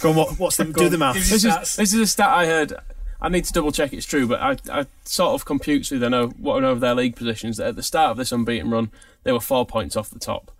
Go 0.00 0.10
on, 0.10 0.16
what, 0.16 0.38
what's 0.38 0.56
the 0.56 0.64
do 0.64 0.88
the 0.88 0.98
maths? 0.98 1.30
this 1.30 1.44
is 1.44 1.76
this 1.76 1.94
is 1.94 1.94
a 1.94 2.06
stat 2.06 2.28
I 2.28 2.46
heard. 2.46 2.74
I 3.20 3.28
need 3.28 3.44
to 3.46 3.52
double 3.52 3.72
check 3.72 3.92
it's 3.92 4.06
true, 4.06 4.28
but 4.28 4.40
I, 4.40 4.56
I 4.70 4.86
sort 5.04 5.34
of 5.34 5.44
compute 5.44 5.86
through 5.86 5.98
their 5.98 6.10
know 6.10 6.28
what 6.38 6.58
I 6.58 6.60
know 6.60 6.70
of 6.70 6.80
their 6.80 6.94
league 6.94 7.16
positions 7.16 7.56
that 7.56 7.66
at 7.66 7.76
the 7.76 7.82
start 7.82 8.12
of 8.12 8.16
this 8.16 8.30
unbeaten 8.30 8.70
run 8.70 8.92
they 9.24 9.32
were 9.32 9.40
four 9.40 9.66
points 9.66 9.96
off 9.96 10.10
the 10.10 10.18
top. 10.18 10.52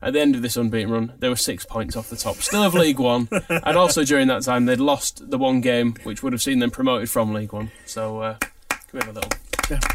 At 0.00 0.12
the 0.12 0.20
end 0.20 0.36
of 0.36 0.42
this 0.42 0.56
unbeaten 0.56 0.90
run, 0.90 1.12
they 1.18 1.28
were 1.28 1.36
six 1.36 1.64
points 1.64 1.96
off 1.96 2.10
the 2.10 2.16
top, 2.16 2.36
still 2.36 2.62
of 2.62 2.74
League 2.74 2.98
One, 2.98 3.28
and 3.48 3.76
also 3.76 4.04
during 4.04 4.28
that 4.28 4.42
time 4.42 4.66
they'd 4.66 4.78
lost 4.78 5.30
the 5.30 5.38
one 5.38 5.60
game 5.60 5.94
which 6.04 6.22
would 6.22 6.32
have 6.32 6.42
seen 6.42 6.58
them 6.58 6.70
promoted 6.70 7.10
from 7.10 7.32
League 7.32 7.52
One. 7.52 7.70
So 7.86 8.20
uh, 8.20 8.36
can 8.68 8.78
we 8.92 8.98
have 9.00 9.08
a 9.08 9.12
little? 9.12 9.30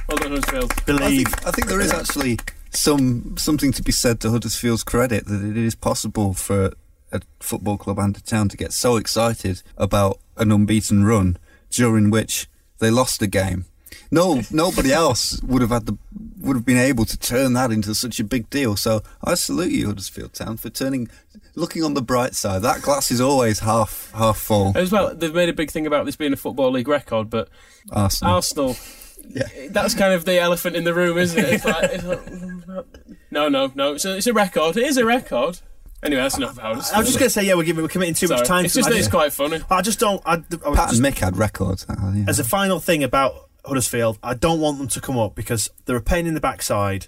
Well 0.08 0.18
done, 0.18 0.32
Huddersfield. 0.32 0.72
I 0.76 0.82
Believe. 0.86 1.28
think, 1.28 1.48
I 1.48 1.52
think 1.52 1.68
there 1.68 1.80
is 1.80 1.94
actually 1.94 2.40
some 2.72 3.38
something 3.38 3.72
to 3.72 3.84
be 3.84 3.92
said 3.92 4.20
to 4.22 4.32
Huddersfield's 4.32 4.84
credit 4.84 5.26
that 5.28 5.44
it 5.44 5.58
is 5.58 5.76
possible 5.76 6.34
for 6.34 6.74
a 7.12 7.22
football 7.40 7.78
club 7.78 8.00
and 8.00 8.16
a 8.16 8.22
town 8.22 8.50
to 8.50 8.58
get 8.58 8.74
so 8.74 8.98
excited 8.98 9.62
about 9.78 10.20
an 10.38 10.52
unbeaten 10.52 11.04
run 11.04 11.38
during 11.70 12.10
which 12.10 12.48
they 12.80 12.90
lost 12.90 13.22
a 13.22 13.28
game. 13.28 13.66
No, 14.12 14.42
nobody 14.52 14.92
else 14.92 15.42
would 15.44 15.62
have 15.62 15.72
had 15.72 15.86
the 15.86 15.98
would 16.40 16.56
have 16.56 16.66
been 16.66 16.78
able 16.78 17.06
to 17.06 17.18
turn 17.18 17.54
that 17.54 17.72
into 17.72 17.94
such 17.94 18.20
a 18.20 18.24
big 18.24 18.50
deal. 18.50 18.76
So 18.76 19.04
I 19.24 19.36
salute 19.36 19.72
you, 19.72 19.88
Huddersfield 19.88 20.34
Town, 20.34 20.58
for 20.58 20.70
turning, 20.70 21.10
looking 21.56 21.84
on 21.84 21.94
the 21.94 22.02
bright 22.02 22.34
side. 22.34 22.62
That 22.62 22.82
glass 22.82 23.12
is 23.12 23.20
always 23.20 23.60
half 23.60 24.12
half 24.14 24.38
full. 24.38 24.72
As 24.76 24.92
well, 24.92 25.14
they've 25.14 25.34
made 25.34 25.50
a 25.50 25.54
big 25.54 25.70
thing 25.70 25.86
about 25.86 26.06
this 26.06 26.16
being 26.16 26.34
a 26.34 26.38
football 26.38 26.72
league 26.72 26.88
record, 26.88 27.30
but 27.30 27.50
Arsenal. 27.92 28.36
Arsenal. 28.36 28.76
Yeah. 29.32 29.48
That's 29.70 29.94
kind 29.94 30.14
of 30.14 30.26
the 30.26 30.40
elephant 30.40 30.76
in 30.76 30.86
the 30.86 30.94
room, 30.94 31.18
isn't 31.18 31.38
it? 31.38 31.54
It's 31.54 31.66
like, 31.66 31.92
it's 31.92 32.04
like, 32.04 32.22
no, 33.32 33.48
no, 33.48 33.72
no. 33.76 33.94
It's 33.94 34.06
a, 34.06 34.18
it's 34.18 34.26
a 34.26 34.34
record. 34.34 34.76
It 34.76 34.88
is 34.88 34.98
a 34.98 35.06
record. 35.06 35.60
Anyway, 36.02 36.22
that's 36.22 36.38
enough 36.38 36.54
about 36.54 36.78
it. 36.78 36.86
I 36.94 36.98
was 37.00 37.08
just 37.08 37.20
going 37.20 37.28
to 37.28 37.30
say, 37.30 37.44
yeah, 37.46 37.56
we're 37.56 37.64
giving, 37.64 37.84
we're 37.84 37.90
committing 37.90 38.14
too 38.14 38.28
Sorry. 38.28 38.40
much 38.40 38.48
time. 38.48 38.66
It's 38.66 38.74
to 38.76 38.80
just 38.80 38.90
that 38.90 38.98
it's 38.98 39.08
quite 39.10 39.34
funny. 39.34 39.60
I 39.70 39.82
just 39.82 40.00
don't. 40.00 40.22
I, 40.26 40.36
I 40.36 40.38
was 40.70 40.78
Pat 40.78 40.90
just- 40.90 41.04
and 41.04 41.14
Mick 41.16 41.20
had 41.20 41.36
records. 41.38 41.86
uh, 41.90 41.96
yeah. 42.16 42.26
as 42.28 42.40
a 42.40 42.44
final 42.44 42.80
thing 42.80 43.04
about 43.04 43.50
Huddersfield, 43.66 44.18
I 44.24 44.34
don't 44.34 44.62
want 44.62 44.78
them 44.78 44.88
to 44.88 45.02
come 45.02 45.18
up 45.18 45.36
because 45.36 45.70
they're 45.86 45.98
a 45.98 46.02
pain 46.02 46.26
in 46.26 46.34
the 46.36 46.40
backside. 46.40 47.08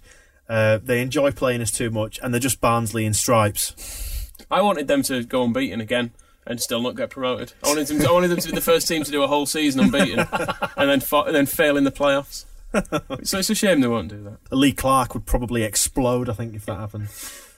Uh, 0.49 0.79
they 0.83 1.01
enjoy 1.01 1.31
playing 1.31 1.61
us 1.61 1.71
too 1.71 1.89
much, 1.89 2.19
and 2.21 2.33
they're 2.33 2.41
just 2.41 2.59
Barnsley 2.59 3.05
in 3.05 3.13
stripes. 3.13 4.29
I 4.51 4.61
wanted 4.61 4.87
them 4.89 5.01
to 5.03 5.23
go 5.23 5.43
unbeaten 5.43 5.79
again 5.79 6.11
and 6.45 6.59
still 6.59 6.81
not 6.81 6.97
get 6.97 7.09
promoted. 7.09 7.53
I 7.63 7.69
wanted 7.69 7.87
them. 7.87 7.99
To, 7.99 8.09
I 8.09 8.11
wanted 8.11 8.27
them 8.27 8.39
to 8.39 8.49
be 8.49 8.55
the 8.55 8.59
first 8.61 8.87
team 8.89 9.03
to 9.05 9.11
do 9.11 9.23
a 9.23 9.27
whole 9.27 9.45
season 9.45 9.79
unbeaten 9.85 10.19
and 10.19 10.89
then 10.89 10.99
fa- 10.99 11.23
and 11.27 11.33
then 11.35 11.45
fail 11.45 11.77
in 11.77 11.85
the 11.85 11.91
playoffs. 11.91 12.43
So 13.23 13.37
it's 13.39 13.49
a 13.49 13.55
shame 13.55 13.79
they 13.81 13.87
won't 13.87 14.09
do 14.09 14.21
that. 14.23 14.53
Lee 14.55 14.73
Clark 14.73 15.13
would 15.13 15.25
probably 15.25 15.63
explode. 15.63 16.27
I 16.29 16.33
think 16.33 16.55
if 16.55 16.65
that 16.65 16.75
happened, 16.79 17.07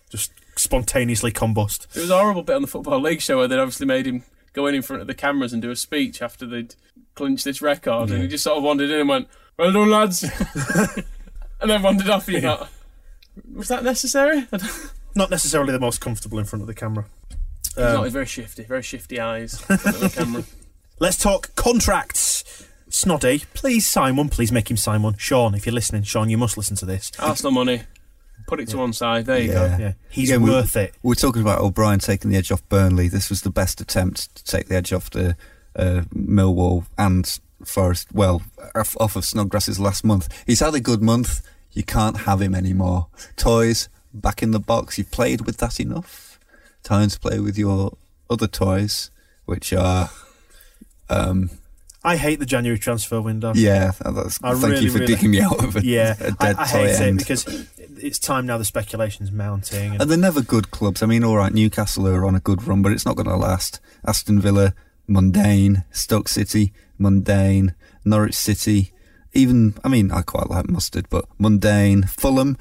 just 0.09 0.31
spontaneously 0.55 1.31
combust. 1.31 1.87
It 1.95 2.01
was 2.01 2.09
a 2.09 2.17
horrible 2.17 2.43
bit 2.43 2.55
on 2.55 2.61
the 2.61 2.67
Football 2.67 3.01
League 3.01 3.21
show 3.21 3.37
where 3.37 3.47
they'd 3.47 3.59
obviously 3.59 3.85
made 3.85 4.05
him 4.07 4.23
go 4.53 4.67
in 4.67 4.75
in 4.75 4.81
front 4.81 5.01
of 5.01 5.07
the 5.07 5.13
cameras 5.13 5.53
and 5.53 5.61
do 5.61 5.71
a 5.71 5.75
speech 5.75 6.21
after 6.21 6.45
they'd 6.45 6.75
clinched 7.15 7.45
this 7.45 7.61
record, 7.61 8.09
and 8.11 8.21
he 8.21 8.27
just 8.27 8.43
sort 8.43 8.57
of 8.57 8.63
wandered 8.63 8.89
in 8.89 8.99
and 8.99 9.09
went, 9.09 9.27
"Well 9.57 9.71
done, 9.71 9.89
lads," 9.89 10.23
and 11.61 11.69
then 11.69 11.81
wandered 11.81 12.09
off. 12.09 12.27
You 12.27 12.41
thought, 12.41 12.69
was 13.53 13.67
that 13.67 13.83
necessary? 13.83 14.47
Not 15.15 15.29
necessarily 15.29 15.71
the 15.71 15.79
most 15.79 16.01
comfortable 16.01 16.39
in 16.39 16.45
front 16.45 16.61
of 16.61 16.67
the 16.67 16.73
camera. 16.73 17.05
Um, 17.77 17.83
not. 17.83 18.03
He's 18.03 18.13
very 18.13 18.25
shifty, 18.25 18.63
very 18.63 18.81
shifty 18.81 19.19
eyes. 19.19 19.53
in 19.69 19.77
front 19.77 19.95
of 19.95 20.01
the 20.01 20.09
camera. 20.09 20.43
Let's 20.99 21.17
talk 21.17 21.55
contracts. 21.55 22.43
Snoddy, 22.89 23.45
please 23.53 23.87
sign 23.87 24.15
one. 24.15 24.29
Please 24.29 24.51
make 24.51 24.69
him 24.69 24.77
sign 24.77 25.01
one. 25.01 25.17
Sean, 25.17 25.55
if 25.55 25.65
you're 25.65 25.73
listening, 25.73 26.03
Sean, 26.03 26.29
you 26.29 26.37
must 26.37 26.57
listen 26.57 26.75
to 26.77 26.85
this. 26.85 27.11
Arsenal 27.19 27.51
money. 27.51 27.83
Put 28.53 28.59
it 28.59 28.67
to 28.69 28.77
one 28.77 28.93
side. 28.93 29.25
There 29.25 29.39
you 29.39 29.51
Yeah. 29.51 29.53
go. 29.77 29.83
Yeah, 29.83 29.93
he's 30.09 30.29
Again, 30.29 30.43
we- 30.43 30.51
worth 30.51 30.75
it. 30.75 30.93
We're 31.01 31.15
talking 31.15 31.41
about 31.41 31.61
O'Brien 31.61 31.99
taking 31.99 32.29
the 32.29 32.37
edge 32.37 32.51
off 32.51 32.61
Burnley. 32.69 33.07
This 33.07 33.29
was 33.29 33.41
the 33.41 33.49
best 33.49 33.81
attempt 33.81 34.33
to 34.35 34.43
take 34.43 34.67
the 34.67 34.75
edge 34.75 34.93
off 34.93 35.09
the 35.09 35.35
uh, 35.75 36.01
Millwall 36.15 36.85
and 36.97 37.39
Forest. 37.65 38.09
Well, 38.13 38.43
off, 38.75 38.95
off 38.99 39.15
of 39.15 39.25
Snodgrass's 39.25 39.79
last 39.79 40.03
month. 40.03 40.27
He's 40.45 40.59
had 40.59 40.75
a 40.75 40.79
good 40.79 41.01
month. 41.01 41.41
You 41.71 41.81
can't 41.83 42.17
have 42.21 42.41
him 42.43 42.53
anymore. 42.53 43.07
Toys 43.37 43.89
back 44.13 44.43
in 44.43 44.51
the 44.51 44.59
box. 44.59 44.99
You've 44.99 45.09
played 45.09 45.41
with 45.47 45.57
that 45.57 45.79
enough. 45.79 46.37
Time 46.83 47.09
to 47.09 47.19
play 47.19 47.39
with 47.39 47.57
your 47.57 47.97
other 48.29 48.45
toys, 48.47 49.09
which 49.45 49.73
are. 49.73 50.11
Um, 51.09 51.49
I 52.05 52.17
hate 52.17 52.39
the 52.39 52.45
January 52.45 52.77
transfer 52.77 53.21
window. 53.21 53.53
yeah, 53.55 53.91
that's, 54.03 54.37
I 54.43 54.51
thank 54.55 54.63
really, 54.73 54.83
you 54.85 54.91
for 54.91 54.99
really- 54.99 55.15
digging 55.15 55.31
me 55.31 55.39
out 55.41 55.63
of 55.63 55.77
a, 55.77 55.85
Yeah, 55.85 56.15
a 56.19 56.25
I, 56.39 56.47
dead 56.47 56.55
I 56.59 56.65
toy 56.67 56.77
hate 56.87 56.99
end. 56.99 57.21
it 57.21 57.27
because 57.27 57.45
it's 58.03 58.19
time 58.19 58.45
now. 58.45 58.57
The 58.57 58.65
speculation's 58.65 59.31
mounting. 59.31 59.93
And 59.93 60.01
And 60.01 60.11
they're 60.11 60.17
never 60.17 60.41
good 60.41 60.71
clubs. 60.71 61.01
I 61.01 61.05
mean, 61.05 61.23
all 61.23 61.37
right, 61.37 61.53
Newcastle 61.53 62.07
are 62.07 62.25
on 62.25 62.35
a 62.35 62.39
good 62.39 62.67
run, 62.67 62.81
but 62.81 62.91
it's 62.91 63.05
not 63.05 63.15
going 63.15 63.29
to 63.29 63.35
last. 63.35 63.79
Aston 64.05 64.41
Villa, 64.41 64.73
mundane. 65.07 65.83
Stoke 65.91 66.27
City, 66.27 66.73
mundane. 66.97 67.75
Norwich 68.05 68.35
City, 68.35 68.91
even, 69.33 69.75
I 69.83 69.87
mean, 69.87 70.11
I 70.11 70.21
quite 70.21 70.49
like 70.49 70.69
Mustard, 70.69 71.09
but 71.09 71.25
mundane. 71.37 72.03
Fulham, 72.03 72.57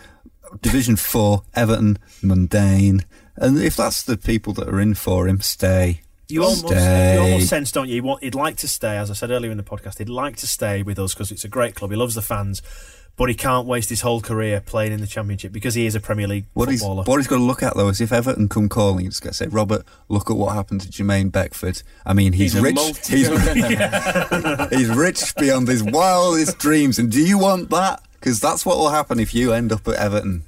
Division 0.61 0.97
4, 0.97 1.43
Everton, 1.55 1.99
mundane. 2.23 3.05
And 3.37 3.59
if 3.59 3.77
that's 3.77 4.03
the 4.03 4.17
people 4.17 4.53
that 4.55 4.69
are 4.69 4.81
in 4.81 4.95
for 4.95 5.27
him, 5.27 5.41
stay. 5.41 6.03
You 6.29 6.45
almost, 6.45 6.69
stay. 6.69 7.15
you 7.15 7.21
almost 7.21 7.49
sense, 7.49 7.73
don't 7.73 7.89
you? 7.89 7.95
He 7.95 8.01
want, 8.01 8.23
he'd 8.23 8.35
like 8.35 8.57
to 8.59 8.69
stay, 8.69 8.97
as 8.97 9.11
I 9.11 9.15
said 9.15 9.31
earlier 9.31 9.51
in 9.51 9.59
the 9.59 9.63
podcast. 9.63 9.99
He'd 9.99 10.09
like 10.09 10.37
to 10.37 10.47
stay 10.47 10.83
with 10.83 10.99
us 10.99 11.13
because 11.13 11.31
it's 11.31 11.45
a 11.45 11.49
great 11.49 11.75
club. 11.75 11.91
He 11.91 11.97
loves 11.97 12.15
the 12.15 12.23
fans, 12.23 12.63
but 13.17 13.29
he 13.29 13.35
can't 13.35 13.67
waste 13.67 13.91
his 13.91 14.01
whole 14.01 14.21
career 14.21 14.61
playing 14.65 14.93
in 14.93 15.01
the 15.01 15.07
Championship 15.07 15.53
because 15.53 15.75
he 15.75 15.87
is 15.87 15.95
a 15.95 16.01
Premier 16.01 16.27
League 16.27 16.47
What 16.55 16.69
he's, 16.71 16.81
footballer. 16.81 17.05
what 17.05 17.17
he's 17.19 17.27
got 17.27 17.37
to 17.37 17.43
look 17.43 17.63
at 17.63 17.77
though 17.77 17.89
is 17.89 18.01
if 18.01 18.13
Everton 18.13 18.49
come 18.49 18.69
calling, 18.69 19.05
he's 19.05 19.21
got 19.21 19.31
to 19.31 19.35
say, 19.35 19.47
Robert, 19.49 19.85
look 20.09 20.31
at 20.31 20.37
what 20.37 20.55
happened 20.55 20.81
to 20.83 20.89
Jermaine 20.89 21.31
Beckford. 21.31 21.83
I 22.07 22.15
mean, 22.15 22.33
he's, 22.33 22.55
He's 22.55 22.63
rich. 22.63 22.75
multi- 22.75 23.17
He's, 23.17 23.29
he's 24.71 24.89
rich 24.89 25.35
beyond 25.37 25.69
his 25.69 25.83
wildest 25.83 26.59
dreams. 26.59 26.99
And 26.99 27.11
do 27.11 27.21
you 27.23 27.39
want 27.39 27.71
that? 27.71 28.03
Because 28.15 28.41
that's 28.41 28.65
what 28.65 28.79
will 28.79 28.91
happen 28.91 29.19
if 29.21 29.35
you 29.35 29.53
end 29.53 29.73
up 29.73 29.87
at 29.89 29.95
Everton. 29.97 30.43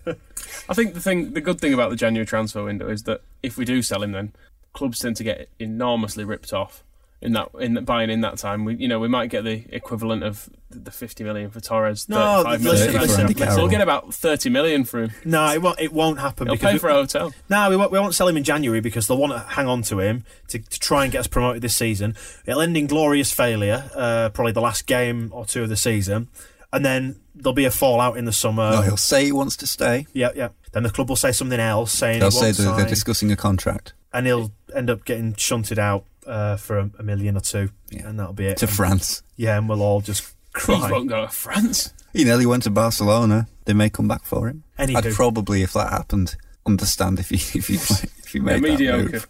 I 0.68 0.74
think 0.74 0.94
the 0.94 1.00
thing, 1.00 1.32
the 1.34 1.40
good 1.40 1.60
thing 1.60 1.74
about 1.74 1.90
the 1.90 1.96
January 1.96 2.24
transfer 2.24 2.62
window 2.64 2.88
is 2.88 3.02
that 3.02 3.20
if 3.42 3.56
we 3.56 3.64
do 3.64 3.82
sell 3.82 4.02
him, 4.02 4.12
then 4.12 4.32
clubs 4.72 5.00
tend 5.00 5.16
to 5.16 5.24
get 5.24 5.48
enormously 5.58 6.24
ripped 6.24 6.52
off 6.52 6.82
in 7.20 7.32
that 7.32 7.48
in 7.58 7.74
that 7.74 7.84
buying 7.84 8.10
in 8.10 8.20
that 8.20 8.38
time. 8.38 8.64
We, 8.64 8.76
you 8.76 8.88
know, 8.88 8.98
we 9.00 9.08
might 9.08 9.30
get 9.30 9.44
the 9.44 9.64
equivalent 9.70 10.22
of 10.22 10.48
the 10.70 10.90
fifty 10.90 11.24
million 11.24 11.50
for 11.50 11.60
Torres. 11.60 12.08
No, 12.08 12.42
listen, 12.42 12.92
listen, 12.92 13.26
listen. 13.28 13.56
We'll 13.56 13.68
get 13.68 13.80
about 13.80 14.12
thirty 14.12 14.50
million 14.50 14.84
for 14.84 15.02
him. 15.04 15.10
no, 15.24 15.50
it 15.52 15.62
won't, 15.62 15.80
it 15.80 15.92
won't 15.92 16.20
happen. 16.20 16.46
He'll 16.46 16.56
because 16.56 16.72
pay 16.72 16.78
for 16.78 16.90
a 16.90 16.94
hotel. 16.94 17.32
No, 17.48 17.70
we 17.70 17.76
won't, 17.76 17.90
we 17.90 17.98
won't 17.98 18.14
sell 18.14 18.28
him 18.28 18.36
in 18.36 18.44
January 18.44 18.80
because 18.80 19.06
they'll 19.06 19.18
want 19.18 19.32
to 19.32 19.38
hang 19.38 19.66
on 19.66 19.82
to 19.82 20.00
him 20.00 20.24
to, 20.48 20.58
to 20.58 20.80
try 20.80 21.04
and 21.04 21.12
get 21.12 21.20
us 21.20 21.26
promoted 21.26 21.62
this 21.62 21.76
season. 21.76 22.14
It'll 22.46 22.60
end 22.60 22.76
in 22.76 22.86
glorious 22.86 23.32
failure, 23.32 23.90
uh, 23.94 24.28
probably 24.30 24.52
the 24.52 24.60
last 24.60 24.86
game 24.86 25.30
or 25.32 25.46
two 25.46 25.62
of 25.62 25.68
the 25.68 25.76
season, 25.76 26.28
and 26.72 26.84
then 26.84 27.20
there'll 27.34 27.54
be 27.54 27.64
a 27.64 27.70
fallout 27.70 28.16
in 28.16 28.26
the 28.26 28.32
summer. 28.32 28.70
no, 28.70 28.82
he'll 28.82 28.96
say 28.96 29.24
he 29.24 29.32
wants 29.32 29.56
to 29.56 29.66
stay. 29.66 30.06
yeah, 30.12 30.30
yeah. 30.34 30.48
Then 30.72 30.82
the 30.82 30.90
club 30.90 31.08
will 31.08 31.16
say 31.16 31.30
something 31.30 31.60
else, 31.60 31.92
saying 31.92 32.18
They'll 32.18 32.30
he 32.30 32.52
say 32.52 32.64
won't 32.64 32.76
that 32.76 32.76
they're 32.82 32.88
discussing 32.88 33.30
a 33.30 33.36
contract 33.36 33.92
and 34.14 34.26
he'll 34.26 34.52
end 34.74 34.88
up 34.88 35.04
getting 35.04 35.34
shunted 35.34 35.78
out 35.78 36.04
uh, 36.26 36.56
for 36.56 36.78
a, 36.78 36.90
a 36.98 37.02
million 37.02 37.36
or 37.36 37.40
two, 37.40 37.70
Yeah. 37.90 38.08
and 38.08 38.18
that'll 38.18 38.32
be 38.32 38.46
it. 38.46 38.58
to 38.58 38.66
And- 38.66 38.74
France. 38.74 39.22
Yeah, 39.36 39.58
and 39.58 39.68
we'll 39.68 39.82
all 39.82 40.00
just 40.00 40.22
He 40.24 40.32
cry. 40.52 40.90
won't 40.90 41.08
go 41.08 41.22
to 41.26 41.28
France. 41.32 41.92
He 42.12 42.24
nearly 42.24 42.46
went 42.46 42.62
to 42.64 42.70
Barcelona. 42.70 43.48
They 43.64 43.72
may 43.72 43.90
come 43.90 44.06
back 44.08 44.24
for 44.24 44.48
him. 44.48 44.62
Anywho. 44.78 44.96
I'd 45.06 45.12
probably, 45.14 45.62
if 45.62 45.72
that 45.72 45.90
happened, 45.92 46.36
understand 46.66 47.18
if 47.18 47.30
he 47.30 47.36
if 47.58 47.66
he 47.68 47.74
if 47.74 48.32
he 48.32 48.38
made 48.40 48.54
that 48.56 48.62
mediocre. 48.62 49.10
move. 49.12 49.26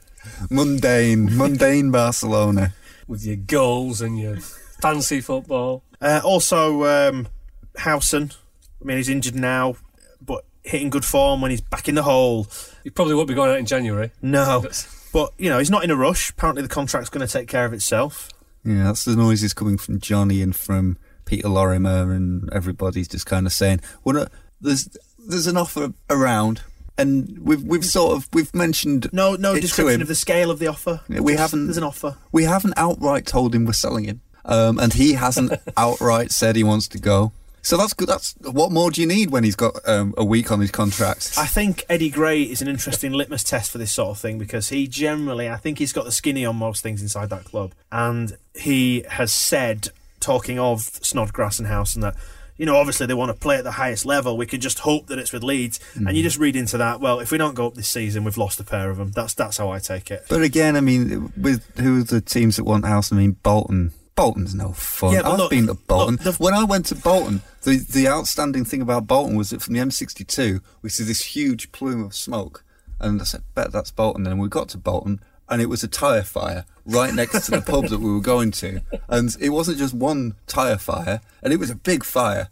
Mundane, 0.50 1.36
mundane 1.36 1.90
Barcelona. 1.90 2.72
with 3.06 3.24
your 3.24 3.36
goals 3.36 4.00
and 4.00 4.18
your 4.18 4.36
fancy 4.80 5.20
football. 5.20 5.82
Uh, 6.00 6.20
also, 6.24 6.84
um, 6.84 7.28
Howson. 7.76 8.32
I 8.80 8.84
mean, 8.84 8.96
he's 8.98 9.08
injured 9.08 9.34
now, 9.34 9.76
but 10.20 10.44
hitting 10.62 10.90
good 10.90 11.04
form 11.04 11.40
when 11.40 11.50
he's 11.50 11.60
back 11.62 11.88
in 11.88 11.94
the 11.94 12.02
hole. 12.02 12.46
He 12.82 12.90
probably 12.90 13.14
won't 13.14 13.28
be 13.28 13.34
going 13.34 13.50
out 13.50 13.58
in 13.58 13.66
January. 13.66 14.10
No, 14.20 14.60
That's- 14.60 14.86
but 15.14 15.32
you 15.38 15.48
know 15.48 15.58
he's 15.60 15.70
not 15.70 15.84
in 15.84 15.90
a 15.90 15.96
rush. 15.96 16.28
Apparently, 16.30 16.60
the 16.62 16.68
contract's 16.68 17.08
going 17.08 17.26
to 17.26 17.32
take 17.32 17.48
care 17.48 17.64
of 17.64 17.72
itself. 17.72 18.28
Yeah, 18.64 18.84
that's 18.84 19.04
the 19.04 19.14
noises 19.16 19.54
coming 19.54 19.78
from 19.78 20.00
Johnny 20.00 20.42
and 20.42 20.54
from 20.54 20.98
Peter 21.24 21.48
Lorimer, 21.48 22.12
and 22.12 22.52
everybody's 22.52 23.08
just 23.08 23.24
kind 23.24 23.46
of 23.46 23.52
saying, 23.52 23.80
"Well, 24.02 24.14
no, 24.16 24.26
there's 24.60 24.88
there's 25.18 25.46
an 25.46 25.56
offer 25.56 25.92
around. 26.10 26.62
and 26.98 27.38
we've 27.38 27.62
we've 27.62 27.84
sort 27.84 28.16
of 28.16 28.28
we've 28.32 28.54
mentioned 28.54 29.08
No, 29.12 29.34
no 29.36 29.58
description 29.58 30.02
of 30.02 30.08
the 30.08 30.14
scale 30.14 30.50
of 30.50 30.58
the 30.58 30.66
offer. 30.66 31.00
We 31.08 31.32
Just, 31.32 31.38
haven't. 31.38 31.66
There's 31.66 31.76
an 31.78 31.84
offer. 31.84 32.16
We 32.32 32.44
haven't 32.44 32.74
outright 32.76 33.24
told 33.26 33.54
him 33.54 33.64
we're 33.66 33.72
selling 33.72 34.04
him, 34.04 34.20
um, 34.44 34.78
and 34.78 34.92
he 34.92 35.12
hasn't 35.14 35.52
outright 35.76 36.32
said 36.32 36.56
he 36.56 36.64
wants 36.64 36.88
to 36.88 36.98
go. 36.98 37.32
So 37.64 37.78
that's 37.78 37.94
good. 37.94 38.08
That's 38.08 38.34
what 38.40 38.70
more 38.70 38.90
do 38.90 39.00
you 39.00 39.06
need 39.06 39.30
when 39.30 39.42
he's 39.42 39.56
got 39.56 39.76
um, 39.88 40.12
a 40.18 40.24
week 40.24 40.52
on 40.52 40.60
his 40.60 40.70
contract? 40.70 41.32
I 41.38 41.46
think 41.46 41.84
Eddie 41.88 42.10
Gray 42.10 42.42
is 42.42 42.60
an 42.60 42.68
interesting 42.68 43.12
litmus 43.12 43.42
test 43.42 43.70
for 43.70 43.78
this 43.78 43.90
sort 43.90 44.10
of 44.10 44.18
thing 44.18 44.38
because 44.38 44.68
he 44.68 44.86
generally, 44.86 45.48
I 45.48 45.56
think 45.56 45.78
he's 45.78 45.92
got 45.92 46.04
the 46.04 46.12
skinny 46.12 46.44
on 46.44 46.56
most 46.56 46.82
things 46.82 47.00
inside 47.00 47.30
that 47.30 47.44
club. 47.44 47.72
And 47.90 48.36
he 48.54 49.04
has 49.08 49.32
said, 49.32 49.88
talking 50.20 50.58
of 50.58 50.82
Snodgrass 50.82 51.58
and 51.58 51.66
House, 51.66 51.94
and 51.94 52.04
that, 52.04 52.16
you 52.58 52.66
know, 52.66 52.76
obviously 52.76 53.06
they 53.06 53.14
want 53.14 53.30
to 53.30 53.40
play 53.40 53.56
at 53.56 53.64
the 53.64 53.72
highest 53.72 54.04
level. 54.04 54.36
We 54.36 54.44
can 54.44 54.60
just 54.60 54.80
hope 54.80 55.06
that 55.06 55.18
it's 55.18 55.32
with 55.32 55.42
Leeds. 55.42 55.80
And 55.94 56.14
you 56.14 56.22
just 56.22 56.38
read 56.38 56.56
into 56.56 56.76
that, 56.76 57.00
well, 57.00 57.18
if 57.18 57.32
we 57.32 57.38
don't 57.38 57.54
go 57.54 57.66
up 57.66 57.74
this 57.74 57.88
season, 57.88 58.24
we've 58.24 58.36
lost 58.36 58.60
a 58.60 58.64
pair 58.64 58.90
of 58.90 58.98
them. 58.98 59.10
That's, 59.12 59.32
that's 59.32 59.56
how 59.56 59.70
I 59.70 59.78
take 59.78 60.10
it. 60.10 60.26
But 60.28 60.42
again, 60.42 60.76
I 60.76 60.80
mean, 60.80 61.32
with 61.34 61.64
who 61.78 62.02
are 62.02 62.04
the 62.04 62.20
teams 62.20 62.56
that 62.56 62.64
want 62.64 62.84
House? 62.84 63.10
I 63.10 63.16
mean, 63.16 63.38
Bolton. 63.42 63.92
Bolton's 64.16 64.54
no 64.54 64.72
fun. 64.72 65.12
Yeah, 65.14 65.28
I've 65.28 65.38
look- 65.38 65.50
been 65.50 65.66
to 65.66 65.74
Bolton. 65.74 66.18
look, 66.24 66.36
when 66.36 66.54
I 66.54 66.64
went 66.64 66.86
to 66.86 66.94
Bolton, 66.94 67.42
the 67.62 67.78
the 67.78 68.08
outstanding 68.08 68.64
thing 68.64 68.80
about 68.82 69.06
Bolton 69.06 69.36
was 69.36 69.50
that 69.50 69.62
from 69.62 69.74
the 69.74 69.80
M62, 69.80 70.60
we 70.82 70.88
see 70.88 71.04
this 71.04 71.22
huge 71.36 71.72
plume 71.72 72.02
of 72.04 72.14
smoke, 72.14 72.64
and 73.00 73.20
I 73.20 73.24
said, 73.24 73.42
"Bet 73.54 73.72
that's 73.72 73.90
Bolton." 73.90 74.26
And 74.26 74.38
we 74.38 74.48
got 74.48 74.68
to 74.70 74.78
Bolton, 74.78 75.20
and 75.48 75.60
it 75.60 75.66
was 75.68 75.82
a 75.82 75.88
tyre 75.88 76.22
fire 76.22 76.64
right 76.86 77.12
next 77.12 77.46
to 77.46 77.50
the 77.50 77.60
pub 77.62 77.88
that 77.88 77.98
we 78.00 78.12
were 78.12 78.20
going 78.20 78.50
to, 78.52 78.82
and 79.08 79.34
it 79.40 79.50
wasn't 79.50 79.78
just 79.78 79.94
one 79.94 80.34
tyre 80.46 80.78
fire, 80.78 81.20
and 81.42 81.52
it 81.52 81.58
was 81.58 81.70
a 81.70 81.74
big 81.74 82.04
fire. 82.04 82.48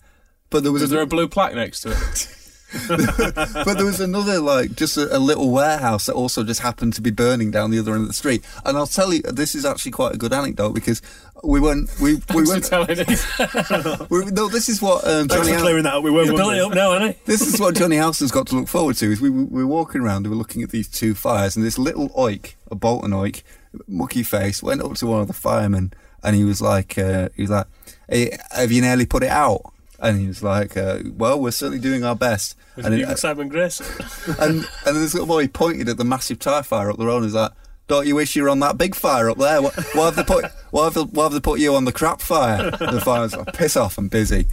But 0.50 0.64
there 0.64 0.72
was, 0.72 0.82
Was 0.82 0.90
a, 0.90 0.94
there 0.96 1.02
a 1.04 1.06
blue 1.06 1.28
plaque 1.28 1.54
next 1.54 1.80
to 1.82 1.92
it? 1.92 2.36
but 2.88 3.74
there 3.76 3.84
was 3.84 4.00
another 4.00 4.40
like 4.40 4.74
just 4.74 4.96
a, 4.96 5.16
a 5.16 5.18
little 5.18 5.50
warehouse 5.50 6.06
that 6.06 6.14
also 6.14 6.42
just 6.44 6.60
happened 6.60 6.94
to 6.94 7.02
be 7.02 7.10
burning 7.10 7.50
down 7.50 7.70
the 7.70 7.78
other 7.78 7.92
end 7.92 8.02
of 8.02 8.08
the 8.08 8.14
street. 8.14 8.44
And 8.64 8.76
I'll 8.76 8.86
tell 8.86 9.12
you, 9.12 9.22
this 9.22 9.54
is 9.54 9.64
actually 9.64 9.92
quite 9.92 10.14
a 10.14 10.18
good 10.18 10.32
anecdote 10.32 10.72
because 10.74 11.02
we 11.44 11.60
went, 11.60 11.90
we 12.00 12.14
we 12.14 12.20
Thanks 12.20 12.50
went. 12.50 12.64
telling. 12.64 12.98
We, 14.10 14.24
no, 14.26 14.48
this 14.48 14.68
is 14.68 14.80
what 14.80 15.04
um, 15.06 15.28
Thanks 15.28 15.46
Johnny. 15.46 15.52
for 15.54 15.60
clearing 15.60 15.82
that 15.84 15.94
up. 15.94 16.02
We 16.04 16.10
were 16.10 16.22
He's 16.22 16.30
building 16.32 16.58
it 16.58 16.62
up 16.62 16.74
now, 16.74 16.92
hasn't 16.92 17.16
he? 17.16 17.22
this 17.24 17.40
is 17.42 17.60
what 17.60 17.74
Jonny 17.74 17.96
Howson's 17.96 18.30
got 18.30 18.46
to 18.48 18.54
look 18.56 18.68
forward 18.68 18.96
to. 18.96 19.10
Is 19.10 19.20
we, 19.20 19.30
we 19.30 19.62
were 19.62 19.66
walking 19.66 20.00
around, 20.00 20.24
we 20.24 20.30
were 20.30 20.36
looking 20.36 20.62
at 20.62 20.70
these 20.70 20.88
two 20.88 21.14
fires, 21.14 21.56
and 21.56 21.64
this 21.64 21.78
little 21.78 22.10
oik, 22.10 22.54
a 22.70 22.74
Bolton 22.74 23.10
oik, 23.12 23.42
mucky 23.88 24.22
face, 24.22 24.62
went 24.62 24.82
up 24.82 24.94
to 24.94 25.06
one 25.06 25.20
of 25.20 25.26
the 25.26 25.32
firemen, 25.32 25.92
and 26.22 26.36
he 26.36 26.44
was 26.44 26.60
like, 26.60 26.96
uh, 26.98 27.28
he 27.34 27.42
was 27.42 27.50
like, 27.50 27.66
hey, 28.08 28.36
"Have 28.52 28.70
you 28.70 28.80
nearly 28.82 29.06
put 29.06 29.22
it 29.22 29.30
out?" 29.30 29.62
And 29.98 30.20
he 30.20 30.26
was 30.28 30.42
like, 30.42 30.76
uh, 30.76 30.98
"Well, 31.16 31.40
we're 31.40 31.50
certainly 31.50 31.80
doing 31.80 32.04
our 32.04 32.16
best." 32.16 32.56
Was 32.76 32.86
And 32.86 32.94
it- 32.94 33.00
even 33.00 33.16
Simon 33.16 33.48
Grace? 33.48 33.80
and 34.40 34.66
and 34.86 34.96
this 34.96 35.14
little 35.14 35.26
boy 35.26 35.46
pointed 35.48 35.88
at 35.88 35.96
the 35.98 36.04
massive 36.04 36.38
tyre 36.38 36.62
fire 36.62 36.90
up 36.90 36.96
the 36.98 37.06
road 37.06 37.16
and 37.16 37.24
was 37.26 37.34
like, 37.34 37.52
"Don't 37.88 38.06
you 38.06 38.14
wish 38.14 38.34
you 38.36 38.42
were 38.44 38.48
on 38.48 38.60
that 38.60 38.78
big 38.78 38.94
fire 38.94 39.28
up 39.28 39.38
there? 39.38 39.60
Why, 39.60 39.70
why 39.94 40.04
have 40.06 40.16
they 40.16 40.24
put 40.24 40.44
why 40.70 40.84
have, 40.84 40.94
they, 40.94 41.02
why 41.02 41.24
have 41.24 41.32
they 41.32 41.40
put 41.40 41.60
you 41.60 41.74
on 41.74 41.84
the 41.84 41.92
crap 41.92 42.20
fire?" 42.22 42.70
And 42.80 42.96
the 42.96 43.00
fire 43.00 43.20
was 43.22 43.36
like, 43.36 43.52
"Piss 43.52 43.76
off, 43.76 43.98
I'm 43.98 44.08
busy." 44.08 44.46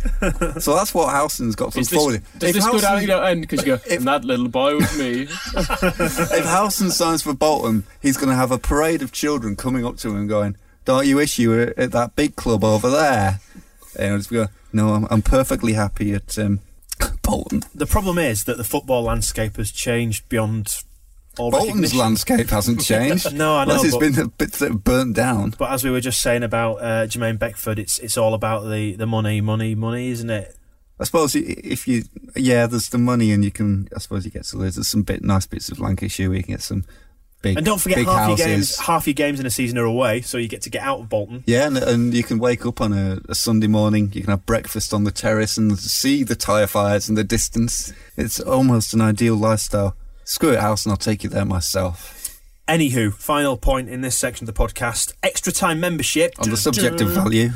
So 0.60 0.76
that's 0.76 0.94
what 0.94 1.10
Howson's 1.12 1.56
got 1.56 1.72
to 1.74 1.80
look 1.80 1.88
forward 1.90 2.24
to. 2.34 2.40
does 2.40 2.50
If 2.50 2.56
this 2.56 2.66
good 2.66 2.84
Howson- 2.84 2.98
anecdote 2.98 3.24
end 3.24 3.42
because 3.42 3.62
you 3.66 3.78
go, 3.78 3.82
if- 3.88 4.00
and 4.00 4.08
that 4.08 4.26
little 4.26 4.50
boy 4.50 4.76
with 4.76 5.00
me? 5.00 5.22
if 5.24 6.46
Howson 6.46 6.92
signs 6.92 7.22
for 7.22 7.34
Bolton, 7.34 7.84
he's 8.02 8.18
going 8.18 8.30
to 8.30 8.36
have 8.36 8.52
a 8.52 8.58
parade 8.58 9.02
of 9.02 9.12
children 9.12 9.56
coming 9.56 9.86
up 9.86 9.98
to 9.98 10.16
him 10.16 10.28
going, 10.28 10.58
"Don't 10.86 11.06
you 11.08 11.16
wish 11.16 11.40
you 11.40 11.50
were 11.52 11.74
at 11.78 11.92
that 11.94 12.16
big 12.18 12.36
club 12.36 12.64
over 12.64 12.90
there?" 12.90 13.40
And 13.98 14.12
I'll 14.14 14.18
just 14.18 14.30
go, 14.30 14.48
"No, 14.74 14.94
I'm, 14.94 15.08
I'm 15.10 15.22
perfectly 15.22 15.74
happy 15.74 16.14
at 16.14 16.38
um, 16.38 16.60
Bolton." 17.22 17.64
The 17.74 17.86
problem 17.86 18.18
is 18.18 18.44
that 18.46 18.58
the 18.58 18.64
football 18.64 19.04
landscape 19.04 19.58
has 19.58 19.72
changed 19.72 20.28
beyond 20.30 20.84
all 21.38 21.52
Bolton's 21.52 21.94
landscape 21.96 22.50
hasn't 22.50 22.82
changed. 22.86 23.34
No, 23.34 23.56
I 23.56 23.66
know, 23.66 23.72
Unless 23.74 23.84
it's 23.86 23.94
but- 23.96 24.00
been 24.00 24.20
a 24.20 24.28
bit 24.28 24.54
sort 24.56 24.72
of 24.72 24.84
burnt 24.84 25.16
down. 25.16 25.54
But 25.58 25.72
as 25.72 25.84
we 25.84 25.92
were 25.92 26.02
just 26.02 26.22
saying 26.22 26.44
about 26.44 26.76
uh, 26.78 27.08
Jermaine 27.08 27.40
Beckford, 27.40 27.80
it's 27.80 28.00
it's 28.00 28.18
all 28.18 28.34
about 28.34 28.70
the, 28.70 28.96
the 28.96 29.06
money, 29.06 29.40
money, 29.42 29.76
money, 29.76 30.10
isn't 30.10 30.30
it? 30.30 30.56
I 31.02 31.06
suppose 31.06 31.34
if 31.34 31.88
you, 31.88 32.04
yeah, 32.36 32.68
there's 32.68 32.90
the 32.90 32.98
money, 32.98 33.32
and 33.32 33.46
you 33.46 33.52
can. 33.52 33.88
I 33.96 34.00
suppose 34.00 34.26
you 34.26 34.32
get 34.32 34.44
to 34.46 34.58
there's 34.58 34.86
some 34.86 35.04
bit 35.04 35.24
nice 35.24 35.46
bits 35.46 35.70
of 35.70 35.80
Lancashire 35.80 36.28
where 36.28 36.38
you 36.38 36.44
can 36.44 36.56
get 36.56 36.62
some 36.62 36.84
big. 37.42 37.58
And 37.58 37.66
don't 37.66 37.80
forget, 37.80 38.00
half 38.00 38.30
houses. 38.30 38.40
your 38.40 38.48
games, 38.48 38.80
half 38.80 39.08
your 39.08 39.14
games 39.14 39.40
in 39.40 39.46
a 39.46 39.50
season 39.50 39.78
are 39.78 39.86
away, 39.86 40.22
so 40.22 40.38
you 40.38 40.48
get 40.48 40.62
to 40.64 40.70
get 40.70 40.82
out 40.82 41.00
of 41.00 41.10
Bolton. 41.10 41.44
Yeah, 41.46 41.68
and, 41.68 41.78
and 41.78 42.14
you 42.14 42.24
can 42.24 42.40
wake 42.40 42.66
up 42.66 42.82
on 42.82 42.94
a, 42.94 43.20
a 43.28 43.36
Sunday 43.36 43.68
morning. 43.68 44.12
You 44.14 44.22
can 44.22 44.32
have 44.32 44.46
breakfast 44.46 44.94
on 44.94 45.04
the 45.04 45.12
terrace 45.12 45.58
and 45.58 45.78
see 45.78 46.24
the 46.24 46.36
tyre 46.36 46.68
fires 46.68 47.10
in 47.10 47.16
the 47.16 47.24
distance. 47.24 47.94
It's 48.18 48.40
almost 48.40 48.94
an 48.94 49.02
ideal 49.02 49.36
lifestyle. 49.36 49.96
Screw 50.24 50.52
it, 50.52 50.60
house, 50.60 50.86
and 50.86 50.92
I'll 50.92 50.98
take 50.98 51.24
you 51.24 51.30
there 51.30 51.46
myself. 51.46 52.16
Anywho, 52.68 53.12
final 53.12 53.58
point 53.58 53.90
in 53.90 54.02
this 54.02 54.18
section 54.18 54.48
of 54.48 54.54
the 54.54 54.64
podcast: 54.64 55.14
extra 55.24 55.52
time 55.52 55.80
membership 55.80 56.36
On 56.40 56.50
the 56.50 56.58
subject 56.58 57.02
of 57.02 57.10
value, 57.10 57.50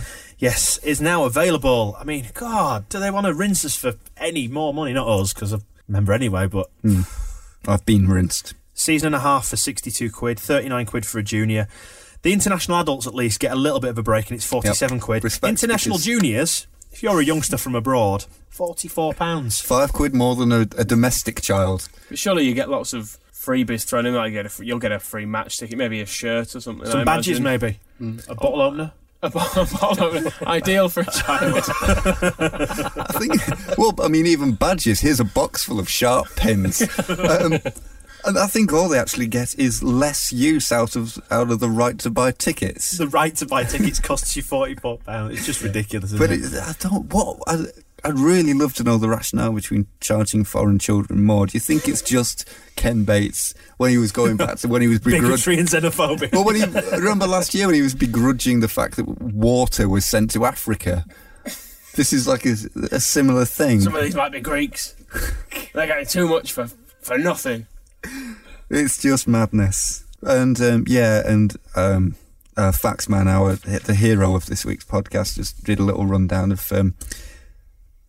Yes, 0.44 0.78
is 0.80 1.00
now 1.00 1.24
available. 1.24 1.96
I 1.98 2.04
mean, 2.04 2.28
God, 2.34 2.90
do 2.90 3.00
they 3.00 3.12
want 3.12 3.28
to 3.28 3.34
rinse 3.34 3.64
us 3.64 3.78
for 3.78 3.94
any 4.18 4.50
more 4.50 4.74
money? 4.74 4.92
Not 4.92 5.08
us, 5.08 5.34
because 5.34 5.54
I 5.54 5.60
remember 5.88 6.12
anyway. 6.12 6.48
But 6.48 6.70
hmm. 6.82 7.04
I've 7.66 7.86
been 7.86 8.10
rinsed. 8.10 8.54
Season 8.74 9.08
and 9.08 9.16
a 9.16 9.20
half 9.20 9.48
for 9.48 9.56
sixty-two 9.58 10.12
quid, 10.12 10.40
thirty-nine 10.40 10.86
quid 10.86 11.06
for 11.06 11.20
a 11.20 11.24
junior. 11.24 11.68
The 12.22 12.32
international 12.34 12.78
adults 12.80 13.06
at 13.08 13.14
least 13.14 13.40
get 13.40 13.52
a 13.52 13.56
little 13.56 13.80
bit 13.80 13.90
of 13.90 13.98
a 13.98 14.04
break, 14.04 14.30
and 14.30 14.36
it's 14.38 14.46
forty-seven 14.46 15.00
quid. 15.00 15.24
Respect, 15.24 15.50
international 15.50 15.96
because- 15.98 16.06
juniors, 16.06 16.68
if 16.92 17.04
you're 17.04 17.20
a 17.20 17.24
youngster 17.26 17.58
from 17.58 17.76
abroad, 17.76 18.26
forty-four 18.50 19.14
pounds. 19.14 19.60
Five 19.60 19.92
quid 19.94 20.14
more 20.16 20.36
than 20.36 20.52
a, 20.52 20.62
a 20.78 20.86
domestic 20.86 21.42
child. 21.42 21.90
But 22.10 22.18
surely 22.20 22.44
you 22.46 22.54
get 22.54 22.70
lots 22.70 22.94
of 22.94 23.18
freebies 23.34 23.84
thrown 23.86 24.06
in. 24.06 24.14
Like 24.16 24.32
you 24.32 24.42
get 24.42 24.60
a, 24.60 24.66
you'll 24.66 24.80
get 24.80 24.92
a 24.94 25.00
free 25.00 25.26
match 25.26 25.58
ticket, 25.58 25.78
maybe 25.78 26.00
a 26.02 26.06
shirt 26.06 26.56
or 26.56 26.62
something. 26.62 26.86
Some 26.90 27.02
I 27.02 27.04
badges, 27.04 27.40
imagine. 27.40 27.80
maybe. 28.00 28.24
A 28.30 28.36
bottle 28.36 28.62
opener. 28.62 28.92
A 29.22 29.30
bottle- 29.30 29.64
a 29.64 29.66
bottle 29.78 30.04
opener. 30.06 30.32
Ideal 30.48 30.88
for 30.90 31.02
a 31.02 31.06
child. 31.06 31.64
I 32.38 33.06
think. 33.20 33.78
well, 33.78 33.94
I 34.02 34.08
mean, 34.08 34.28
even 34.28 34.54
badges. 34.54 35.00
Here's 35.02 35.20
a 35.20 35.26
box 35.26 35.64
full 35.64 35.80
of 35.80 35.90
sharp 35.90 36.28
pens. 36.36 36.82
Um, 37.10 37.54
and 37.54 37.72
I 38.26 38.48
think 38.48 38.72
all 38.72 38.88
they 38.90 39.00
actually 39.00 39.28
get 39.28 39.58
is 39.60 39.84
less 39.84 40.32
use 40.32 40.72
out 40.72 40.96
of 40.96 41.18
out 41.30 41.52
of 41.52 41.60
the 41.60 41.70
right 41.70 41.98
to 42.00 42.10
buy 42.10 42.32
tickets. 42.32 42.98
The 42.98 43.08
right 43.08 43.36
to 43.38 43.46
buy 43.46 43.64
tickets 43.66 44.00
costs 44.00 44.36
you 44.36 44.44
forty-four 44.44 45.00
pounds. 45.00 45.38
It's 45.38 45.46
just 45.46 45.62
ridiculous. 45.62 46.12
Isn't 46.14 46.20
But 46.20 46.32
it? 46.32 46.42
it, 46.44 46.54
I 46.56 46.74
don't. 46.80 47.12
What 47.14 47.40
I, 47.48 47.66
I'd 48.06 48.20
really 48.20 48.54
love 48.54 48.74
to 48.76 48.84
know 48.84 48.98
the 48.98 49.08
rationale 49.10 49.54
between 49.54 49.88
charging 50.02 50.44
foreign 50.44 50.78
children 50.80 51.24
more. 51.24 51.46
Do 51.48 51.56
you 51.56 51.60
think 51.62 51.88
it's 51.88 52.02
just 52.02 52.48
Ken 52.76 53.04
Bates 53.06 53.54
when 53.78 53.92
he 53.92 53.98
was 53.98 54.12
going 54.12 54.36
back 54.38 54.58
to 54.60 54.68
when 54.68 54.82
he 54.82 54.88
was 54.88 55.00
begrudging? 55.02 55.30
Bigotry 55.30 55.60
and 55.60 55.68
xenophobia. 55.70 56.32
Well, 56.34 56.44
when 56.46 56.56
he 56.56 56.64
remember 56.98 57.28
last 57.28 57.54
year 57.54 57.66
when 57.68 57.76
he 57.76 57.82
was 57.82 57.96
begrudging 57.96 58.60
the 58.60 58.68
fact 58.68 58.96
that 58.98 59.08
water 59.22 59.88
was 59.90 60.06
sent 60.06 60.32
to 60.32 60.46
Africa. 60.46 61.06
This 61.96 62.12
is 62.12 62.28
like 62.28 62.44
a, 62.46 62.56
a 62.92 63.00
similar 63.00 63.46
thing. 63.46 63.80
Some 63.82 63.96
of 63.96 64.04
these 64.04 64.16
might 64.16 64.32
be 64.32 64.40
Greeks. 64.42 64.96
They're 65.74 65.86
getting 65.86 66.08
too 66.08 66.28
much 66.28 66.52
for 66.52 66.68
for 67.02 67.18
nothing. 67.20 67.68
It's 68.76 68.98
just 68.98 69.28
madness. 69.28 70.04
And 70.24 70.60
um, 70.60 70.86
yeah, 70.88 71.22
and 71.28 71.56
um, 71.76 72.16
uh, 72.58 72.72
Faxman, 72.72 73.28
our 73.28 73.56
the 73.56 73.94
hero 73.94 74.36
of 74.36 74.48
this 74.48 74.66
week's 74.66 74.84
podcast, 74.84 75.36
just 75.36 75.64
did 75.64 75.78
a 75.78 75.84
little 75.84 76.08
rundown 76.08 76.52
of 76.52 76.72
um, 76.72 76.96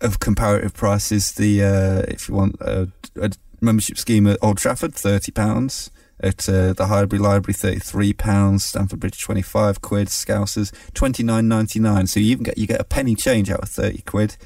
of 0.01 0.21
comparative 0.21 0.73
prices. 0.73 1.33
The 1.33 1.63
uh, 1.63 2.03
if 2.09 2.31
you 2.31 2.35
want 2.35 2.57
a, 2.63 2.89
a 3.21 3.33
membership 3.61 3.99
scheme 3.99 4.27
at 4.27 4.39
Old 4.41 4.57
Trafford, 4.57 4.95
thirty 4.95 5.33
pounds. 5.33 5.91
At 6.21 6.49
uh, 6.49 6.73
the 6.73 6.87
Highbury 6.87 7.19
Library, 7.19 7.53
thirty-three 7.53 8.15
pounds. 8.15 8.65
Stamford 8.65 9.01
Bridge, 9.01 9.21
twenty-five 9.21 9.83
quid. 9.83 10.09
Scousers, 10.09 10.73
twenty-nine 10.95 11.47
ninety-nine. 11.47 12.07
So 12.07 12.21
you 12.21 12.31
even 12.31 12.45
get 12.45 12.57
you 12.57 12.67
get 12.67 12.81
a 12.81 12.85
penny 12.85 13.15
change 13.15 13.51
out 13.51 13.61
of 13.61 13.69
thirty 13.69 14.01
quid. 14.01 14.39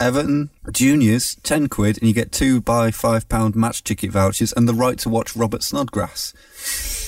Everton 0.00 0.50
juniors, 0.72 1.36
ten 1.42 1.68
quid, 1.68 1.98
and 1.98 2.08
you 2.08 2.14
get 2.14 2.32
two 2.32 2.60
by 2.60 2.90
five 2.90 3.28
pound 3.28 3.54
match 3.54 3.84
ticket 3.84 4.10
vouchers 4.10 4.52
and 4.52 4.66
the 4.68 4.74
right 4.74 4.98
to 5.00 5.08
watch 5.08 5.36
Robert 5.36 5.62
Snodgrass. 5.62 6.32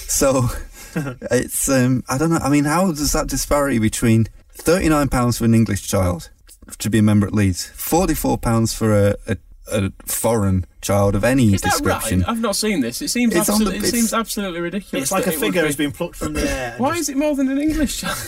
So 0.08 0.48
it's 1.30 1.68
um, 1.68 2.04
I 2.08 2.18
don't 2.18 2.30
know. 2.30 2.36
I 2.36 2.50
mean, 2.50 2.64
how 2.64 2.88
does 2.92 3.12
that 3.12 3.28
disparity 3.28 3.78
between 3.78 4.26
thirty 4.52 4.88
nine 4.88 5.08
pounds 5.08 5.38
for 5.38 5.44
an 5.46 5.54
English 5.54 5.88
child 5.88 6.30
to 6.78 6.90
be 6.90 6.98
a 6.98 7.02
member 7.02 7.26
at 7.26 7.32
Leeds, 7.34 7.66
forty 7.74 8.14
four 8.14 8.36
pounds 8.38 8.74
for 8.74 8.92
a, 8.94 9.16
a, 9.26 9.36
a 9.72 9.92
foreign 10.04 10.66
child 10.82 11.14
of 11.14 11.24
any 11.24 11.54
Is 11.54 11.62
that 11.62 11.70
description? 11.70 12.20
right? 12.20 12.28
I've 12.28 12.40
not 12.40 12.56
seen 12.56 12.80
this. 12.82 13.00
It 13.00 13.08
seems 13.08 13.34
It's 13.34 13.48
on 13.48 13.58
the- 13.60 13.64
absolutely. 13.66 13.88
it 13.88 13.92
seems 13.92 14.12
absolutely 14.12 14.60
ridiculous. 14.60 15.04
It's 15.04 15.12
like 15.12 15.26
a 15.26 15.30
it 15.30 15.38
figure 15.38 15.62
be- 15.62 15.66
has 15.66 15.76
been 15.76 15.92
plucked 15.92 16.16
from 16.16 16.34
the 16.34 16.48
air. 16.50 16.74
Why 16.76 16.90
just- 16.90 17.00
is 17.02 17.08
it 17.10 17.16
more 17.16 17.34
than 17.34 17.48
an 17.48 17.58
English 17.58 18.00
child? 18.02 18.18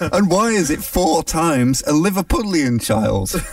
and 0.14 0.30
why 0.30 0.48
is 0.48 0.70
it 0.70 0.82
four 0.82 1.22
times 1.22 1.82
a 1.82 1.92
Liverpudlian 1.92 2.80
child? 2.82 3.32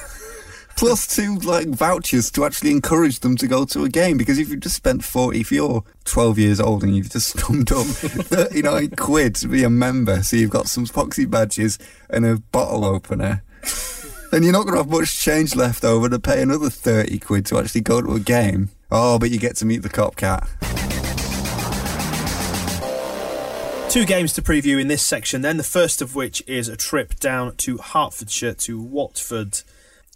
Plus 0.76 1.08
two 1.08 1.36
like 1.38 1.70
vouchers 1.70 2.30
to 2.32 2.44
actually 2.44 2.72
encourage 2.72 3.22
them 3.22 3.38
to 3.38 3.48
go 3.48 3.64
to 3.66 3.86
a 3.86 3.90
game 3.90 4.18
because 4.18 4.38
if 4.38 4.50
you've 4.50 4.60
just 4.60 4.76
spent 4.76 5.04
forty, 5.04 5.40
if 5.40 5.52
you're 5.52 5.84
twelve 6.04 6.38
years 6.38 6.60
old 6.60 6.84
and 6.84 6.96
you've 6.96 7.10
just 7.10 7.30
stummed 7.40 7.72
up 7.72 7.86
thirty 7.86 8.62
nine 8.62 8.90
quid 8.92 9.36
to 9.36 9.48
be 9.48 9.64
a 9.64 9.70
member, 9.70 10.22
so 10.22 10.36
you've 10.36 10.50
got 10.50 10.68
some 10.68 10.86
poxy 10.86 11.30
badges 11.30 11.80
and 12.10 12.26
a 12.26 12.38
bottle 12.52 12.84
opener, 12.84 13.44
then 14.32 14.44
you're 14.44 14.52
not 14.52 14.64
going 14.64 14.74
to 14.74 14.82
have 14.82 14.90
much 14.90 15.18
change 15.18 15.56
left 15.56 15.86
over 15.86 16.10
to 16.10 16.20
pay 16.20 16.42
another 16.42 16.70
thirty 16.70 17.20
quid 17.20 17.46
to 17.46 17.58
actually 17.58 17.82
go 17.82 18.02
to 18.02 18.14
a 18.14 18.20
game. 18.20 18.70
Oh, 18.92 19.18
but 19.18 19.32
you 19.32 19.40
get 19.40 19.56
to 19.58 19.66
meet 19.66 19.82
the 19.82 19.90
Kop 19.90 20.16
Kat. 20.16 20.48
Two 23.90 24.06
games 24.06 24.34
to 24.34 24.42
preview 24.42 24.82
in 24.82 24.90
this 24.90 25.02
section, 25.02 25.42
then. 25.42 25.56
The 25.56 25.64
first 25.64 26.02
of 26.02 26.16
which 26.16 26.44
is 26.48 26.68
a 26.68 26.76
trip 26.76 27.18
down 27.18 27.56
to 27.58 27.78
Hertfordshire 27.78 28.56
to 28.56 28.82
Watford. 28.82 29.62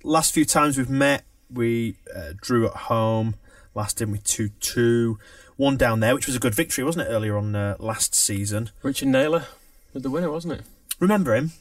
Last 0.04 0.34
few 0.34 0.46
times 0.46 0.78
we've 0.78 0.90
met, 0.90 1.24
we 1.52 1.96
uh, 2.16 2.34
drew 2.42 2.68
at 2.68 2.74
home. 2.74 3.36
Last 3.76 3.98
didn't 3.98 4.14
we 4.14 4.20
2 4.20 4.50
2. 4.60 5.20
One 5.58 5.76
down 5.76 6.00
there, 6.00 6.16
which 6.16 6.28
was 6.28 6.36
a 6.36 6.40
good 6.40 6.56
victory, 6.56 6.84
wasn't 6.84 7.08
it, 7.08 7.12
earlier 7.12 7.38
on 7.38 7.56
uh, 7.56 7.76
last 7.80 8.16
season? 8.16 8.70
Richard 8.82 9.10
Naylor 9.10 9.46
was 9.94 10.04
the 10.04 10.10
winner, 10.10 10.32
wasn't 10.32 10.54
it? 10.54 10.62
Remember 11.00 11.36
him? 11.36 11.52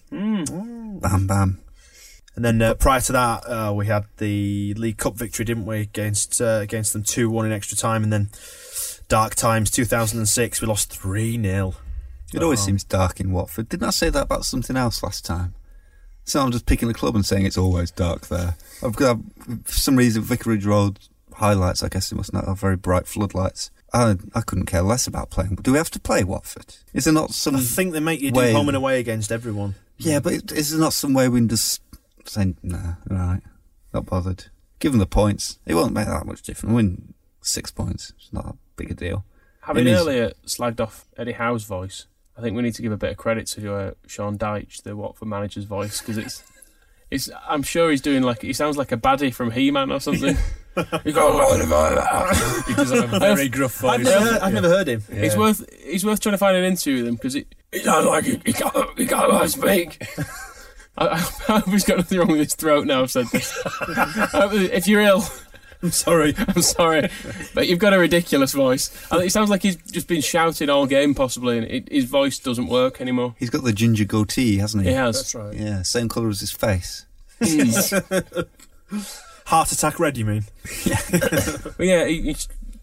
Bam, 1.01 1.27
bam. 1.27 1.61
And 2.37 2.45
then 2.45 2.63
uh, 2.63 2.75
prior 2.75 3.01
to 3.01 3.13
that, 3.13 3.49
uh, 3.49 3.73
we 3.75 3.87
had 3.87 4.05
the 4.19 4.73
League 4.75 4.99
Cup 4.99 5.17
victory, 5.17 5.45
didn't 5.45 5.67
we, 5.67 5.81
against 5.81 6.41
uh, 6.41 6.61
against 6.63 6.93
them 6.93 7.03
2 7.03 7.29
1 7.29 7.47
in 7.47 7.53
extra 7.53 7.77
time. 7.77 8.05
And 8.05 8.13
then 8.13 8.31
Dark 9.09 9.35
Times 9.35 9.71
2006, 9.73 10.61
we 10.61 10.69
lost 10.69 10.93
3 10.93 11.43
0. 11.43 11.75
It 12.33 12.43
always 12.43 12.61
seems 12.61 12.85
dark 12.85 13.21
in 13.21 13.33
Watford. 13.33 13.69
Didn't 13.71 13.89
I 13.89 13.91
say 13.91 14.11
that 14.11 14.25
about 14.25 14.45
something 14.45 14.77
else 14.77 15.03
last 15.03 15.25
time? 15.25 15.55
So 16.29 16.41
I'm 16.41 16.51
just 16.53 16.67
picking 16.67 16.89
the 16.89 16.95
club 16.95 17.15
and 17.15 17.25
saying 17.25 17.47
it's 17.47 17.57
always 17.57 17.91
dark 17.91 18.27
there. 18.29 18.57
I've 18.85 18.97
got, 18.97 19.19
for 19.65 19.73
some 19.73 19.97
reason, 19.97 20.23
Vicarage 20.23 20.67
Road 20.67 20.99
highlights, 21.33 21.83
I 21.83 21.89
guess 21.89 22.11
they 22.11 22.17
must 22.19 22.35
not 22.35 22.45
have 22.47 22.61
very 22.61 22.77
bright 22.77 23.07
floodlights. 23.07 23.71
I, 23.95 24.17
I 24.35 24.43
couldn't 24.43 24.67
care 24.67 24.83
less 24.83 25.07
about 25.07 25.31
playing. 25.31 25.55
Do 25.63 25.73
we 25.73 25.79
have 25.79 25.91
to 25.93 25.99
play 25.99 26.25
Watford? 26.25 26.77
Is 26.93 27.05
there 27.05 27.15
not 27.15 27.31
some 27.31 27.57
I 27.57 27.61
think 27.61 27.95
they 27.95 28.01
make 28.01 28.21
you 28.21 28.31
do 28.31 28.41
way- 28.41 28.53
home 28.53 28.69
and 28.69 28.77
away 28.77 29.01
against 29.01 29.33
everyone. 29.33 29.77
Yeah, 29.97 30.21
but 30.21 30.35
it- 30.35 30.53
is 30.53 30.71
there 30.71 30.79
not 30.81 30.93
some 30.93 31.15
way 31.15 31.29
we 31.31 31.39
can 31.41 31.49
just 31.49 31.81
say, 32.27 32.55
nah, 32.63 32.97
all 33.11 33.17
right, 33.17 33.41
not 33.95 34.05
bothered? 34.05 34.45
Give 34.81 34.93
them 34.93 34.99
the 34.99 35.07
points. 35.07 35.59
It 35.65 35.75
won't 35.77 35.95
make 35.95 36.07
that 36.09 36.27
much 36.27 36.43
difference. 36.43 36.75
Win 36.75 37.15
six 37.41 37.71
points. 37.71 38.13
It's 38.19 38.33
not 38.35 38.45
a 38.45 38.55
big 38.77 38.91
a 38.91 38.95
deal. 38.95 39.25
Having 39.63 39.87
It 39.87 39.91
is- 39.93 40.01
earlier 40.03 40.33
slagged 40.47 40.79
off 40.81 41.07
Eddie 41.17 41.33
Howe's 41.33 41.65
voice, 41.65 42.05
I 42.39 42.41
think 42.41 42.57
we 42.57 42.63
need 42.63 42.75
to 42.75 42.83
give 42.83 42.93
a 42.93 42.97
bit 42.97 43.11
of 43.11 43.17
credit 43.17 43.49
to 43.49 43.75
uh, 43.75 43.91
Sean 44.07 44.39
Dyche, 44.39 44.83
the 44.83 44.97
Watford 44.97 45.27
manager's 45.27 45.65
voice, 45.65 46.01
because 46.01 46.17
it's, 46.17 46.45
it's. 47.11 47.29
I'm 47.49 47.65
sure 47.65 47.91
he's 47.91 48.01
doing 48.01 48.23
like 48.23 48.43
he 48.43 48.53
sounds 48.53 48.77
like 48.77 48.93
a 48.93 48.97
baddie 48.97 49.35
from 49.35 49.51
He-Man 49.51 49.91
or 49.91 49.99
something. 49.99 50.37
he 51.05 51.13
got 51.13 51.33
a 51.33 51.37
load 51.37 51.61
of 51.61 51.69
that. 51.69 52.65
He 52.69 52.75
does 52.75 52.93
have 52.93 53.13
a 53.13 53.19
very 53.19 53.49
gruff 53.49 53.75
voice. 53.79 53.91
I've 53.91 54.05
never, 54.05 54.25
heard, 54.25 54.41
I've 54.41 54.55
never 54.55 54.69
heard 54.69 54.89
him. 54.89 55.03
It's 55.09 55.37
worth 55.37 55.65
it's 55.73 56.05
worth 56.05 56.21
trying 56.21 56.35
to 56.35 56.39
find 56.39 56.57
an 56.57 56.65
interview 56.65 56.99
with 56.99 57.09
him 57.09 57.15
because 57.17 57.35
it 57.35 57.53
he 57.73 57.81
sounds 57.81 58.07
like 58.07 58.25
he, 58.25 58.41
he 58.45 58.53
can't 58.53 58.99
he 58.99 59.07
can't 59.07 59.33
like 59.33 59.49
speak. 59.49 60.01
I, 60.97 61.07
I 61.07 61.19
hope 61.19 61.67
he's 61.67 61.85
got 61.85 61.97
nothing 61.97 62.19
wrong 62.19 62.29
with 62.29 62.41
his 62.41 62.55
throat 62.55 62.87
now. 62.87 63.03
I've 63.03 63.11
said 63.11 63.27
this. 63.33 63.57
I 63.67 64.29
hope 64.33 64.53
if 64.53 64.87
you're 64.87 65.01
ill, 65.01 65.25
I'm 65.83 65.93
sorry. 65.93 66.35
I'm 66.37 66.63
sorry, 66.63 67.09
but 67.55 67.69
you've 67.69 67.79
got 67.79 67.95
a 67.95 67.99
ridiculous 67.99 68.53
voice. 68.53 68.91
I 69.13 69.17
think 69.17 69.27
it 69.29 69.33
sounds 69.33 69.49
like 69.49 69.63
he's 69.63 69.77
just 69.77 70.09
been 70.09 70.21
shouting 70.21 70.69
all 70.69 70.87
game, 70.87 71.15
possibly, 71.15 71.59
and 71.59 71.67
it, 71.67 71.89
his 71.91 72.07
voice 72.07 72.39
doesn't 72.41 72.67
work 72.67 73.01
anymore. 73.01 73.37
He's 73.39 73.51
got 73.51 73.63
the 73.63 73.73
ginger 73.73 74.05
goatee, 74.05 74.59
hasn't 74.59 74.83
he? 74.83 74.91
He 74.91 74.97
has. 74.97 75.17
That's 75.17 75.35
right. 75.35 75.55
Yeah, 75.55 75.83
same 75.83 76.09
colour 76.09 76.31
as 76.31 76.41
his 76.41 76.51
face. 76.51 77.07
Heart 79.47 79.73
attack 79.73 80.01
red, 80.01 80.19
you 80.19 80.25
mean? 80.25 80.45
But 81.11 81.75
yeah, 81.79 82.07
he, 82.07 82.23
he 82.23 82.37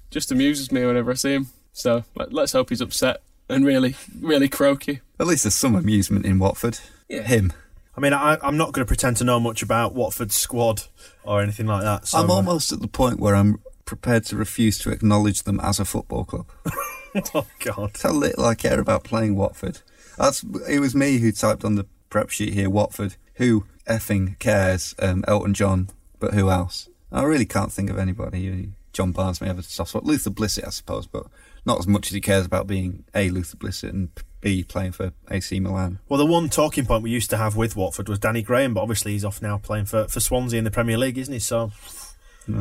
just 0.10 0.32
amuses 0.32 0.72
me 0.72 0.86
whenever 0.86 1.12
I 1.12 1.16
see 1.16 1.34
him. 1.34 1.48
So 1.74 2.06
let, 2.16 2.32
let's 2.32 2.54
hope 2.54 2.70
he's 2.70 2.80
upset 2.80 3.22
and 3.50 3.66
really, 3.66 3.96
really 4.22 4.48
croaky. 4.48 5.02
At 5.20 5.28
least 5.28 5.44
there's 5.44 5.56
some 5.56 5.76
amusement 5.76 6.26
in 6.26 6.40
Watford. 6.40 6.80
Yeah. 7.10 7.24
Him. 7.24 7.52
I 7.98 8.02
mean, 8.02 8.14
I, 8.14 8.38
I'm 8.42 8.58
not 8.58 8.74
going 8.74 8.86
to 8.86 8.88
pretend 8.88 9.18
to 9.18 9.24
know 9.24 9.40
much 9.40 9.62
about 9.62 9.94
Watford's 9.94 10.36
squad 10.36 10.84
or 11.24 11.42
anything 11.42 11.66
like 11.66 11.84
that. 11.84 12.08
So, 12.08 12.18
I'm 12.18 12.30
almost 12.30 12.72
at 12.72 12.82
the 12.82 12.88
point 12.88 13.20
where 13.20 13.36
I'm 13.36 13.62
prepared 13.86 14.26
to 14.26 14.36
refuse 14.36 14.78
to 14.80 14.92
acknowledge 14.92 15.44
them 15.44 15.60
as 15.62 15.80
a 15.80 15.86
football 15.86 16.26
club. 16.26 16.48
oh, 17.34 17.46
God. 17.60 17.90
That's 17.90 18.02
how 18.02 18.12
little 18.12 18.46
I 18.46 18.56
care 18.56 18.80
about 18.80 19.04
playing 19.04 19.36
Watford. 19.36 19.82
That's 20.18 20.44
it 20.68 20.80
was 20.80 20.96
me 20.96 21.18
who 21.18 21.32
typed 21.32 21.64
on 21.64 21.76
the 21.76 21.86
prep 22.10 22.30
sheet 22.30 22.54
here 22.54 22.70
Watford. 22.70 23.16
Who 23.36 23.66
effing 23.88 24.40
cares? 24.40 24.96
Um, 25.00 25.24
Elton 25.28 25.54
John, 25.54 25.90
but 26.20 26.34
who 26.34 26.50
else? 26.50 26.90
I 27.12 27.24
really 27.24 27.46
can't 27.46 27.72
think 27.72 27.90
of 27.90 27.98
anybody. 27.98 28.72
John 28.94 29.12
Barnes 29.12 29.42
may 29.42 29.48
have 29.48 29.60
a 29.60 29.64
soft 29.64 29.90
spot. 29.92 30.06
Luther 30.06 30.30
Blissett, 30.30 30.68
I 30.68 30.70
suppose, 30.70 31.06
but 31.08 31.28
not 31.66 31.80
as 31.80 31.88
much 31.88 32.08
as 32.08 32.14
he 32.14 32.22
cares 32.22 32.46
about 32.46 32.68
being 32.68 33.04
a 33.14 33.30
Luther 33.30 33.58
Blissett 33.58 33.90
and 33.90 34.10
b 34.46 34.64
playing 34.64 34.92
for 34.92 35.12
AC 35.32 35.60
Milan. 35.60 35.98
Well, 36.08 36.20
the 36.20 36.26
one 36.26 36.50
talking 36.50 36.86
point 36.86 37.02
we 37.02 37.10
used 37.10 37.32
to 37.32 37.38
have 37.38 37.56
with 37.56 37.76
Watford 37.76 38.08
was 38.08 38.20
Danny 38.20 38.44
Graham, 38.44 38.76
but 38.76 38.82
obviously 38.82 39.14
he's 39.14 39.26
off 39.26 39.42
now 39.42 39.58
playing 39.58 39.86
for, 39.86 40.08
for 40.08 40.20
Swansea 40.20 40.60
in 40.60 40.64
the 40.66 40.72
Premier 40.72 40.98
League, 41.00 41.18
isn't 41.18 41.34
he? 41.34 41.40
So 41.40 41.72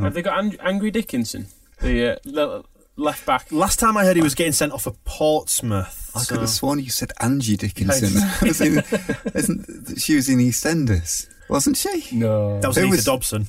Have 0.01 0.15
they 0.15 0.23
got 0.23 0.39
Ang- 0.39 0.57
Angry 0.61 0.89
Dickinson, 0.89 1.45
the 1.81 2.13
uh, 2.13 2.15
le- 2.25 2.63
left 2.95 3.23
back? 3.27 3.51
last 3.51 3.77
time 3.79 3.97
I 3.97 4.03
heard 4.03 4.15
he 4.15 4.23
was 4.23 4.33
getting 4.33 4.51
sent 4.53 4.71
off 4.73 4.81
for 4.83 4.95
Portsmouth. 5.05 6.11
I 6.15 6.21
so- 6.21 6.33
could 6.33 6.41
have 6.41 6.49
sworn 6.49 6.79
you 6.79 6.89
said 6.89 7.11
Angie 7.21 7.55
Dickinson. 7.55 8.17
In- 8.67 8.83
isn't, 9.35 9.99
she 9.99 10.15
was 10.15 10.27
in 10.27 10.39
EastEnders, 10.39 11.27
wasn't 11.49 11.77
she? 11.77 12.03
No. 12.13 12.59
That 12.61 12.69
was 12.69 12.77
Who 12.77 12.81
Anita 12.83 12.95
was- 12.95 13.05
Dobson. 13.05 13.45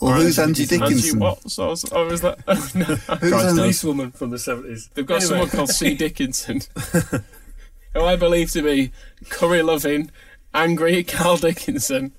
Or 0.00 0.12
who's 0.14 0.38
Angie 0.38 0.64
Angie 0.64 0.78
Dickinson? 0.78 1.20
Watts? 1.20 1.58
Or 1.58 1.68
was, 1.68 1.84
or 1.86 2.04
was 2.04 2.20
that? 2.20 2.38
Oh, 2.46 2.70
no. 2.74 2.84
Who's 2.84 3.30
Christ, 3.32 3.46
Angie? 3.46 3.60
police 3.62 3.82
woman 3.84 4.10
from 4.10 4.28
the 4.28 4.36
70s. 4.36 4.90
They've 4.92 5.06
got 5.06 5.22
Anyway. 5.22 5.28
someone 5.28 5.48
called 5.48 5.70
C. 5.70 5.94
Dickinson, 5.94 6.60
who 7.98 8.04
I 8.06 8.16
believe 8.16 8.50
to 8.52 8.62
be 8.62 8.92
curry 9.28 9.62
loving, 9.62 10.10
angry 10.54 11.02
Carl 11.04 11.36
Dickinson. 11.36 12.12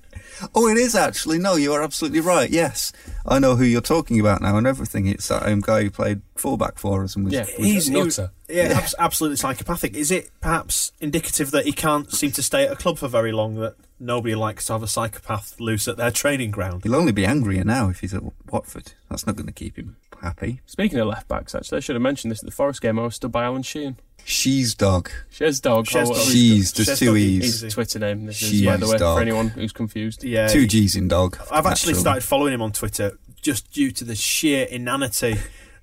Oh, 0.54 0.68
it 0.68 0.78
is 0.78 0.94
actually. 0.94 1.38
No, 1.38 1.56
you 1.56 1.72
are 1.74 1.82
absolutely 1.82 2.20
right. 2.20 2.48
Yes, 2.48 2.92
I 3.26 3.38
know 3.38 3.56
who 3.56 3.64
you're 3.64 3.82
talking 3.82 4.18
about 4.18 4.40
now 4.40 4.56
and 4.56 4.66
everything. 4.66 5.06
It's 5.06 5.28
that 5.28 5.44
um, 5.46 5.60
guy 5.60 5.82
who 5.82 5.90
played 5.90 6.22
fullback 6.36 6.78
for 6.78 7.04
us 7.04 7.14
and 7.14 7.26
was. 7.26 7.34
Yeah. 7.34 7.40
was- 7.42 7.54
He's 7.58 7.88
a 7.88 7.92
nutter. 7.92 8.30
yeah, 8.48 8.72
abs- 8.78 8.94
absolutely 8.98 9.36
psychopathic. 9.36 9.94
Is 9.94 10.10
it 10.10 10.30
perhaps 10.40 10.92
indicative 11.00 11.50
that 11.50 11.66
he 11.66 11.72
can't 11.72 12.10
seem 12.10 12.30
to 12.32 12.42
stay 12.42 12.64
at 12.64 12.72
a 12.72 12.76
club 12.76 12.96
for 12.96 13.08
very 13.08 13.32
long? 13.32 13.56
That 13.56 13.74
nobody 14.00 14.34
likes 14.34 14.64
to 14.66 14.72
have 14.72 14.82
a 14.82 14.88
psychopath 14.88 15.60
loose 15.60 15.86
at 15.88 15.96
their 15.96 16.10
training 16.10 16.50
ground. 16.50 16.82
He'll 16.82 16.96
only 16.96 17.12
be 17.12 17.26
angrier 17.26 17.64
now 17.64 17.88
if 17.90 18.00
he's 18.00 18.14
at 18.14 18.22
Watford. 18.50 18.92
That's 19.08 19.26
not 19.26 19.36
going 19.36 19.46
to 19.46 19.52
keep 19.52 19.76
him 19.76 19.96
happy. 20.22 20.60
Speaking 20.66 20.98
of 20.98 21.06
left 21.08 21.28
backs, 21.28 21.54
actually, 21.54 21.78
I 21.78 21.80
should 21.80 21.96
have 21.96 22.02
mentioned 22.02 22.30
this 22.30 22.40
at 22.42 22.46
the 22.46 22.50
Forest 22.54 22.80
game. 22.82 22.98
I 22.98 23.02
was 23.04 23.16
stood 23.16 23.32
by 23.32 23.44
Alan 23.44 23.62
Sheehan. 23.62 23.96
She's 24.24 24.74
dog. 24.74 25.10
She's 25.30 25.60
Dog. 25.60 25.86
Shez 25.86 26.06
or- 26.08 26.14
Dog. 26.14 26.22
She's 26.24 26.72
there's 26.72 26.98
two 26.98 27.06
dog 27.06 27.16
e's. 27.16 27.60
His 27.62 27.72
Twitter 27.74 27.98
name. 27.98 28.26
This 28.26 28.42
is, 28.42 28.50
She 28.50 28.66
by 28.66 28.76
the 28.76 28.86
way, 28.86 28.98
dog. 28.98 29.16
for 29.16 29.22
anyone 29.22 29.48
who's 29.48 29.72
confused. 29.72 30.22
Yeah, 30.22 30.48
Two 30.48 30.66
G's 30.66 30.94
in 30.94 31.08
dog. 31.08 31.38
I've 31.50 31.64
actually 31.66 31.94
started 31.94 32.22
following 32.22 32.52
him 32.52 32.60
on 32.60 32.72
Twitter 32.72 33.18
just 33.40 33.70
due 33.72 33.90
to 33.92 34.04
the 34.04 34.14
sheer 34.14 34.64
inanity 34.66 35.36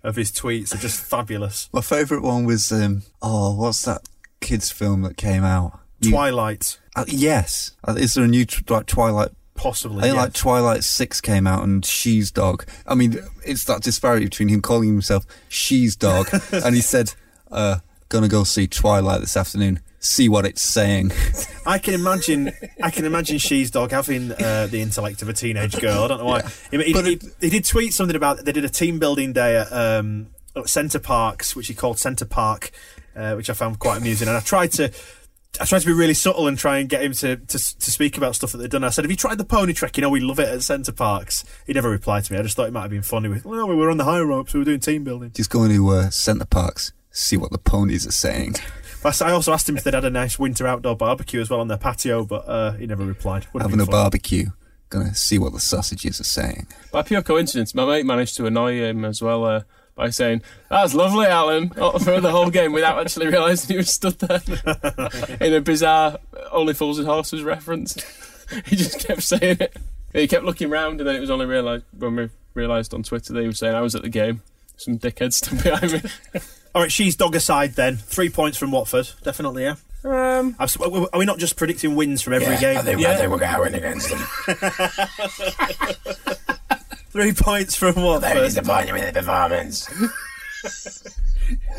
of 0.03 0.15
his 0.15 0.31
tweets. 0.31 0.69
They're 0.69 0.79
just 0.81 0.99
fabulous. 1.03 1.67
My 1.73 1.81
favourite 1.81 2.21
one 2.23 2.45
was 2.45 2.71
um, 2.71 3.01
oh, 3.23 3.55
what's 3.55 3.81
that 3.85 4.01
kids 4.39 4.71
film 4.71 5.01
that 5.01 5.17
came 5.17 5.43
out? 5.43 5.79
You- 5.99 6.11
Twilight, 6.11 6.79
uh, 6.95 7.05
yes. 7.07 7.71
Uh, 7.87 7.95
is 7.97 8.13
there 8.13 8.23
a 8.23 8.27
new 8.27 8.45
like 8.69 8.85
Twilight? 8.85 9.31
possibly. 9.57 9.99
I 9.99 10.01
think 10.03 10.15
yes. 10.15 10.23
like 10.23 10.33
Twilight 10.33 10.83
Six 10.83 11.19
came 11.19 11.45
out 11.45 11.63
and 11.63 11.83
She's 11.83 12.31
Dog. 12.31 12.65
I 12.85 12.95
mean, 12.95 13.19
it's 13.45 13.65
that 13.65 13.81
disparity 13.81 14.25
between 14.25 14.47
him 14.47 14.61
calling 14.61 14.89
himself 14.89 15.25
She's 15.49 15.95
Dog 15.95 16.29
and 16.51 16.73
he 16.73 16.81
said, 16.81 17.13
uh, 17.51 17.79
"Gonna 18.07 18.29
go 18.29 18.45
see 18.45 18.67
Twilight 18.67 19.19
this 19.19 19.35
afternoon. 19.35 19.81
See 19.99 20.29
what 20.29 20.45
it's 20.45 20.61
saying." 20.61 21.11
I 21.65 21.79
can 21.79 21.93
imagine. 21.93 22.53
I 22.81 22.91
can 22.91 23.03
imagine 23.05 23.39
She's 23.39 23.71
Dog 23.71 23.91
having 23.91 24.31
uh, 24.31 24.67
the 24.67 24.81
intellect 24.81 25.21
of 25.21 25.27
a 25.29 25.33
teenage 25.33 25.77
girl. 25.79 26.03
I 26.03 26.07
don't 26.07 26.19
know 26.19 26.25
why. 26.25 26.41
He, 26.71 26.81
he, 26.81 26.93
But 26.93 27.05
he, 27.05 27.19
he 27.41 27.49
did 27.49 27.65
tweet 27.65 27.93
something 27.93 28.15
about 28.15 28.45
they 28.45 28.53
did 28.53 28.63
a 28.63 28.69
team 28.69 28.99
building 28.99 29.33
day 29.33 29.57
at, 29.57 29.73
um, 29.73 30.27
at 30.55 30.69
Center 30.69 30.99
Parcs, 30.99 31.55
which 31.55 31.67
he 31.67 31.73
called 31.73 31.99
Centre 31.99 32.25
Park, 32.25 32.71
uh, 33.15 33.33
which 33.33 33.49
I 33.49 33.53
found 33.53 33.79
quite 33.79 33.97
amusing. 33.97 34.27
And 34.27 34.37
I 34.37 34.41
tried 34.41 34.71
to. 34.73 34.91
I 35.59 35.65
tried 35.65 35.79
to 35.79 35.87
be 35.87 35.93
really 35.93 36.13
subtle 36.13 36.47
and 36.47 36.57
try 36.57 36.77
and 36.77 36.87
get 36.87 37.01
him 37.01 37.13
to, 37.13 37.35
to 37.37 37.57
to 37.57 37.91
speak 37.91 38.17
about 38.17 38.35
stuff 38.35 38.51
that 38.51 38.59
they'd 38.59 38.69
done. 38.69 38.83
I 38.83 38.89
said, 38.89 39.05
"Have 39.05 39.11
you 39.11 39.17
tried 39.17 39.37
the 39.39 39.45
pony 39.45 39.73
trek? 39.73 39.97
You 39.97 40.01
know, 40.01 40.09
we 40.09 40.19
love 40.19 40.39
it 40.39 40.47
at 40.49 40.61
Center 40.61 40.91
Parcs." 40.91 41.43
He 41.65 41.73
never 41.73 41.89
replied 41.89 42.25
to 42.25 42.33
me. 42.33 42.39
I 42.39 42.43
just 42.43 42.55
thought 42.55 42.67
it 42.67 42.73
might 42.73 42.83
have 42.83 42.91
been 42.91 43.01
funny. 43.01 43.29
With, 43.29 43.45
well, 43.45 43.67
we 43.67 43.75
were 43.75 43.89
on 43.89 43.97
the 43.97 44.03
high 44.03 44.19
ropes. 44.19 44.53
We 44.53 44.59
were 44.59 44.65
doing 44.65 44.79
team 44.79 45.03
building. 45.03 45.31
Just 45.33 45.49
going 45.49 45.71
to 45.71 45.89
uh, 45.89 46.09
Center 46.11 46.45
Parcs, 46.45 46.93
see 47.11 47.37
what 47.37 47.51
the 47.51 47.57
ponies 47.57 48.05
are 48.05 48.11
saying. 48.11 48.55
I 49.05 49.31
also 49.31 49.53
asked 49.53 49.69
him 49.69 49.77
if 49.77 49.83
they'd 49.83 49.93
had 49.93 50.03
a 50.03 50.09
nice 50.09 50.37
winter 50.37 50.67
outdoor 50.67 50.97
barbecue 50.97 51.39
as 51.39 51.49
well 51.49 51.61
on 51.61 51.69
their 51.69 51.77
patio, 51.77 52.25
but 52.25 52.47
uh, 52.47 52.71
he 52.73 52.85
never 52.85 53.05
replied. 53.05 53.47
Would 53.53 53.61
have 53.61 53.71
Having 53.71 53.83
a 53.83 53.85
fun. 53.85 53.91
barbecue. 53.91 54.47
Gonna 54.89 55.15
see 55.15 55.37
what 55.37 55.53
the 55.53 55.59
sausages 55.59 56.19
are 56.19 56.25
saying. 56.25 56.67
By 56.91 57.03
pure 57.03 57.21
coincidence, 57.21 57.73
my 57.73 57.85
mate 57.85 58.05
managed 58.05 58.35
to 58.37 58.45
annoy 58.45 58.81
him 58.81 59.05
as 59.05 59.21
well 59.21 59.45
uh, 59.45 59.61
by 59.97 60.11
saying, 60.11 60.43
That's 60.69 60.93
lovely, 60.93 61.25
Alan, 61.25 61.69
for 61.69 62.21
the 62.21 62.31
whole 62.31 62.49
game 62.49 62.71
without 62.71 62.99
actually 62.99 63.27
realising 63.27 63.73
he 63.73 63.77
was 63.77 63.93
stood 63.93 64.17
there 64.19 64.41
in 65.41 65.53
a 65.53 65.59
bizarre 65.59 66.19
Only 66.51 66.73
Fools 66.73 66.99
and 66.99 67.07
Horses 67.07 67.43
reference. 67.43 67.95
he 68.65 68.77
just 68.77 69.05
kept 69.05 69.23
saying 69.23 69.57
it. 69.59 69.75
He 70.13 70.27
kept 70.27 70.45
looking 70.45 70.69
round, 70.69 71.01
and 71.01 71.09
then 71.09 71.17
it 71.17 71.19
was 71.19 71.29
only 71.29 71.45
realised 71.45 71.83
when 71.97 72.15
we 72.15 72.29
realised 72.53 72.93
on 72.93 73.03
Twitter 73.03 73.33
that 73.33 73.41
he 73.41 73.47
was 73.47 73.59
saying, 73.59 73.75
I 73.75 73.81
was 73.81 73.93
at 73.93 74.03
the 74.03 74.09
game. 74.09 74.41
Some 74.77 74.97
dickhead 74.97 75.33
stood 75.33 75.61
behind 75.63 75.91
me. 75.91 76.01
All 76.73 76.83
right, 76.83 76.91
she's 76.91 77.15
dog 77.15 77.35
aside 77.35 77.73
then. 77.73 77.97
Three 77.97 78.29
points 78.29 78.57
from 78.57 78.71
Watford, 78.71 79.09
definitely. 79.23 79.63
Yeah. 79.63 79.75
Um, 80.03 80.55
are 80.59 81.19
we 81.19 81.25
not 81.25 81.39
just 81.39 81.57
predicting 81.57 81.95
wins 81.95 82.21
from 82.21 82.33
every 82.33 82.55
game? 82.57 82.99
yeah. 82.99 83.27
we're 83.27 83.39
going 83.39 83.73
against 83.73 84.09
them. 84.09 84.19
Three 87.17 87.33
points 87.33 87.75
from 87.75 87.95
Watford. 87.95 88.33
disappointed 88.35 88.93
with 88.93 89.01
the 89.01 89.01
point 89.01 89.07
of 89.07 89.15
the 89.15 89.21
performance. 89.21 89.87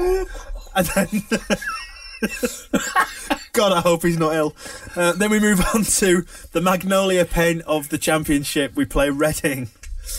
And 0.74 0.86
then. 0.86 1.22
God, 3.52 3.72
I 3.72 3.80
hope 3.80 4.02
he's 4.02 4.18
not 4.18 4.34
ill. 4.34 4.56
Uh, 4.96 5.12
then 5.12 5.30
we 5.30 5.38
move 5.38 5.64
on 5.72 5.84
to 5.84 6.24
the 6.50 6.60
Magnolia 6.60 7.24
Pen 7.24 7.62
of 7.68 7.88
the 7.88 7.98
Championship. 7.98 8.74
We 8.74 8.84
play 8.84 9.10
Reading. 9.10 9.70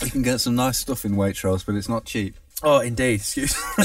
You 0.02 0.10
can 0.10 0.22
get 0.22 0.40
some 0.40 0.54
nice 0.54 0.78
stuff 0.78 1.04
in 1.04 1.16
Waitrose, 1.16 1.66
but 1.66 1.74
it's 1.74 1.86
not 1.88 2.06
cheap. 2.06 2.34
Oh, 2.62 2.78
indeed. 2.78 3.20
Excuse. 3.20 3.54
Me. 3.76 3.84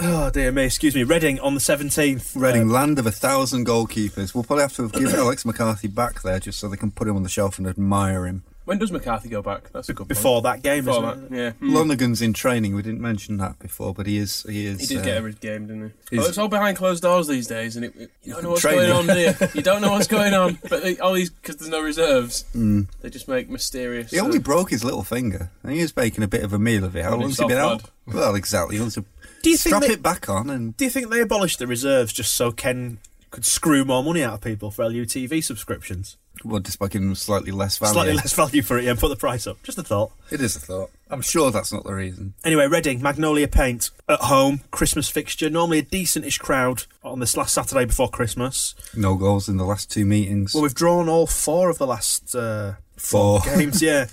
Oh 0.00 0.30
dear 0.30 0.50
me. 0.50 0.64
Excuse 0.64 0.96
me. 0.96 1.04
Reading 1.04 1.38
on 1.38 1.54
the 1.54 1.60
seventeenth. 1.60 2.34
Reading, 2.34 2.68
land 2.68 2.98
of 2.98 3.06
a 3.06 3.12
thousand 3.12 3.66
goalkeepers. 3.66 4.34
We'll 4.34 4.42
probably 4.42 4.62
have 4.62 4.74
to 4.74 4.88
give 4.88 5.14
Alex 5.14 5.44
McCarthy 5.44 5.86
back 5.86 6.22
there 6.22 6.40
just 6.40 6.58
so 6.58 6.68
they 6.68 6.76
can 6.76 6.90
put 6.90 7.06
him 7.06 7.14
on 7.14 7.22
the 7.22 7.28
shelf 7.28 7.58
and 7.58 7.68
admire 7.68 8.26
him. 8.26 8.42
When 8.64 8.78
does 8.78 8.90
McCarthy 8.90 9.28
go 9.28 9.42
back? 9.42 9.70
That's 9.72 9.90
a 9.90 9.92
good 9.94 10.08
before 10.08 10.40
that 10.42 10.62
game. 10.62 10.86
Before 10.86 11.12
isn't 11.12 11.30
that, 11.30 11.36
it? 11.36 11.38
yeah. 11.60 11.66
Mm. 11.68 11.72
Lonergan's 11.74 12.22
in 12.22 12.32
training. 12.32 12.74
We 12.74 12.80
didn't 12.82 13.00
mention 13.02 13.36
that 13.36 13.58
before, 13.58 13.92
but 13.92 14.06
he 14.06 14.16
is. 14.16 14.42
He 14.48 14.64
is. 14.64 14.80
He 14.80 14.86
did 14.86 14.98
uh, 14.98 15.04
get 15.04 15.16
every 15.18 15.34
game, 15.34 15.66
didn't 15.66 15.92
he? 16.10 16.16
Well, 16.16 16.26
it's 16.26 16.38
all 16.38 16.48
behind 16.48 16.78
closed 16.78 17.02
doors 17.02 17.26
these 17.28 17.46
days, 17.46 17.76
and 17.76 17.84
it, 17.84 17.94
it- 17.96 18.10
you 18.22 18.32
don't 18.32 18.42
know 18.42 18.50
what's 18.50 18.62
Training. 18.62 18.88
going 18.88 19.10
on, 19.10 19.14
do 19.14 19.20
you? 19.20 19.34
You 19.54 19.62
don't 19.62 19.82
know 19.82 19.90
what's 19.92 20.06
going 20.06 20.32
on. 20.32 20.58
But 20.68 20.82
they, 20.82 20.96
all 20.98 21.12
these 21.12 21.28
because 21.28 21.56
there's 21.56 21.70
no 21.70 21.82
reserves, 21.82 22.44
Mm. 22.54 22.86
they 23.02 23.10
just 23.10 23.28
make 23.28 23.50
mysterious. 23.50 24.10
He 24.10 24.18
only 24.18 24.38
uh, 24.38 24.42
broke 24.42 24.70
his 24.70 24.82
little 24.82 25.02
finger, 25.04 25.50
and 25.62 25.72
he 25.72 25.82
was 25.82 25.94
making 25.94 26.24
a 26.24 26.28
bit 26.28 26.42
of 26.42 26.52
a 26.54 26.58
meal 26.58 26.84
of 26.84 26.96
it. 26.96 27.04
How 27.04 27.16
long's 27.16 27.38
he 27.38 27.46
been 27.46 27.58
out? 27.58 27.82
Well, 28.06 28.34
exactly. 28.34 28.76
He 28.76 28.80
wants 28.80 28.94
to 28.94 29.04
Do 29.42 29.50
you 29.50 29.56
think 29.58 29.74
strap 29.76 29.82
they- 29.82 29.92
it 29.94 30.02
back 30.02 30.28
on 30.30 30.48
and 30.48 30.74
Do 30.76 30.84
you 30.84 30.90
think 30.90 31.10
they 31.10 31.20
abolished 31.20 31.58
the 31.58 31.66
reserves 31.66 32.12
just 32.14 32.32
so 32.34 32.50
Ken 32.50 32.98
could 33.30 33.44
screw 33.44 33.84
more 33.84 34.02
money 34.02 34.22
out 34.22 34.34
of 34.34 34.40
people 34.40 34.70
for 34.70 34.84
LUTV 34.84 35.42
subscriptions? 35.44 36.16
Well, 36.44 36.60
just 36.60 36.78
by 36.78 36.88
giving 36.88 37.08
him 37.08 37.14
slightly 37.14 37.50
less 37.50 37.78
value. 37.78 37.92
Slightly 37.94 38.12
less 38.14 38.32
value 38.34 38.62
for 38.62 38.78
it, 38.78 38.84
yeah, 38.84 38.90
and 38.90 38.98
put 38.98 39.08
the 39.08 39.16
price 39.16 39.46
up. 39.46 39.62
Just 39.62 39.78
a 39.78 39.82
thought. 39.82 40.12
It 40.30 40.40
is 40.40 40.56
a 40.56 40.60
thought. 40.60 40.90
I'm 41.10 41.20
sure 41.22 41.50
that's 41.50 41.72
not 41.72 41.84
the 41.84 41.92
reason. 41.94 42.34
Anyway, 42.44 42.66
Reading, 42.66 43.00
Magnolia 43.02 43.46
Paint 43.48 43.90
at 44.08 44.20
home, 44.20 44.60
Christmas 44.70 45.08
fixture. 45.08 45.48
Normally 45.50 45.78
a 45.78 45.82
decentish 45.82 46.38
crowd 46.40 46.84
on 47.04 47.20
this 47.20 47.36
last 47.36 47.54
Saturday 47.54 47.84
before 47.84 48.08
Christmas. 48.08 48.74
No 48.96 49.14
goals 49.16 49.48
in 49.48 49.56
the 49.56 49.64
last 49.64 49.90
two 49.90 50.04
meetings. 50.06 50.54
Well, 50.54 50.62
we've 50.62 50.74
drawn 50.74 51.08
all 51.08 51.26
four 51.26 51.70
of 51.70 51.78
the 51.78 51.86
last 51.86 52.34
uh, 52.34 52.74
Four. 52.96 53.40
games, 53.40 53.80
yeah, 53.82 54.06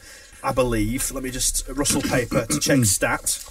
I 0.43 0.51
believe. 0.51 1.11
Let 1.11 1.23
me 1.23 1.31
just 1.31 1.67
rustle 1.69 2.01
paper 2.01 2.45
to 2.45 2.59
check 2.59 2.79
stat. 2.85 3.45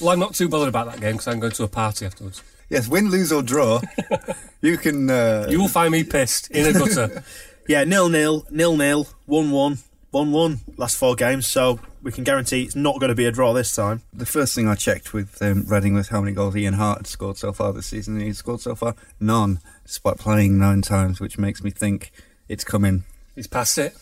Well, 0.00 0.10
I'm 0.10 0.20
not 0.20 0.34
too 0.34 0.48
bothered 0.48 0.68
about 0.68 0.86
that 0.86 1.00
game 1.00 1.12
because 1.12 1.28
I'm 1.28 1.40
going 1.40 1.52
to 1.52 1.64
a 1.64 1.68
party 1.68 2.06
afterwards. 2.06 2.42
yes, 2.68 2.86
win, 2.86 3.10
lose 3.10 3.32
or 3.32 3.42
draw, 3.42 3.80
you 4.60 4.76
can. 4.78 5.08
Uh, 5.10 5.46
You 5.48 5.58
will 5.60 5.68
find 5.68 5.90
me 5.90 6.04
pissed 6.04 6.50
in 6.50 6.66
a 6.66 6.78
gutter. 6.78 7.22
Yeah, 7.68 7.84
nil 7.84 8.08
nil, 8.08 8.46
nil 8.50 8.76
nil, 8.78 9.06
one 9.26 9.50
one, 9.50 9.78
one 10.10 10.32
one. 10.32 10.60
Last 10.78 10.96
four 10.96 11.14
games, 11.14 11.46
so 11.46 11.78
we 12.02 12.10
can 12.10 12.24
guarantee 12.24 12.62
it's 12.62 12.74
not 12.74 12.98
going 12.98 13.10
to 13.10 13.14
be 13.14 13.26
a 13.26 13.30
draw 13.30 13.52
this 13.52 13.74
time. 13.74 14.00
The 14.12 14.24
first 14.24 14.54
thing 14.54 14.66
I 14.66 14.74
checked 14.74 15.12
with 15.12 15.40
um, 15.42 15.64
Reading 15.66 15.92
was 15.94 16.08
how 16.08 16.22
many 16.22 16.32
goals 16.34 16.56
Ian 16.56 16.74
Harte 16.74 17.00
had 17.00 17.06
scored 17.06 17.36
so 17.36 17.52
far 17.52 17.74
this 17.74 17.86
season. 17.86 18.14
and 18.16 18.22
He's 18.24 18.38
scored 18.38 18.60
so 18.62 18.74
far 18.74 18.94
none, 19.20 19.60
despite 19.84 20.16
playing 20.16 20.58
nine 20.58 20.80
times, 20.80 21.20
which 21.20 21.36
makes 21.36 21.62
me 21.62 21.70
think 21.70 22.10
it's 22.48 22.64
coming. 22.64 23.04
He's 23.34 23.46
passed 23.46 23.76
it. 23.76 23.94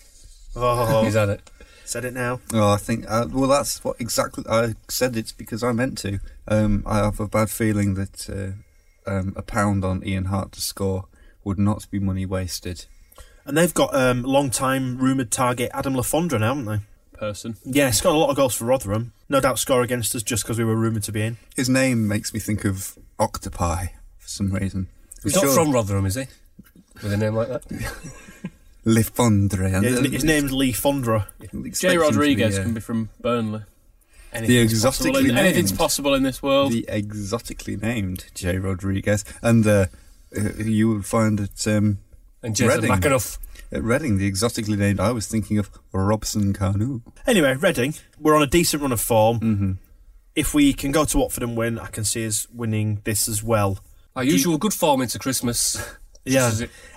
Oh, 0.54 1.02
He's 1.04 1.14
had 1.14 1.28
it. 1.28 1.50
said 1.84 2.04
it 2.04 2.14
now. 2.14 2.40
Oh, 2.54 2.70
I 2.72 2.76
think. 2.76 3.04
Uh, 3.08 3.26
well, 3.28 3.48
that's 3.48 3.82
what 3.82 4.00
exactly 4.00 4.44
I 4.48 4.74
said. 4.88 5.16
It's 5.16 5.32
because 5.32 5.64
I 5.64 5.72
meant 5.72 5.98
to. 5.98 6.20
Um, 6.46 6.84
I 6.86 6.98
have 6.98 7.18
a 7.18 7.26
bad 7.26 7.50
feeling 7.50 7.94
that 7.94 8.30
uh, 8.30 9.10
um, 9.10 9.32
a 9.36 9.42
pound 9.42 9.84
on 9.84 10.06
Ian 10.06 10.26
Harte 10.26 10.52
to 10.52 10.60
score 10.60 11.06
would 11.42 11.58
not 11.58 11.90
be 11.90 11.98
money 11.98 12.26
wasted. 12.26 12.86
And 13.46 13.56
they've 13.56 13.72
got 13.72 13.94
um, 13.94 14.22
long-time 14.22 14.98
rumoured 14.98 15.30
target 15.30 15.70
Adam 15.72 15.96
Le 15.96 16.02
Fondre 16.02 16.40
now, 16.40 16.54
haven't 16.54 16.64
they? 16.66 16.78
person. 17.16 17.56
Yeah, 17.64 17.86
he's 17.86 18.00
got 18.00 18.14
a 18.14 18.18
lot 18.18 18.30
of 18.30 18.36
goals 18.36 18.54
for 18.54 18.66
Rotherham. 18.66 19.12
No 19.28 19.40
doubt 19.40 19.58
score 19.58 19.82
against 19.82 20.14
us 20.14 20.22
just 20.22 20.44
because 20.44 20.58
we 20.58 20.64
were 20.64 20.76
rumoured 20.76 21.02
to 21.04 21.12
be 21.12 21.22
in. 21.22 21.38
His 21.56 21.68
name 21.68 22.06
makes 22.06 22.32
me 22.32 22.40
think 22.40 22.64
of 22.64 22.98
octopi 23.18 23.86
for 24.18 24.28
some 24.28 24.52
reason. 24.52 24.88
He's 25.22 25.34
I'm 25.36 25.46
not 25.46 25.54
sure- 25.54 25.64
from 25.64 25.72
Rotherham, 25.72 26.06
is 26.06 26.14
he? 26.16 26.26
With 27.02 27.12
a 27.12 27.16
name 27.16 27.34
like 27.34 27.48
that? 27.48 27.64
Le 28.84 29.00
Fondre. 29.00 29.70
Yeah, 29.70 29.80
his, 29.80 30.12
his 30.12 30.24
name's 30.24 30.52
Lee 30.52 30.72
Fondra. 30.72 31.26
Jay 31.72 31.96
Rodriguez 31.98 32.58
can 32.58 32.72
be 32.72 32.80
from 32.80 33.10
Burnley. 33.20 33.62
The 34.32 34.38
Anything's 34.38 34.82
possible 34.82 35.08
exotically 35.10 35.30
in, 35.30 35.36
anything's 35.38 35.72
possible 35.72 36.14
in 36.14 36.22
this 36.22 36.42
world. 36.42 36.72
the 36.72 36.84
exotically 36.88 37.76
named 37.76 38.26
Jay 38.34 38.58
Rodriguez, 38.58 39.24
and 39.42 39.66
uh, 39.66 39.86
uh, 40.36 40.40
you 40.58 40.88
will 40.88 41.02
find 41.02 41.40
at 41.40 41.66
um, 41.66 41.98
And 42.46 42.54
Jason 42.54 42.82
Reading. 42.82 42.96
McAnuff. 42.96 43.38
At 43.72 43.82
Reading, 43.82 44.18
the 44.18 44.26
exotically 44.26 44.76
named. 44.76 45.00
I 45.00 45.10
was 45.10 45.26
thinking 45.26 45.58
of 45.58 45.68
Robson-Kanu. 45.92 47.02
Anyway, 47.26 47.54
Reading, 47.54 47.94
we're 48.20 48.36
on 48.36 48.42
a 48.42 48.46
decent 48.46 48.82
run 48.82 48.92
of 48.92 49.00
form. 49.00 49.40
Mm-hmm. 49.40 49.72
If 50.36 50.54
we 50.54 50.72
can 50.72 50.92
go 50.92 51.04
to 51.04 51.18
Watford 51.18 51.42
and 51.42 51.56
win, 51.56 51.76
I 51.76 51.88
can 51.88 52.04
see 52.04 52.24
us 52.24 52.46
winning 52.54 53.00
this 53.02 53.28
as 53.28 53.42
well. 53.42 53.80
Our 54.14 54.22
usual 54.22 54.58
good 54.58 54.72
form 54.72 55.02
into 55.02 55.18
Christmas. 55.18 55.76
Yeah. 56.28 56.50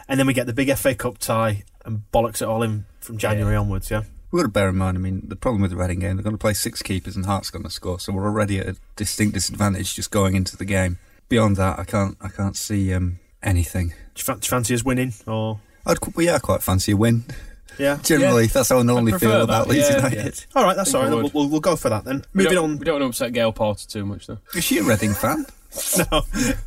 And 0.07 0.19
then 0.19 0.26
we 0.26 0.34
get 0.34 0.47
the 0.47 0.53
big 0.53 0.76
FA 0.76 0.95
Cup 0.95 1.19
tie 1.19 1.63
and 1.85 2.01
bollocks 2.11 2.41
it 2.41 2.47
all 2.47 2.63
in 2.63 2.85
from 2.99 3.19
January 3.19 3.55
onwards, 3.55 3.91
yeah? 3.91 4.01
We've 4.31 4.39
got 4.39 4.47
to 4.47 4.51
bear 4.51 4.69
in 4.69 4.76
mind, 4.76 4.97
I 4.97 5.01
mean, 5.01 5.21
the 5.27 5.35
problem 5.35 5.61
with 5.61 5.69
the 5.69 5.77
Reading 5.77 5.99
game, 5.99 6.15
they're 6.15 6.23
going 6.23 6.34
to 6.34 6.39
play 6.39 6.55
six 6.55 6.81
keepers 6.81 7.15
and 7.15 7.27
Harte's 7.27 7.51
going 7.51 7.61
to 7.61 7.69
score, 7.69 7.99
so 7.99 8.11
we're 8.11 8.26
already 8.26 8.57
at 8.57 8.67
a 8.67 8.76
distinct 8.95 9.35
disadvantage 9.35 9.93
just 9.93 10.09
going 10.09 10.34
into 10.34 10.57
the 10.57 10.65
game. 10.65 10.97
Beyond 11.27 11.57
that, 11.57 11.77
I 11.77 11.84
can't, 11.84 12.17
I 12.19 12.30
can't 12.30 12.57
see 12.57 12.91
um, 12.91 13.19
anything. 13.43 13.93
Do 14.19 14.21
you, 14.21 14.35
fa- 14.35 14.41
do 14.41 14.45
you 14.45 14.49
fancy 14.49 14.73
us 14.73 14.83
winning? 14.83 15.13
Or 15.25 15.59
I'd, 15.85 15.97
well, 16.13 16.25
yeah, 16.25 16.35
I 16.35 16.39
quite 16.39 16.61
fancy 16.61 16.91
a 16.91 16.97
win. 16.97 17.23
Yeah. 17.77 17.99
Generally, 18.03 18.47
that's 18.47 18.67
how 18.67 18.79
I 18.79 18.83
normally 18.83 19.13
prefer 19.13 19.27
feel 19.27 19.41
about 19.43 19.67
that, 19.67 19.73
Leeds 19.73 19.89
yeah. 19.89 20.07
United. 20.09 20.45
All 20.53 20.65
right, 20.65 20.75
that's 20.75 20.93
all 20.93 21.03
right. 21.03 21.09
We'll, 21.09 21.31
we'll, 21.33 21.47
we'll 21.47 21.59
go 21.61 21.77
for 21.77 21.87
that 21.87 22.03
then. 22.03 22.25
we 22.33 22.43
Moving 22.43 22.55
don't, 22.55 22.71
on. 22.71 22.77
We 22.79 22.85
don't 22.85 22.95
want 22.95 23.03
to 23.03 23.07
upset 23.07 23.31
Gail 23.31 23.53
Porter 23.53 23.87
too 23.87 24.05
much, 24.05 24.27
though. 24.27 24.39
Is 24.53 24.65
she 24.65 24.79
a 24.79 24.83
Reading 24.83 25.13
fan? 25.13 25.45
No, 26.11 26.23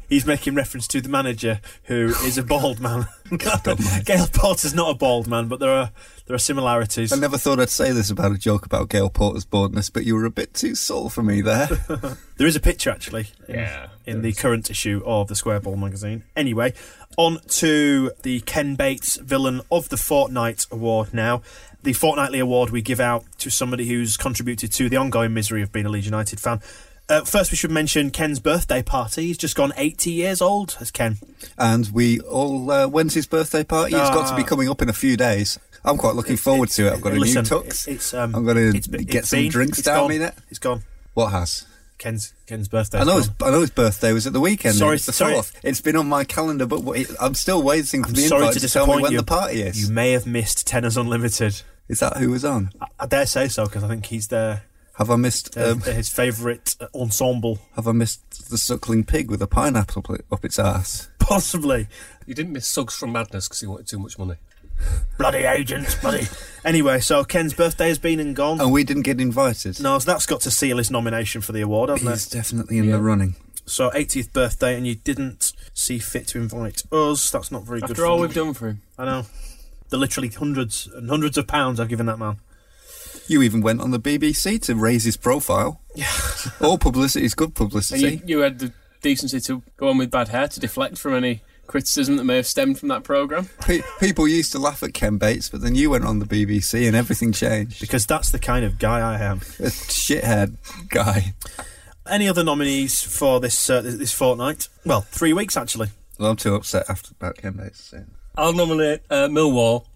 he's 0.09 0.27
making 0.27 0.55
reference 0.55 0.87
to 0.87 1.01
the 1.01 1.09
manager 1.09 1.61
who 1.85 2.15
is 2.25 2.39
a 2.39 2.43
bald 2.45 2.79
man. 2.79 3.09
almighty. 3.33 4.05
Gail 4.05 4.29
Porter's 4.33 4.75
not 4.75 4.91
a 4.91 4.95
bald 4.95 5.27
man, 5.27 5.49
but 5.49 5.59
there 5.59 5.73
are 5.73 5.91
there 6.27 6.35
are 6.35 6.39
similarities. 6.39 7.13
I 7.13 7.17
never 7.17 7.37
thought 7.39 7.59
I'd 7.61 7.71
say 7.71 7.91
this 7.93 8.11
about 8.11 8.33
a 8.33 8.39
joke 8.39 8.65
about 8.67 8.89
Gail 8.89 9.11
Porter's 9.11 9.45
baldness, 9.45 9.91
but 9.91 10.05
you 10.05 10.15
were 10.15 10.25
a 10.25 10.31
bit 10.31 10.55
too 10.55 10.75
subtle 10.75 11.11
for 11.11 11.23
me 11.23 11.41
there. 11.41 11.69
There 12.39 12.47
is 12.49 12.57
a 12.57 12.61
picture 12.61 12.91
actually. 12.91 13.29
in- 13.49 13.55
Yeah, 13.55 13.87
In 14.05 14.23
the 14.23 14.33
current 14.33 14.69
issue 14.69 15.01
of 15.07 15.29
the 15.29 15.37
Square 15.37 15.61
Ball 15.61 15.77
magazine. 15.77 16.25
Anyway, 16.35 16.73
on 17.17 17.39
to 17.61 18.11
the 18.23 18.41
Ken 18.41 18.75
Bates 18.75 19.17
Villain 19.17 19.61
of 19.71 19.91
the 19.91 19.97
Fortnight 19.97 20.67
award 20.73 21.15
now. 21.15 21.43
The 21.85 21.93
fortnightly 21.93 22.41
award 22.41 22.71
we 22.71 22.83
give 22.83 22.99
out 23.01 23.25
to 23.39 23.51
somebody 23.51 23.87
who's 23.89 24.17
contributed 24.17 24.73
to 24.73 24.89
the 24.89 24.97
ongoing 24.97 25.33
misery 25.35 25.63
of 25.63 25.71
being 25.71 25.87
a 25.87 25.89
Leeds 25.89 26.07
United 26.07 26.41
fan. 26.41 26.61
Uh, 27.09 27.23
first, 27.25 27.51
we 27.53 27.57
should 27.57 27.71
mention 27.71 28.11
Ken's 28.11 28.41
birthday 28.41 28.83
party. 28.83 29.27
He's 29.27 29.37
just 29.39 29.55
gone 29.57 29.73
80 29.77 30.11
years 30.11 30.41
old, 30.41 30.77
as 30.81 30.91
Ken. 30.91 31.19
and 31.59 31.91
we 31.93 32.19
all, 32.21 32.71
uh, 32.71 32.87
when's 32.89 33.15
his 33.15 33.27
birthday 33.27 33.63
party? 33.65 33.95
It's 33.95 34.11
got 34.11 34.29
to 34.31 34.37
be 34.37 34.43
Ah. 34.43 34.47
coming 34.47 34.69
up 34.69 34.81
in 34.83 34.89
a 34.89 34.93
few 34.95 35.17
days. 35.17 35.59
I'm 35.85 35.97
quite 35.99 36.15
looking 36.15 36.37
forward 36.37 36.69
to 36.71 36.87
it. 36.89 36.93
I've 36.93 37.01
got 37.01 37.13
a 37.13 37.17
Listen, 37.17 37.43
new 37.43 37.49
tux. 37.49 37.89
It's, 37.89 38.15
um, 38.15 38.35
I'm 38.35 38.45
going 38.45 38.73
to 38.73 38.89
get 39.05 39.15
it's 39.21 39.29
some 39.31 39.41
been- 39.41 39.51
drinks 39.51 39.79
it's 39.79 39.87
down 39.87 40.03
gone. 40.03 40.11
me 40.11 40.19
net. 40.19 40.37
It's 40.49 40.59
gone. 40.59 40.83
What 41.15 41.31
has? 41.33 41.67
Ken's 41.99 42.33
Ken's 42.47 42.67
birthday. 42.69 42.99
I 42.99 43.05
know, 43.05 43.19
his, 43.19 43.31
I 43.41 43.51
know 43.51 43.61
his 43.61 43.71
birthday 43.71 44.13
was 44.13 44.27
at 44.27 44.33
the 44.33 44.41
weekend. 44.41 44.75
Sorry- 44.75 44.97
it's 44.97 45.07
the 45.07 45.13
sorry. 45.13 45.35
4th. 45.35 45.53
It's 45.63 45.81
been 45.81 45.95
on 45.97 46.09
my 46.09 46.25
calendar, 46.25 46.67
but 46.67 46.81
wait, 46.83 47.09
I'm 47.21 47.35
still 47.35 47.63
waiting 47.63 48.03
for 48.03 48.09
I'm 48.09 48.15
the 48.15 48.23
sorry 48.23 48.41
invite 48.43 48.55
to 48.55 48.61
to, 48.61 48.69
tell 48.69 48.87
me 48.87 48.93
disappoint 48.95 49.03
when 49.03 49.13
you. 49.13 49.19
the 49.19 49.25
party 49.25 49.63
is. 49.63 49.89
You 49.89 49.95
may 49.95 50.13
have 50.13 50.27
missed 50.27 50.67
Tenors 50.67 50.97
Unlimited. 50.97 51.63
Is 51.89 52.01
that 52.01 52.17
who 52.17 52.31
was 52.31 52.45
on? 52.45 52.71
I, 52.81 52.87
I 53.01 53.07
dare 53.07 53.27
say 53.27 53.49
so 53.49 53.67
because 53.67 53.85
I 53.85 53.89
think 53.89 54.07
he's 54.07 54.29
there. 54.29 54.63
Have 54.99 55.11
I 55.11 55.17
missed? 55.17 55.55
their 55.55 55.73
Um, 55.73 55.81
his 55.81 56.09
favourite 56.09 56.75
uh, 56.81 56.87
ensemble. 56.95 57.59
have 57.77 57.87
I 57.89 57.93
missed 57.93 58.51
the 58.51 58.59
suckling 58.59 59.05
pig 59.05 59.31
with 59.31 59.41
a 59.43 59.47
pineapple 59.47 60.05
up, 60.09 60.21
up 60.31 60.45
its 60.45 60.59
ass? 60.59 61.09
Possibly. 61.19 61.87
You 62.27 62.35
didn't 62.35 62.53
miss 62.53 62.67
Suggs 62.67 62.95
from 62.97 63.13
Madness 63.13 63.49
because 63.49 63.61
he 63.61 63.67
wanted 63.67 63.87
too 63.89 63.99
much 63.99 64.19
money. 64.19 64.35
Bloody 65.19 65.45
agents, 65.45 65.95
bloody. 65.95 66.27
anyway, 66.65 67.01
so 67.01 67.23
Ken's 67.25 67.55
birthday 67.55 67.89
has 67.89 67.99
been 67.99 68.19
and 68.19 68.35
gone. 68.35 68.61
And 68.61 68.73
we 68.73 68.83
didn't 68.85 69.03
get 69.03 69.21
invited. 69.21 69.81
No, 69.81 69.99
so 69.99 70.11
that's 70.11 70.27
got 70.27 70.41
to 70.43 70.51
seal 70.51 70.79
his 70.79 70.91
nomination 70.91 71.41
for 71.41 71.53
the 71.53 71.61
award, 71.61 71.91
hasn't 71.91 72.09
it? 72.09 72.13
He's 72.13 72.27
it? 72.27 72.31
definitely 72.37 72.79
in 72.79 72.91
the 72.91 73.01
running. 73.01 73.37
So 73.65 73.91
80th 73.91 74.33
birthday, 74.33 74.77
and 74.77 74.87
you 74.87 74.97
didn't 74.97 75.53
see 75.73 75.99
fit 75.99 76.27
to 76.29 76.39
invite 76.39 76.83
us. 76.91 77.31
That's 77.31 77.53
not 77.53 77.63
very 77.65 77.81
good. 77.81 77.91
After 77.91 78.03
for 78.03 78.07
all 78.07 78.17
you. 78.17 78.23
we've 78.23 78.35
done 78.35 78.55
for 78.55 78.69
him. 78.69 78.83
I 78.99 79.05
know. 79.05 79.27
The 79.91 79.97
literally 79.99 80.29
hundreds 80.31 80.89
and 80.89 81.09
hundreds 81.09 81.39
of 81.39 81.47
pounds 81.47 81.79
I've 81.79 81.89
given 81.89 82.07
that 82.07 82.19
man. 82.19 82.39
You 83.29 83.43
even 83.43 83.61
went 83.61 83.81
on 83.81 83.93
the 83.93 84.01
BBC 84.01 84.61
to 84.63 84.75
raise 84.75 85.05
his 85.05 85.17
profile. 85.17 85.81
Yeah. 85.95 86.11
All 86.61 86.77
publicity 86.77 87.25
is 87.25 87.35
good 87.35 87.51
And 87.51 87.55
publicity. 87.55 88.17
you, 88.17 88.21
you 88.27 88.39
had 88.41 88.59
the 88.59 88.73
decency 89.01 89.39
to 89.43 89.63
go 89.77 89.91
on 89.91 89.99
with 89.99 90.11
bad 90.11 90.29
hair 90.29 90.49
to 90.49 90.59
deflect 90.59 90.99
from 90.99 91.15
any 91.15 91.43
criticism 91.73 92.17
that 92.19 92.25
may 92.25 92.37
have 92.37 92.47
stemmed 92.47 92.79
from 92.79 92.89
that 92.91 93.03
programme. 93.03 93.49
People 93.99 94.29
used 94.29 94.53
to 94.53 94.59
laugh 94.59 94.83
at 94.83 94.93
Ken 94.93 95.17
Bates, 95.17 95.49
but 95.49 95.63
then 95.63 95.75
you 95.75 95.89
went 95.89 96.05
on 96.05 96.19
the 96.19 96.27
BBC 96.27 96.87
and 96.87 96.95
everything 96.95 97.33
changed. 97.33 97.81
Because 97.81 98.05
that's 98.05 98.31
the 98.31 98.39
kind 98.39 98.63
of 98.63 98.79
guy 98.79 99.01
I 99.01 99.19
am. 99.19 99.39
A 99.39 99.73
shithead 99.73 100.57
guy. 100.91 101.33
Any 102.07 102.29
other 102.29 102.45
nominees 102.45 103.03
for 103.03 103.41
this 103.41 103.71
uh, 103.71 103.81
this, 103.81 103.97
this 103.97 104.13
fortnight? 104.13 104.69
Well, 104.85 105.01
three 105.01 105.33
weeks 105.33 105.57
actually. 105.57 105.89
Well, 106.19 106.31
I'm 106.31 106.37
too 106.37 106.55
upset 106.55 106.85
after 106.91 107.13
about 107.19 107.39
Ken 107.39 107.55
Bates. 107.55 107.85
So. 107.85 108.05
I'll 108.37 108.53
nominate 108.53 109.01
uh, 109.09 109.29
Millwall 109.29 109.87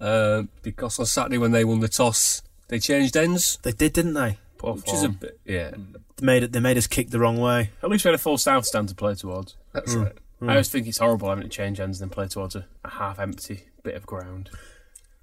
uh, 0.00 0.42
because 0.62 0.98
on 0.98 1.06
Saturday 1.06 1.38
when 1.38 1.52
they 1.52 1.64
won 1.64 1.80
the 1.80 1.88
toss, 1.88 2.42
They 2.68 2.78
changed 2.78 3.16
ends. 3.16 3.58
They 3.62 3.72
did, 3.72 3.94
didn't 3.94 4.12
they? 4.14 4.36
Poor 4.58 4.74
Which 4.74 4.92
is 4.92 5.04
a 5.04 5.08
bit, 5.08 5.40
yeah. 5.46 5.70
They 6.16 6.26
made 6.26 6.42
it. 6.42 6.52
They 6.52 6.60
made 6.60 6.76
us 6.76 6.86
kick 6.86 7.08
the 7.10 7.18
wrong 7.18 7.38
way. 7.38 7.70
At 7.82 7.88
least 7.88 8.04
we 8.04 8.08
had 8.08 8.14
a 8.16 8.18
full 8.18 8.36
south 8.36 8.66
stand 8.66 8.90
to 8.90 8.94
play 8.94 9.14
towards. 9.14 9.56
That's 9.72 9.94
right. 9.94 10.12
I 10.40 10.50
always 10.50 10.68
think 10.68 10.86
it's 10.86 10.98
horrible 10.98 11.28
having 11.28 11.44
to 11.44 11.50
change 11.50 11.80
ends 11.80 12.00
and 12.00 12.10
then 12.10 12.14
play 12.14 12.28
towards 12.28 12.54
a, 12.54 12.66
a 12.84 12.90
half 12.90 13.18
empty 13.18 13.64
bit 13.82 13.94
of 13.94 14.06
ground. 14.06 14.50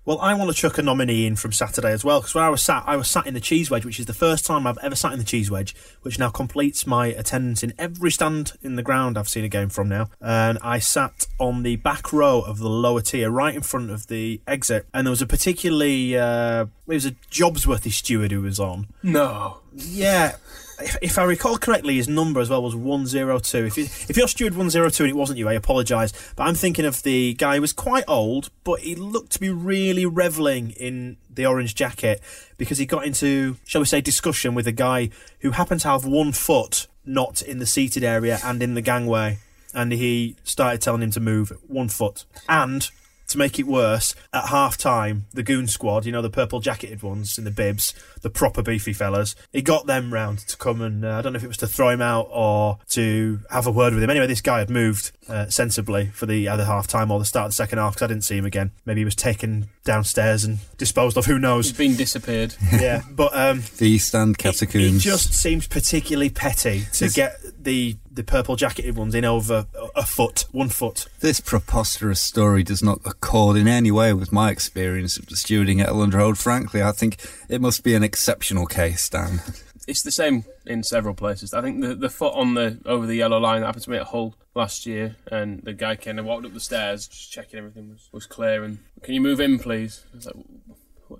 Well, 0.05 0.19
I 0.19 0.35
want 0.35 0.51
to 0.51 0.55
chuck 0.55 0.77
a 0.77 0.83
nominee 0.83 1.25
in 1.25 1.35
from 1.35 1.51
Saturday 1.51 1.91
as 1.91 2.05
well 2.05 2.19
because 2.19 2.35
where 2.35 2.43
I 2.43 2.49
was 2.49 2.61
sat, 2.61 2.83
I 2.85 2.95
was 2.95 3.09
sat 3.09 3.25
in 3.25 3.33
the 3.33 3.39
cheese 3.39 3.71
wedge, 3.71 3.85
which 3.85 3.99
is 3.99 4.05
the 4.05 4.13
first 4.13 4.45
time 4.45 4.67
I've 4.67 4.77
ever 4.83 4.95
sat 4.95 5.13
in 5.13 5.17
the 5.17 5.25
cheese 5.25 5.49
wedge, 5.49 5.75
which 6.03 6.19
now 6.19 6.29
completes 6.29 6.85
my 6.85 7.07
attendance 7.07 7.63
in 7.63 7.73
every 7.79 8.11
stand 8.11 8.53
in 8.61 8.75
the 8.75 8.83
ground 8.83 9.17
I've 9.17 9.27
seen 9.27 9.43
a 9.43 9.49
game 9.49 9.69
from 9.69 9.89
now. 9.89 10.09
And 10.21 10.59
I 10.61 10.77
sat 10.77 11.25
on 11.39 11.63
the 11.63 11.77
back 11.77 12.13
row 12.13 12.41
of 12.41 12.59
the 12.59 12.69
lower 12.69 13.01
tier, 13.01 13.31
right 13.31 13.55
in 13.55 13.63
front 13.63 13.89
of 13.89 14.05
the 14.05 14.41
exit, 14.45 14.85
and 14.93 15.07
there 15.07 15.11
was 15.11 15.23
a 15.23 15.27
particularly 15.27 16.15
uh, 16.15 16.65
it 16.87 16.93
was 16.93 17.07
a 17.07 17.11
Jobsworthy 17.31 17.91
steward 17.91 18.31
who 18.31 18.41
was 18.41 18.59
on. 18.59 18.87
No. 19.01 19.61
Yeah. 19.73 20.35
If, 20.79 20.97
if 21.01 21.17
I 21.17 21.23
recall 21.23 21.57
correctly, 21.57 21.95
his 21.95 22.07
number 22.07 22.39
as 22.39 22.49
well 22.49 22.61
was 22.61 22.75
102. 22.75 23.65
If, 23.65 23.77
you, 23.77 23.83
if 23.83 24.17
you're 24.17 24.27
steward 24.27 24.55
102 24.55 25.03
and 25.03 25.09
it 25.09 25.15
wasn't 25.15 25.39
you, 25.39 25.47
I 25.47 25.53
apologise. 25.53 26.11
But 26.35 26.43
I'm 26.43 26.55
thinking 26.55 26.85
of 26.85 27.03
the 27.03 27.33
guy 27.35 27.55
who 27.55 27.61
was 27.61 27.73
quite 27.73 28.03
old, 28.07 28.49
but 28.63 28.81
he 28.81 28.95
looked 28.95 29.31
to 29.33 29.39
be 29.39 29.49
really 29.49 30.05
revelling 30.05 30.71
in 30.71 31.17
the 31.29 31.45
orange 31.45 31.75
jacket 31.75 32.21
because 32.57 32.77
he 32.77 32.85
got 32.85 33.05
into, 33.05 33.57
shall 33.65 33.81
we 33.81 33.85
say, 33.85 34.01
discussion 34.01 34.55
with 34.55 34.67
a 34.67 34.71
guy 34.71 35.09
who 35.39 35.51
happened 35.51 35.81
to 35.81 35.87
have 35.87 36.05
one 36.05 36.31
foot 36.31 36.87
not 37.05 37.41
in 37.41 37.59
the 37.59 37.65
seated 37.65 38.03
area 38.03 38.39
and 38.43 38.61
in 38.63 38.73
the 38.73 38.81
gangway. 38.81 39.37
And 39.73 39.91
he 39.91 40.35
started 40.43 40.81
telling 40.81 41.01
him 41.01 41.11
to 41.11 41.19
move 41.19 41.51
one 41.67 41.89
foot. 41.89 42.25
And 42.47 42.89
to 43.27 43.37
make 43.37 43.57
it 43.59 43.65
worse, 43.67 44.13
at 44.33 44.49
half 44.49 44.77
time, 44.77 45.25
the 45.33 45.43
goon 45.43 45.67
squad, 45.67 46.05
you 46.05 46.11
know, 46.11 46.21
the 46.21 46.29
purple 46.29 46.59
jacketed 46.59 47.01
ones 47.01 47.37
in 47.37 47.43
the 47.43 47.51
bibs, 47.51 47.93
the 48.21 48.29
proper 48.29 48.61
beefy 48.61 48.93
fellas, 48.93 49.35
he 49.51 49.61
got 49.61 49.87
them 49.87 50.13
round 50.13 50.39
to 50.39 50.57
come 50.57 50.81
and 50.81 51.03
uh, 51.03 51.17
I 51.17 51.21
don't 51.21 51.33
know 51.33 51.37
if 51.37 51.43
it 51.43 51.47
was 51.47 51.57
to 51.57 51.67
throw 51.67 51.89
him 51.89 52.01
out 52.01 52.27
or 52.31 52.77
to 52.89 53.39
have 53.49 53.65
a 53.67 53.71
word 53.71 53.93
with 53.93 54.03
him. 54.03 54.09
Anyway, 54.09 54.27
this 54.27 54.41
guy 54.41 54.59
had 54.59 54.69
moved 54.69 55.11
uh, 55.27 55.47
sensibly 55.49 56.07
for 56.07 56.25
the 56.27 56.47
either 56.49 56.65
half 56.65 56.87
time 56.87 57.09
or 57.11 57.17
the 57.19 57.25
start 57.25 57.45
of 57.45 57.51
the 57.51 57.55
second 57.55 57.79
half 57.79 57.93
because 57.95 58.03
I 58.05 58.07
didn't 58.07 58.23
see 58.25 58.37
him 58.37 58.45
again. 58.45 58.71
Maybe 58.85 59.01
he 59.01 59.05
was 59.05 59.15
taken 59.15 59.69
downstairs 59.83 60.43
and 60.43 60.59
disposed 60.77 61.17
of, 61.17 61.25
who 61.25 61.39
knows. 61.39 61.67
He's 61.69 61.77
been 61.77 61.95
disappeared. 61.95 62.55
yeah, 62.73 63.01
but 63.11 63.35
um, 63.35 63.63
The 63.77 63.87
East 63.89 64.09
Stand 64.09 64.35
it 64.35 64.37
catacombs. 64.37 65.03
just 65.03 65.33
seems 65.33 65.67
particularly 65.67 66.29
petty 66.29 66.81
to 66.93 67.05
It's- 67.05 67.13
get 67.13 67.37
the 67.63 67.97
the 68.15 68.23
purple 68.23 68.55
jacketed 68.55 68.95
ones 68.95 69.13
in 69.13 69.25
over 69.25 69.67
a- 69.75 69.99
a 69.99 70.05
foot, 70.05 70.45
one 70.51 70.69
foot. 70.69 71.05
This 71.19 71.39
preposterous 71.39 72.21
story 72.21 72.63
does 72.63 72.81
not 72.81 72.99
accord 73.05 73.57
in 73.57 73.67
any 73.67 73.91
way 73.91 74.13
with 74.13 74.31
my 74.31 74.49
experience 74.51 75.17
of 75.17 75.25
stewarding 75.25 75.81
at 75.81 75.89
Elland 75.89 76.13
Road. 76.13 76.37
Frankly, 76.37 76.81
I 76.81 76.91
think 76.91 77.17
it 77.49 77.61
must 77.61 77.83
be 77.83 77.93
an 77.93 78.03
exceptional 78.03 78.65
case, 78.65 79.07
Dan. 79.09 79.41
It's 79.87 80.01
the 80.01 80.11
same 80.11 80.45
in 80.65 80.81
several 80.83 81.13
places. 81.13 81.53
I 81.53 81.61
think 81.61 81.81
the 81.81 81.93
the 81.93 82.09
foot 82.09 82.33
on 82.33 82.55
the 82.55 82.79
over 82.85 83.05
the 83.05 83.15
yellow 83.15 83.37
line 83.37 83.61
that 83.61 83.67
happened 83.67 83.83
to 83.83 83.91
me 83.91 83.97
at 83.97 84.07
Hull 84.07 84.35
last 84.55 84.85
year, 84.87 85.15
and 85.31 85.61
the 85.63 85.73
guy 85.73 85.95
came 85.95 86.17
and 86.17 86.25
walked 86.27 86.45
up 86.45 86.53
the 86.53 86.59
stairs, 86.59 87.07
just 87.07 87.31
checking 87.31 87.59
everything 87.59 87.91
was, 87.91 88.09
was 88.11 88.25
clear. 88.25 88.63
And 88.63 88.79
can 89.03 89.13
you 89.13 89.21
move 89.21 89.39
in, 89.39 89.59
please? 89.59 90.03
I 90.11 90.15
was 90.15 90.25
like, 90.25 90.35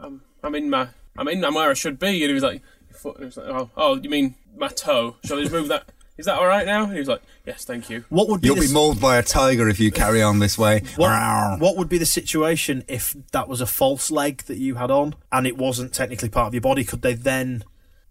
I'm, 0.01 0.21
I'm 0.41 0.55
in 0.55 0.69
my, 0.69 0.87
I'm 1.17 1.27
in, 1.27 1.43
I'm 1.45 1.53
where 1.53 1.69
I 1.69 1.73
should 1.75 1.99
be. 1.99 2.07
And 2.23 2.29
he 2.29 2.33
was 2.33 2.41
like, 2.41 2.61
your 2.89 2.97
foot. 2.97 3.17
And 3.17 3.25
I 3.25 3.27
was 3.27 3.37
like, 3.37 3.47
oh, 3.49 3.69
oh, 3.77 3.95
you 3.97 4.09
mean 4.09 4.33
my 4.57 4.69
toe? 4.69 5.17
Shall 5.25 5.37
I 5.37 5.41
just 5.41 5.53
move 5.53 5.67
that? 5.67 5.83
Is 6.17 6.25
that 6.27 6.37
all 6.39 6.47
right 6.47 6.65
now? 6.65 6.83
And 6.85 6.93
he 6.93 6.99
was 6.99 7.07
like, 7.09 7.21
yes, 7.45 7.65
thank 7.65 7.89
you. 7.89 8.05
What 8.09 8.29
would 8.29 8.39
be 8.41 8.47
You'll 8.47 8.55
the 8.55 8.67
be 8.67 8.73
mauled 8.73 9.01
by 9.01 9.17
a 9.17 9.23
tiger 9.23 9.67
if 9.67 9.79
you 9.81 9.91
carry 9.91 10.21
on 10.21 10.39
this 10.39 10.57
way. 10.57 10.81
What, 10.95 11.59
what 11.59 11.75
would 11.75 11.89
be 11.89 11.97
the 11.97 12.05
situation 12.05 12.85
if 12.87 13.15
that 13.33 13.47
was 13.49 13.59
a 13.59 13.65
false 13.65 14.09
leg 14.09 14.43
that 14.43 14.57
you 14.57 14.75
had 14.75 14.91
on 14.91 15.15
and 15.31 15.45
it 15.45 15.57
wasn't 15.57 15.93
technically 15.93 16.29
part 16.29 16.47
of 16.47 16.53
your 16.53 16.61
body? 16.61 16.85
Could 16.85 17.01
they 17.01 17.15
then 17.15 17.65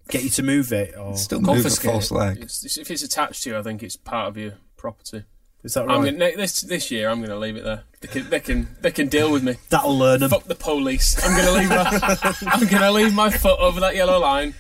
get 0.09 0.23
you 0.23 0.29
to 0.31 0.43
move 0.43 0.71
it? 0.73 0.95
Or 0.99 1.17
Still 1.17 1.41
move 1.41 1.49
a 1.51 1.53
Confiscate 1.63 1.91
false 1.91 2.11
it. 2.11 2.15
leg. 2.15 2.37
It's- 2.37 2.65
it's- 2.65 2.77
if 2.77 2.91
it's 2.91 3.03
attached 3.03 3.43
to 3.45 3.51
you, 3.51 3.59
I 3.59 3.63
think 3.63 3.83
it's 3.83 3.97
part 3.97 4.29
of 4.29 4.37
your 4.37 4.53
property. 4.77 5.25
is 5.63 5.73
that 5.73 5.89
I'm 5.89 6.03
right? 6.03 6.13
gonna, 6.19 6.37
this 6.37 6.61
this 6.61 6.91
year, 6.91 7.09
I'm 7.09 7.21
going 7.21 7.31
to 7.31 7.39
leave 7.39 7.57
it 7.57 7.65
there. 7.65 7.85
They 8.03 8.09
can 8.09 8.29
they 8.29 8.41
can 8.41 8.77
they 8.83 8.91
can 8.91 9.09
deal 9.09 9.33
with 9.33 9.43
me. 9.43 9.55
That'll 9.71 9.97
learn 9.99 10.21
them. 10.21 10.29
Fuck 10.29 10.45
the 10.45 10.55
police. 10.55 11.17
I'm 11.25 11.35
going 11.35 11.47
to 11.47 11.53
leave 11.53 11.69
my 11.71 12.19
I'm 12.53 12.61
going 12.69 12.83
to 12.83 12.93
leave 12.93 13.15
my 13.15 13.31
foot 13.31 13.59
over 13.59 13.81
that 13.81 13.97
yellow 13.97 14.19
line. 14.21 14.53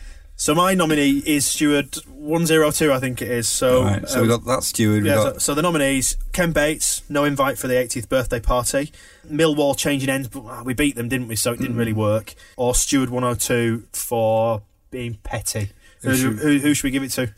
So 0.44 0.54
my 0.54 0.74
nominee 0.74 1.22
is 1.24 1.46
Steward 1.46 1.94
one 2.04 2.44
zero 2.44 2.70
two, 2.70 2.92
I 2.92 3.00
think 3.00 3.22
it 3.22 3.30
is. 3.30 3.48
So, 3.48 3.82
Right, 3.82 4.06
so 4.06 4.16
um, 4.16 4.22
we 4.24 4.28
got 4.28 4.44
that 4.44 4.62
steward. 4.62 5.06
Yeah, 5.06 5.14
got 5.14 5.32
so, 5.32 5.38
so 5.38 5.54
the 5.54 5.62
nominees: 5.62 6.18
Ken 6.34 6.52
Bates, 6.52 7.00
no 7.08 7.24
invite 7.24 7.56
for 7.56 7.66
the 7.66 7.76
80th 7.76 8.10
birthday 8.10 8.40
party. 8.40 8.92
Millwall 9.26 9.74
changing 9.74 10.10
ends, 10.10 10.28
but 10.28 10.44
ah, 10.44 10.62
we 10.62 10.74
beat 10.74 10.96
them, 10.96 11.08
didn't 11.08 11.28
we? 11.28 11.36
So 11.36 11.54
it 11.54 11.60
didn't 11.60 11.76
really 11.76 11.94
work. 11.94 12.34
Or 12.58 12.74
Steward 12.74 13.08
102 13.08 13.84
for 13.92 14.60
being 14.90 15.14
petty. 15.22 15.70
Who, 16.02 16.10
Who 16.10 16.32
who, 16.32 16.58
who, 16.58 16.74
should 16.74 16.84
we 16.84 16.90
give 16.90 17.02
it 17.02 17.12
to? 17.12 17.32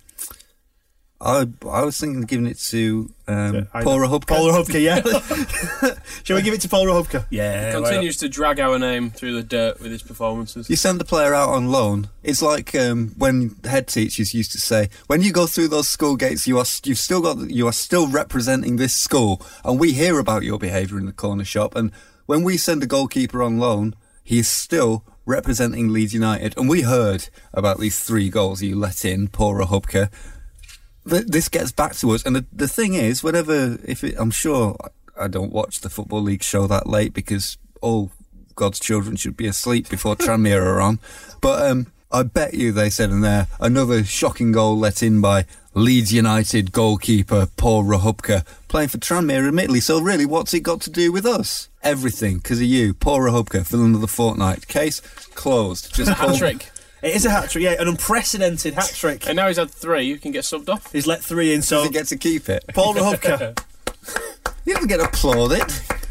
I, 1.18 1.46
I 1.66 1.82
was 1.82 1.98
thinking 1.98 2.22
of 2.22 2.28
giving 2.28 2.46
it 2.46 2.58
to 2.58 3.10
um, 3.26 3.68
I 3.72 3.82
Paul 3.82 4.00
know. 4.00 4.06
Rachubka. 4.06 4.26
Paul 4.26 4.48
Rachubka, 4.50 4.80
yeah. 4.80 5.94
Shall 6.24 6.36
we 6.36 6.42
give 6.42 6.52
it 6.52 6.60
to 6.60 6.68
Paul 6.68 6.84
Rachubka? 6.84 7.26
Yeah. 7.30 7.68
He 7.68 7.72
Continues 7.72 8.18
to 8.18 8.28
drag 8.28 8.60
our 8.60 8.78
name 8.78 9.10
through 9.10 9.32
the 9.32 9.42
dirt 9.42 9.80
with 9.80 9.92
his 9.92 10.02
performances. 10.02 10.68
You 10.68 10.76
send 10.76 11.00
the 11.00 11.06
player 11.06 11.34
out 11.34 11.48
on 11.48 11.70
loan. 11.70 12.10
It's 12.22 12.42
like 12.42 12.74
um, 12.74 13.14
when 13.16 13.56
head 13.64 13.88
teachers 13.88 14.34
used 14.34 14.52
to 14.52 14.60
say, 14.60 14.90
"When 15.06 15.22
you 15.22 15.32
go 15.32 15.46
through 15.46 15.68
those 15.68 15.88
school 15.88 16.16
gates, 16.16 16.46
you 16.46 16.58
are 16.58 16.66
you've 16.84 16.98
still 16.98 17.22
got 17.22 17.50
you 17.50 17.66
are 17.66 17.72
still 17.72 18.08
representing 18.08 18.76
this 18.76 18.94
school, 18.94 19.40
and 19.64 19.80
we 19.80 19.92
hear 19.92 20.18
about 20.18 20.42
your 20.42 20.58
behaviour 20.58 20.98
in 20.98 21.06
the 21.06 21.12
corner 21.12 21.44
shop. 21.44 21.74
And 21.74 21.92
when 22.26 22.42
we 22.42 22.58
send 22.58 22.82
a 22.82 22.86
goalkeeper 22.86 23.42
on 23.42 23.58
loan, 23.58 23.94
he 24.22 24.40
is 24.40 24.48
still 24.48 25.04
representing 25.24 25.92
Leeds 25.92 26.14
United. 26.14 26.56
And 26.56 26.68
we 26.68 26.82
heard 26.82 27.28
about 27.52 27.78
these 27.78 28.00
three 28.02 28.28
goals 28.28 28.62
you 28.62 28.76
let 28.76 29.04
in, 29.04 29.28
poor 29.28 29.58
Rachubka. 29.60 30.10
Th- 31.08 31.24
This 31.26 31.48
gets 31.48 31.72
back 31.72 31.94
to 31.96 32.10
us, 32.12 32.24
and 32.24 32.36
the, 32.36 32.44
the 32.52 32.68
thing 32.68 32.94
is, 32.94 33.22
whenever 33.22 33.78
if 33.84 34.02
it, 34.04 34.14
I'm 34.18 34.30
sure 34.30 34.76
I 35.18 35.28
don't 35.28 35.52
watch 35.52 35.80
the 35.80 35.90
football 35.90 36.22
league 36.22 36.42
show 36.42 36.66
that 36.66 36.86
late 36.86 37.12
because 37.14 37.58
all 37.80 38.10
God's 38.54 38.80
children 38.80 39.16
should 39.16 39.36
be 39.36 39.46
asleep 39.46 39.88
before 39.88 40.16
Tranmere 40.16 40.62
are 40.62 40.80
on. 40.80 40.98
But 41.40 41.70
um, 41.70 41.86
I 42.10 42.22
bet 42.22 42.54
you 42.54 42.72
they 42.72 42.90
said 42.90 43.10
in 43.10 43.20
there 43.20 43.48
another 43.60 44.04
shocking 44.04 44.52
goal 44.52 44.78
let 44.78 45.02
in 45.02 45.20
by 45.20 45.44
Leeds 45.74 46.12
United 46.12 46.72
goalkeeper 46.72 47.48
Paul 47.58 47.84
Rachubka 47.84 48.46
playing 48.68 48.88
for 48.88 48.98
Tranmere, 48.98 49.46
admittedly. 49.48 49.80
So 49.80 50.00
really, 50.00 50.24
what's 50.24 50.54
it 50.54 50.60
got 50.60 50.80
to 50.82 50.90
do 50.90 51.12
with 51.12 51.26
us? 51.26 51.68
Everything 51.82 52.38
because 52.38 52.58
of 52.60 52.64
you, 52.66 52.94
Paul 52.94 53.20
Rachubka, 53.20 53.66
for 53.66 53.76
another 53.76 54.06
fortnight. 54.06 54.66
Case 54.68 55.00
closed. 55.34 55.94
Just 55.94 56.10
Hat 56.18 56.36
trick. 56.36 56.70
It 57.02 57.14
is 57.14 57.26
a 57.26 57.30
hat 57.30 57.50
trick, 57.50 57.62
yeah, 57.64 57.80
an 57.80 57.88
unprecedented 57.88 58.74
hat 58.74 58.90
trick. 58.94 59.26
And 59.26 59.36
now 59.36 59.48
he's 59.48 59.58
had 59.58 59.70
three. 59.70 60.04
You 60.04 60.18
can 60.18 60.32
get 60.32 60.44
subbed 60.44 60.68
off. 60.68 60.90
He's 60.92 61.06
let 61.06 61.22
three 61.22 61.52
in, 61.52 61.62
so 61.62 61.78
Does 61.78 61.86
he 61.88 61.92
get 61.92 62.06
to 62.08 62.16
keep 62.16 62.48
it? 62.48 62.64
Paul 62.74 62.94
Rachubka. 62.94 63.58
He 64.64 64.72
doesn't 64.72 64.88
get 64.88 64.98
applauded. 64.98 65.62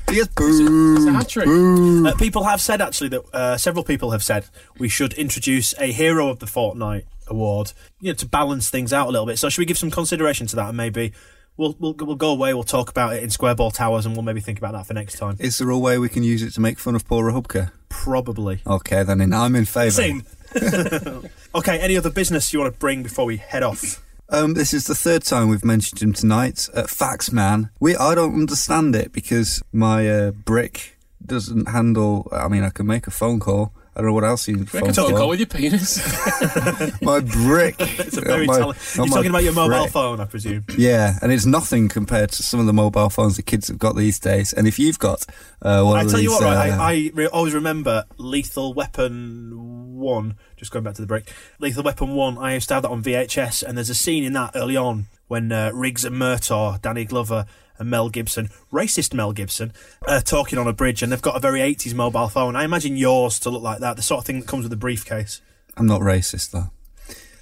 He 0.08 0.16
gets 0.16 0.30
It's 0.30 0.60
boo. 0.62 1.10
a 1.10 1.12
hat 1.12 1.28
trick. 1.28 1.46
Uh, 1.48 2.16
people 2.18 2.46
have 2.46 2.62
said 2.62 2.80
actually 2.82 3.10
that 3.10 3.22
uh, 3.34 3.58
several 3.58 3.84
people 3.84 4.12
have 4.12 4.24
said 4.24 4.46
we 4.78 4.88
should 4.88 5.12
introduce 5.14 5.74
a 5.78 5.92
hero 5.92 6.30
of 6.30 6.40
the 6.40 6.48
fortnight 6.48 7.06
award, 7.28 7.74
you 8.00 8.12
know, 8.12 8.16
to 8.16 8.26
balance 8.26 8.70
things 8.70 8.94
out 8.94 9.08
a 9.08 9.12
little 9.12 9.26
bit. 9.26 9.40
So 9.40 9.50
should 9.50 9.60
we 9.60 9.66
give 9.66 9.78
some 9.78 9.92
consideration 9.92 10.48
to 10.48 10.56
that 10.56 10.70
and 10.70 10.78
maybe 10.78 11.12
we'll 11.58 11.76
we'll, 11.80 11.94
we'll 12.00 12.16
go 12.16 12.32
away, 12.32 12.54
we'll 12.54 12.64
talk 12.64 12.90
about 12.90 13.14
it 13.14 13.24
in 13.24 13.30
Square 13.30 13.56
Ball 13.56 13.72
Towers, 13.72 14.06
and 14.06 14.16
we'll 14.16 14.24
maybe 14.24 14.40
think 14.40 14.58
about 14.58 14.72
that 14.72 14.88
for 14.88 14.94
next 14.94 15.18
time. 15.18 15.36
Is 15.40 15.58
there 15.58 15.70
a 15.70 15.78
way 15.78 15.98
we 15.98 16.08
can 16.08 16.24
use 16.24 16.42
it 16.42 16.52
to 16.52 16.62
make 16.62 16.80
fun 16.80 16.96
of 16.96 17.06
Paul 17.06 17.24
Rachubka? 17.24 17.72
Probably. 17.90 18.62
Okay, 18.66 19.04
then 19.04 19.20
in, 19.20 19.34
I'm 19.34 19.54
in 19.56 19.66
favour. 19.66 19.92
Same. 19.92 20.24
okay. 21.56 21.80
Any 21.80 21.98
other 21.98 22.10
business 22.10 22.52
you 22.54 22.60
want 22.60 22.74
to 22.74 22.80
bring 22.80 23.04
before 23.04 23.26
we 23.26 23.38
head 23.38 23.64
off? 23.64 24.02
Um, 24.30 24.54
this 24.56 24.74
is 24.74 24.88
the 24.88 24.96
third 24.96 25.24
time 25.24 25.50
we've 25.50 25.64
mentioned 25.66 26.02
him 26.02 26.14
tonight. 26.14 26.68
Uh, 26.74 26.84
Faxman. 26.84 27.70
We 27.80 27.96
I 27.96 28.16
don't 28.16 28.34
understand 28.34 28.96
it 28.96 29.12
because 29.12 29.62
my 29.72 30.10
uh, 30.10 30.32
brick 30.32 30.98
doesn't 31.24 31.68
handle. 31.70 32.28
I 32.32 32.48
mean, 32.48 32.64
I 32.64 32.70
can 32.70 32.88
make 32.88 33.06
a 33.08 33.12
phone 33.12 33.40
call. 33.40 33.74
I 33.98 34.02
don't 34.02 34.08
know 34.10 34.14
what 34.14 34.26
else 34.26 34.46
you 34.50 34.58
Make 34.58 34.68
phone 34.70 34.90
a 34.90 34.94
phone 34.94 35.10
call. 35.12 35.18
call 35.18 35.30
with 35.30 35.40
your 35.40 35.48
penis. 35.48 36.02
my 37.02 37.22
brick. 37.22 37.76
It's 37.80 38.18
a 38.18 38.22
very 38.22 38.46
my- 38.46 38.58
talent. 38.58 38.78
You're 38.96 39.06
talking 39.08 39.30
about 39.30 39.44
your 39.44 39.54
mobile 39.54 39.84
brick. 39.84 39.92
phone, 39.92 40.20
I 40.20 40.26
presume. 40.26 40.66
Yeah, 40.78 41.18
and 41.22 41.32
it's 41.32 41.46
nothing 41.46 41.88
compared 41.88 42.32
to 42.32 42.44
some 42.44 42.60
of 42.60 42.66
the 42.66 42.74
mobile 42.74 43.10
phones 43.10 43.38
the 43.38 43.42
kids 43.42 43.70
have 43.70 43.80
got 43.80 43.96
these 43.96 44.20
days. 44.20 44.52
And 44.52 44.68
if 44.68 44.80
you've 44.80 45.00
got 45.00 45.26
uh, 45.62 45.82
one 45.84 45.98
I 46.00 46.02
of 46.02 46.12
tell 46.12 46.20
you 46.20 46.30
these, 46.32 46.42
what, 46.42 46.44
right, 46.44 46.72
uh, 46.72 46.76
I, 46.82 46.92
I 46.92 47.12
re- 47.14 47.28
always 47.28 47.54
remember 47.54 48.04
Lethal 48.18 48.74
Weapon 48.74 49.96
1, 49.96 50.36
just 50.66 50.74
going 50.74 50.84
back 50.84 50.96
to 50.96 51.02
the 51.02 51.08
break. 51.08 51.32
Lethal 51.60 51.84
Weapon 51.84 52.14
1, 52.14 52.38
I 52.38 52.56
used 52.56 52.68
to 52.70 52.74
have 52.76 52.84
that 52.84 52.90
on 52.90 53.04
VHS, 53.04 53.64
and 53.64 53.78
there's 53.78 53.90
a 53.90 53.96
scene 53.96 54.24
in 54.24 54.34
that 54.34 54.52
early 54.56 54.76
on 54.76 55.06
when 55.28 55.52
uh, 55.52 55.72
Riggs 55.74 56.06
and 56.06 56.16
Murtaugh, 56.16 56.82
Danny 56.82 57.06
Glover, 57.06 57.46
and 57.78 57.90
Mel 57.90 58.10
Gibson, 58.10 58.50
racist 58.72 59.14
Mel 59.14 59.34
Gibson, 59.34 59.74
are 60.08 60.22
talking 60.22 60.58
on 60.58 60.68
a 60.68 60.74
bridge, 60.74 61.04
and 61.04 61.12
they've 61.12 61.22
got 61.22 61.36
a 61.36 61.40
very 61.40 61.60
80s 61.60 61.94
mobile 61.94 62.30
phone. 62.30 62.56
I 62.56 62.64
imagine 62.64 62.96
yours 62.96 63.40
to 63.40 63.50
look 63.50 63.64
like 63.64 63.80
that, 63.80 63.96
the 63.96 64.02
sort 64.02 64.20
of 64.20 64.26
thing 64.26 64.40
that 64.40 64.48
comes 64.48 64.64
with 64.64 64.74
a 64.74 64.78
briefcase. 64.78 65.42
I'm 65.78 65.88
not 65.88 66.02
racist 66.02 66.52
though. 66.52 66.70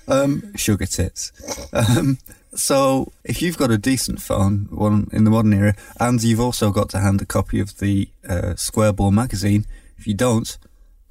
Um, 0.08 0.56
sugar 0.56 0.86
tits. 0.86 1.32
Um, 1.72 2.18
so 2.56 3.12
if 3.24 3.42
you've 3.42 3.58
got 3.58 3.72
a 3.72 3.78
decent 3.78 4.22
phone, 4.22 4.68
one 4.70 5.08
in 5.12 5.24
the 5.24 5.32
modern 5.32 5.54
era, 5.54 5.76
and 6.00 6.22
you've 6.22 6.40
also 6.40 6.72
got 6.72 6.90
to 6.90 7.00
hand 7.00 7.22
a 7.22 7.26
copy 7.26 7.60
of 7.60 7.78
the 7.78 8.10
uh, 8.28 8.56
Square 8.56 8.94
Ball 8.94 9.12
magazine, 9.12 9.66
if 9.98 10.08
you 10.08 10.14
don't, 10.14 10.58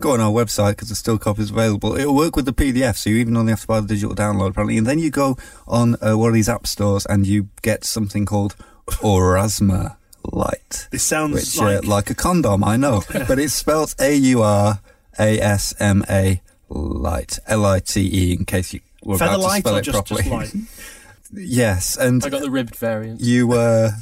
go 0.02 0.12
on 0.12 0.20
our 0.20 0.32
website 0.32 0.72
because 0.72 0.88
there's 0.88 0.98
still 0.98 1.18
copies 1.18 1.50
available. 1.50 1.96
It'll 1.96 2.14
work 2.14 2.36
with 2.36 2.44
the 2.44 2.52
PDF, 2.52 2.96
so 2.96 3.08
you 3.08 3.16
even 3.16 3.36
only 3.36 3.52
have 3.52 3.60
to 3.62 3.66
buy 3.66 3.80
the 3.80 3.86
digital 3.86 4.14
download 4.14 4.50
apparently. 4.50 4.76
And 4.76 4.86
then 4.86 4.98
you 4.98 5.10
go 5.10 5.36
on 5.66 5.96
uh, 6.02 6.18
one 6.18 6.28
of 6.28 6.34
these 6.34 6.48
app 6.48 6.66
stores 6.66 7.06
and 7.06 7.26
you 7.26 7.48
get 7.62 7.84
something 7.84 8.26
called 8.26 8.56
Aurasma 8.86 9.96
Lite. 10.24 10.88
This 10.90 11.02
sounds 11.02 11.34
which, 11.34 11.58
like 11.58 11.84
uh, 11.84 11.88
like 11.88 12.10
a 12.10 12.14
condom, 12.14 12.64
I 12.64 12.76
know, 12.76 13.02
but 13.28 13.38
it's 13.38 13.54
spelled 13.54 13.94
A 13.98 14.14
U 14.14 14.42
R 14.42 14.80
A 15.18 15.40
S 15.40 15.74
M 15.80 16.04
A 16.10 16.42
Light 16.68 17.38
L 17.46 17.64
I 17.64 17.80
T 17.80 18.08
E 18.12 18.32
in 18.34 18.44
case 18.44 18.72
you 18.74 18.80
were 19.02 19.18
feather 19.18 19.36
about 19.36 19.54
to 19.54 19.58
spell 19.60 19.74
or 19.74 19.78
it 19.78 19.82
just, 19.82 19.94
properly. 19.94 20.22
just 20.22 20.54
light. 20.54 20.64
yes, 21.32 21.96
and 21.96 22.24
I 22.24 22.28
got 22.28 22.42
the 22.42 22.50
ribbed 22.50 22.76
variant. 22.76 23.20
you 23.20 23.52
uh, 23.52 23.92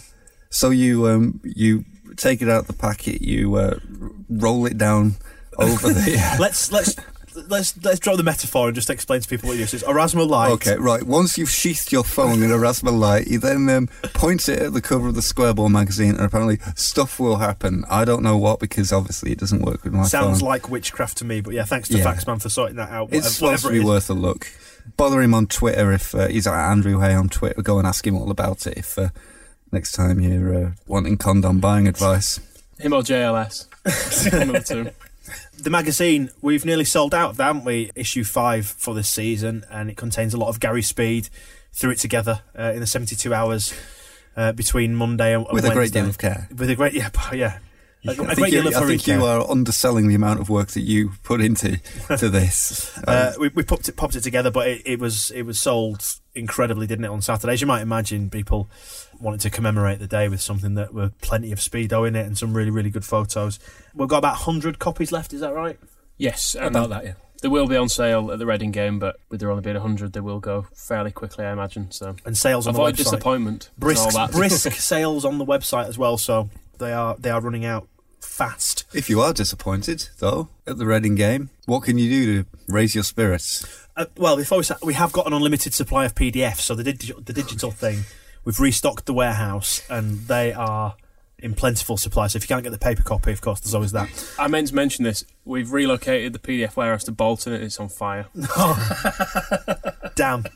so 0.50 0.70
you 0.70 1.08
um, 1.08 1.40
you 1.42 1.84
take 2.16 2.42
it 2.42 2.48
out 2.48 2.62
of 2.62 2.66
the 2.66 2.74
packet, 2.74 3.22
you 3.22 3.54
uh, 3.54 3.78
roll 4.28 4.66
it 4.66 4.76
down 4.76 5.16
over 5.60 5.88
the. 5.92 6.36
let's 6.40 6.72
let's 6.72 6.96
let's 7.48 7.76
let's 7.84 8.00
draw 8.00 8.16
the 8.16 8.22
metaphor 8.22 8.66
and 8.68 8.74
just 8.74 8.90
explain 8.90 9.20
to 9.20 9.28
people 9.28 9.48
what 9.48 9.58
it 9.58 9.62
is. 9.62 9.74
It's 9.74 9.84
Aurasma 9.84 10.28
Lite. 10.28 10.50
Okay, 10.52 10.76
right. 10.76 11.02
Once 11.02 11.38
you've 11.38 11.50
sheathed 11.50 11.92
your 11.92 12.02
phone 12.04 12.42
in 12.42 12.50
a 12.50 12.58
Raspberry 12.58 12.96
Light, 12.96 13.26
you 13.28 13.38
then 13.38 13.68
um, 13.70 13.86
point 14.14 14.48
it 14.48 14.58
at 14.60 14.72
the 14.72 14.80
cover 14.80 15.08
of 15.08 15.14
the 15.14 15.20
Squareball 15.20 15.70
magazine, 15.70 16.10
and 16.16 16.20
apparently 16.24 16.58
stuff 16.74 17.20
will 17.20 17.36
happen. 17.36 17.84
I 17.88 18.04
don't 18.04 18.22
know 18.22 18.36
what 18.36 18.58
because 18.60 18.92
obviously 18.92 19.32
it 19.32 19.38
doesn't 19.38 19.62
work 19.62 19.84
with 19.84 19.92
my 19.92 20.04
Sounds 20.04 20.40
phone. 20.40 20.48
like 20.48 20.68
witchcraft 20.68 21.18
to 21.18 21.24
me, 21.24 21.40
but 21.40 21.54
yeah, 21.54 21.64
thanks 21.64 21.88
to 21.90 21.98
Yeah. 21.98 22.04
Faxman 22.12 22.42
for 22.42 22.48
sorting 22.48 22.76
that 22.76 22.90
out. 22.90 23.10
it's 23.12 23.40
whatever 23.40 23.58
supposed 23.58 23.62
to 23.66 23.70
be 23.70 23.78
is. 23.78 23.84
worth 23.84 24.10
a 24.10 24.14
look. 24.14 24.48
Bother 24.96 25.20
him 25.22 25.34
on 25.34 25.46
Twitter 25.46 25.92
if 25.92 26.14
uh, 26.14 26.26
he's 26.28 26.46
at 26.46 26.54
Andrew 26.54 26.98
Hay 27.00 27.14
on 27.14 27.28
Twitter. 27.28 27.62
Go 27.62 27.78
and 27.78 27.86
ask 27.86 28.04
him 28.06 28.16
all 28.16 28.30
about 28.30 28.66
it 28.66 28.76
if 28.78 28.98
uh, 28.98 29.10
next 29.70 29.92
time 29.92 30.20
you're 30.20 30.66
uh, 30.66 30.70
wanting 30.86 31.16
condom 31.16 31.60
buying 31.60 31.86
advice. 31.86 32.40
Him 32.78 32.92
or 32.94 33.02
JLS. 33.02 33.66
The 35.56 35.70
magazine, 35.70 36.30
we've 36.40 36.64
nearly 36.64 36.84
sold 36.84 37.14
out 37.14 37.30
of 37.30 37.36
that, 37.36 37.44
haven't 37.46 37.64
we? 37.64 37.90
Issue 37.94 38.24
five 38.24 38.66
for 38.66 38.94
this 38.94 39.10
season, 39.10 39.64
and 39.70 39.90
it 39.90 39.96
contains 39.96 40.34
a 40.34 40.38
lot 40.38 40.48
of 40.48 40.60
Gary 40.60 40.82
Speed. 40.82 41.28
Threw 41.72 41.90
it 41.90 41.98
together 41.98 42.42
uh, 42.58 42.72
in 42.74 42.80
the 42.80 42.86
72 42.86 43.32
hours 43.32 43.72
uh, 44.36 44.52
between 44.52 44.94
Monday 44.94 45.34
and 45.34 45.44
and 45.46 45.54
With 45.54 45.64
a 45.64 45.68
great 45.68 45.76
Wednesday. 45.94 46.00
deal 46.00 46.08
of 46.08 46.18
care. 46.18 46.48
With 46.56 46.70
a 46.70 46.74
great, 46.76 46.92
yeah, 46.94 47.10
yeah. 47.32 47.58
A, 48.06 48.12
I 48.12 48.14
think, 48.14 48.38
great 48.38 48.52
you, 48.52 48.62
deal 48.62 48.68
of 48.68 48.82
I 48.82 48.86
think 48.86 49.06
you 49.06 49.24
are 49.26 49.48
underselling 49.50 50.08
the 50.08 50.14
amount 50.14 50.40
of 50.40 50.48
work 50.48 50.68
that 50.68 50.80
you 50.80 51.12
put 51.22 51.40
into 51.42 51.76
to 52.16 52.28
this. 52.30 52.96
Um, 52.98 53.04
Uh, 53.06 53.32
we, 53.38 53.48
we 53.48 53.62
popped 53.62 53.88
it, 53.88 53.96
popped 53.96 54.16
it 54.16 54.22
together, 54.22 54.50
but 54.50 54.66
it, 54.68 54.82
it 54.86 54.98
was 54.98 55.30
it 55.32 55.42
was 55.42 55.60
sold 55.60 56.02
incredibly, 56.34 56.86
didn't 56.86 57.04
it, 57.04 57.08
on 57.08 57.22
Saturday? 57.22 57.52
As 57.54 57.60
you 57.60 57.66
might 57.66 57.82
imagine, 57.82 58.30
people 58.30 58.68
wanted 59.20 59.40
to 59.40 59.50
commemorate 59.50 59.98
the 59.98 60.06
day 60.06 60.28
with 60.28 60.40
something 60.40 60.74
that 60.74 60.94
were 60.94 61.10
plenty 61.20 61.52
of 61.52 61.58
speedo 61.58 62.06
in 62.06 62.16
it 62.16 62.26
and 62.26 62.36
some 62.38 62.54
really 62.54 62.70
really 62.70 62.90
good 62.90 63.04
photos. 63.04 63.58
We've 63.94 64.08
got 64.08 64.18
about 64.18 64.36
hundred 64.36 64.78
copies 64.78 65.12
left. 65.12 65.32
Is 65.32 65.40
that 65.40 65.52
right? 65.54 65.78
Yes, 66.16 66.54
and 66.54 66.76
About 66.76 66.90
that, 66.90 67.04
yeah. 67.04 67.12
They 67.42 67.48
will 67.48 67.66
be 67.66 67.76
on 67.76 67.88
sale 67.88 68.30
at 68.30 68.38
the 68.38 68.44
Reading 68.44 68.70
game, 68.70 68.98
but 68.98 69.16
with 69.30 69.40
there 69.40 69.50
only 69.50 69.62
being 69.62 69.74
100, 69.76 70.12
they 70.12 70.20
will 70.20 70.40
go 70.40 70.66
fairly 70.74 71.10
quickly, 71.10 71.46
I 71.46 71.52
imagine. 71.52 71.90
So 71.90 72.14
And 72.26 72.36
sales 72.36 72.66
on 72.66 72.74
avoid 72.74 72.96
the 72.96 73.02
website. 73.02 73.04
disappointment. 73.04 73.70
Brisk 73.78 74.04
all 74.04 74.10
that. 74.10 74.32
brisk 74.32 74.70
sales 74.72 75.24
on 75.24 75.38
the 75.38 75.46
website 75.46 75.88
as 75.88 75.96
well. 75.96 76.18
So 76.18 76.50
they 76.78 76.92
are 76.92 77.16
they 77.18 77.30
are 77.30 77.40
running 77.40 77.64
out 77.64 77.88
fast. 78.20 78.84
If 78.92 79.08
you 79.08 79.22
are 79.22 79.32
disappointed, 79.32 80.08
though, 80.18 80.48
at 80.66 80.76
the 80.76 80.84
Reading 80.84 81.14
game, 81.14 81.48
what 81.64 81.82
can 81.84 81.96
you 81.96 82.10
do 82.10 82.42
to 82.42 82.48
raise 82.68 82.94
your 82.94 83.04
spirits? 83.04 83.64
Uh, 84.00 84.06
well, 84.16 84.34
before 84.34 84.56
we 84.56 84.64
start, 84.64 84.82
we 84.82 84.94
have 84.94 85.12
got 85.12 85.26
an 85.26 85.34
unlimited 85.34 85.74
supply 85.74 86.06
of 86.06 86.14
PDFs. 86.14 86.60
So 86.60 86.74
the 86.74 86.84
digital 86.84 87.20
the 87.20 87.34
digital 87.34 87.70
thing, 87.70 88.04
we've 88.46 88.58
restocked 88.58 89.04
the 89.04 89.12
warehouse, 89.12 89.82
and 89.90 90.20
they 90.20 90.54
are 90.54 90.94
in 91.38 91.52
plentiful 91.52 91.98
supply. 91.98 92.26
So 92.28 92.38
if 92.38 92.44
you 92.44 92.48
can't 92.48 92.62
get 92.62 92.70
the 92.70 92.78
paper 92.78 93.02
copy, 93.02 93.30
of 93.30 93.42
course, 93.42 93.60
there's 93.60 93.74
always 93.74 93.92
that. 93.92 94.08
I 94.38 94.48
meant 94.48 94.68
to 94.68 94.74
mention 94.74 95.04
this. 95.04 95.22
We've 95.44 95.70
relocated 95.70 96.32
the 96.32 96.38
PDF 96.38 96.76
warehouse 96.76 97.04
to 97.04 97.12
Bolton 97.12 97.52
and 97.52 97.62
it's 97.62 97.78
on 97.78 97.90
fire. 97.90 98.26
Damn. 100.14 100.46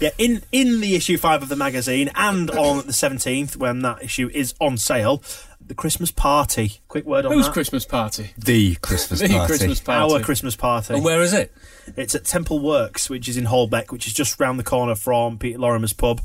Yeah, 0.00 0.10
in 0.18 0.42
in 0.50 0.80
the 0.80 0.96
issue 0.96 1.18
five 1.18 1.44
of 1.44 1.48
the 1.48 1.54
magazine, 1.54 2.10
and 2.16 2.50
on 2.50 2.84
the 2.88 2.92
seventeenth 2.92 3.56
when 3.56 3.82
that 3.82 4.02
issue 4.02 4.28
is 4.34 4.54
on 4.60 4.76
sale, 4.76 5.22
the 5.66 5.74
Christmas 5.74 6.10
party. 6.10 6.80
Quick 6.88 7.04
word 7.04 7.26
on 7.26 7.32
Whose 7.32 7.46
that. 7.46 7.52
Christmas 7.52 7.84
party? 7.84 8.30
The 8.38 8.76
Christmas 8.76 9.20
The 9.22 9.28
party. 9.28 9.46
Christmas 9.46 9.80
party. 9.80 10.14
Our 10.14 10.20
Christmas 10.20 10.56
party. 10.56 10.94
And 10.94 11.04
where 11.04 11.22
is 11.22 11.32
it? 11.32 11.52
It's 11.96 12.14
at 12.14 12.24
Temple 12.24 12.60
Works, 12.60 13.08
which 13.10 13.28
is 13.28 13.36
in 13.36 13.44
Holbeck, 13.44 13.90
which 13.90 14.06
is 14.06 14.12
just 14.12 14.38
round 14.40 14.58
the 14.58 14.64
corner 14.64 14.94
from 14.94 15.38
Peter 15.38 15.58
Lorimer's 15.58 15.92
pub. 15.92 16.20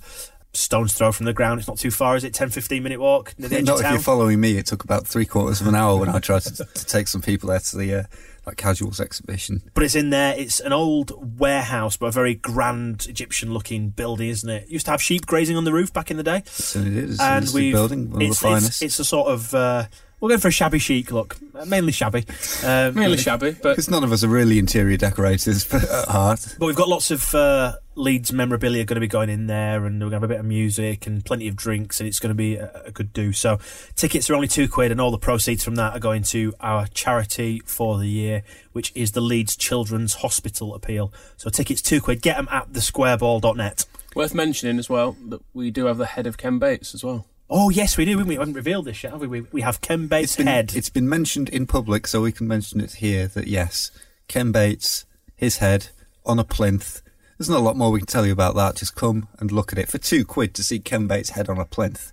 Stone's 0.53 0.93
throw 0.93 1.11
from 1.11 1.26
the 1.26 1.34
ground. 1.34 1.59
It's 1.59 1.68
not 1.68 1.77
too 1.77 1.91
far, 1.91 2.15
is 2.15 2.23
it? 2.23 2.34
10, 2.34 2.49
15 2.49 2.81
minute 2.81 2.99
walk 2.99 3.35
near 3.38 3.49
the 3.49 3.57
edge 3.59 3.65
Not 3.65 3.80
of 3.80 3.85
if 3.85 3.91
you're 3.91 3.99
following 3.99 4.39
me. 4.39 4.57
It 4.57 4.65
took 4.65 4.84
about 4.84 5.07
three 5.07 5.26
quarters 5.26 5.61
of 5.61 5.68
an 5.68 5.76
hour 5.76 5.97
when 5.97 6.09
I 6.09 6.19
tried 6.19 6.41
to, 6.43 6.65
to 6.65 6.85
take 6.85 7.07
some 7.07 7.22
people 7.22 7.49
there 7.49 7.59
to 7.59 7.77
the 7.77 7.93
uh, 7.93 8.03
like 8.47 8.57
casuals 8.57 8.99
exhibition. 9.01 9.61
But 9.73 9.83
it's 9.83 9.93
in 9.93 10.09
there. 10.09 10.33
It's 10.37 10.59
an 10.61 10.71
old 10.71 11.39
warehouse, 11.39 11.97
but 11.97 12.07
a 12.07 12.11
very 12.11 12.33
grand 12.33 13.05
Egyptian 13.09 13.53
looking 13.53 13.89
building, 13.89 14.29
isn't 14.29 14.49
it? 14.49 14.69
Used 14.69 14.85
to 14.85 14.91
have 14.91 15.01
sheep 15.01 15.25
grazing 15.25 15.57
on 15.57 15.65
the 15.65 15.73
roof 15.73 15.91
back 15.91 16.09
in 16.09 16.17
the 16.17 16.23
day. 16.23 16.43
So 16.45 16.79
it 16.79 16.87
is. 16.87 17.19
and 17.19 17.43
It's 17.43 17.53
a 17.53 17.55
we've 17.55 17.73
building, 17.73 18.09
one 18.09 18.21
of 18.21 18.29
it's, 18.29 18.39
the 18.39 18.47
it's, 18.47 18.53
finest. 18.61 18.81
it's 18.81 18.99
a 18.99 19.05
sort 19.05 19.27
of 19.27 19.53
uh, 19.53 19.87
we're 20.19 20.30
going 20.30 20.39
for 20.39 20.48
a 20.48 20.52
shabby 20.52 20.80
chic 20.80 21.11
look, 21.11 21.38
uh, 21.53 21.65
mainly 21.65 21.91
shabby. 21.91 22.26
Um, 22.64 22.95
Mainly 22.95 23.18
shabby, 23.18 23.52
but 23.52 23.72
Because 23.72 23.89
none 23.89 24.03
of 24.03 24.11
us 24.11 24.23
are 24.23 24.27
really 24.27 24.57
interior 24.57 24.98
decorators 24.98 25.72
at 25.73 26.07
heart. 26.07 26.56
But 26.57 26.65
we've 26.65 26.76
got 26.76 26.89
lots 26.89 27.11
of 27.11 27.35
uh, 27.35 27.76
Leeds 27.94 28.34
memorabilia 28.34 28.84
going 28.84 28.95
to 28.95 29.02
be 29.02 29.07
going 29.07 29.30
in 29.30 29.45
there, 29.45 29.85
and 29.85 29.99
we're 29.99 30.10
going 30.10 30.11
to 30.11 30.15
have 30.15 30.23
a 30.23 30.27
bit 30.27 30.39
of 30.39 30.45
music 30.45 31.06
and 31.06 31.23
plenty 31.23 31.48
of 31.48 31.56
drinks, 31.56 31.99
and 31.99 32.07
it's 32.07 32.19
going 32.19 32.31
to 32.31 32.35
be 32.35 32.56
a, 32.56 32.84
a 32.85 32.91
good 32.91 33.14
do. 33.14 33.31
So, 33.31 33.60
tickets 33.95 34.27
are 34.30 34.35
only 34.35 34.48
two 34.48 34.68
quid, 34.68 34.91
and 34.91 34.99
all 34.99 35.11
the 35.11 35.19
proceeds 35.19 35.64
from 35.64 35.76
that 35.76 35.94
are 35.94 35.99
going 35.99 36.23
to 36.23 36.53
our 36.61 36.88
charity 36.88 37.61
for 37.65 37.99
the 37.99 38.07
year, 38.07 38.41
which 38.72 38.91
is 38.95 39.11
the 39.11 39.22
Leeds 39.22 39.56
Children's 39.56 40.15
Hospital 40.15 40.73
Appeal. 40.73 41.14
So, 41.38 41.52
tickets 41.52 41.81
two 41.81 42.02
quid. 42.02 42.23
Get 42.23 42.38
them 42.38 42.48
at 42.52 42.72
thesquareball.net. 42.72 43.85
worth 44.15 44.34
mentioning 44.34 44.80
as 44.80 44.89
well 44.89 45.15
that 45.27 45.41
we 45.53 45.69
do 45.69 45.85
have 45.85 45.98
the 45.99 46.07
head 46.07 46.26
of 46.26 46.38
Ken 46.38 46.57
Bates 46.57 46.95
as 46.95 47.03
well. 47.03 47.27
Oh 47.49 47.69
yes, 47.69 47.97
we 47.97 48.05
do. 48.05 48.23
We 48.23 48.35
haven't 48.35 48.53
revealed 48.53 48.85
this 48.85 49.03
yet, 49.03 49.13
have 49.13 49.21
we? 49.21 49.27
We, 49.27 49.41
we 49.51 49.61
have 49.61 49.79
Ken 49.81 50.07
Bates' 50.07 50.31
It's 50.31 50.35
been, 50.35 50.47
head. 50.47 50.73
it's 50.75 50.89
been 50.89 51.07
mentioned 51.07 51.49
in 51.49 51.65
public, 51.65 52.05
so 52.07 52.21
we 52.21 52.31
can 52.31 52.47
mention 52.47 52.81
it 52.81 52.95
here 52.95 53.27
that 53.29 53.47
yes, 53.47 53.91
Ken 54.27 54.51
Bates, 54.51 55.05
his 55.35 55.57
head 55.57 55.89
on 56.25 56.39
a 56.39 56.43
plinth. 56.43 57.01
There's 57.37 57.49
not 57.49 57.59
a 57.59 57.63
lot 57.63 57.77
more 57.77 57.91
we 57.91 57.99
can 57.99 58.07
tell 58.07 58.25
you 58.25 58.33
about 58.33 58.55
that. 58.55 58.75
Just 58.75 58.95
come 58.95 59.29
and 59.39 59.51
look 59.51 59.71
at 59.71 59.79
it 59.79 59.87
for 59.87 59.97
two 59.97 60.25
quid 60.25 60.53
to 60.55 60.63
see 60.63 60.79
Ken 60.79 61.07
Bates' 61.07 61.31
head 61.31 61.47
on 61.49 61.57
a 61.57 61.65
plinth. 61.65 62.11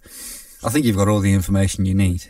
I 0.65 0.69
think 0.69 0.85
you've 0.86 0.97
got 0.97 1.09
all 1.09 1.20
the 1.20 1.35
information 1.35 1.85
you 1.85 1.94
need. 1.94 2.27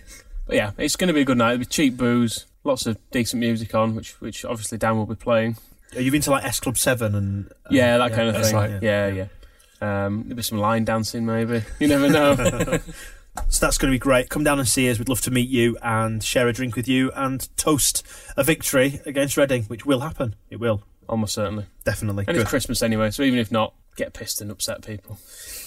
But 0.46 0.56
yeah, 0.56 0.70
it's 0.78 0.96
going 0.96 1.08
to 1.08 1.14
be 1.14 1.20
a 1.22 1.24
good 1.24 1.38
night. 1.38 1.48
There'll 1.48 1.58
be 1.60 1.66
cheap 1.66 1.96
booze, 1.96 2.46
lots 2.62 2.86
of 2.86 2.98
decent 3.10 3.40
music 3.40 3.74
on, 3.74 3.94
which 3.94 4.20
which 4.20 4.44
obviously 4.44 4.78
Dan 4.78 4.96
will 4.96 5.06
be 5.06 5.14
playing. 5.14 5.56
Are 5.94 6.00
you 6.00 6.12
into 6.12 6.30
like 6.30 6.44
S 6.44 6.58
Club 6.60 6.78
Seven 6.78 7.14
and 7.14 7.46
uh, 7.46 7.68
yeah, 7.70 7.98
that 7.98 8.12
kind 8.12 8.28
of 8.28 8.34
that's 8.34 8.48
thing. 8.48 8.56
right, 8.56 8.82
yeah, 8.82 9.08
yeah. 9.08 9.26
Um, 9.84 10.24
there'll 10.26 10.42
some 10.42 10.58
line 10.58 10.84
dancing, 10.84 11.26
maybe. 11.26 11.62
You 11.78 11.88
never 11.88 12.08
know. 12.08 12.78
So 13.48 13.66
that's 13.66 13.78
going 13.78 13.90
to 13.90 13.94
be 13.94 13.98
great. 13.98 14.28
Come 14.28 14.44
down 14.44 14.60
and 14.60 14.68
see 14.68 14.88
us. 14.88 14.98
We'd 14.98 15.08
love 15.08 15.20
to 15.22 15.30
meet 15.30 15.48
you 15.48 15.76
and 15.82 16.22
share 16.22 16.46
a 16.46 16.52
drink 16.52 16.76
with 16.76 16.86
you 16.86 17.10
and 17.16 17.48
toast 17.56 18.06
a 18.36 18.44
victory 18.44 19.00
against 19.06 19.36
Reading, 19.36 19.64
which 19.64 19.84
will 19.84 20.00
happen. 20.00 20.36
It 20.50 20.60
will. 20.60 20.84
Almost 21.08 21.34
certainly. 21.34 21.66
Definitely. 21.84 22.26
And 22.28 22.36
Good. 22.36 22.42
it's 22.42 22.50
Christmas 22.50 22.82
anyway, 22.82 23.10
so 23.10 23.22
even 23.22 23.38
if 23.38 23.50
not, 23.50 23.74
get 23.96 24.12
pissed 24.12 24.40
and 24.40 24.50
upset 24.50 24.86
people. 24.86 25.18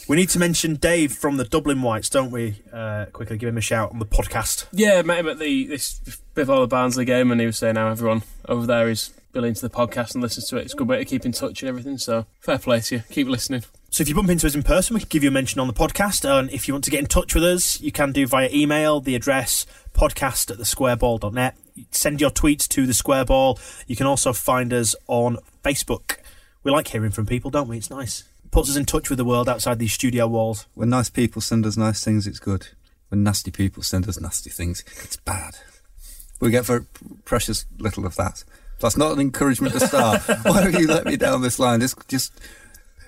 We 0.07 0.15
need 0.15 0.29
to 0.29 0.39
mention 0.39 0.75
Dave 0.75 1.11
from 1.11 1.37
the 1.37 1.43
Dublin 1.43 1.81
Whites, 1.81 2.09
don't 2.09 2.31
we? 2.31 2.61
Uh, 2.71 3.05
quickly 3.11 3.37
give 3.37 3.49
him 3.49 3.57
a 3.57 3.61
shout 3.61 3.91
on 3.91 3.99
the 3.99 4.05
podcast. 4.05 4.67
Yeah, 4.71 5.01
met 5.01 5.19
him 5.19 5.27
at 5.27 5.39
the 5.39 5.67
this 5.67 5.99
the 6.33 6.67
Barnsley 6.67 7.05
game, 7.05 7.31
and 7.31 7.41
he 7.41 7.47
was 7.47 7.57
saying 7.57 7.75
how 7.75 7.89
everyone 7.89 8.23
over 8.47 8.65
there 8.65 8.89
is 8.89 9.13
really 9.33 9.49
into 9.49 9.61
the 9.61 9.69
podcast 9.69 10.13
and 10.13 10.23
listens 10.23 10.47
to 10.47 10.57
it. 10.57 10.63
It's 10.63 10.73
a 10.73 10.77
good 10.77 10.87
way 10.87 10.97
to 10.97 11.05
keep 11.05 11.25
in 11.25 11.33
touch 11.33 11.61
and 11.61 11.69
everything. 11.69 11.97
So 11.97 12.25
fair 12.39 12.57
play 12.57 12.79
to 12.79 12.95
you. 12.95 13.03
Keep 13.09 13.27
listening. 13.27 13.63
So 13.89 14.01
if 14.01 14.09
you 14.09 14.15
bump 14.15 14.29
into 14.29 14.45
us 14.45 14.53
in 14.53 14.63
person, 14.63 14.93
we 14.93 14.99
can 14.99 15.09
give 15.09 15.23
you 15.23 15.29
a 15.29 15.31
mention 15.31 15.59
on 15.59 15.67
the 15.67 15.73
podcast. 15.73 16.29
And 16.29 16.51
if 16.51 16.67
you 16.67 16.73
want 16.73 16.83
to 16.83 16.91
get 16.91 16.99
in 16.99 17.07
touch 17.07 17.33
with 17.33 17.43
us, 17.43 17.79
you 17.81 17.91
can 17.91 18.11
do 18.11 18.27
via 18.27 18.49
email. 18.53 18.99
The 18.99 19.15
address 19.15 19.65
podcast 19.93 20.51
at 20.51 20.57
thesquareball.net. 20.57 21.55
Send 21.91 22.21
your 22.21 22.29
tweets 22.29 22.67
to 22.69 22.85
the 22.85 22.93
Squareball. 22.93 23.59
You 23.87 23.95
can 23.95 24.05
also 24.05 24.33
find 24.33 24.73
us 24.73 24.95
on 25.07 25.37
Facebook. 25.63 26.17
We 26.63 26.71
like 26.71 26.89
hearing 26.89 27.11
from 27.11 27.25
people, 27.25 27.49
don't 27.49 27.67
we? 27.67 27.77
It's 27.77 27.89
nice. 27.89 28.23
Puts 28.51 28.69
us 28.69 28.75
in 28.75 28.85
touch 28.85 29.09
with 29.09 29.17
the 29.17 29.25
world 29.25 29.47
outside 29.47 29.79
these 29.79 29.93
studio 29.93 30.27
walls. 30.27 30.67
When 30.73 30.89
nice 30.89 31.09
people 31.09 31.41
send 31.41 31.65
us 31.65 31.77
nice 31.77 32.03
things, 32.03 32.27
it's 32.27 32.39
good. 32.39 32.67
When 33.09 33.23
nasty 33.23 33.51
people 33.51 33.83
send 33.83 34.07
us 34.07 34.19
nasty 34.19 34.49
things, 34.49 34.83
it's 35.03 35.15
bad. 35.15 35.55
We 36.39 36.51
get 36.51 36.65
very 36.65 36.85
precious 37.25 37.65
little 37.79 38.05
of 38.05 38.15
that. 38.17 38.43
That's 38.79 38.97
not 38.97 39.13
an 39.13 39.19
encouragement 39.19 39.73
to 39.73 39.87
start. 39.87 40.21
Why 40.43 40.63
don't 40.63 40.79
you 40.79 40.87
let 40.87 41.05
me 41.05 41.17
down 41.17 41.41
this 41.41 41.57
line? 41.57 41.79
Just, 41.79 42.07
just. 42.07 42.33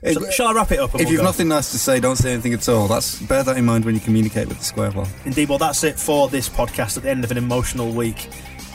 Shall, 0.03 0.31
shall 0.31 0.47
I 0.47 0.53
wrap 0.53 0.71
it 0.71 0.79
up? 0.79 0.93
If 0.95 1.01
we'll 1.01 1.09
you've 1.09 1.17
go? 1.19 1.25
nothing 1.25 1.49
nice 1.49 1.71
to 1.71 1.79
say, 1.79 1.99
don't 1.99 2.15
say 2.15 2.33
anything 2.33 2.53
at 2.53 2.67
all. 2.69 2.87
That's 2.87 3.21
bear 3.23 3.43
that 3.43 3.57
in 3.57 3.65
mind 3.65 3.85
when 3.85 3.95
you 3.95 4.01
communicate 4.01 4.47
with 4.47 4.59
the 4.59 4.63
square 4.63 4.91
ball. 4.91 5.07
Indeed, 5.25 5.49
well, 5.49 5.57
that's 5.57 5.83
it 5.83 5.99
for 5.99 6.29
this 6.29 6.47
podcast 6.47 6.97
at 6.97 7.03
the 7.03 7.09
end 7.09 7.23
of 7.23 7.31
an 7.31 7.37
emotional 7.37 7.91
week. 7.91 8.29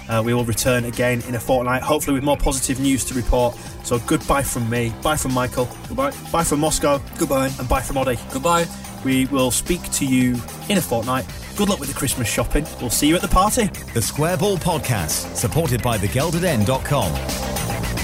Uh, 0.09 0.23
we 0.25 0.35
will 0.35 0.45
return 0.45 0.85
again 0.85 1.23
in 1.29 1.35
a 1.35 1.41
fortnight, 1.41 1.83
hopefully 1.83 2.15
with 2.15 2.25
more 2.25 2.37
positive 2.37 2.79
news 2.79 3.05
to 3.07 3.15
report. 3.15 3.57
So 3.85 3.99
goodbye 4.01 4.43
from 4.43 4.69
me, 4.69 4.93
bye 5.03 5.17
from 5.17 5.33
Michael, 5.33 5.67
goodbye, 5.89 6.13
bye 6.31 6.45
from 6.45 6.61
Moscow, 6.61 7.01
goodbye, 7.19 7.51
and 7.59 7.69
bye 7.69 7.81
from 7.81 7.97
Oddy. 7.97 8.19
Goodbye. 8.33 8.67
We 9.03 9.27
will 9.27 9.51
speak 9.51 9.83
to 9.93 10.07
you 10.07 10.35
in 10.71 10.79
a 10.79 10.81
fortnight. 10.81 11.27
Good 11.57 11.69
luck 11.69 11.79
with 11.79 11.91
the 11.91 11.95
Christmas 11.95 12.27
shopping. 12.27 12.67
We'll 12.81 12.89
see 12.91 13.07
you 13.07 13.17
at 13.17 13.23
the 13.23 13.29
party. 13.29 13.67
The 13.93 14.01
Square 14.01 14.39
Ball 14.39 14.57
Podcast, 14.57 15.37
supported 15.37 15.83
by 15.83 15.99
thegeldeden.com. 15.99 18.04